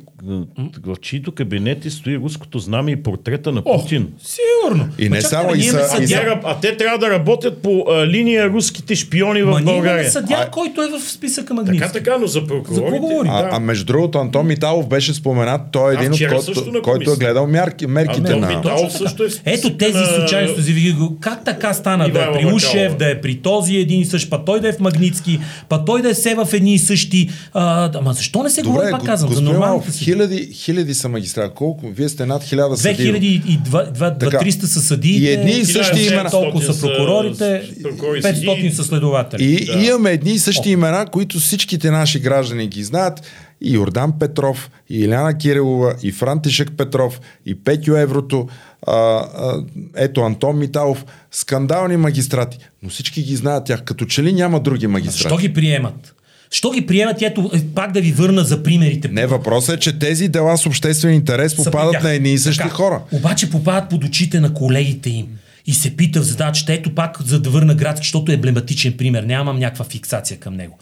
в 0.87 0.97
чието 1.01 1.33
кабинети 1.33 1.91
стои 1.91 2.17
руското 2.17 2.59
знаме 2.59 2.91
и 2.91 3.03
портрета 3.03 3.53
на 3.53 3.65
Путин. 3.65 4.03
О, 4.03 4.21
сигурно. 4.25 4.89
И 4.99 5.09
не 5.09 5.23
само 5.23 5.55
и 5.55 5.63
са, 5.63 5.99
и 6.03 6.07
са... 6.07 6.41
А 6.45 6.61
те 6.61 6.77
трябва 6.77 6.99
да 6.99 7.11
работят 7.11 7.63
по 7.63 7.85
а, 7.91 8.07
линия 8.07 8.49
руските 8.49 8.95
шпиони 8.95 9.43
в 9.43 9.63
България. 9.65 10.05
Ма 10.05 10.11
съдя, 10.11 10.45
а... 10.47 10.51
който 10.51 10.83
е 10.83 10.89
в 10.89 11.01
списъка 11.01 11.55
Магнитски. 11.55 11.93
Така, 11.93 11.93
така, 11.93 12.19
но 12.19 12.27
за 12.27 12.47
прокурорите. 12.47 12.85
За 12.85 13.33
а, 13.33 13.49
а, 13.53 13.61
между 13.61 13.85
другото, 13.85 14.19
Антон 14.19 14.47
Миталов 14.47 14.89
беше 14.89 15.15
споменат, 15.15 15.61
той 15.73 15.93
е 15.93 15.95
един 15.95 16.13
от 16.13 16.19
който, 16.29 16.83
който 16.83 17.13
е 17.13 17.17
гледал 17.17 17.47
мерки, 17.47 17.87
мерките 17.87 18.33
а, 18.33 18.37
на... 18.37 18.47
Миталов 18.47 18.93
също 18.93 19.25
е 19.25 19.29
Ето 19.45 19.77
тези 19.77 20.08
случайно 20.15 20.53
сте 20.53 20.73
ви 20.73 20.97
как 21.21 21.45
така 21.45 21.75
стана 21.75 22.09
да 22.09 22.23
е 22.23 22.33
при 22.33 22.47
Ушев, 22.47 22.97
да 22.97 23.11
е 23.11 23.21
при 23.21 23.39
този 23.39 23.77
един 23.77 24.01
и 24.01 24.05
същ, 24.05 24.31
па 24.31 24.45
той 24.45 24.61
да 24.61 24.69
е 24.69 24.73
в 24.73 24.81
Магницки, 24.81 25.41
па 25.69 25.85
той 25.85 26.03
да 26.03 26.11
е 26.11 26.15
се 26.15 26.35
в 26.35 26.49
едни 26.53 26.75
и 26.75 26.79
същи. 26.79 27.31
А, 27.55 27.91
ама 27.95 28.13
защо 28.13 28.43
не 28.43 28.51
се 28.51 28.63
Добре, 28.63 28.73
говори, 28.73 28.91
пак 28.91 29.05
казвам, 29.05 29.35
за 29.35 29.43
нормалните 29.43 29.93
си? 29.93 30.05
Хиляди, 30.05 30.51
хиляди 30.53 30.95
са 30.95 31.09
магистрати. 31.09 31.55
Колко? 31.55 31.89
Вие 31.89 32.09
сте 32.09 32.27
над 32.27 32.45
хиляда 32.45 32.77
съдии. 32.77 33.43
2300 33.43 34.65
са 34.65 34.81
съдиите. 34.81 35.25
И 35.25 35.33
едни 35.33 35.53
и 35.53 35.65
същи 35.65 36.07
имена. 36.07 36.31
Толкова 36.31 36.73
са 36.73 36.81
прокурорите, 36.81 37.63
500 37.83 38.71
са 38.71 38.85
следователи. 38.85 39.45
И 39.45 39.65
да. 39.65 39.87
имаме 39.87 40.11
едни 40.11 40.31
и 40.31 40.39
същи 40.39 40.71
имена, 40.71 41.07
които 41.07 41.39
всичките 41.39 41.91
наши 41.91 42.21
граждани 42.21 42.67
ги 42.67 42.85
знаят 42.85 43.23
и 43.61 43.75
Йордан 43.75 44.13
Петров, 44.19 44.71
и 44.91 44.99
Иляна 44.99 45.39
Кирилова, 45.39 45.95
и 46.03 46.13
Франтишек 46.13 46.73
Петров, 46.77 47.21
и 47.47 47.55
Петю 47.55 47.97
Еврото, 47.97 48.49
а, 48.87 48.93
а, 48.93 49.63
ето 49.97 50.21
Антон 50.21 50.59
Миталов, 50.59 51.05
скандални 51.31 51.97
магистрати, 51.97 52.59
но 52.83 52.89
всички 52.89 53.23
ги 53.23 53.37
знаят 53.37 53.65
тях, 53.65 53.85
като 53.85 54.05
че 54.05 54.23
ли 54.23 54.33
няма 54.33 54.61
други 54.61 54.87
магистрати. 54.87 55.35
Що 55.35 55.37
ги 55.37 55.55
приемат? 55.55 56.15
Що 56.51 56.71
ги 56.71 56.87
приемат, 56.87 57.23
ето 57.23 57.51
е, 57.55 57.61
пак 57.75 57.93
да 57.93 58.01
ви 58.01 58.13
върна 58.13 58.45
за 58.45 58.63
примерите. 58.63 59.09
Не, 59.09 59.27
въпросът 59.27 59.77
е, 59.77 59.81
че 59.81 59.99
тези 59.99 60.29
дела 60.29 60.59
с 60.59 60.67
обществен 60.67 61.15
интерес 61.15 61.57
попадат 61.57 62.03
на 62.03 62.11
едни 62.11 62.33
и 62.33 62.39
същи 62.39 62.63
така, 62.63 62.75
хора. 62.75 63.03
Обаче 63.13 63.51
попадат 63.51 63.91
под 63.91 64.05
очите 64.05 64.41
на 64.41 64.55
колегите 64.55 65.11
им. 65.11 65.27
И 65.67 65.75
се 65.75 65.97
пита 65.97 66.21
в 66.21 66.25
задачата, 66.25 66.73
ето 66.73 66.95
пак 66.95 67.23
за 67.23 67.41
да 67.41 67.51
върна 67.51 67.75
градски, 67.75 68.05
защото 68.05 68.33
е 68.33 68.35
емблематичен 68.35 68.97
пример, 68.97 69.23
нямам 69.23 69.59
някаква 69.59 69.85
фиксация 69.85 70.39
към 70.39 70.55
него 70.55 70.79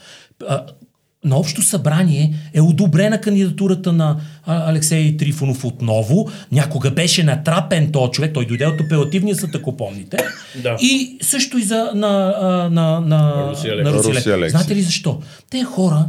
на 1.27 1.37
общо 1.37 1.63
събрание 1.63 2.35
е 2.55 2.61
одобрена 2.61 3.21
кандидатурата 3.21 3.93
на 3.93 4.17
Алексей 4.47 5.17
Трифонов 5.17 5.65
отново. 5.65 6.29
Някога 6.53 6.91
беше 6.91 7.23
натрапен 7.23 7.93
този 7.93 8.13
човек, 8.13 8.35
той 8.35 8.47
дойде 8.47 8.67
от 8.67 8.81
апелативния 8.81 9.37
съд, 9.37 9.55
ако 9.55 9.77
помните. 9.77 10.17
Да. 10.63 10.77
И 10.81 11.19
също 11.23 11.59
и 11.59 11.63
за 11.63 11.91
на, 11.95 12.35
на, 12.71 13.01
на, 13.01 13.51
Русия, 13.51 13.77
на 13.85 13.93
Русия. 13.93 14.51
Знаете 14.51 14.77
ли 14.77 14.83
защо? 14.83 15.21
Те 15.51 15.65
хора, 15.65 16.05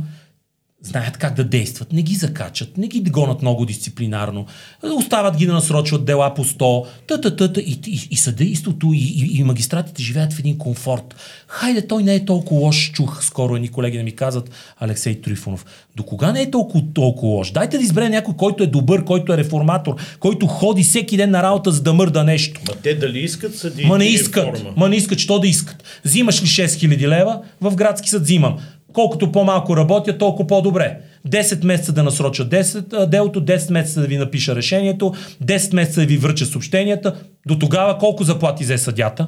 знаят 0.87 1.17
как 1.17 1.35
да 1.35 1.43
действат, 1.43 1.93
не 1.93 2.01
ги 2.01 2.15
закачат, 2.15 2.77
не 2.77 2.87
ги 2.87 2.99
гонат 2.99 3.41
много 3.41 3.65
дисциплинарно, 3.65 4.45
остават 4.83 5.37
ги 5.37 5.45
да 5.45 5.53
насрочват 5.53 6.05
дела 6.05 6.33
по 6.33 6.45
100, 6.45 6.85
та-та-та, 7.07 7.61
и, 7.61 7.79
и, 7.87 8.07
и 8.11 8.15
съдейството, 8.15 8.93
и, 8.93 8.97
и, 8.97 9.39
и 9.39 9.43
магистратите 9.43 10.03
живеят 10.03 10.33
в 10.33 10.39
един 10.39 10.57
комфорт. 10.57 11.15
Хайде, 11.47 11.87
той 11.87 12.03
не 12.03 12.15
е 12.15 12.25
толкова 12.25 12.61
лош, 12.61 12.91
чух 12.91 13.23
скоро 13.23 13.55
едни 13.55 13.67
колеги 13.67 13.97
да 13.97 14.03
ми 14.03 14.11
казват, 14.11 14.49
Алексей 14.79 15.21
Трифонов. 15.21 15.65
До 15.95 16.03
кога 16.03 16.31
не 16.31 16.41
е 16.41 16.51
толкова, 16.51 16.83
толкова 16.93 17.33
лош? 17.33 17.51
Дайте 17.51 17.77
да 17.77 17.83
избере 17.83 18.09
някой, 18.09 18.33
който 18.33 18.63
е 18.63 18.67
добър, 18.67 19.03
който 19.03 19.33
е 19.33 19.37
реформатор, 19.37 19.95
който 20.19 20.47
ходи 20.47 20.83
всеки 20.83 21.17
ден 21.17 21.31
на 21.31 21.43
работа, 21.43 21.71
за 21.71 21.81
да 21.81 21.93
мърда 21.93 22.23
нещо. 22.23 22.61
Ма 22.67 22.73
те 22.83 22.93
дали 22.93 23.19
искат 23.19 23.55
съди? 23.55 23.85
Ма 23.85 23.97
не 23.97 24.05
искат. 24.05 24.63
Ма 24.75 24.89
не 24.89 24.95
искат, 24.95 25.19
що 25.19 25.39
да 25.39 25.47
искат. 25.47 25.83
Взимаш 26.05 26.41
ли 26.41 26.47
6000 26.47 27.07
лева? 27.07 27.41
В 27.61 27.75
градски 27.75 28.09
съд 28.09 28.23
взимам. 28.23 28.57
Колкото 28.93 29.31
по-малко 29.31 29.77
работя, 29.77 30.17
толкова 30.17 30.47
по-добре. 30.47 30.99
10 31.27 31.65
месеца 31.65 31.91
да 31.91 32.03
насроча 32.03 32.49
10, 32.49 33.05
делото, 33.05 33.45
10 33.45 33.71
месеца 33.71 34.01
да 34.01 34.07
ви 34.07 34.17
напиша 34.17 34.55
решението, 34.55 35.13
10 35.43 35.75
месеца 35.75 35.99
да 35.99 36.05
ви 36.05 36.17
връча 36.17 36.45
съобщенията. 36.45 37.15
До 37.47 37.59
тогава 37.59 37.97
колко 37.97 38.23
заплати 38.23 38.63
взе 38.63 38.77
съдята? 38.77 39.27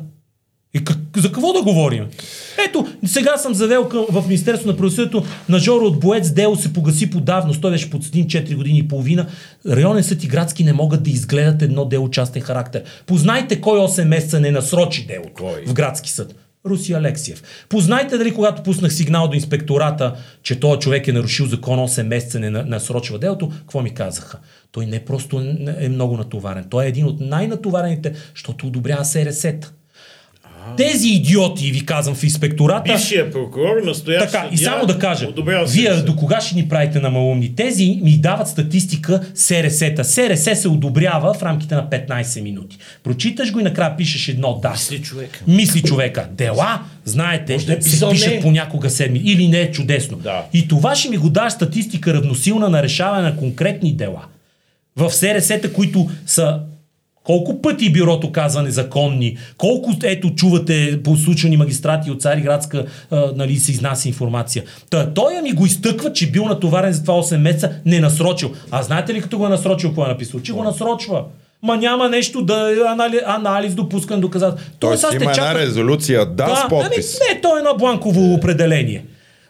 И 0.73 0.84
как, 0.84 0.98
за 1.18 1.31
какво 1.31 1.53
да 1.53 1.61
говорим? 1.61 2.07
Ето, 2.69 2.88
сега 3.06 3.38
съм 3.38 3.53
завел 3.53 3.90
към, 3.90 4.06
в 4.10 4.23
Министерство 4.27 4.69
на 4.69 4.77
правосъдието 4.77 5.23
на 5.49 5.60
Жоро 5.60 5.86
от 5.86 5.99
Боец, 5.99 6.31
дело 6.31 6.56
се 6.56 6.73
погаси 6.73 7.10
по 7.10 7.19
давност, 7.19 7.61
той 7.61 7.72
беше 7.72 7.90
подсъдим 7.90 8.26
4 8.26 8.56
години 8.56 8.80
и 8.80 8.88
половина. 8.88 9.27
Районен 9.68 10.03
съд 10.03 10.23
и 10.23 10.27
градски 10.27 10.64
не 10.64 10.73
могат 10.73 11.03
да 11.03 11.10
изгледат 11.10 11.61
едно 11.61 11.86
дело 11.86 12.10
частен 12.10 12.41
характер. 12.41 12.84
Познайте 13.06 13.61
кой 13.61 13.80
8 13.80 14.03
месеца 14.03 14.40
не 14.40 14.52
насрочи 14.52 15.07
делото 15.07 15.44
в 15.68 15.73
градски 15.73 16.11
съд. 16.11 16.36
Руси 16.65 16.94
Алексиев. 16.94 17.65
Познайте 17.69 18.18
дали 18.18 18.34
когато 18.34 18.64
пуснах 18.64 18.94
сигнал 18.94 19.27
до 19.27 19.36
инспектората, 19.36 20.15
че 20.44 20.60
този 20.60 20.80
човек 20.80 21.07
е 21.07 21.11
нарушил 21.11 21.45
закон 21.45 21.80
8 21.80 22.03
месеца, 22.03 22.40
не 22.40 22.49
насрочва 22.49 23.19
делото, 23.19 23.49
какво 23.49 23.81
ми 23.81 23.94
казаха? 23.94 24.40
Той 24.72 24.86
не 24.86 25.06
просто 25.06 25.56
е 25.80 25.90
много 25.90 26.18
натоварен, 26.18 26.65
той 26.69 26.86
е 26.86 26.88
един 26.88 27.06
от 27.06 27.19
най-натоварените, 27.19 28.14
защото 28.34 28.68
одобрява 28.68 29.06
СРС-та. 29.06 29.68
Тези 30.77 31.07
идиоти, 31.10 31.72
ви 31.72 31.86
казвам 31.86 32.15
в 32.15 32.23
инспектората. 32.23 32.94
Бившия 32.94 33.31
прокурор, 33.31 33.84
настоящ 33.86 34.31
Така, 34.31 34.48
и 34.52 34.57
само 34.57 34.86
да 34.86 34.99
кажа, 34.99 35.27
вие 35.68 35.94
до 35.94 36.15
кога 36.15 36.41
ще 36.41 36.56
ни 36.56 36.69
правите 36.69 36.99
на 36.99 37.10
малумни? 37.10 37.56
Тези 37.56 37.99
ми 38.03 38.18
дават 38.18 38.48
статистика 38.48 39.22
СРС-та. 39.36 40.03
СРС 40.03 40.60
се 40.61 40.68
одобрява 40.68 41.34
в 41.34 41.44
рамките 41.44 41.76
на 41.76 41.90
15 41.90 42.41
минути. 42.41 42.77
Прочиташ 43.03 43.52
го 43.52 43.60
и 43.60 43.64
накрая 43.64 43.98
пишеш 43.98 44.27
едно 44.27 44.60
да. 44.61 44.72
Мисли 44.72 45.02
човека. 45.02 45.40
Мисли 45.48 45.81
човека. 45.81 46.27
Дела, 46.31 46.81
знаете, 47.06 47.57
да 47.57 47.81
се 47.81 48.10
пишат 48.10 48.41
понякога 48.41 48.90
седми. 48.90 49.19
Или 49.19 49.48
не 49.48 49.61
е 49.61 49.72
чудесно. 49.72 50.18
Да. 50.18 50.45
И 50.53 50.68
това 50.68 50.95
ще 50.95 51.10
ми 51.10 51.18
го 51.18 51.30
дава 51.30 51.52
статистика 51.52 52.14
равносилна 52.14 52.69
на 52.69 52.84
решаване 52.84 53.30
на 53.30 53.36
конкретни 53.36 53.94
дела. 53.94 54.26
В 54.95 55.11
СРС-та, 55.11 55.73
които 55.73 56.10
са 56.26 56.60
колко 57.30 57.62
пъти 57.62 57.92
бюрото 57.92 58.32
казва 58.32 58.62
незаконни? 58.62 59.38
Колко, 59.58 59.92
ето, 60.04 60.30
чувате 60.30 61.00
послучани 61.04 61.58
магистрати 61.58 62.12
от 62.12 62.22
Цариградска, 62.22 62.86
а, 63.12 63.32
нали, 63.36 63.58
се 63.58 63.72
изнася 63.72 64.08
информация. 64.08 64.64
Та, 64.90 65.14
той 65.14 65.42
ми 65.42 65.52
го 65.52 65.66
изтъква, 65.66 66.14
че 66.14 66.32
бил 66.32 66.46
натоварен 66.46 66.94
за 66.94 67.02
това 67.02 67.14
8 67.14 67.38
месеца, 67.38 67.72
не 67.86 68.00
насрочил. 68.00 68.52
А 68.72 68.84
знаете 68.84 69.14
ли 69.14 69.22
като 69.22 69.38
го 69.38 69.46
е 69.46 69.50
насрочил, 69.50 69.90
какво 69.90 70.06
е 70.06 70.08
написал? 70.08 70.40
Че 70.40 70.54
го 70.54 70.64
насрочва. 70.64 71.24
Ма 71.64 71.78
няма 71.78 72.10
нещо 72.10 72.42
да 72.42 72.86
анализ, 72.88 73.22
анализ 73.26 73.76
допускан 73.76 74.22
доказателство. 74.22 74.72
Тоест 74.80 75.06
има 75.14 75.32
една 75.32 75.56
резолюция, 75.56 76.26
да, 76.26 76.46
да 76.46 76.56
с 76.56 76.68
подпис. 76.70 77.20
Ами, 77.22 77.36
не, 77.36 77.42
то 77.42 77.56
е 77.56 77.60
едно 77.60 77.78
бланково 77.78 78.34
определение. 78.34 79.04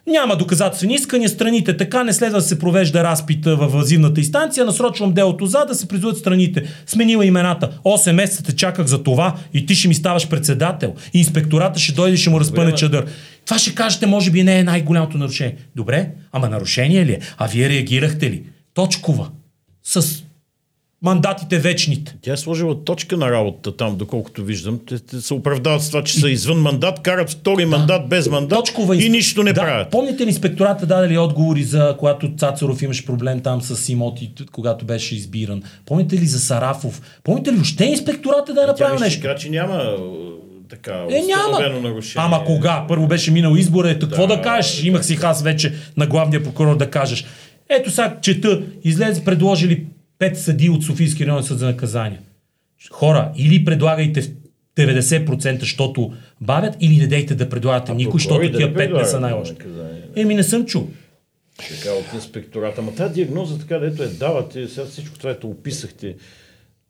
Няма 0.09 0.35
доказателствени 0.35 0.93
искания, 0.93 1.29
страните 1.29 1.77
така 1.77 2.03
не 2.03 2.13
следва 2.13 2.37
да 2.37 2.45
се 2.45 2.59
провежда 2.59 3.03
разпита 3.03 3.55
във 3.55 3.71
възивната 3.71 4.19
инстанция, 4.19 4.65
насрочвам 4.65 5.13
делото 5.13 5.45
за 5.45 5.65
да 5.65 5.75
се 5.75 5.87
призоват 5.87 6.17
страните. 6.17 6.63
Сменила 6.85 7.25
имената. 7.25 7.79
8 7.85 8.11
месеца 8.11 8.43
те 8.43 8.55
чаках 8.55 8.85
за 8.85 9.03
това 9.03 9.35
и 9.53 9.65
ти 9.65 9.75
ще 9.75 9.87
ми 9.87 9.93
ставаш 9.93 10.29
председател. 10.29 10.93
И 11.13 11.19
инспектората 11.19 11.79
ще 11.79 11.93
дойде 11.93 12.13
и 12.13 12.17
ще 12.17 12.29
му 12.29 12.39
разпъне 12.39 12.75
чадър. 12.75 13.05
Това 13.45 13.59
ще 13.59 13.75
кажете, 13.75 14.05
може 14.05 14.31
би 14.31 14.43
не 14.43 14.59
е 14.59 14.63
най-голямото 14.63 15.17
нарушение. 15.17 15.55
Добре, 15.75 16.09
ама 16.31 16.49
нарушение 16.49 17.05
ли 17.05 17.11
е? 17.11 17.19
А 17.37 17.47
вие 17.47 17.69
реагирахте 17.69 18.31
ли? 18.31 18.43
Точкова. 18.73 19.29
С 19.83 20.23
мандатите 21.01 21.59
вечните. 21.59 22.15
Тя 22.21 22.33
е 22.33 22.37
сложила 22.37 22.83
точка 22.83 23.17
на 23.17 23.31
работата 23.31 23.77
там, 23.77 23.97
доколкото 23.97 24.43
виждам. 24.43 24.79
Те, 24.87 24.99
те 24.99 25.21
се 25.21 25.33
оправдават 25.33 25.81
с 25.81 25.87
това, 25.87 26.03
че 26.03 26.13
са 26.13 26.29
извън 26.29 26.57
мандат, 26.57 26.99
карат 26.99 27.29
втори 27.29 27.65
мандат 27.65 28.09
без 28.09 28.29
мандат 28.29 28.59
Точкова 28.59 28.95
и 29.03 29.09
нищо 29.09 29.43
не 29.43 29.53
да, 29.53 29.61
правят. 29.61 29.89
Помните 29.91 30.23
ли 30.25 30.27
инспектората 30.27 30.85
даде 30.85 31.09
ли 31.09 31.17
отговори 31.17 31.63
за 31.63 31.95
когато 31.99 32.35
Цацаров 32.35 32.81
имаше 32.81 33.05
проблем 33.05 33.39
там 33.39 33.61
с 33.61 33.89
имоти, 33.89 34.31
когато 34.51 34.85
беше 34.85 35.15
избиран? 35.15 35.63
Помните 35.85 36.15
ли 36.17 36.25
за 36.25 36.39
Сарафов? 36.39 37.01
Помните 37.23 37.51
ли 37.51 37.55
въобще 37.55 37.85
инспектората 37.85 38.53
да 38.53 38.63
е 38.63 38.65
направил 38.65 38.99
нещо? 38.99 39.21
каза, 39.21 39.35
че 39.35 39.49
няма 39.49 39.75
е, 39.75 39.95
така 40.69 41.05
Е, 41.09 41.21
няма. 41.21 41.79
нарушение. 41.79 42.25
Ама 42.25 42.45
кога? 42.45 42.85
Първо 42.87 43.07
беше 43.07 43.31
минал 43.31 43.55
избора, 43.55 43.89
ето 43.89 44.09
какво 44.09 44.27
да, 44.27 44.41
кажеш? 44.41 44.83
Имах 44.83 45.05
си 45.05 45.19
аз 45.23 45.43
вече 45.43 45.73
на 45.97 46.07
главния 46.07 46.43
прокурор 46.43 46.77
да 46.77 46.89
кажеш. 46.89 47.25
Ето 47.69 47.91
сега 47.91 48.17
чета, 48.21 48.61
излезе, 48.83 49.25
предложили 49.25 49.85
пет 50.19 50.37
съди 50.37 50.69
от 50.69 50.83
Софийски 50.83 51.25
районен 51.25 51.43
съд 51.43 51.59
за 51.59 51.65
наказания. 51.65 52.19
Хора, 52.91 53.31
или 53.37 53.65
предлагайте 53.65 54.21
в 54.21 54.29
90%, 54.77 55.59
защото 55.59 56.13
бавят, 56.41 56.75
или 56.79 56.97
не 56.97 57.07
дейте 57.07 57.35
да 57.35 57.49
предлагате 57.49 57.93
никой, 57.93 58.19
защото 58.19 58.51
да 58.51 58.57
тия 58.57 58.67
не 58.67 58.73
пет 58.73 58.93
не 58.93 59.05
са 59.05 59.19
най-лоши. 59.19 59.53
Еми 60.15 60.35
не 60.35 60.43
съм 60.43 60.65
чул. 60.65 60.87
Така 61.69 61.93
от 61.93 62.13
инспектората. 62.13 62.81
Ама 62.81 62.95
тази 62.95 63.13
диагноза, 63.13 63.59
така 63.59 63.79
дето 63.79 64.03
е 64.03 64.07
давате, 64.07 64.67
сега 64.67 64.85
всичко 64.85 65.17
това, 65.17 65.31
ето 65.31 65.47
описахте 65.47 66.15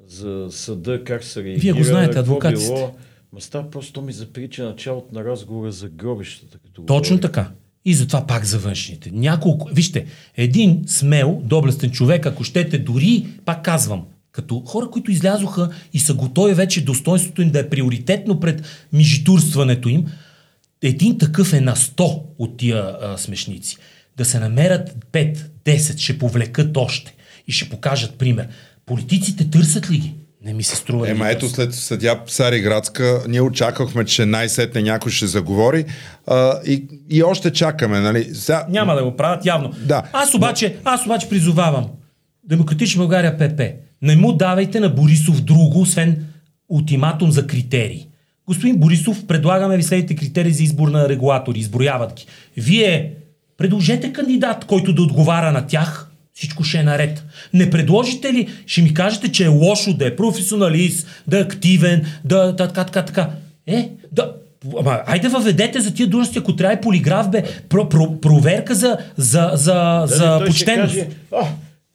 за 0.07 0.47
съда, 0.51 1.03
как 1.03 1.23
се 1.23 1.43
реагира, 1.43 1.61
Вие 1.61 1.73
го 1.73 1.83
знаете, 1.83 2.13
какво 2.13 2.19
адвокати 2.19 2.61
сте. 2.61 2.73
било. 2.73 2.95
Ма 3.33 3.41
става 3.41 3.69
просто 3.69 4.01
ми 4.01 4.11
заприча 4.11 4.63
началото 4.63 5.15
на 5.15 5.23
разговора 5.23 5.71
за 5.71 5.89
гробищата. 5.89 6.57
Точно 6.73 6.85
говорим. 6.85 7.19
така. 7.19 7.51
И 7.85 7.93
затова 7.93 8.27
пак 8.27 8.45
за 8.45 8.59
външните. 8.59 9.11
Няколко, 9.13 9.69
вижте, 9.73 10.05
един 10.37 10.83
смел, 10.87 11.41
доблестен 11.43 11.91
човек, 11.91 12.25
ако 12.25 12.43
щете 12.43 12.77
дори, 12.77 13.27
пак 13.45 13.63
казвам, 13.63 14.05
като 14.31 14.59
хора, 14.59 14.89
които 14.91 15.11
излязоха 15.11 15.69
и 15.93 15.99
са 15.99 16.13
готови 16.13 16.53
вече 16.53 16.85
достоинството 16.85 17.41
им 17.41 17.49
да 17.49 17.59
е 17.59 17.69
приоритетно 17.69 18.39
пред 18.39 18.65
мижитурстването 18.93 19.89
им, 19.89 20.05
един 20.81 21.17
такъв 21.17 21.53
е 21.53 21.61
на 21.61 21.75
100 21.75 22.21
от 22.37 22.57
тия 22.57 22.97
а, 23.01 23.17
смешници. 23.17 23.77
Да 24.17 24.25
се 24.25 24.39
намерят 24.39 25.05
5, 25.11 25.37
10, 25.65 25.97
ще 25.97 26.19
повлекат 26.19 26.77
още 26.77 27.15
и 27.47 27.51
ще 27.51 27.69
покажат 27.69 28.17
пример. 28.17 28.47
Политиците 28.85 29.49
търсят 29.49 29.91
ли 29.91 29.97
ги? 29.97 30.13
Не 30.45 30.53
ми 30.53 30.63
се 30.63 30.75
струва. 30.75 31.09
Ема 31.09 31.29
ето 31.29 31.49
след 31.49 31.73
съдя 31.73 32.19
Цариградска, 32.27 33.23
ние 33.27 33.41
очаквахме, 33.41 34.05
че 34.05 34.25
най-сетне 34.25 34.81
някой 34.81 35.11
ще 35.11 35.27
заговори 35.27 35.85
а, 36.27 36.59
и, 36.65 36.87
и 37.09 37.23
още 37.23 37.51
чакаме, 37.51 37.99
нали? 37.99 38.35
Сега, 38.35 38.65
Няма 38.69 38.95
да 38.95 39.03
го 39.03 39.15
правят 39.15 39.45
явно. 39.45 39.73
Да. 39.85 40.03
Аз 40.13 40.33
обаче, 40.33 40.75
аз 40.83 41.05
обаче 41.05 41.29
призовавам 41.29 41.89
Демократична 42.43 42.99
България 42.99 43.37
ПП. 43.37 43.61
Не 44.01 44.15
му 44.15 44.33
давайте 44.33 44.79
на 44.79 44.89
Борисов 44.89 45.41
друго, 45.41 45.81
освен 45.81 46.25
ултиматум 46.69 47.31
за 47.31 47.47
критерии. 47.47 48.07
Господин 48.47 48.77
Борисов, 48.77 49.27
предлагаме 49.27 49.77
ви 49.77 49.83
следните 49.83 50.15
критерии 50.15 50.53
за 50.53 50.63
избор 50.63 50.87
на 50.87 51.09
регулатори. 51.09 51.59
Изброяват 51.59 52.13
ги. 52.13 52.25
Вие 52.57 53.13
предложете 53.57 54.13
кандидат, 54.13 54.65
който 54.65 54.93
да 54.93 55.01
отговаря 55.01 55.51
на 55.51 55.67
тях. 55.67 56.08
Всичко 56.39 56.63
ще 56.63 56.77
е 56.77 56.83
наред. 56.83 57.23
Не 57.53 57.69
предложите 57.69 58.33
ли, 58.33 58.47
ще 58.65 58.81
ми 58.81 58.93
кажете, 58.93 59.31
че 59.31 59.45
е 59.45 59.47
лошо 59.47 59.93
да 59.93 60.07
е 60.07 60.15
професионалист, 60.15 61.07
да 61.27 61.37
е 61.37 61.41
активен, 61.41 62.05
да 62.25 62.55
така, 62.55 62.83
така, 62.83 63.05
така. 63.05 63.29
Е, 63.67 63.89
да, 64.11 64.33
Ама, 64.79 65.01
айде 65.05 65.27
въведете 65.27 65.79
за 65.79 65.93
тия 65.93 66.07
длъжности, 66.07 66.39
ако 66.39 66.55
трябва 66.55 66.73
и 66.73 66.81
полиграф, 66.81 67.29
бе, 67.29 67.43
про, 67.69 67.89
про, 67.89 68.21
проверка 68.21 68.75
за, 68.75 68.97
за, 69.17 69.51
за, 69.53 70.03
за 70.07 70.37
той 70.37 70.51
ще 70.51 70.65
почтеност. 70.65 70.93
Каже, 70.93 71.07
а, 71.35 71.45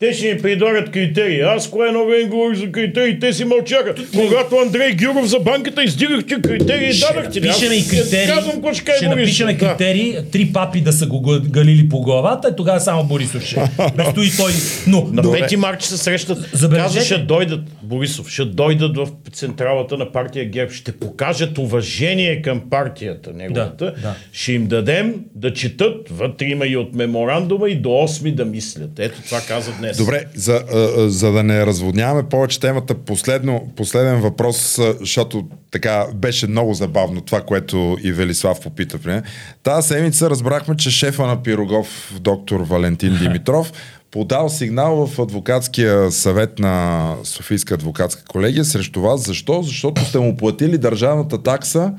те 0.04 0.12
ще 0.12 0.34
ни 0.34 0.38
предлагат 0.38 0.90
критерии. 0.90 1.40
Аз 1.40 1.70
кое 1.70 1.88
едно 1.88 2.06
време 2.06 2.24
говорих 2.24 2.58
за 2.58 2.66
критерии, 2.66 3.18
те 3.18 3.32
си 3.32 3.44
мълчаха. 3.44 3.94
Когато 4.14 4.56
Андрей 4.56 4.92
Гюров 4.94 5.26
за 5.26 5.38
банката 5.40 5.84
издигахте 5.84 6.34
критерии, 6.42 6.92
Ще 6.92 7.06
дадахте. 7.06 7.40
ли? 7.40 7.48
Аз 7.48 7.62
напишеме 7.62 7.74
и 7.76 7.88
критерии. 7.88 8.26
Казвам, 8.28 8.52
какво 8.52 8.74
ще 8.74 8.92
ще 8.92 9.08
напишеме 9.08 9.58
критерии, 9.58 10.16
три 10.32 10.50
папи 10.52 10.80
да 10.80 10.92
са 10.92 11.06
го 11.06 11.22
га- 11.22 11.40
галили 11.40 11.88
по 11.88 12.00
главата, 12.00 12.48
и 12.48 12.56
тогава 12.56 12.80
само 12.80 13.04
Борисов 13.04 13.44
ще. 13.44 13.54
Да 13.96 14.04
стои 14.04 14.30
той. 14.36 14.52
Но, 14.86 15.00
На 15.02 15.22
но 15.22 15.30
5 15.30 15.56
март 15.56 15.80
ще 15.80 15.88
се 15.88 15.96
срещат. 15.96 16.38
Забележете. 16.52 16.94
Каза, 16.94 17.00
ще 17.02 17.18
дойдат, 17.18 17.60
Борисов, 17.82 18.28
ще 18.28 18.44
дойдат 18.44 18.96
в 18.96 19.08
централата 19.32 19.96
на 19.96 20.12
партия 20.12 20.44
ГЕРБ, 20.44 20.72
ще 20.72 20.92
покажат 20.92 21.58
уважение 21.58 22.42
към 22.42 22.60
партията 22.70 23.30
неговата. 23.32 23.84
Да, 23.86 24.00
да. 24.02 24.14
Ще 24.32 24.52
им 24.52 24.66
дадем 24.66 25.14
да 25.34 25.52
четат, 25.52 26.08
вътре 26.10 26.46
има 26.46 26.66
и 26.66 26.76
от 26.76 26.94
меморандума 26.94 27.70
и 27.70 27.74
до 27.74 27.88
8 27.88 28.34
да 28.34 28.44
мислят. 28.44 28.90
Ето 28.98 29.22
това 29.22 29.40
каза 29.40 29.72
днес. 29.72 29.93
Добре, 29.96 30.24
за, 30.34 30.64
за 31.08 31.32
да 31.32 31.42
не 31.42 31.66
разводняваме 31.66 32.28
повече 32.28 32.60
темата, 32.60 32.94
последно, 32.94 33.72
последен 33.76 34.20
въпрос, 34.20 34.80
защото 35.00 35.44
така 35.70 36.06
беше 36.14 36.46
много 36.46 36.74
забавно 36.74 37.20
това, 37.20 37.40
което 37.40 37.96
и 38.02 38.12
Велислав 38.12 38.60
попита 38.60 38.98
при. 38.98 39.22
Тази 39.62 39.88
седмица 39.88 40.30
разбрахме, 40.30 40.76
че 40.76 40.90
шефа 40.90 41.26
на 41.26 41.42
Пирогов, 41.42 42.14
доктор 42.20 42.60
Валентин 42.60 43.18
Димитров, 43.18 43.72
подал 44.10 44.48
сигнал 44.48 45.06
в 45.06 45.18
адвокатския 45.18 46.12
съвет 46.12 46.58
на 46.58 47.14
Софийска 47.24 47.74
адвокатска 47.74 48.24
колегия 48.24 48.64
срещу 48.64 49.00
вас. 49.00 49.26
Защо? 49.26 49.62
Защото 49.62 50.04
сте 50.04 50.18
му 50.18 50.36
платили 50.36 50.78
държавната 50.78 51.42
такса 51.42 51.92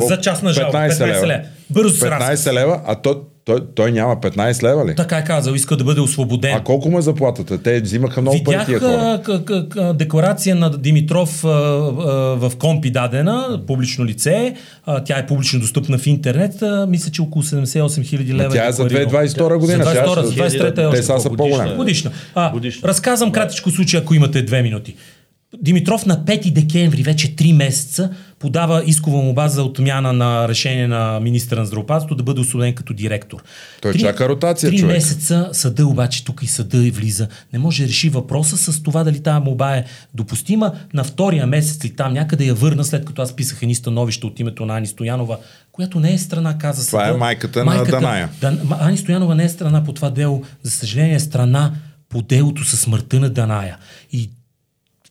за 0.00 0.20
частна 0.20 0.52
жалба. 0.52 0.78
15, 0.78 0.90
15 0.90 1.06
лева. 1.06 1.40
Бързо 1.70 1.96
се 1.96 2.10
разказ. 2.10 2.44
15 2.44 2.52
лева, 2.52 2.80
а 2.86 2.94
той, 2.94 3.14
той, 3.44 3.60
той 3.74 3.92
няма 3.92 4.16
15 4.16 4.62
лева 4.62 4.86
ли? 4.86 4.94
Така 4.96 5.18
е 5.18 5.24
казал, 5.24 5.52
иска 5.52 5.76
да 5.76 5.84
бъде 5.84 6.00
освободен. 6.00 6.54
А 6.54 6.60
колко 6.60 6.88
му 6.88 6.98
е 6.98 7.02
заплатата? 7.02 7.58
Те 7.58 7.80
взимаха 7.80 8.20
много 8.20 8.44
пари 8.44 8.54
Видях 8.54 8.66
тия 8.66 8.80
хора. 8.80 8.92
а, 8.92 9.22
к- 9.22 9.40
к- 9.40 9.68
к- 9.68 9.92
декларация 9.92 10.56
на 10.56 10.70
Димитров 10.70 11.44
а, 11.44 11.48
а, 11.48 11.52
в 12.38 12.52
Компи 12.58 12.90
дадена, 12.90 13.60
публично 13.66 14.04
лице. 14.04 14.54
А, 14.86 15.04
тя 15.04 15.18
е 15.18 15.26
публично 15.26 15.60
достъпна 15.60 15.98
в 15.98 16.06
интернет. 16.06 16.62
А, 16.62 16.86
мисля, 16.86 17.10
че 17.10 17.22
около 17.22 17.42
78 17.42 18.02
хиляди 18.02 18.34
лева. 18.34 18.50
Тя 18.50 18.66
е 18.66 18.72
за 18.72 18.84
декларирал. 18.84 19.10
2022 19.12 19.56
година. 19.56 19.84
За 19.84 19.90
сега 19.90 20.04
22, 20.04 20.26
ще- 20.26 20.58
23 20.58 20.68
е 20.68 20.74
Те 20.74 20.84
още 20.86 21.02
сега 21.02 21.18
са 21.18 21.30
по-големи. 21.30 21.74
Годишна. 21.74 22.10
А, 22.34 22.50
Годишна. 22.52 22.88
Разказвам 22.88 23.32
кратичко 23.32 23.70
случай, 23.70 24.00
ако 24.00 24.14
имате 24.14 24.42
две 24.42 24.62
минути. 24.62 24.94
Димитров 25.60 26.06
на 26.06 26.16
5 26.18 26.52
декември, 26.52 27.02
вече 27.02 27.36
3 27.36 27.52
месеца, 27.52 28.10
подава 28.38 28.82
искова 28.86 29.16
молба 29.16 29.48
за 29.48 29.62
отмяна 29.62 30.12
на 30.12 30.48
решение 30.48 30.86
на 30.88 31.20
министра 31.20 31.60
на 31.60 31.66
здравеопазването 31.66 32.14
да 32.14 32.22
бъде 32.22 32.40
освободен 32.40 32.74
като 32.74 32.94
директор. 32.94 33.42
Той 33.82 33.92
Три- 33.92 34.00
чака 34.00 34.28
ротация, 34.28 34.70
Три 34.70 34.78
човек. 34.78 34.94
месеца 34.94 35.48
съда 35.52 35.86
обаче 35.86 36.24
тук 36.24 36.42
и 36.42 36.46
съда 36.46 36.76
и 36.78 36.90
влиза. 36.90 37.28
Не 37.52 37.58
може 37.58 37.82
да 37.82 37.88
реши 37.88 38.08
въпроса 38.08 38.72
с 38.72 38.82
това 38.82 39.04
дали 39.04 39.20
тази 39.20 39.44
молба 39.44 39.76
е 39.76 39.84
допустима. 40.14 40.72
На 40.94 41.04
втория 41.04 41.46
месец 41.46 41.84
ли 41.84 41.90
там 41.90 42.12
някъде 42.12 42.44
я 42.44 42.54
върна, 42.54 42.84
след 42.84 43.04
като 43.04 43.22
аз 43.22 43.32
писах 43.32 43.62
едни 43.62 43.74
становища 43.74 44.26
от 44.26 44.40
името 44.40 44.66
на 44.66 44.76
Ани 44.76 44.86
Стоянова, 44.86 45.38
която 45.72 46.00
не 46.00 46.14
е 46.14 46.18
страна, 46.18 46.58
каза 46.58 46.86
Това 46.86 47.00
съда. 47.00 47.14
е 47.14 47.18
майката 47.18 47.64
на 47.64 47.84
Даная. 47.84 48.28
Дан, 48.40 48.58
Ани 48.80 48.96
Стоянова 48.96 49.34
не 49.34 49.44
е 49.44 49.48
страна 49.48 49.84
по 49.84 49.92
това 49.92 50.10
дело. 50.10 50.42
За 50.62 50.70
съжаление 50.70 51.14
е 51.14 51.20
страна 51.20 51.72
по 52.08 52.22
делото 52.22 52.64
със 52.64 52.80
смъртта 52.80 53.20
на 53.20 53.30
Даная. 53.30 53.76
И 54.12 54.30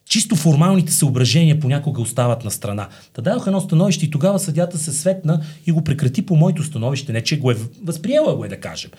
чисто 0.08 0.36
формалните 0.36 0.92
съображения 0.92 1.60
понякога 1.60 2.02
остават 2.02 2.44
на 2.44 2.50
страна. 2.50 2.88
Та 3.12 3.22
дадох 3.22 3.46
едно 3.46 3.60
становище 3.60 4.04
и 4.04 4.10
тогава 4.10 4.38
съдята 4.38 4.78
се 4.78 4.92
светна 4.92 5.40
и 5.66 5.72
го 5.72 5.84
прекрати 5.84 6.26
по 6.26 6.36
моето 6.36 6.62
становище. 6.62 7.12
Не, 7.12 7.20
че 7.20 7.38
го 7.38 7.50
е 7.50 7.56
възприела, 7.84 8.36
го 8.36 8.44
е 8.44 8.48
да 8.48 8.60
кажем. 8.60 8.90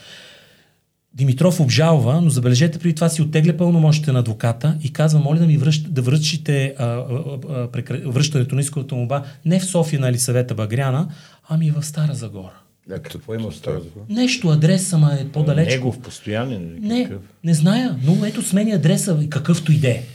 Димитров 1.13 1.59
обжалва, 1.59 2.21
но 2.21 2.29
забележете, 2.29 2.79
преди 2.79 2.95
това 2.95 3.09
си 3.09 3.21
оттегля 3.21 3.57
пълномощите 3.57 4.11
на 4.11 4.19
адвоката 4.19 4.77
и 4.83 4.93
казва, 4.93 5.19
моля 5.19 5.39
да 5.39 5.45
ми 5.45 5.57
връщ, 5.57 5.93
да 5.93 6.01
връчите 6.01 6.75
а, 6.77 6.85
а, 6.85 7.03
а, 7.49 7.71
прекра... 7.71 8.01
връщането 8.05 8.55
на 8.55 8.61
исковата 8.61 8.95
молба 8.95 9.23
не 9.45 9.59
в 9.59 9.65
София 9.65 9.99
на 9.99 10.09
Елисавета 10.09 10.55
Багряна, 10.55 11.07
ами 11.49 11.71
в 11.71 11.83
Стара 11.83 12.13
Загора. 12.13 12.53
Да, 12.87 13.01
какво 13.01 13.33
има 13.33 13.51
в 13.51 13.61
тази 13.61 13.87
Нещо, 14.09 14.49
адреса 14.49 14.97
ма 14.97 15.17
е 15.21 15.27
по-далеч. 15.27 15.67
Негов 15.67 15.99
постоянен 15.99 16.77
Не, 16.81 17.11
не 17.43 17.53
зная, 17.53 17.99
но 18.03 18.25
ето 18.25 18.41
смени 18.41 18.71
адреса, 18.71 19.19
и 19.21 19.29
какъвто 19.29 19.71
и 19.71 19.77
да 19.77 19.89
е. 19.89 20.03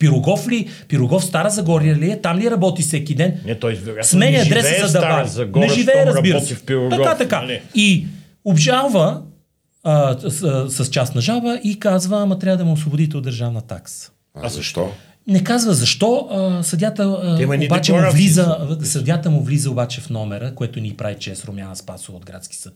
Пирогов 0.00 0.48
ли, 0.48 0.68
Пирогов 0.88 1.24
Стара 1.24 1.50
Загория 1.50 1.96
ли 1.96 2.10
е, 2.10 2.20
там 2.20 2.38
ли 2.38 2.50
работи 2.50 2.82
всеки 2.82 3.14
ден? 3.14 3.40
Не, 3.44 3.54
той 3.54 3.78
Сменя 4.02 4.30
не 4.30 4.38
адреса 4.38 4.88
за 4.88 5.00
да. 5.00 5.24
Загора, 5.26 5.66
Не 5.66 5.72
живее, 5.72 6.06
разбира 6.06 6.40
се. 6.40 6.54
в 6.54 6.64
Пирогов, 6.64 6.98
така, 6.98 7.16
така. 7.16 7.40
нали? 7.40 7.60
И 7.74 8.06
обжалва 8.44 9.22
а, 9.84 10.16
с, 10.30 10.66
с 10.70 10.90
частна 10.90 11.20
жалба 11.20 11.60
и 11.64 11.78
казва, 11.78 12.22
ама 12.22 12.38
трябва 12.38 12.56
да 12.56 12.64
му 12.64 12.72
освободите 12.72 13.16
от 13.16 13.24
държавна 13.24 13.60
такса. 13.60 14.10
А 14.34 14.48
защо? 14.48 14.92
Не 15.26 15.44
казва 15.44 15.74
защо. 15.74 16.28
А, 16.30 16.62
съдята 16.62 17.02
а, 17.02 17.64
обаче 17.64 17.92
му 17.92 18.10
влиза, 18.12 18.78
съдята 18.82 19.30
му 19.30 19.42
влиза 19.42 19.70
обаче 19.70 20.00
в 20.00 20.10
номера, 20.10 20.54
което 20.54 20.80
ни 20.80 20.96
прави 20.96 21.16
чест 21.18 21.44
Румяна 21.44 21.76
Спасова 21.76 22.18
от 22.18 22.26
градски 22.26 22.56
съд. 22.56 22.74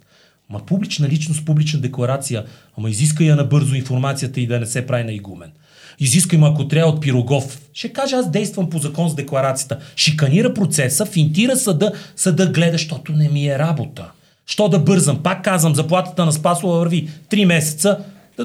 Ма 0.50 0.60
публична 0.66 1.08
личност, 1.08 1.44
публична 1.44 1.80
декларация, 1.80 2.44
ама 2.78 2.90
изиска 2.90 3.24
я 3.24 3.36
набързо 3.36 3.74
информацията 3.74 4.40
и 4.40 4.46
да 4.46 4.60
не 4.60 4.66
се 4.66 4.86
прави 4.86 5.04
на 5.04 5.12
игумен. 5.12 5.52
Изиска 6.00 6.36
им, 6.36 6.44
ако 6.44 6.68
трябва 6.68 6.92
от 6.92 7.00
Пирогов. 7.00 7.60
Ще 7.74 7.88
каже, 7.88 8.16
аз 8.16 8.30
действам 8.30 8.70
по 8.70 8.78
закон 8.78 9.08
с 9.08 9.14
декларацията. 9.14 9.78
Шиканира 9.96 10.54
процеса, 10.54 11.06
финтира 11.06 11.56
съда, 11.56 11.92
съда 12.16 12.46
гледа, 12.46 12.72
защото 12.72 13.12
не 13.12 13.28
ми 13.28 13.48
е 13.48 13.58
работа. 13.58 14.10
Що 14.46 14.68
да 14.68 14.78
бързам? 14.78 15.22
Пак 15.22 15.44
казвам, 15.44 15.74
заплатата 15.74 16.24
на 16.24 16.32
Спасова 16.32 16.78
върви 16.78 17.08
3 17.30 17.44
месеца, 17.44 17.98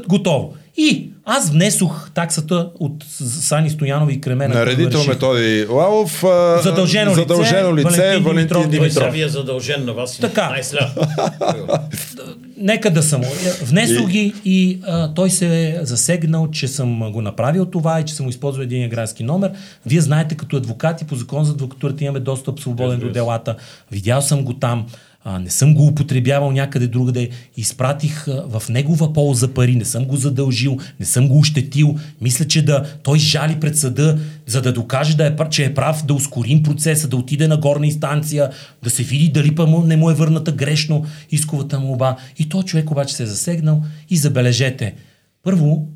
готово. 0.08 0.54
И 0.78 1.10
аз 1.26 1.50
внесох 1.50 2.12
таксата 2.12 2.70
от 2.80 3.04
Сани 3.42 3.70
Стоянова 3.70 4.12
и 4.12 4.22
Кремена. 4.22 4.56
Наредител. 4.56 5.04
Методи 5.08 5.66
Лалов. 5.70 6.24
а, 6.24 6.62
Задължено 6.64 7.12
лице, 7.12 7.20
задължено 7.20 7.76
лице 7.76 7.90
Валентин 7.90 8.24
Валентин 8.24 8.34
Димитров. 8.34 8.62
Той 8.62 8.72
Димитров. 8.72 8.94
сега 8.94 9.10
ви 9.10 9.22
е 9.22 9.30
задължен 9.30 9.86
на 9.86 9.94
вас. 9.94 10.18
и 10.18 10.22
Така. 10.22 10.56
Нека 12.58 12.92
да 12.92 13.04
съм. 13.04 13.22
Внесох 13.62 14.08
ги 14.08 14.34
и 14.46 14.80
а, 14.88 15.14
той 15.14 15.30
се 15.30 15.70
е 15.70 15.86
засегнал, 15.86 16.48
че 16.52 16.68
съм 16.68 17.12
го 17.12 17.22
направил 17.22 17.66
това 17.66 18.00
и 18.00 18.06
че 18.06 18.14
съм 18.14 18.26
го 18.26 18.30
използвал 18.30 18.64
един 18.64 18.90
градски 18.90 19.24
номер. 19.24 19.52
Вие 19.86 20.02
знаете, 20.02 20.36
като 20.36 20.58
адвокати 20.58 21.06
по 21.06 21.16
закон 21.16 21.44
за 21.46 21.52
адвокатурата 21.52 22.04
имаме 22.04 22.20
достъп 22.20 22.60
свободен 22.60 22.92
Разбира 22.92 23.08
до 23.08 23.14
делата. 23.14 23.56
Видял 23.92 24.22
съм 24.22 24.44
го 24.44 24.54
там. 24.54 24.86
А, 25.32 25.40
не 25.40 25.50
съм 25.50 25.74
го 25.74 25.88
употребявал 25.88 26.52
някъде 26.52 26.88
другаде. 26.88 27.30
Изпратих 27.58 28.28
а, 28.28 28.46
в 28.48 28.70
негова 28.70 29.14
полза 29.14 29.54
пари. 29.54 29.76
Не 29.76 29.86
съм 29.86 30.06
го 30.06 30.16
задължил, 30.16 30.78
не 31.00 31.06
съм 31.06 31.28
го 31.28 31.38
ощетил. 31.38 31.98
Мисля, 32.22 32.46
че 32.48 32.66
да 32.66 32.86
той 33.04 33.20
жали 33.20 33.60
пред 33.60 33.78
съда, 33.78 34.20
за 34.46 34.62
да 34.62 34.74
докаже, 34.74 35.18
да 35.18 35.28
е, 35.28 35.36
че 35.50 35.66
е 35.66 35.74
прав, 35.74 36.06
да 36.06 36.14
ускорим 36.14 36.64
процеса, 36.64 37.08
да 37.08 37.18
отиде 37.18 37.48
на 37.48 37.58
горна 37.58 37.86
инстанция, 37.86 38.50
да 38.84 38.90
се 38.90 39.04
види 39.04 39.30
дали 39.30 39.56
па 39.56 39.68
му, 39.68 39.84
не 39.84 39.98
му 39.98 40.10
е 40.10 40.14
върната 40.14 40.52
грешно 40.52 41.06
исковата 41.32 41.80
молба. 41.80 42.16
И 42.40 42.50
той 42.50 42.64
човек 42.64 42.92
обаче 42.92 43.16
се 43.16 43.24
е 43.24 43.26
засегнал 43.26 43.82
и 44.10 44.18
забележете. 44.18 44.94
Първо, 45.44 45.88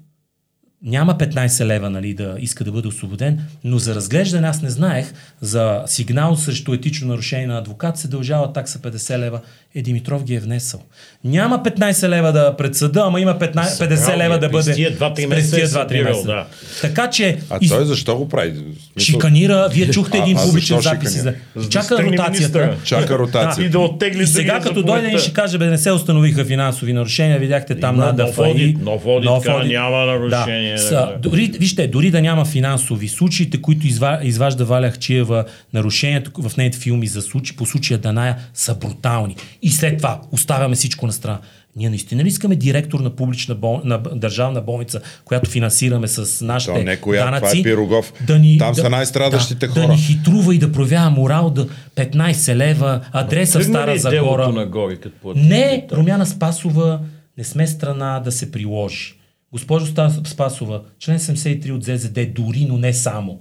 няма 0.84 1.18
15 1.18 1.65
лева 1.65 1.89
нали, 1.89 2.14
да 2.14 2.35
иска 2.39 2.64
да 2.64 2.72
бъде 2.72 2.88
освободен, 2.88 3.39
но 3.64 3.77
за 3.77 3.95
разглеждане 3.95 4.47
аз 4.47 4.61
не 4.61 4.69
знаех, 4.69 5.14
за 5.41 5.81
сигнал 5.85 6.35
срещу 6.35 6.73
етично 6.73 7.07
нарушение 7.07 7.47
на 7.47 7.57
адвокат 7.57 7.97
се 7.97 8.07
дължава 8.07 8.53
такса 8.53 8.80
50 8.80 9.18
лева. 9.18 9.39
Е, 9.76 9.81
Димитров 9.81 10.23
ги 10.23 10.35
е 10.35 10.39
внесъл. 10.39 10.81
Няма 11.23 11.64
15 11.64 12.10
лева 12.10 12.31
да 12.31 12.55
пред 12.57 12.76
съда, 12.76 13.03
ама 13.05 13.22
има 13.22 13.39
15, 13.39 13.53
50 13.53 13.95
Събрал 13.95 14.18
лева 14.18 14.39
да 14.39 14.51
през 14.51 14.65
бъде... 14.65 14.95
през 15.15 15.27
месеца 15.27 15.55
тия 15.55 15.65
е 15.65 15.68
два-три 15.68 15.97
събирал, 15.97 16.14
месеца. 16.14 16.27
да. 16.27 16.45
Така 16.81 17.10
че... 17.10 17.38
А 17.49 17.57
из- 17.61 17.69
той 17.69 17.85
защо 17.85 18.18
го 18.18 18.30
прави? 18.30 18.53
Шиканира, 18.97 19.69
вие 19.73 19.89
чухте 19.91 20.18
един 20.18 20.38
А- 20.38 20.43
публичен 20.43 20.81
запис. 20.81 21.22
За... 21.22 21.34
Да 21.55 21.69
Чака 21.69 22.03
ротацията. 22.03 22.76
Чака 22.84 23.19
ротация. 23.19 23.65
И 23.65 23.69
да 23.69 23.80
оттегли 23.80 24.23
И 24.23 24.27
сега 24.27 24.60
като 24.60 24.84
дойде 24.84 25.15
и 25.15 25.19
ще 25.19 25.34
каже, 25.34 25.57
бе, 25.57 25.65
не 25.65 25.77
се 25.77 25.91
установиха 25.91 26.45
финансови 26.45 26.93
нарушения, 26.93 27.39
видяхте 27.39 27.80
там 27.80 27.97
на 27.97 28.14
нов 28.14 28.39
одит, 28.39 28.81
нов 28.81 29.01
одит, 29.05 29.30
няма 29.65 30.05
нарушение, 30.05 30.72
Да. 30.77 30.83
да, 30.83 30.87
Са, 30.89 30.95
да. 30.95 31.29
дори, 31.29 31.51
вижте, 31.59 31.87
дори 31.87 32.11
да 32.11 32.21
няма 32.21 32.45
финансови 32.45 33.07
случаите, 33.07 33.61
които 33.61 33.87
изва, 33.87 34.19
изважда 34.23 34.65
Валя 34.65 34.91
Хчиева 34.91 35.45
нарушението 35.73 36.31
в 36.41 36.57
нейните 36.57 36.77
филми 36.77 37.07
за 37.07 37.21
случаи, 37.21 37.55
по 37.55 37.65
случая 37.65 37.99
Даная, 37.99 38.37
са 38.53 38.75
брутални. 38.75 39.35
И 39.61 39.69
след 39.69 39.97
това 39.97 40.21
оставяме 40.31 40.75
всичко 40.75 41.07
на 41.07 41.13
страна. 41.13 41.39
Ние 41.75 41.89
наистина 41.89 42.23
ли 42.23 42.27
искаме 42.27 42.55
директор 42.55 42.99
на 42.99 43.09
публична 43.09 43.55
бол... 43.55 43.81
на 43.83 43.97
държавна 43.97 44.61
болница, 44.61 45.01
която 45.25 45.49
финансираме 45.49 46.07
с 46.07 46.45
нашите 46.45 46.73
То 46.73 46.83
не 46.83 46.97
коя, 46.97 47.25
това 47.25 47.37
е 47.37 47.39
данъци, 47.41 47.63
Пирогов. 47.63 48.13
ни, 48.39 48.57
Там 48.57 48.75
са 48.75 48.89
най-страдащите 48.89 49.67
да, 49.67 49.73
хора. 49.73 49.87
Да 49.87 49.93
ни 49.93 49.99
хитрува 49.99 50.55
и 50.55 50.59
да 50.59 50.71
проявява 50.71 51.09
морал 51.09 51.49
да 51.49 51.67
15 51.95 52.55
лева, 52.55 53.01
адреса 53.11 53.59
в 53.59 53.63
Стара 53.63 53.97
Загора. 53.97 54.21
делото 54.21 54.51
нагоре, 54.59 54.95
като? 54.95 55.33
Не, 55.35 55.87
Румяна 55.91 56.25
Спасова, 56.25 56.99
не 57.37 57.43
сме 57.43 57.67
страна 57.67 58.19
да 58.19 58.31
се 58.31 58.51
приложи. 58.51 59.15
Госпожо 59.53 59.85
Спасова, 60.25 60.81
член 60.99 61.19
73 61.19 61.71
от 61.71 61.84
ЗЗД, 61.84 62.34
дори, 62.34 62.65
но 62.69 62.77
не 62.77 62.93
само. 62.93 63.39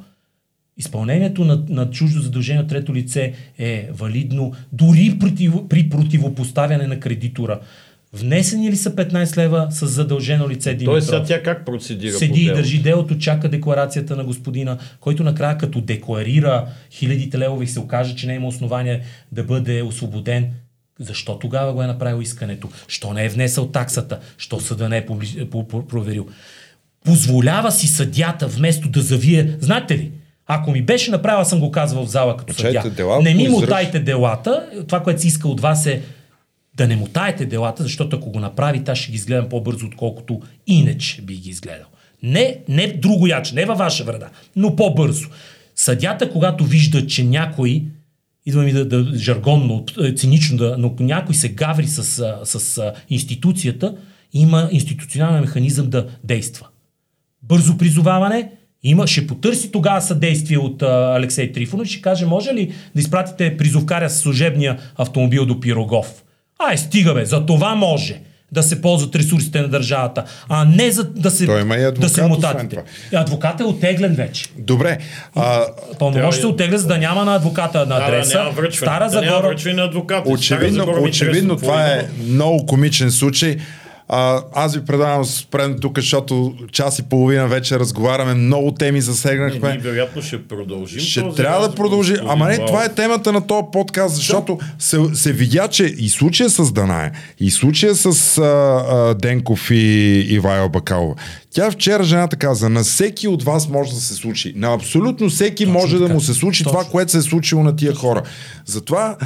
Изпълнението 0.78 1.44
на, 1.44 1.64
на 1.68 1.90
чуждо 1.90 2.20
задължение 2.20 2.62
от 2.62 2.68
трето 2.68 2.94
лице 2.94 3.32
е 3.59 3.89
валидно 3.93 4.52
дори 4.72 5.16
против, 5.20 5.52
при 5.68 5.89
противопоставяне 5.89 6.86
на 6.86 7.01
кредитора. 7.01 7.60
Внесени 8.12 8.70
ли 8.70 8.76
са 8.76 8.94
15 8.94 9.36
лева 9.36 9.66
с 9.70 9.86
задължено 9.86 10.48
лице 10.48 10.74
Димитров? 10.74 10.94
Той 10.94 11.02
сега 11.02 11.24
тя 11.24 11.43
как 11.43 11.66
процедира 11.66 12.12
Седи 12.12 12.43
и 12.43 12.47
държи 12.47 12.82
делото, 12.82 13.18
чака 13.18 13.48
декларацията 13.48 14.16
на 14.16 14.24
господина, 14.24 14.78
който 15.01 15.24
накрая 15.24 15.59
като 15.59 15.80
декларира 15.80 16.66
хилядите 16.90 17.39
левове 17.39 17.64
и 17.64 17.68
се 17.68 17.80
окаже, 17.80 18.16
че 18.16 18.26
не 18.26 18.34
има 18.34 18.48
основание 18.48 19.02
да 19.32 19.44
бъде 19.44 19.82
освободен. 19.82 20.51
Защо 20.98 21.39
тогава 21.39 21.73
го 21.73 21.82
е 21.82 21.86
направил 21.86 22.23
искането? 22.23 22.69
Що 22.89 23.12
не 23.12 23.24
е 23.24 23.28
внесъл 23.28 23.66
таксата? 23.66 24.19
Що 24.39 24.60
съда 24.60 24.89
не 24.89 24.97
е 24.97 25.06
по- 25.51 25.86
проверил? 25.89 26.27
Позволява 27.05 27.73
си 27.73 27.86
съдята 27.89 28.47
вместо 28.48 28.89
да 28.89 29.01
завие... 29.02 29.56
Знаете 29.60 29.98
ли? 29.98 30.10
Ако 30.47 30.73
ми 30.73 30.82
беше 30.82 31.10
направил, 31.10 31.44
съм 31.44 31.60
го 31.60 31.70
казвал 31.70 32.05
в 32.05 32.10
зала 32.10 32.36
като 32.36 32.55
Качайте 32.55 32.82
съдя. 32.82 32.94
дела 32.94 33.23
не 33.23 33.35
ми 33.35 33.48
мутайте 33.48 33.98
делата. 33.98 34.66
Това, 34.89 35.02
което 35.02 35.20
се 35.20 35.27
иска 35.27 35.48
от 35.48 35.60
вас 35.60 35.86
е 35.86 36.02
да 36.74 36.86
не 36.86 36.97
мутаете 36.97 37.47
делата, 37.47 37.82
защото 37.82 38.16
ако 38.16 38.31
го 38.31 38.40
направите, 38.40 38.90
аз 38.90 38.98
ще 38.98 39.10
ги 39.10 39.16
изгледам 39.16 39.48
по-бързо, 39.48 39.86
отколкото 39.86 40.40
иначе 40.66 41.23
би 41.23 41.35
ги 41.35 41.51
изгледал. 41.51 41.86
Не, 42.23 42.59
не 42.69 42.86
друго 42.86 43.27
яче, 43.27 43.55
не 43.55 43.64
във 43.64 43.78
ваша 43.78 44.05
вреда, 44.05 44.28
но 44.56 44.77
по-бързо. 44.77 45.28
Съдята, 45.77 46.31
когато 46.31 46.64
вижда, 46.64 47.06
че 47.06 47.24
някой, 47.24 47.85
идва 48.47 48.62
ми 48.62 48.73
да, 48.73 48.89
да 48.89 49.19
жаргонно, 49.19 49.85
е, 50.02 50.12
цинично, 50.12 50.56
да, 50.56 50.77
но 50.78 50.94
някой 51.01 51.35
се 51.35 51.48
гаври 51.48 51.86
с, 51.86 52.05
с 52.44 52.78
а, 52.78 52.93
институцията, 53.10 53.97
има 54.32 54.69
институционален 54.73 55.40
механизъм 55.40 55.90
да 55.90 56.06
действа. 56.24 56.69
Бързо 57.43 57.78
призоваване, 57.78 58.51
има, 58.82 59.06
ще 59.06 59.27
потърси 59.27 59.73
тогава 59.73 60.01
съдействие 60.01 60.59
от 60.59 60.82
а, 60.82 61.14
Алексей 61.16 61.52
Трифонов 61.52 61.86
и 61.86 61.90
ще 61.90 62.02
каже, 62.02 62.27
може 62.27 62.55
ли 62.55 62.73
да 62.94 63.01
изпратите 63.01 63.56
призовкаря 63.56 64.10
с 64.10 64.19
служебния 64.19 64.78
автомобил 64.97 65.47
до 65.47 65.60
Пирогов? 65.60 66.24
Ай, 66.59 66.78
стига 66.78 67.14
бе, 67.14 67.24
за 67.24 67.47
това 67.47 67.74
може 67.74 68.20
да 68.53 68.62
се 68.62 68.83
ползват 68.83 69.16
ресурсите 69.16 69.61
на 69.61 69.69
държавата, 69.69 70.24
а 70.49 70.65
не 70.65 70.91
за 70.91 71.05
да 71.05 71.31
се, 71.31 71.47
Той 71.47 71.61
има 71.61 71.77
и 71.77 71.81
да 71.81 71.87
адвокат, 71.87 72.11
се 72.11 72.20
освен 72.20 72.29
мутатите. 72.29 72.83
Адвокат 73.15 73.61
е 73.61 73.65
оттеглен 73.65 74.15
вече. 74.15 74.45
Добре. 74.59 74.99
А, 75.35 75.65
Пълномощ 75.99 76.41
се 76.41 76.47
оттегля, 76.47 76.79
за 76.79 76.87
да 76.87 76.99
няма 76.99 77.24
на 77.24 77.35
адвоката 77.35 77.79
на 77.79 77.85
Да, 77.87 77.95
да, 77.97 78.07
адреса. 78.07 78.39
няма 78.39 78.51
връчване. 78.51 78.93
Стара 78.93 79.05
да 79.05 79.11
Загора. 79.11 79.49
връчване 79.49 79.77
на 79.77 79.83
адвоката. 79.83 80.31
Очевидно, 80.31 80.97
очевидно 81.03 81.57
това 81.57 81.87
е 81.87 82.03
много 82.27 82.66
комичен 82.66 83.11
случай. 83.11 83.57
А, 84.09 84.43
аз 84.53 84.74
ви 84.74 84.85
предавам 84.85 85.24
спрем 85.24 85.77
тук, 85.81 85.99
защото 85.99 86.55
час 86.73 86.99
и 86.99 87.03
половина 87.03 87.49
вече 87.49 87.79
разговаряме, 87.79 88.35
много 88.35 88.73
теми 88.73 88.93
Ние, 88.93 89.01
засегнахме. 89.01 89.69
ние 89.69 89.79
вероятно 89.79 90.23
ще 90.23 90.43
продължим. 90.43 91.01
Ще 91.01 91.20
този 91.20 91.37
трябва 91.37 91.69
да 91.69 91.74
продължи. 91.74 92.16
Ама 92.27 92.49
не, 92.49 92.66
това 92.66 92.85
е 92.85 92.95
темата 92.95 93.33
на 93.33 93.47
този 93.47 93.66
подкаст, 93.73 94.15
защото 94.15 94.59
се, 94.79 94.99
се 95.15 95.33
видя, 95.33 95.69
че 95.69 95.85
и 95.85 96.09
случая 96.09 96.51
с 96.51 96.73
Даная, 96.73 97.12
и 97.41 97.51
случая 97.51 97.95
с 97.95 98.39
а, 98.39 98.43
а, 98.43 99.15
Денков 99.15 99.70
и 99.70 100.27
Ивайла 100.29 100.69
Бакалова. 100.69 101.15
Тя 101.55 101.70
вчера 101.70 102.05
жената 102.05 102.37
каза, 102.37 102.69
на 102.69 102.83
всеки 102.83 103.29
от 103.29 103.43
вас 103.43 103.69
може 103.69 103.91
да 103.91 104.01
се 104.01 104.15
случи. 104.15 104.53
На 104.57 104.74
абсолютно 104.74 105.29
всеки 105.29 105.65
Точно 105.65 105.73
може 105.73 105.97
да 105.97 106.03
така. 106.03 106.15
му 106.15 106.20
се 106.20 106.35
случи 106.35 106.65
това, 106.65 106.79
Точно. 106.79 106.93
което 106.93 107.12
се 107.12 107.19
е 107.19 107.23
случило 107.23 107.62
на 107.62 107.77
тия 107.77 107.95
хора. 107.95 108.23
Затова 108.66 109.16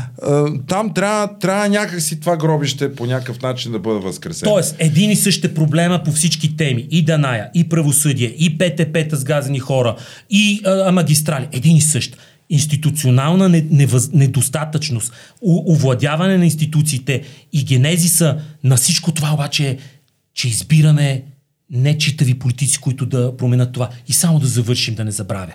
там 0.68 0.94
трябва, 0.94 1.38
трябва 1.38 1.68
някакси 1.68 2.20
това 2.20 2.36
гробище 2.36 2.94
по 2.94 3.06
някакъв 3.06 3.42
начин 3.42 3.72
да 3.72 3.78
бъде 3.78 4.00
възкресено. 4.00 4.50
Тоест, 4.52 4.76
един 4.78 5.10
и 5.10 5.16
същ 5.16 5.44
е 5.44 5.54
проблема 5.54 6.02
по 6.04 6.12
всички 6.12 6.56
теми. 6.56 6.86
И 6.90 7.04
Даная, 7.04 7.50
и 7.54 7.68
правосъдие, 7.68 8.28
и 8.38 8.58
ПТП-та 8.58 9.16
с 9.16 9.24
газени 9.24 9.58
хора, 9.58 9.96
и 10.30 10.60
а, 10.64 10.92
магистрали. 10.92 11.48
Един 11.52 11.76
и 11.76 11.80
същ. 11.80 12.16
Институционална 12.50 13.48
не, 13.48 13.66
невъз, 13.70 14.12
недостатъчност, 14.12 15.12
у, 15.40 15.72
овладяване 15.72 16.38
на 16.38 16.44
институциите 16.44 17.22
и 17.52 17.64
генезиса 17.64 18.38
на 18.64 18.76
всичко 18.76 19.12
това 19.12 19.32
обаче 19.32 19.68
е, 19.68 19.76
че 20.34 20.48
избираме 20.48 21.22
нечитави 21.70 22.38
политици, 22.38 22.78
които 22.78 23.06
да 23.06 23.36
променят 23.36 23.72
това. 23.72 23.88
И 24.08 24.12
само 24.12 24.38
да 24.38 24.46
завършим, 24.46 24.94
да 24.94 25.04
не 25.04 25.10
забравя. 25.10 25.52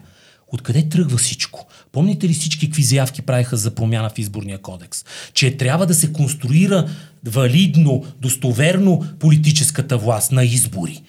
Откъде 0.54 0.90
тръгва 0.90 1.18
всичко? 1.18 1.68
Помните 1.92 2.30
ли 2.30 2.34
всички 2.34 2.68
какви 2.68 2.84
заявки 2.84 3.22
правиха 3.22 3.58
за 3.58 3.76
промяна 3.76 4.10
в 4.10 4.20
изборния 4.20 4.58
кодекс? 4.58 5.06
Че 5.34 5.58
трябва 5.58 5.86
да 5.86 5.94
се 5.94 6.14
конструира 6.14 6.90
валидно, 7.26 8.06
достоверно 8.22 9.06
политическата 9.20 9.98
власт 9.98 10.32
на 10.32 10.44
избори. 10.44 11.02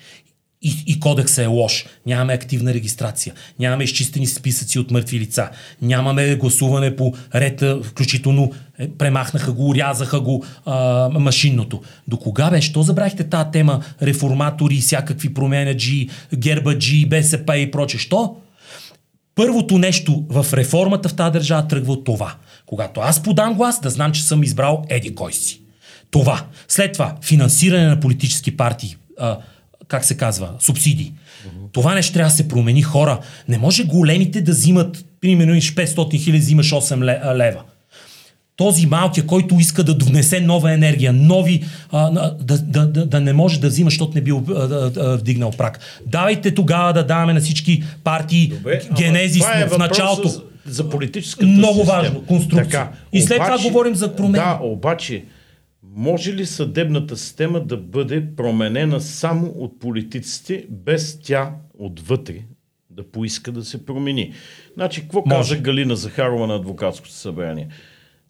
И, 0.63 0.85
и 0.87 1.01
кодекса 1.01 1.43
е 1.43 1.47
лош. 1.47 1.87
Нямаме 2.07 2.33
активна 2.33 2.75
регистрация. 2.75 3.35
Нямаме 3.59 3.85
изчистени 3.85 4.27
списъци 4.27 4.79
от 4.79 4.91
мъртви 4.91 5.21
лица. 5.21 5.51
Нямаме 5.83 6.37
гласуване 6.37 6.97
по 6.97 7.15
ред, 7.35 7.63
а, 7.63 7.83
включително 7.83 8.53
е, 8.79 8.89
премахнаха 8.89 9.53
го, 9.53 9.69
урязаха 9.69 10.21
го 10.21 10.45
а, 10.67 11.09
машинното. 11.09 11.83
До 12.09 12.17
кога 12.17 12.51
бе? 12.51 12.61
Що 12.61 12.83
забравихте 12.83 13.25
тази 13.25 13.51
тема? 13.51 13.83
Реформатори, 14.03 14.77
всякакви 14.77 15.35
променяджи, 15.35 16.09
гербаджи, 16.35 17.07
БСП 17.07 17.57
и 17.57 17.71
проче. 17.71 17.99
Що? 17.99 18.37
Първото 19.35 19.79
нещо 19.79 20.25
в 20.29 20.47
реформата 20.53 21.09
в 21.09 21.15
тази 21.15 21.33
държава 21.33 21.69
тръгва 21.69 21.93
от 21.93 22.05
това. 22.05 22.35
Когато 22.67 23.01
аз 23.01 23.23
подам 23.23 23.55
глас, 23.55 23.81
да 23.81 23.91
знам, 23.91 24.13
че 24.13 24.23
съм 24.23 24.43
избрал 24.43 24.85
еди 24.89 25.15
кой 25.15 25.33
си. 25.33 25.61
Това. 26.11 26.45
След 26.69 26.93
това, 26.93 27.17
финансиране 27.23 27.87
на 27.87 28.01
политически 28.01 28.57
партии. 28.57 28.97
А, 29.19 29.39
как 29.93 30.05
се 30.05 30.17
казва? 30.17 30.51
Субсидии. 30.61 31.13
Това 31.73 31.95
нещо 31.95 32.13
трябва 32.13 32.31
да 32.31 32.37
се 32.37 32.49
промени 32.49 32.83
хора. 32.83 33.19
Не 33.49 33.59
може 33.59 33.85
големите 33.85 34.41
да 34.41 34.53
взимат, 34.53 35.05
примерно 35.21 35.55
500 35.55 36.25
хиляди 36.25 36.39
взимаш 36.39 36.71
8 36.71 37.35
лева 37.37 37.63
този 38.57 38.87
малкия, 38.87 39.27
който 39.27 39.57
иска 39.59 39.85
да 39.85 39.95
донесе 39.95 40.41
нова 40.41 40.73
енергия, 40.73 41.13
нови, 41.13 41.65
а, 41.93 42.11
да, 42.11 42.59
да, 42.59 42.87
да, 42.87 43.07
да 43.07 43.21
не 43.21 43.33
може 43.33 43.61
да 43.61 43.69
взима, 43.69 43.91
защото 43.91 44.13
не 44.15 44.21
бил 44.21 44.45
а, 44.49 44.53
а, 44.53 44.93
а, 45.01 45.17
вдигнал 45.17 45.51
прак. 45.51 45.81
Давайте 46.07 46.55
тогава 46.55 46.93
да 46.93 47.07
даваме 47.07 47.33
на 47.33 47.41
всички 47.41 47.83
партии 48.05 48.49
Добре, 48.49 48.83
генезис 48.97 49.45
е 49.55 49.67
в 49.67 49.79
началото. 49.79 50.29
За, 50.29 50.43
за 50.67 50.91
политическата 50.91 51.47
Много 51.47 51.81
система. 51.81 51.99
важно, 51.99 52.23
конструкция. 52.23 52.65
Така, 52.65 52.93
И 53.13 53.23
след 53.23 53.43
това 53.43 53.59
говорим 53.59 53.95
за 53.95 54.17
промени. 54.17 54.45
Да, 54.45 54.59
обаче, 54.63 55.25
може 55.95 56.33
ли 56.33 56.47
съдебната 56.47 57.17
система 57.17 57.61
да 57.61 57.77
бъде 57.77 58.35
променена 58.37 59.01
само 59.01 59.47
от 59.47 59.81
политиците, 59.81 60.67
без 60.71 61.21
тя 61.21 61.55
отвътре 61.79 62.43
да 62.91 63.11
поиска 63.11 63.53
да 63.53 63.65
се 63.65 63.87
промени? 63.87 64.33
Значи, 64.75 65.01
какво 65.01 65.25
каза 65.25 65.57
Галина 65.57 65.97
Захарова 65.97 66.47
на 66.47 66.55
адвокатското 66.55 67.13
събрание? 67.13 67.69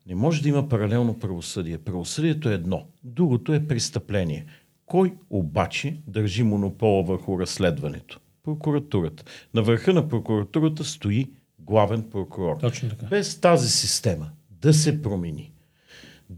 Не 0.06 0.14
може 0.14 0.42
да 0.42 0.48
има 0.48 0.68
паралелно 0.68 1.18
правосъдие. 1.18 1.78
Правосъдието 1.78 2.48
е 2.48 2.54
едно, 2.54 2.86
другото 3.04 3.54
е 3.54 3.66
престъпление. 3.66 4.46
Кой 4.86 5.14
обаче 5.30 5.96
държи 6.06 6.42
монопола 6.42 7.02
върху 7.02 7.40
разследването? 7.40 8.20
Прокуратурата. 8.42 9.24
На 9.54 9.62
върха 9.62 9.92
на 9.92 10.08
прокуратурата 10.08 10.84
стои 10.84 11.30
главен 11.58 12.02
прокурор. 12.10 12.56
Точно 12.60 12.88
така. 12.88 13.06
Без 13.06 13.40
тази 13.40 13.68
система 13.68 14.30
да 14.50 14.74
се 14.74 15.02
промени, 15.02 15.51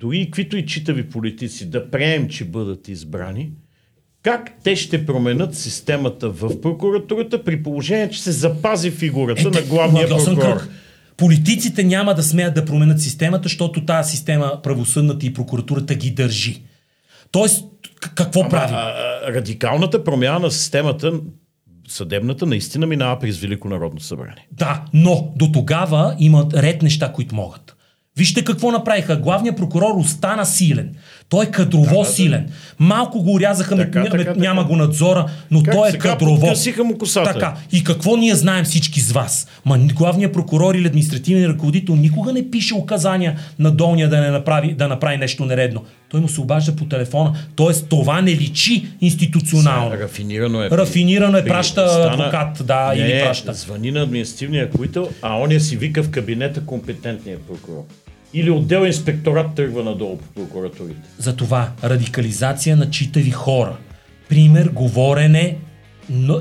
дори 0.00 0.24
каквито 0.24 0.56
и 0.56 0.66
читави 0.66 1.08
политици 1.10 1.70
да 1.70 1.90
приемем, 1.90 2.28
че 2.28 2.44
бъдат 2.44 2.88
избрани, 2.88 3.52
как 4.22 4.50
те 4.64 4.76
ще 4.76 5.06
променят 5.06 5.54
системата 5.54 6.30
в 6.30 6.60
прокуратурата 6.60 7.44
при 7.44 7.62
положение, 7.62 8.10
че 8.10 8.22
се 8.22 8.32
запази 8.32 8.90
фигурата 8.90 9.50
на 9.50 9.62
главния 9.62 10.08
прокурор? 10.08 10.40
кръг. 10.40 10.68
Политиците 11.16 11.84
няма 11.84 12.14
да 12.14 12.22
смеят 12.22 12.54
да 12.54 12.64
променят 12.64 13.00
системата, 13.00 13.42
защото 13.42 13.84
тази 13.84 14.10
система, 14.10 14.60
правосъдната 14.62 15.26
и 15.26 15.34
прокуратурата 15.34 15.94
ги 15.94 16.10
държи. 16.10 16.62
Тоест, 17.30 17.64
какво 18.14 18.48
прави? 18.48 18.72
А, 18.74 18.94
а, 19.26 19.32
радикалната 19.32 20.04
промяна 20.04 20.38
на 20.38 20.50
системата, 20.50 21.12
съдебната, 21.88 22.46
наистина 22.46 22.86
минава 22.86 23.18
през 23.18 23.38
Велико 23.38 23.68
народно 23.68 24.00
събрание. 24.00 24.48
Да, 24.52 24.84
но 24.92 25.32
до 25.36 25.52
тогава 25.52 26.16
има 26.18 26.46
ред 26.54 26.82
неща, 26.82 27.12
които 27.12 27.34
могат. 27.34 27.73
Вижте 28.18 28.44
какво 28.44 28.70
направиха. 28.70 29.16
Главният 29.16 29.56
прокурор 29.56 29.94
остана 29.96 30.46
силен. 30.46 30.94
Той 31.28 31.44
е 31.44 31.50
кадрово 31.50 31.98
да. 31.98 32.04
силен. 32.04 32.48
Малко 32.78 33.22
го 33.22 33.32
урязаха, 33.34 33.76
Така, 33.76 34.00
ме, 34.00 34.10
така, 34.10 34.34
няма 34.36 34.62
така. 34.62 34.68
го 34.68 34.76
надзора, 34.76 35.26
но 35.50 35.62
Как 35.62 35.74
той 35.74 35.88
е 35.88 35.90
сега 35.90 36.10
кадрово. 36.10 36.52
му 36.84 36.98
косата. 36.98 37.32
Така. 37.32 37.54
И 37.72 37.84
какво 37.84 38.16
ние 38.16 38.34
знаем 38.34 38.64
всички 38.64 39.00
с 39.00 39.12
вас? 39.12 39.46
Ма 39.64 39.78
главният 39.78 40.32
прокурор 40.32 40.74
или 40.74 40.86
административният 40.86 41.52
ръководител 41.52 41.96
никога 41.96 42.32
не 42.32 42.50
пише 42.50 42.74
указания 42.74 43.38
на 43.58 43.70
долния 43.70 44.08
да, 44.08 44.20
не 44.20 44.30
направи, 44.30 44.72
да 44.72 44.88
направи 44.88 45.16
нещо 45.16 45.44
нередно. 45.44 45.84
Той 46.08 46.20
му 46.20 46.28
се 46.28 46.40
обажда 46.40 46.76
по 46.76 46.84
телефона. 46.84 47.34
Тоест 47.56 47.88
това 47.88 48.20
не 48.20 48.30
личи 48.30 48.86
институционално. 49.00 49.90
Рафинирано 50.00 50.62
е. 50.62 50.70
Рафинирано 50.70 51.38
е, 51.38 51.44
праща 51.44 52.10
адвокат, 52.12 52.66
да, 52.66 52.88
не, 52.88 53.00
или 53.00 53.22
праща. 53.24 53.52
звъни 53.52 53.90
на 53.90 54.00
административния 54.00 54.64
ръководител, 54.64 55.08
а 55.22 55.40
оня 55.40 55.60
си 55.60 55.76
вика 55.76 56.02
в 56.02 56.10
кабинета 56.10 56.66
компетентния 56.66 57.38
прокурор. 57.38 58.03
Или 58.34 58.50
отдел 58.50 58.86
инспекторат 58.86 59.54
тръгва 59.54 59.84
надолу 59.84 60.18
по 60.18 60.28
прокуратурите. 60.28 61.08
Затова 61.18 61.72
радикализация 61.84 62.76
на 62.76 62.90
читави 62.90 63.30
хора. 63.30 63.76
Пример, 64.28 64.68
говорене 64.68 65.56
но, 66.08 66.40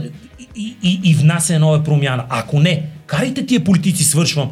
и, 0.55 0.75
и, 0.83 0.99
и 1.03 1.13
внасяне 1.13 1.59
нова 1.59 1.83
промяна. 1.83 2.25
Ако 2.29 2.59
не, 2.59 2.85
карайте 3.05 3.45
тия 3.45 3.63
политици, 3.63 4.03
свършвам. 4.03 4.51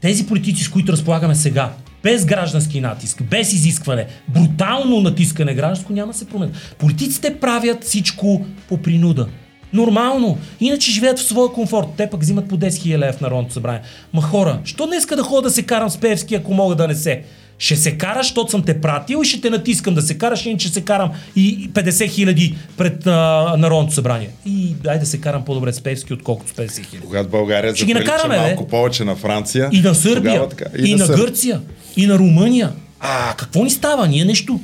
Тези 0.00 0.26
политици, 0.26 0.64
с 0.64 0.68
които 0.68 0.92
разполагаме 0.92 1.34
сега, 1.34 1.72
без 2.02 2.24
граждански 2.24 2.80
натиск, 2.80 3.22
без 3.22 3.52
изискване, 3.52 4.06
брутално 4.28 5.00
натискане 5.00 5.54
гражданско, 5.54 5.92
няма 5.92 6.14
се 6.14 6.28
променят. 6.28 6.76
Политиците 6.78 7.40
правят 7.40 7.84
всичко 7.84 8.46
по 8.68 8.78
принуда. 8.78 9.28
Нормално. 9.72 10.38
Иначе 10.60 10.90
живеят 10.90 11.18
в 11.18 11.22
своя 11.22 11.52
комфорт. 11.52 11.86
Те 11.96 12.10
пък 12.10 12.20
взимат 12.20 12.48
по 12.48 12.58
10 12.58 12.68
000 12.68 12.98
лев 12.98 13.14
в 13.14 13.20
Народното 13.20 13.54
събрание. 13.54 13.80
Ма 14.12 14.22
хора, 14.22 14.58
що 14.64 14.86
днеска 14.86 15.16
да 15.16 15.22
ходя 15.22 15.42
да 15.42 15.50
се 15.50 15.62
карам 15.62 15.90
с 15.90 15.96
Певски, 15.96 16.34
ако 16.34 16.54
мога 16.54 16.74
да 16.74 16.88
не 16.88 16.94
се? 16.94 17.22
Ще 17.60 17.76
се 17.76 17.98
караш, 17.98 18.26
защото 18.26 18.50
съм 18.50 18.62
те 18.62 18.80
пратил 18.80 19.20
и 19.22 19.28
ще 19.28 19.40
те 19.40 19.50
натискам 19.50 19.94
да 19.94 20.02
се 20.02 20.18
караш, 20.18 20.46
иначе 20.46 20.68
се 20.68 20.80
карам 20.80 21.10
и 21.36 21.70
50 21.70 22.10
хиляди 22.10 22.54
пред 22.76 23.06
а, 23.06 23.12
Народното 23.58 23.94
събрание. 23.94 24.30
И 24.46 24.74
дай 24.74 24.98
да 24.98 25.06
се 25.06 25.20
карам 25.20 25.44
по-добре 25.44 25.72
с 25.72 25.80
Певски, 25.80 26.12
отколкото 26.14 26.50
с 26.50 26.54
50 26.54 26.86
хиляди. 26.86 27.06
Когато 27.06 27.28
България 27.28 27.76
Ще 27.76 27.84
ги 27.86 27.94
накараме, 27.94 28.34
бе. 28.34 28.40
малко 28.40 28.66
повече 28.66 29.04
на 29.04 29.16
Франция. 29.16 29.68
И 29.72 29.80
на 29.80 29.94
Сърбия, 29.94 30.32
тогава 30.32 30.48
така- 30.48 30.70
и, 30.78 30.94
на, 30.94 31.06
Сърбия. 31.06 31.26
Гърция, 31.26 31.60
и 31.96 32.06
на 32.06 32.18
Румъния. 32.18 32.72
А 33.00 33.34
какво 33.36 33.64
ни 33.64 33.70
става? 33.70 34.08
Ние 34.08 34.24
нещо 34.24 34.60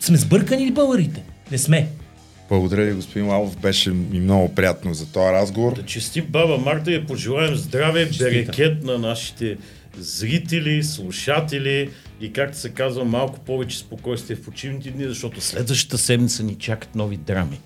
сме 0.00 0.16
сбъркани 0.16 0.66
ли 0.66 0.70
българите? 0.70 1.22
Не 1.50 1.58
сме. 1.58 1.86
Благодаря 2.54 2.84
ви, 2.84 2.92
господин 2.92 3.26
Лавов. 3.26 3.56
Беше 3.56 3.90
ми 3.90 4.20
много 4.20 4.54
приятно 4.54 4.94
за 4.94 5.06
този 5.06 5.32
разговор. 5.32 5.74
Да 5.74 5.84
честим 5.86 6.26
баба 6.28 6.58
Марта 6.58 6.92
и 6.92 7.06
пожелаем 7.06 7.54
здраве, 7.54 8.08
берекет 8.18 8.84
на 8.84 8.98
нашите 8.98 9.56
зрители, 9.98 10.82
слушатели 10.82 11.90
и 12.20 12.32
както 12.32 12.58
се 12.58 12.68
казва, 12.68 13.04
малко 13.04 13.40
повече 13.40 13.78
спокойствие 13.78 14.36
в 14.36 14.44
почивните 14.44 14.90
дни, 14.90 15.04
защото 15.04 15.40
следващата 15.40 15.98
седмица 15.98 16.42
ни 16.42 16.54
чакат 16.54 16.94
нови 16.94 17.16
драми. 17.16 17.60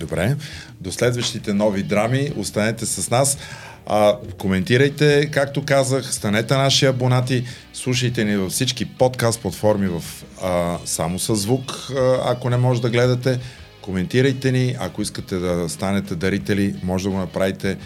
Добре. 0.00 0.36
До 0.80 0.92
следващите 0.92 1.52
нови 1.52 1.82
драми. 1.82 2.32
Останете 2.36 2.86
с 2.86 3.10
нас. 3.10 3.38
А, 3.86 4.16
коментирайте, 4.38 5.30
както 5.30 5.64
казах, 5.64 6.14
станете 6.14 6.54
наши 6.54 6.86
абонати, 6.86 7.44
слушайте 7.72 8.24
ни 8.24 8.36
във 8.36 8.52
всички 8.52 8.84
подкаст 8.84 9.40
платформи 9.40 9.88
в 9.88 10.02
а, 10.42 10.78
само 10.84 11.18
с 11.18 11.34
звук, 11.36 11.92
а, 11.96 12.20
ако 12.24 12.50
не 12.50 12.56
може 12.56 12.82
да 12.82 12.90
гледате. 12.90 13.40
Коментирайте 13.82 14.52
ни, 14.52 14.76
ако 14.80 15.02
искате 15.02 15.36
да 15.36 15.68
станете 15.68 16.14
дарители, 16.14 16.74
може 16.82 17.04
да 17.04 17.10
го 17.10 17.16
направите 17.16 17.76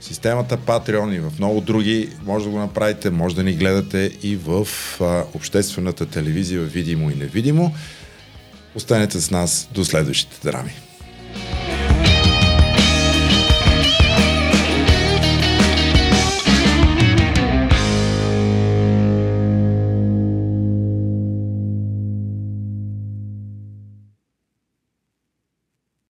в 0.00 0.04
системата 0.04 0.58
Patreon 0.58 1.16
и 1.16 1.20
в 1.20 1.32
много 1.38 1.60
други, 1.60 2.08
може 2.24 2.44
да 2.44 2.50
го 2.50 2.58
направите, 2.58 3.10
може 3.10 3.34
да 3.34 3.42
ни 3.42 3.52
гледате 3.52 4.10
и 4.22 4.36
в 4.36 4.68
а, 5.00 5.24
обществената 5.34 6.06
телевизия, 6.06 6.60
видимо 6.60 7.10
и 7.10 7.14
невидимо. 7.14 7.74
Останете 8.74 9.20
с 9.20 9.30
нас 9.30 9.68
до 9.72 9.84
следващите 9.84 10.48
драми. 10.50 10.72